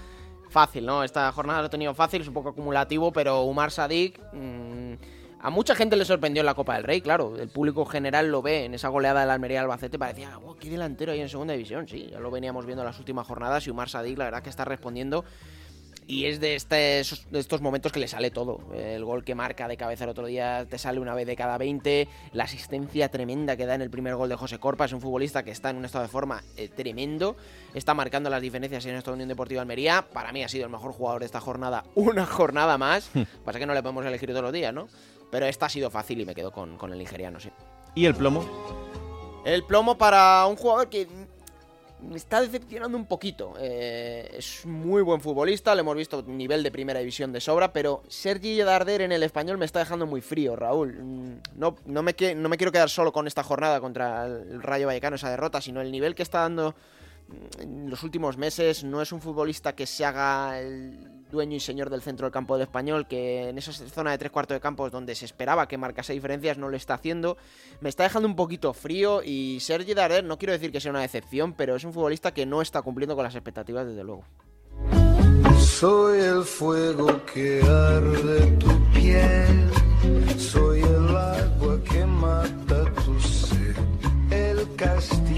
Fácil, 0.49 0.83
¿no? 0.83 1.03
Esta 1.03 1.31
jornada 1.31 1.59
lo 1.59 1.67
he 1.67 1.69
tenido 1.69 1.93
fácil, 1.93 2.23
es 2.23 2.27
un 2.27 2.33
poco 2.33 2.49
acumulativo, 2.49 3.13
pero 3.13 3.43
Umar 3.43 3.69
Sadik. 3.69 4.19
mm, 4.33 4.93
a 5.41 5.49
mucha 5.51 5.75
gente 5.75 5.95
le 5.95 6.05
sorprendió 6.05 6.41
en 6.41 6.47
la 6.47 6.55
Copa 6.55 6.73
del 6.73 6.83
Rey, 6.83 7.01
claro. 7.01 7.37
El 7.37 7.49
público 7.49 7.85
general 7.85 8.31
lo 8.31 8.41
ve 8.41 8.65
en 8.65 8.73
esa 8.73 8.87
goleada 8.89 9.21
del 9.21 9.29
Almería 9.29 9.61
Albacete. 9.61 9.99
Parecía, 9.99 10.35
wow, 10.37 10.55
qué 10.57 10.69
delantero 10.69 11.11
ahí 11.11 11.21
en 11.21 11.29
segunda 11.29 11.53
división. 11.53 11.87
Sí, 11.87 12.09
ya 12.11 12.19
lo 12.19 12.31
veníamos 12.31 12.65
viendo 12.65 12.81
en 12.81 12.87
las 12.87 12.97
últimas 12.97 13.27
jornadas. 13.27 13.65
Y 13.67 13.69
Umar 13.69 13.89
Sadik, 13.89 14.17
la 14.17 14.25
verdad, 14.25 14.41
que 14.41 14.49
está 14.49 14.65
respondiendo. 14.65 15.23
Y 16.11 16.25
es 16.25 16.39
de, 16.39 16.55
este- 16.55 17.03
de 17.29 17.39
estos 17.39 17.61
momentos 17.61 17.91
que 17.91 17.99
le 17.99 18.07
sale 18.07 18.31
todo. 18.31 18.61
El 18.73 19.05
gol 19.05 19.23
que 19.23 19.35
marca 19.35 19.67
de 19.67 19.77
cabeza 19.77 20.05
el 20.05 20.09
otro 20.09 20.25
día 20.25 20.65
te 20.67 20.79
sale 20.79 20.99
una 20.99 21.13
vez 21.13 21.27
de 21.27 21.35
cada 21.35 21.55
20. 21.59 22.07
La 22.33 22.45
asistencia 22.45 23.09
tremenda 23.09 23.55
que 23.55 23.67
da 23.67 23.75
en 23.75 23.83
el 23.83 23.91
primer 23.91 24.15
gol 24.15 24.27
de 24.27 24.35
José 24.35 24.57
Corpa. 24.57 24.85
Es 24.85 24.91
un 24.93 25.01
futbolista 25.01 25.43
que 25.43 25.51
está 25.51 25.69
en 25.69 25.77
un 25.77 25.85
estado 25.85 26.01
de 26.03 26.09
forma 26.09 26.41
eh, 26.57 26.67
tremendo. 26.67 27.35
Está 27.75 27.93
marcando 27.93 28.31
las 28.31 28.41
diferencias 28.41 28.83
en 28.87 28.95
esta 28.95 29.11
Unión 29.11 29.29
Deportiva 29.29 29.61
Almería. 29.61 30.03
Para 30.11 30.31
mí 30.31 30.43
ha 30.43 30.49
sido 30.49 30.65
el 30.65 30.71
mejor 30.71 30.93
jugador 30.93 31.19
de 31.19 31.27
esta 31.27 31.39
jornada. 31.41 31.83
Una 31.93 32.25
jornada 32.25 32.79
más. 32.79 33.11
Pasa 33.45 33.59
que 33.59 33.67
no 33.67 33.75
le 33.75 33.83
podemos 33.83 34.03
elegir 34.03 34.29
todos 34.29 34.41
los 34.41 34.53
días, 34.53 34.73
¿no? 34.73 34.87
Pero 35.29 35.45
esta 35.45 35.67
ha 35.67 35.69
sido 35.69 35.91
fácil 35.91 36.19
y 36.21 36.25
me 36.25 36.33
quedo 36.33 36.51
con, 36.51 36.75
con 36.77 36.91
el 36.91 36.97
nigeriano, 36.97 37.39
sí. 37.39 37.51
¿Y 37.93 38.05
el 38.07 38.15
plomo? 38.15 38.43
El 39.45 39.63
plomo 39.63 39.95
para 39.95 40.45
un 40.47 40.55
jugador 40.55 40.89
que 40.89 41.07
me 42.01 42.17
está 42.17 42.41
decepcionando 42.41 42.97
un 42.97 43.05
poquito. 43.05 43.53
Eh, 43.59 44.29
es 44.37 44.65
muy 44.65 45.01
buen 45.01 45.21
futbolista, 45.21 45.75
le 45.75 45.81
hemos 45.81 45.95
visto 45.95 46.23
nivel 46.23 46.63
de 46.63 46.71
primera 46.71 46.99
división 46.99 47.31
de 47.31 47.41
sobra, 47.41 47.73
pero 47.73 48.03
Sergi 48.07 48.57
Darder 48.59 49.01
en 49.01 49.11
el 49.11 49.23
español 49.23 49.57
me 49.57 49.65
está 49.65 49.79
dejando 49.79 50.05
muy 50.05 50.21
frío, 50.21 50.55
Raúl. 50.55 50.93
Mm, 50.93 51.41
No, 51.57 51.75
no, 51.85 52.03
me, 52.03 52.15
no 52.35 52.49
me 52.49 52.57
quiero 52.57 52.71
quedar 52.71 52.89
solo 52.89 53.11
con 53.11 53.27
esta 53.27 53.43
jornada 53.43 53.79
contra 53.81 54.25
el 54.25 54.61
Rayo 54.61 54.87
Vallecano, 54.87 55.15
esa 55.15 55.29
derrota, 55.29 55.61
sino 55.61 55.81
el 55.81 55.91
nivel 55.91 56.15
que 56.15 56.23
está 56.23 56.39
dando 56.39 56.75
en 57.59 57.89
los 57.89 58.03
últimos 58.03 58.37
meses. 58.37 58.83
No 58.83 59.01
es 59.01 59.11
un 59.11 59.21
futbolista 59.21 59.73
que 59.73 59.85
se 59.85 60.05
haga 60.05 60.59
el 60.59 61.19
dueño 61.29 61.55
y 61.55 61.59
señor 61.59 61.89
del 61.89 62.01
centro 62.01 62.25
del 62.25 62.33
campo 62.33 62.55
del 62.55 62.63
español, 62.63 63.07
que 63.07 63.49
en 63.49 63.57
esa 63.57 63.71
zona 63.71 64.11
de 64.11 64.17
tres 64.17 64.31
cuartos 64.31 64.55
de 64.55 64.61
campo 64.61 64.89
donde 64.89 65.15
se 65.15 65.25
esperaba 65.25 65.67
que 65.67 65.77
marcase 65.77 66.13
diferencias 66.13 66.57
no 66.57 66.69
lo 66.69 66.77
está 66.77 66.95
haciendo. 66.95 67.37
Me 67.81 67.89
está 67.89 68.03
dejando 68.03 68.27
un 68.27 68.35
poquito 68.35 68.73
frío 68.73 69.21
y 69.23 69.59
Sergi 69.61 69.93
Darder, 69.93 70.23
no 70.23 70.37
quiero 70.37 70.53
decir 70.53 70.71
que 70.71 70.81
sea 70.81 70.91
una 70.91 71.01
decepción, 71.01 71.53
pero 71.53 71.75
es 71.75 71.83
un 71.83 71.93
futbolista 71.93 72.33
que 72.33 72.45
no 72.45 72.61
está 72.61 72.81
cumpliendo 72.81 73.15
con 73.15 73.23
las 73.23 73.35
expectativas 73.35 73.87
desde 73.87 74.03
luego. 74.03 74.25
Soy 75.59 76.19
el 76.19 76.43
fuego 76.43 77.23
que 77.25 77.61
arde 77.61 78.47
tu 78.57 78.91
piel, 78.91 79.69
soy 80.37 80.81
el 80.81 81.15
agua 81.15 81.79
que 81.83 82.05
mata 82.05 82.93
tu 83.05 83.19
sed, 83.19 83.75
el 84.31 84.75
castillo, 84.75 85.28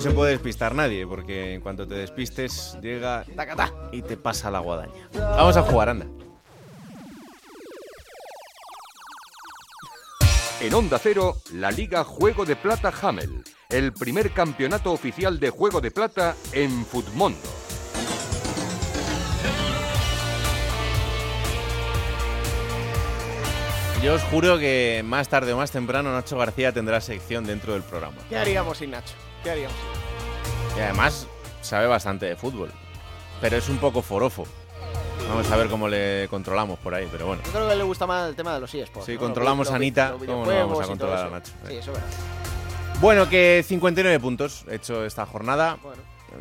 no 0.00 0.04
se 0.04 0.10
puede 0.12 0.32
despistar 0.32 0.74
nadie, 0.74 1.06
porque 1.06 1.52
en 1.52 1.60
cuanto 1.60 1.86
te 1.86 1.94
despistes, 1.94 2.78
llega 2.80 3.22
y 3.92 4.00
te 4.00 4.16
pasa 4.16 4.50
la 4.50 4.60
guadaña. 4.60 5.10
Vamos 5.12 5.58
a 5.58 5.62
jugar, 5.62 5.90
anda. 5.90 6.06
En 10.62 10.72
Onda 10.72 10.98
Cero, 10.98 11.36
la 11.52 11.70
Liga 11.70 12.02
Juego 12.02 12.46
de 12.46 12.56
Plata 12.56 12.90
Hamel, 13.02 13.44
el 13.68 13.92
primer 13.92 14.30
campeonato 14.30 14.90
oficial 14.90 15.38
de 15.38 15.50
Juego 15.50 15.82
de 15.82 15.90
Plata 15.90 16.34
en 16.52 16.86
Futmundo. 16.86 17.38
Yo 24.02 24.14
os 24.14 24.22
juro 24.22 24.58
que 24.58 25.02
más 25.04 25.28
tarde 25.28 25.52
o 25.52 25.58
más 25.58 25.70
temprano 25.70 26.10
Nacho 26.10 26.38
García 26.38 26.72
tendrá 26.72 27.02
sección 27.02 27.44
dentro 27.44 27.74
del 27.74 27.82
programa. 27.82 28.16
¿Qué 28.30 28.38
haríamos 28.38 28.78
sin 28.78 28.92
Nacho? 28.92 29.12
¿Qué 29.42 29.50
haríamos? 29.50 29.76
Y 30.76 30.80
además 30.80 31.26
sabe 31.62 31.86
bastante 31.86 32.26
de 32.26 32.36
fútbol. 32.36 32.70
Pero 33.40 33.56
es 33.56 33.68
un 33.68 33.78
poco 33.78 34.02
forofo. 34.02 34.46
Vamos 35.28 35.50
a 35.50 35.56
ver 35.56 35.68
cómo 35.68 35.88
le 35.88 36.26
controlamos 36.28 36.78
por 36.78 36.94
ahí, 36.94 37.08
pero 37.10 37.26
bueno. 37.26 37.42
Yo 37.46 37.52
creo 37.52 37.68
que 37.68 37.76
le 37.76 37.84
gusta 37.84 38.06
más 38.06 38.28
el 38.28 38.34
tema 38.34 38.54
de 38.54 38.60
los 38.60 38.74
eSports. 38.74 39.06
Si 39.06 39.14
¿no? 39.14 39.20
controlamos 39.20 39.66
Los 39.66 39.72
a 39.72 39.76
Anita, 39.76 40.10
los 40.10 40.24
¿cómo 40.24 40.44
no 40.44 40.50
vamos 40.52 40.80
a 40.80 40.86
controlar 40.86 41.26
a. 41.26 41.30
Nacho? 41.30 41.52
Sí, 41.68 41.76
eso 41.76 41.92
verás. 41.92 42.10
Bueno, 43.00 43.28
que 43.28 43.64
59 43.66 44.20
puntos 44.20 44.64
he 44.68 44.74
hecho 44.76 45.04
esta 45.04 45.24
jornada. 45.26 45.78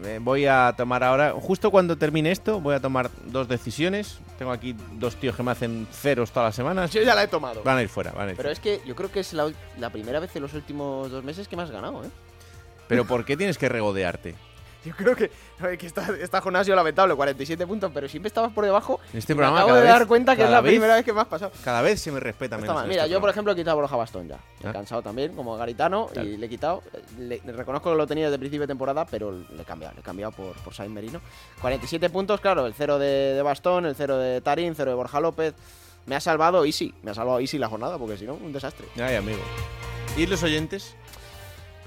Eh, 0.04 0.20
Voy 0.22 0.46
a 0.46 0.74
tomar 0.78 1.04
ahora, 1.04 1.34
justo 1.40 1.72
cuando 1.72 1.98
termine 1.98 2.32
esto, 2.32 2.60
voy 2.62 2.76
a 2.76 2.80
tomar 2.80 3.10
dos 3.26 3.48
decisiones. 3.48 4.20
Tengo 4.38 4.52
aquí 4.52 4.76
dos 4.94 5.16
tíos 5.16 5.36
que 5.36 5.44
me 5.44 5.52
hacen 5.52 5.88
ceros 5.92 6.32
todas 6.32 6.48
las 6.50 6.56
semanas. 6.56 6.92
Yo 6.92 7.02
ya 7.02 7.16
la 7.16 7.24
he 7.24 7.28
tomado. 7.28 7.64
Van 7.64 7.78
a 7.78 7.82
ir 7.82 7.90
fuera, 7.90 8.12
van 8.12 8.28
a 8.28 8.32
ir 8.32 8.38
Pero 8.38 8.48
fuera. 8.48 8.52
es 8.54 8.60
que 8.60 8.82
yo 8.88 8.96
creo 8.96 9.12
que 9.12 9.22
es 9.22 9.34
la, 9.34 9.52
la 9.80 9.90
primera 9.90 10.20
vez 10.20 10.36
en 10.36 10.42
los 10.44 10.54
últimos 10.54 11.10
dos 11.12 11.24
meses 11.24 11.48
que 11.48 11.56
me 11.56 11.64
has 11.64 11.72
ganado, 11.72 12.04
¿eh? 12.04 12.10
Pero 12.90 13.06
¿por 13.06 13.24
qué 13.24 13.38
tienes 13.38 13.58
que 13.58 13.70
regodearte? 13.70 14.36
Yo 14.86 14.96
creo 14.96 15.14
que, 15.14 15.30
esta, 15.86 16.08
esta 16.22 16.40
jornada 16.40 16.62
ha 16.62 16.64
sido 16.64 16.78
lamentable, 16.78 17.14
47 17.14 17.68
puntos, 17.68 17.92
pero 17.94 18.08
siempre 18.08 18.30
estabas 18.30 18.54
por 18.54 18.64
debajo. 18.64 18.98
En 19.12 19.20
este 19.20 19.34
y 19.34 19.36
programa 19.36 19.58
me 19.58 19.60
acabo 19.60 19.70
cada 19.72 19.82
de 19.82 19.86
vez- 19.88 20.00
dar 20.00 20.08
cuenta 20.08 20.36
que 20.38 20.44
es 20.46 20.50
la 20.50 20.62
vez- 20.62 20.72
primera 20.72 20.96
vez 20.96 21.04
que 21.04 21.12
me 21.12 21.20
has 21.20 21.28
pasado. 21.28 21.52
Cada 21.66 21.82
vez 21.82 22.00
se 22.02 22.14
me 22.14 22.20
respeta 22.22 22.56
No 22.56 22.62
menos. 22.62 22.88
Mira, 22.88 23.02
este 23.04 23.12
yo 23.14 23.20
por 23.20 23.30
ejemplo 23.30 23.52
he 23.52 23.56
quitado 23.58 23.72
a 23.78 23.82
Borja 23.82 23.98
Bastón 23.98 24.30
ya. 24.30 24.40
He 24.64 24.68
Ah. 24.68 24.72
cansado 24.72 25.02
también, 25.02 25.36
como 25.36 25.58
Garitano, 25.58 26.10
y 26.16 26.38
le 26.38 26.46
he 26.46 26.50
quitado. 26.50 26.82
Le, 27.18 27.42
le 27.46 27.52
reconozco 27.52 27.92
que 27.92 27.98
lo 27.98 28.08
tenía 28.08 28.28
desde 28.28 28.40
principio 28.40 28.62
de 28.62 28.68
temporada, 28.68 29.06
pero 29.06 29.34
le 29.34 29.62
he 29.62 29.66
cambiado, 29.66 29.94
le 29.96 30.00
he 30.00 30.04
cambiado 30.04 30.32
por, 30.32 30.54
por 30.64 30.74
Sain 30.74 30.94
Merino. 30.94 31.20
47 31.60 32.10
puntos, 32.10 32.40
claro, 32.40 32.66
el 32.66 32.74
cero 32.74 32.98
de, 32.98 33.34
de 33.34 33.42
Bastón, 33.42 33.86
el 33.86 33.96
cero 33.96 34.18
de 34.18 34.40
Tarín, 34.40 34.76
cero 34.76 34.92
de 34.92 34.96
Borja 34.96 35.20
López. 35.20 35.54
Me 36.06 36.16
ha 36.16 36.22
salvado 36.22 36.64
Easy, 36.64 36.94
me 37.04 37.12
ha 37.12 37.14
salvado 37.14 37.42
Easy 37.42 37.58
la 37.58 37.68
jornada, 37.68 37.98
porque 37.98 38.18
si 38.18 38.26
no, 38.26 38.36
un 38.36 38.54
desastre. 38.54 38.88
Ay, 38.96 39.16
amigo. 39.18 39.40
¿Y 40.16 40.26
los 40.26 40.42
oyentes? 40.42 40.96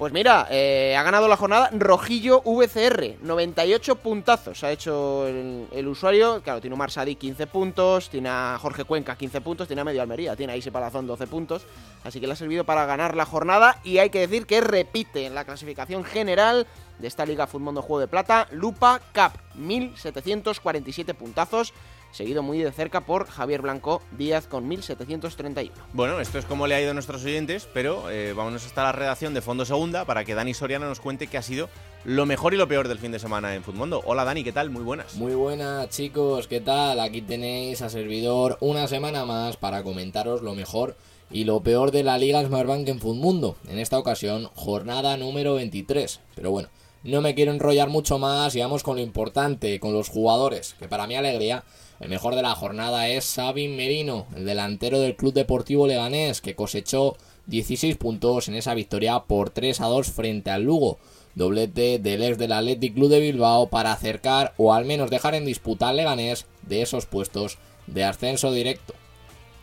Pues 0.03 0.11
mira, 0.11 0.47
eh, 0.51 0.97
ha 0.97 1.03
ganado 1.03 1.29
la 1.29 1.37
jornada 1.37 1.69
Rojillo 1.71 2.41
VCR, 2.41 3.19
98 3.21 3.95
puntazos 3.95 4.61
ha 4.65 4.69
hecho 4.69 5.25
el, 5.25 5.87
usuario. 5.87 6.41
Claro, 6.41 6.59
tiene 6.59 6.73
Omar 6.73 6.91
Sadi 6.91 7.15
15 7.15 7.47
puntos, 7.47 8.09
tiene 8.09 8.27
a 8.27 8.57
Jorge 8.61 8.83
Cuenca 8.83 9.15
15 9.15 9.39
puntos, 9.39 9.65
tiene 9.65 9.79
a 9.81 9.85
Medio 9.85 10.01
Almería, 10.01 10.35
tiene 10.35 10.51
a 10.51 10.57
Ise 10.57 10.73
Palazón 10.73 11.07
12 11.07 11.25
puntos. 11.27 11.65
Así 12.03 12.19
que 12.19 12.27
le 12.27 12.33
ha 12.33 12.35
servido 12.35 12.65
para 12.65 12.85
ganar 12.85 13.15
la 13.15 13.25
jornada 13.25 13.79
y 13.85 13.99
hay 13.99 14.09
que 14.09 14.19
decir 14.19 14.45
que 14.45 14.59
repite 14.59 15.25
en 15.25 15.35
la 15.35 15.45
clasificación 15.45 16.03
general 16.03 16.67
de 16.99 17.07
esta 17.07 17.25
Liga 17.25 17.47
Futmundo 17.47 17.81
Juego 17.81 18.01
de 18.01 18.09
Plata, 18.09 18.49
Lupa 18.51 18.99
Cup, 19.15 19.39
1747 19.55 21.13
puntazos, 21.13 21.73
seguido 22.13 22.43
muy 22.43 22.59
de 22.59 22.71
cerca 22.71 23.01
por 23.01 23.27
Javier 23.27 23.61
Blanco 23.61 24.01
Díaz 24.17 24.47
con 24.47 24.67
1731. 24.67 25.73
Bueno, 25.93 26.19
esto 26.19 26.37
es 26.37 26.45
como 26.45 26.67
le 26.67 26.75
ha 26.75 26.81
ido 26.81 26.91
a 26.91 26.93
nuestros 26.93 27.25
oyentes, 27.25 27.67
pero 27.73 28.09
eh, 28.09 28.33
vámonos 28.33 28.65
hasta 28.65 28.83
la 28.83 28.91
redacción 28.91 29.33
de 29.33 29.41
Fondo 29.41 29.65
Segunda 29.65 30.05
para 30.05 30.23
que 30.23 30.35
Dani 30.35 30.53
Soriano 30.53 30.87
nos 30.87 30.99
cuente 30.99 31.27
qué 31.27 31.37
ha 31.37 31.41
sido 31.41 31.69
lo 32.05 32.25
mejor 32.25 32.53
y 32.53 32.57
lo 32.57 32.67
peor 32.67 32.87
del 32.87 32.99
fin 32.99 33.11
de 33.11 33.19
semana 33.19 33.55
en 33.55 33.63
Futmundo. 33.63 34.01
Hola 34.05 34.23
Dani, 34.23 34.43
¿qué 34.43 34.51
tal? 34.51 34.69
Muy 34.69 34.83
buenas. 34.83 35.15
Muy 35.15 35.33
buenas 35.33 35.89
chicos, 35.89 36.47
¿qué 36.47 36.61
tal? 36.61 36.99
Aquí 36.99 37.21
tenéis 37.21 37.81
a 37.81 37.89
servidor 37.89 38.57
una 38.61 38.87
semana 38.87 39.25
más 39.25 39.57
para 39.57 39.83
comentaros 39.83 40.41
lo 40.41 40.53
mejor 40.53 40.95
y 41.31 41.45
lo 41.45 41.61
peor 41.63 41.91
de 41.91 42.03
la 42.03 42.19
Liga 42.19 42.45
Smartbank 42.45 42.87
en 42.87 42.99
Futmundo. 42.99 43.55
En 43.67 43.79
esta 43.79 43.97
ocasión, 43.97 44.49
jornada 44.53 45.17
número 45.17 45.55
23. 45.55 46.19
Pero 46.35 46.51
bueno, 46.51 46.69
no 47.03 47.21
me 47.21 47.35
quiero 47.35 47.51
enrollar 47.51 47.89
mucho 47.89 48.19
más 48.19 48.55
y 48.55 48.61
vamos 48.61 48.83
con 48.83 48.95
lo 48.95 49.01
importante, 49.01 49.79
con 49.79 49.93
los 49.93 50.09
jugadores, 50.09 50.75
que 50.79 50.87
para 50.87 51.07
mi 51.07 51.15
alegría, 51.15 51.63
el 52.03 52.09
mejor 52.09 52.35
de 52.35 52.41
la 52.41 52.53
jornada 52.53 53.07
es 53.07 53.23
Sabin 53.23 53.77
Merino, 53.77 54.27
el 54.35 54.45
delantero 54.45 54.99
del 54.99 55.15
Club 55.15 55.33
Deportivo 55.33 55.87
Leganés, 55.87 56.41
que 56.41 56.53
cosechó 56.53 57.15
16 57.45 57.95
puntos 57.95 58.49
en 58.49 58.55
esa 58.55 58.73
victoria 58.73 59.21
por 59.21 59.51
3 59.51 59.79
a 59.79 59.85
2 59.85 60.11
frente 60.11 60.51
al 60.51 60.63
Lugo. 60.63 60.99
Doblete 61.35 61.99
del 61.99 62.23
ex 62.23 62.37
del 62.37 62.51
Athletic 62.51 62.93
Club 62.93 63.07
de 63.07 63.21
Bilbao 63.21 63.67
para 63.69 63.93
acercar 63.93 64.53
o 64.57 64.73
al 64.73 64.83
menos 64.83 65.09
dejar 65.09 65.33
en 65.33 65.45
disputa 65.45 65.87
al 65.87 65.95
Leganés 65.95 66.45
de 66.63 66.81
esos 66.81 67.05
puestos 67.05 67.57
de 67.87 68.03
ascenso 68.03 68.51
directo. 68.51 68.93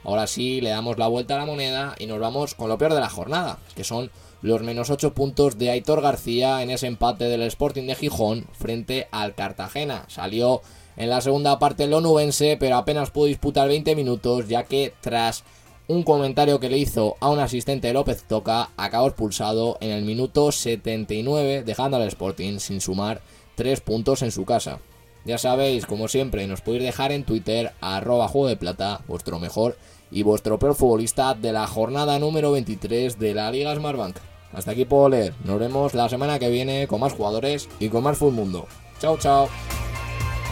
Ahora 0.03 0.27
sí, 0.27 0.63
le 0.63 0.71
damos 0.71 0.97
la 0.97 1.09
vuelta 1.09 1.35
a 1.35 1.39
la 1.41 1.47
moneda 1.47 1.95
y 1.99 2.07
nos 2.07 2.21
vamos 2.21 2.55
con 2.55 2.71
lo 2.71 2.79
peor 2.79 2.95
de 2.95 3.01
la 3.01 3.11
jornada, 3.11 3.59
que 3.77 3.85
son 3.85 4.11
los 4.41 4.63
menos 4.63 4.89
8 4.89 5.13
puntos 5.13 5.59
de 5.59 5.69
Aitor 5.69 6.01
García 6.01 6.63
en 6.63 6.71
ese 6.71 6.87
empate 6.87 7.25
del 7.25 7.43
Sporting 7.43 7.87
de 7.87 7.97
Gijón 7.97 8.47
frente 8.55 9.09
al 9.11 9.35
Cartagena. 9.35 10.07
Salió 10.09 10.63
en 11.01 11.09
la 11.09 11.23
segunda 11.23 11.59
parte 11.59 11.85
el 11.85 11.95
onubense, 11.95 12.59
pero 12.61 12.77
apenas 12.77 13.11
pudo 13.11 13.25
disputar 13.25 13.67
20 13.69 13.97
minutos, 13.97 14.49
ya 14.49 14.65
que 14.65 14.93
tras 15.01 15.45
un 15.89 16.03
comentario 16.03 16.61
que 16.61 16.69
le 16.69 16.77
hizo 16.77 17.17
a 17.21 17.31
un 17.31 17.39
asistente 17.39 17.89
de 17.89 17.95
López 17.95 18.25
Toca, 18.25 18.69
acabó 18.77 19.07
expulsado 19.07 19.79
en 19.81 19.93
el 19.93 20.05
minuto 20.05 20.53
79, 20.53 21.63
dejando 21.65 21.97
al 21.97 22.03
Sporting 22.03 22.59
sin 22.59 22.83
sumar 22.83 23.23
3 23.55 23.81
puntos 23.81 24.21
en 24.21 24.31
su 24.31 24.45
casa. 24.45 24.81
Ya 25.25 25.39
sabéis, 25.39 25.87
como 25.87 26.07
siempre, 26.07 26.47
nos 26.47 26.61
podéis 26.61 26.85
dejar 26.85 27.13
en 27.13 27.25
Twitter, 27.25 27.73
arroba 27.81 28.29
juego 28.29 28.49
de 28.49 28.59
plata, 28.59 29.01
vuestro 29.09 29.39
mejor 29.39 29.79
y 30.11 30.23
vuestro 30.23 30.59
peor 30.59 30.75
futbolista 30.75 31.33
de 31.33 31.55
la 31.55 31.67
jornada 31.67 32.19
número 32.19 32.53
23 32.53 33.19
de 33.19 33.33
la 33.33 33.51
Liga 33.51 33.75
Smartbank. 33.75 34.17
Hasta 34.53 34.73
aquí 34.73 34.85
puedo 34.85 35.09
leer. 35.09 35.33
Nos 35.45 35.59
vemos 35.59 35.95
la 35.95 36.11
semana 36.11 36.39
que 36.39 36.51
viene 36.51 36.87
con 36.87 37.01
más 37.01 37.15
jugadores 37.15 37.71
y 37.79 37.89
con 37.89 38.03
más 38.03 38.19
Full 38.19 38.35
Mundo. 38.35 38.67
Chao, 39.01 39.17
chao. 39.17 39.49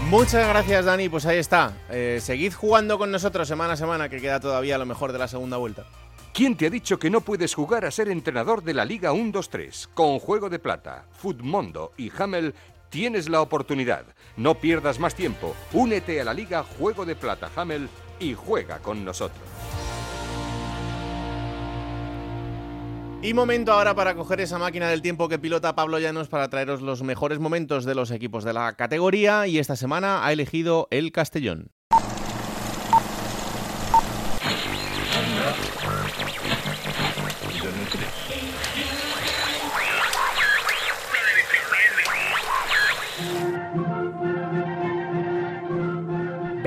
Muchas 0.07 0.49
gracias 0.49 0.87
Dani, 0.87 1.09
pues 1.09 1.27
ahí 1.27 1.39
está. 1.39 1.77
Eh, 1.91 2.19
seguid 2.23 2.55
jugando 2.55 2.97
con 2.99 3.11
nosotros 3.11 3.47
semana 3.47 3.75
a 3.75 3.77
semana, 3.77 4.09
que 4.09 4.21
queda 4.21 4.41
todavía 4.41 4.79
lo 4.79 4.87
mejor 4.87 5.13
de 5.13 5.19
la 5.19 5.29
segunda 5.29 5.59
vuelta. 5.59 5.85
¿Quién 6.33 6.57
te 6.57 6.67
ha 6.67 6.71
dicho 6.71 6.99
que 6.99 7.11
no 7.11 7.21
puedes 7.21 7.55
jugar 7.55 7.85
a 7.85 7.91
ser 7.91 8.09
entrenador 8.09 8.63
de 8.63 8.73
la 8.73 8.85
Liga 8.85 9.13
1-2-3? 9.13 9.89
Con 9.93 10.19
Juego 10.19 10.49
de 10.49 10.59
Plata, 10.59 11.05
Futmundo 11.11 11.93
y 11.97 12.11
Hamel 12.17 12.55
tienes 12.91 13.29
la 13.29 13.43
oportunidad. 13.43 14.05
No 14.37 14.55
pierdas 14.55 14.99
más 14.99 15.15
tiempo. 15.15 15.55
Únete 15.73 16.21
a 16.21 16.25
la 16.25 16.35
Liga 16.35 16.63
Juego 16.63 17.05
de 17.05 17.17
Plata 17.17 17.51
Hamel 17.57 17.89
y 18.21 18.35
juega 18.35 18.79
con 18.79 19.05
nosotros. 19.05 19.43
Y 23.21 23.35
momento 23.35 23.73
ahora 23.73 23.97
para 23.97 24.15
coger 24.15 24.41
esa 24.41 24.59
máquina 24.59 24.89
del 24.89 25.03
tiempo 25.03 25.29
que 25.29 25.41
pilota 25.41 25.75
Pablo 25.75 25.99
Llanos 25.99 26.29
para 26.29 26.49
traeros 26.49 26.83
los 26.83 27.03
mejores 27.03 27.41
momentos 27.41 27.85
de 27.85 27.97
los 27.97 28.13
equipos 28.13 28.45
de 28.45 28.53
la 28.53 28.75
categoría 28.75 29.49
y 29.49 29.59
esta 29.59 29.75
semana 29.75 30.25
ha 30.25 30.33
elegido 30.33 30.87
el 30.93 31.11
Castellón. 31.11 31.73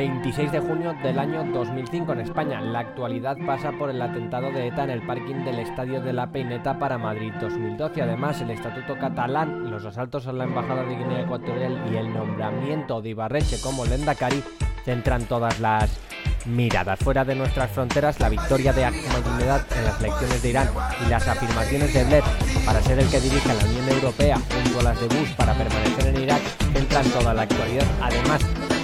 26 0.02 0.52
de 0.52 0.60
junio 0.62 0.96
del 1.04 1.20
año 1.20 1.44
2005 1.44 2.14
en 2.14 2.22
España. 2.22 2.60
La 2.60 2.80
actualidad 2.80 3.38
pasa 3.46 3.72
por 3.72 3.92
el 3.92 4.02
atentado 4.02 4.52
de 4.52 4.66
ETA 4.66 4.86
en 4.86 4.90
el 4.90 5.06
parking 5.06 5.46
del 5.46 5.60
Estadio 5.60 6.02
de 6.02 6.12
la 6.12 6.32
Peineta 6.32 6.80
para 6.80 6.98
Madrid 6.98 7.32
2012. 7.40 8.02
Además, 8.02 8.42
el 8.42 8.50
Estatuto 8.50 8.98
catalán, 8.98 9.70
los 9.70 9.86
asaltos 9.86 10.26
a 10.26 10.34
la 10.34 10.46
Embajada 10.46 10.84
de 10.86 10.96
Guinea 10.96 11.22
Ecuatorial 11.22 11.80
y 11.92 11.98
el 11.98 12.12
nombramiento 12.12 13.00
de 13.00 13.10
Ibarreche 13.10 13.62
como 13.62 13.86
Lendakari 13.86 14.44
centran 14.86 15.26
todas 15.26 15.60
las 15.60 16.00
miradas. 16.48 16.98
Fuera 16.98 17.24
de 17.24 17.36
nuestras 17.36 17.70
fronteras, 17.70 18.20
la 18.20 18.30
victoria 18.30 18.74
de 18.74 18.86
Ahmadinejad 18.86 19.62
en 19.78 19.84
las 19.84 20.00
elecciones 20.00 20.42
de 20.42 20.50
Irán 20.50 20.70
y 21.06 21.10
las 21.12 21.28
afirmaciones 21.28 21.94
de 21.94 22.04
Blair 22.06 22.24
para 22.66 22.82
ser 22.82 22.98
el 22.98 23.08
que 23.08 23.20
dirige 23.20 23.48
la 23.54 23.66
Unión 23.66 23.88
Europea 23.90 24.38
junto 24.38 24.88
a 24.88 24.94
de 24.94 25.08
Bush 25.10 25.36
para 25.36 25.54
permanecer 25.54 26.16
en 26.16 26.24
Irak 26.24 26.42
centran 26.74 27.06
toda 27.10 27.36
la 27.36 27.44
actualidad. 27.44 27.86
Además, 28.02 28.42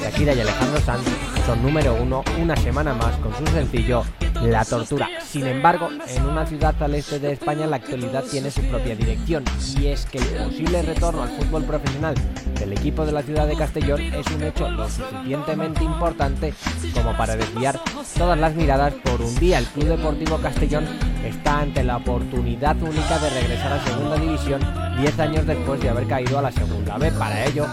Shakira 0.07 0.33
y 0.33 0.39
Alejandro 0.39 0.79
Sanz 0.79 1.03
son 1.45 1.61
número 1.61 1.93
uno 2.01 2.23
una 2.41 2.55
semana 2.55 2.93
más 2.93 3.13
con 3.17 3.35
su 3.35 3.45
sencillo 3.51 4.05
La 4.41 4.63
Tortura. 4.63 5.09
Sin 5.21 5.45
embargo, 5.45 5.89
en 6.07 6.25
una 6.25 6.45
ciudad 6.45 6.81
al 6.81 6.95
este 6.95 7.19
de 7.19 7.33
España 7.33 7.67
la 7.67 7.75
actualidad 7.75 8.23
tiene 8.23 8.49
su 8.49 8.61
propia 8.69 8.95
dirección 8.95 9.43
y 9.77 9.87
es 9.87 10.05
que 10.05 10.19
el 10.19 10.45
posible 10.45 10.81
retorno 10.81 11.23
al 11.23 11.29
fútbol 11.29 11.65
profesional 11.65 12.15
del 12.57 12.71
equipo 12.71 13.05
de 13.05 13.11
la 13.11 13.21
ciudad 13.21 13.47
de 13.47 13.57
Castellón 13.57 13.99
es 13.99 14.25
un 14.27 14.43
hecho 14.43 14.69
lo 14.69 14.89
suficientemente 14.89 15.83
importante 15.83 16.53
como 16.93 17.15
para 17.17 17.35
desviar 17.35 17.77
todas 18.17 18.39
las 18.39 18.55
miradas 18.55 18.93
por 19.03 19.21
un 19.21 19.35
día. 19.35 19.57
El 19.57 19.65
Club 19.65 19.89
Deportivo 19.89 20.37
Castellón 20.37 20.85
está 21.25 21.59
ante 21.59 21.83
la 21.83 21.97
oportunidad 21.97 22.81
única 22.81 23.19
de 23.19 23.29
regresar 23.29 23.73
a 23.73 23.83
Segunda 23.83 24.15
División 24.15 24.61
10 25.01 25.19
años 25.19 25.45
después 25.45 25.81
de 25.81 25.89
haber 25.89 26.07
caído 26.07 26.39
a 26.39 26.43
la 26.43 26.51
Segunda 26.51 26.97
B. 26.97 27.11
Para 27.11 27.45
ello, 27.45 27.67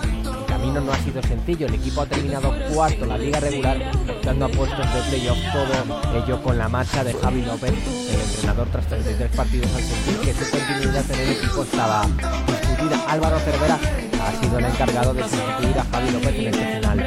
camino 0.65 0.81
no 0.81 0.93
ha 0.93 0.99
sido 0.99 1.23
sencillo. 1.23 1.67
El 1.67 1.75
equipo 1.75 2.01
ha 2.01 2.07
terminado 2.07 2.55
cuarto 2.73 3.05
la 3.05 3.19
liga 3.19 3.39
regular, 3.41 3.77
optando 4.09 4.47
a 4.47 4.49
puestos 4.49 4.95
de 4.95 5.03
playoff, 5.11 5.39
todo 5.53 6.23
ello 6.25 6.43
con 6.43 6.57
la 6.57 6.69
marcha 6.69 7.05
de 7.05 7.13
Javi 7.13 7.43
López, 7.43 7.71
el 7.71 8.21
entrenador 8.21 8.69
tras 8.73 8.87
33 8.87 9.37
partidos 9.37 9.69
al 9.75 9.83
sentir 9.83 10.19
que 10.21 10.33
su 10.33 10.51
continuidad 10.51 11.05
en 11.11 11.21
el 11.21 11.31
equipo 11.33 11.63
estaba 11.63 12.07
discutida. 12.47 13.05
Álvaro 13.09 13.39
Cervera 13.41 13.79
ha 14.23 14.43
sido 14.43 14.59
el 14.59 14.65
encargado 14.65 15.13
de 15.13 15.23
sustituir 15.23 15.79
a 15.79 15.85
Javi 15.85 16.11
López 16.11 16.35
en 16.35 16.47
este 16.47 16.77
final 16.77 16.99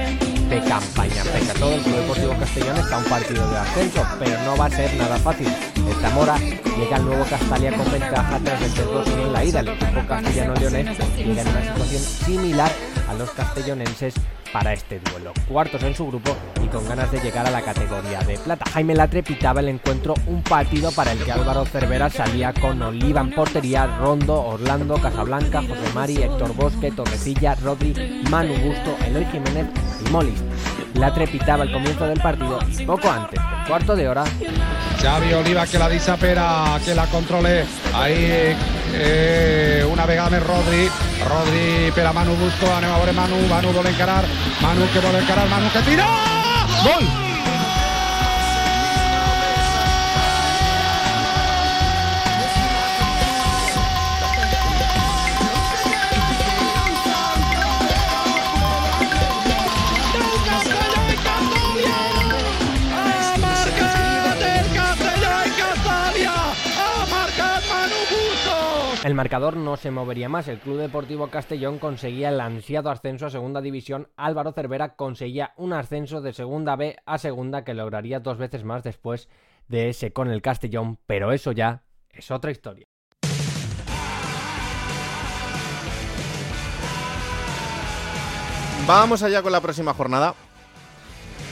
de 0.49 0.63
campaña. 0.63 1.23
Pese 1.23 1.51
a 1.51 1.53
todo, 1.55 1.73
el 1.73 1.81
Club 1.81 1.95
Deportivo 1.95 2.33
Castellón 2.39 2.77
está 2.77 2.95
a 2.95 2.99
un 2.99 3.05
partido 3.05 3.49
de 3.49 3.57
ascenso, 3.57 4.05
pero 4.19 4.41
no 4.43 4.57
va 4.57 4.65
a 4.65 4.69
ser 4.69 4.95
nada 4.95 5.17
fácil. 5.17 5.47
El 5.47 5.95
Zamora 5.95 6.37
llega 6.37 6.95
al 6.95 7.05
nuevo 7.05 7.25
Castalia 7.25 7.75
con 7.75 7.91
ventaja 7.91 8.39
tras 8.43 8.61
el 8.61 8.75
2 8.75 9.07
en 9.07 9.33
la 9.33 9.43
ida. 9.43 9.59
El 9.61 9.69
equipo 9.69 10.07
castellano-leonés 10.07 10.97
llega 11.17 11.41
en 11.41 11.47
una 11.47 11.61
situación 11.61 12.01
similar 12.03 12.71
los 13.17 13.31
castellonenses 13.31 14.13
para 14.51 14.73
este 14.73 14.99
duelo. 14.99 15.33
Cuartos 15.47 15.83
en 15.83 15.95
su 15.95 16.07
grupo 16.07 16.35
y 16.63 16.67
con 16.67 16.87
ganas 16.87 17.11
de 17.11 17.19
llegar 17.19 17.45
a 17.45 17.51
la 17.51 17.61
categoría 17.61 18.19
de 18.21 18.37
plata. 18.37 18.65
Jaime 18.71 18.95
Latre 18.95 19.23
pitaba 19.23 19.59
el 19.59 19.69
encuentro 19.69 20.13
un 20.25 20.41
partido 20.43 20.91
para 20.91 21.11
el 21.11 21.23
que 21.23 21.31
Álvaro 21.31 21.65
Cervera 21.65 22.09
salía 22.09 22.53
con 22.53 22.81
Oliva 22.81 23.21
en 23.21 23.31
portería, 23.31 23.87
Rondo, 23.99 24.41
Orlando, 24.41 24.95
Casablanca, 24.95 25.61
José 25.61 25.93
Mari, 25.93 26.23
Héctor 26.23 26.55
Bosque, 26.55 26.91
Torrecilla, 26.91 27.55
Rodri, 27.55 28.23
Manu 28.29 28.53
Gusto, 28.53 28.95
Eloy 29.05 29.25
Jiménez 29.25 29.67
y 30.05 30.09
Molis. 30.11 30.43
Latre 30.97 31.27
pitaba 31.27 31.63
el 31.63 31.71
comienzo 31.71 32.05
del 32.07 32.19
partido 32.19 32.59
y 32.77 32.85
poco 32.85 33.09
antes 33.09 33.39
del 33.39 33.67
cuarto 33.67 33.95
de 33.95 34.09
hora 34.09 34.23
Xavi 35.01 35.33
Oliva 35.33 35.67
que 35.67 35.77
la 35.77 35.89
disapera, 35.89 36.79
que 36.83 36.95
la 36.95 37.05
controle. 37.05 37.65
Ahí 37.93 38.55
eh, 38.93 39.87
una 39.91 40.05
vegada 40.05 40.31
més 40.33 40.43
Rodri. 40.43 40.87
Rodri 41.27 41.91
per 41.93 42.07
a 42.07 42.13
Manu 42.13 42.33
Busco, 42.41 42.71
anem 42.73 42.91
a 42.91 42.97
veure 42.97 43.13
Manu. 43.13 43.39
Manu 43.51 43.75
vol 43.77 43.93
encarar. 43.93 44.25
Manu 44.61 44.89
que 44.93 45.05
vol 45.05 45.21
encarar. 45.21 45.47
Manu 45.53 45.71
que 45.71 45.85
tira! 45.91 46.09
Gol! 46.83 47.26
El 69.07 69.15
marcador 69.15 69.55
no 69.55 69.77
se 69.77 69.89
movería 69.89 70.27
más. 70.27 70.49
El 70.49 70.59
Club 70.59 70.79
Deportivo 70.79 71.29
Castellón 71.29 71.79
conseguía 71.79 72.27
el 72.27 72.41
ansiado 72.41 72.89
ascenso 72.89 73.27
a 73.27 73.29
Segunda 73.29 73.61
División. 73.61 74.09
Álvaro 74.17 74.51
Cervera 74.51 74.97
conseguía 74.97 75.53
un 75.55 75.71
ascenso 75.71 76.19
de 76.19 76.33
Segunda 76.33 76.75
B 76.75 76.97
a 77.05 77.17
Segunda 77.17 77.63
que 77.63 77.73
lograría 77.73 78.19
dos 78.19 78.37
veces 78.37 78.65
más 78.65 78.83
después 78.83 79.29
de 79.69 79.87
ese 79.87 80.11
con 80.11 80.29
el 80.29 80.41
Castellón. 80.41 80.99
Pero 81.05 81.31
eso 81.31 81.53
ya 81.53 81.83
es 82.09 82.31
otra 82.31 82.51
historia. 82.51 82.85
Vamos 88.85 89.23
allá 89.23 89.41
con 89.41 89.53
la 89.53 89.61
próxima 89.61 89.93
jornada. 89.93 90.35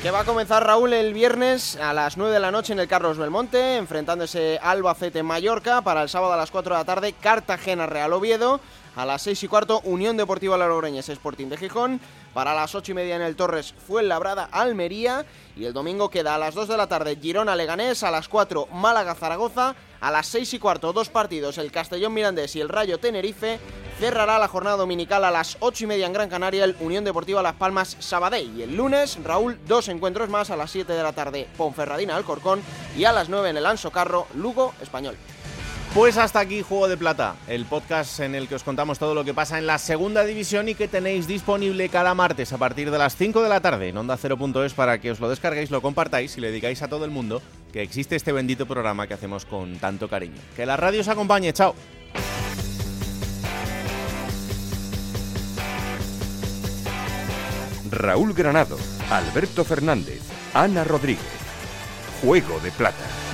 Que 0.06 0.12
va 0.12 0.20
a 0.20 0.24
comenzar 0.24 0.64
Raúl 0.64 0.94
el 0.94 1.16
viernes 1.16 1.78
a 1.78 1.92
las 1.92 2.16
9 2.16 2.32
de 2.32 2.40
la 2.40 2.52
noche 2.52 2.74
en 2.74 2.80
el 2.80 2.88
Carlos 2.88 3.18
Belmonte, 3.18 3.78
enfrentándose 3.78 4.60
Albacete 4.62 5.24
Mallorca. 5.24 5.82
Para 5.82 6.04
el 6.04 6.10
sábado 6.10 6.34
a 6.34 6.38
las 6.38 6.52
4 6.52 6.76
de 6.76 6.80
la 6.80 6.86
tarde, 6.86 7.14
Cartagena 7.14 7.88
Real 7.88 8.14
Oviedo. 8.14 8.62
A 8.96 9.06
las 9.06 9.24
6 9.24 9.44
y 9.44 9.48
cuarto, 9.50 9.82
Unión 9.84 10.16
Deportiva 10.16 10.58
Logroñés 10.58 11.10
Sporting 11.10 11.48
de 11.48 11.58
Gijón. 11.58 12.00
Para 12.34 12.54
las 12.54 12.76
8 12.76 12.94
y 12.94 12.96
media 12.96 13.18
en 13.18 13.22
el 13.22 13.36
Torres, 13.36 13.74
Fuenlabrada 13.86 14.48
Almería. 14.50 15.26
Y 15.58 15.66
el 15.66 15.74
domingo 15.74 16.10
queda 16.10 16.36
a 16.36 16.38
las 16.38 16.56
2 16.56 16.70
de 16.70 16.78
la 16.78 16.88
tarde, 16.88 17.18
Girona 17.22 17.58
Leganés. 17.58 18.04
A 18.04 18.12
las 18.12 18.30
4, 18.30 18.70
Málaga 18.72 19.14
Zaragoza. 19.14 19.76
A 20.00 20.12
las 20.12 20.28
6 20.28 20.54
y 20.54 20.60
cuarto, 20.60 20.94
dos 20.94 21.10
partidos, 21.10 21.58
el 21.58 21.72
Castellón 21.72 22.14
Mirandés 22.14 22.56
y 22.56 22.62
el 22.62 22.70
Rayo 22.70 22.98
Tenerife. 22.98 23.60
Cerrará 24.00 24.40
la 24.40 24.48
jornada 24.48 24.78
dominical 24.78 25.26
a 25.26 25.32
las 25.32 25.58
8 25.60 25.84
y 25.84 25.88
media 25.88 26.06
en 26.06 26.14
Gran 26.14 26.30
Canaria 26.30 26.64
el 26.64 26.78
Unión 26.80 27.04
Deportiva 27.04 27.42
Las 27.42 27.56
Palmas 27.56 27.98
Sabadell. 28.00 28.58
Y 28.58 28.62
el 28.62 28.78
lunes, 28.78 29.18
Raúl, 29.24 29.60
dos 29.68 29.90
encuentros 29.90 30.30
más 30.30 30.52
a 30.52 30.56
las 30.56 30.72
7 30.72 30.94
de 30.94 31.04
la 31.04 31.14
tarde, 31.14 31.50
Ponferradina 31.58 32.16
Alcorcón 32.16 32.62
y 32.98 33.04
a 33.04 33.12
las 33.12 33.28
9 33.28 33.50
en 33.50 33.58
el 33.58 33.66
Anso 33.66 33.92
Carro, 33.92 34.28
Lugo 34.36 34.74
Español. 34.82 35.18
Pues 35.96 36.18
hasta 36.18 36.42
aquí 36.42 36.62
Juego 36.62 36.90
de 36.90 36.98
Plata, 36.98 37.38
el 37.48 37.64
podcast 37.64 38.20
en 38.20 38.36
el 38.36 38.50
que 38.50 38.56
os 38.56 38.64
contamos 38.64 39.00
todo 39.00 39.16
lo 39.16 39.24
que 39.24 39.34
pasa 39.34 39.58
en 39.58 39.66
la 39.66 39.78
segunda 39.78 40.26
división 40.26 40.68
y 40.68 40.76
que 40.76 40.90
tenéis 40.90 41.26
disponible 41.26 41.88
cada 41.88 42.14
martes 42.14 42.52
a 42.52 42.58
partir 42.58 42.92
de 42.92 42.98
las 42.98 43.16
5 43.16 43.42
de 43.42 43.48
la 43.48 43.62
tarde 43.62 43.88
en 43.88 43.98
Onda 43.98 44.18
0.es 44.18 44.74
para 44.74 45.00
que 45.00 45.12
os 45.12 45.22
lo 45.22 45.30
descarguéis, 45.30 45.72
lo 45.72 45.82
compartáis 45.82 46.38
y 46.38 46.42
le 46.42 46.52
digáis 46.52 46.82
a 46.82 46.90
todo 46.90 47.06
el 47.06 47.12
mundo 47.12 47.42
que 47.72 47.82
existe 47.82 48.18
este 48.18 48.34
bendito 48.34 48.66
programa 48.66 49.08
que 49.08 49.14
hacemos 49.14 49.46
con 49.46 49.78
tanto 49.78 50.10
cariño. 50.10 50.36
Que 50.58 50.66
la 50.66 50.76
radio 50.76 51.00
os 51.00 51.08
acompañe, 51.08 51.54
chao. 51.54 51.74
Raúl 57.90 58.34
Granado, 58.34 58.78
Alberto 59.10 59.64
Fernández, 59.64 60.20
Ana 60.54 60.84
Rodríguez. 60.84 61.24
Juego 62.22 62.60
de 62.60 62.72
Plata. 62.72 63.25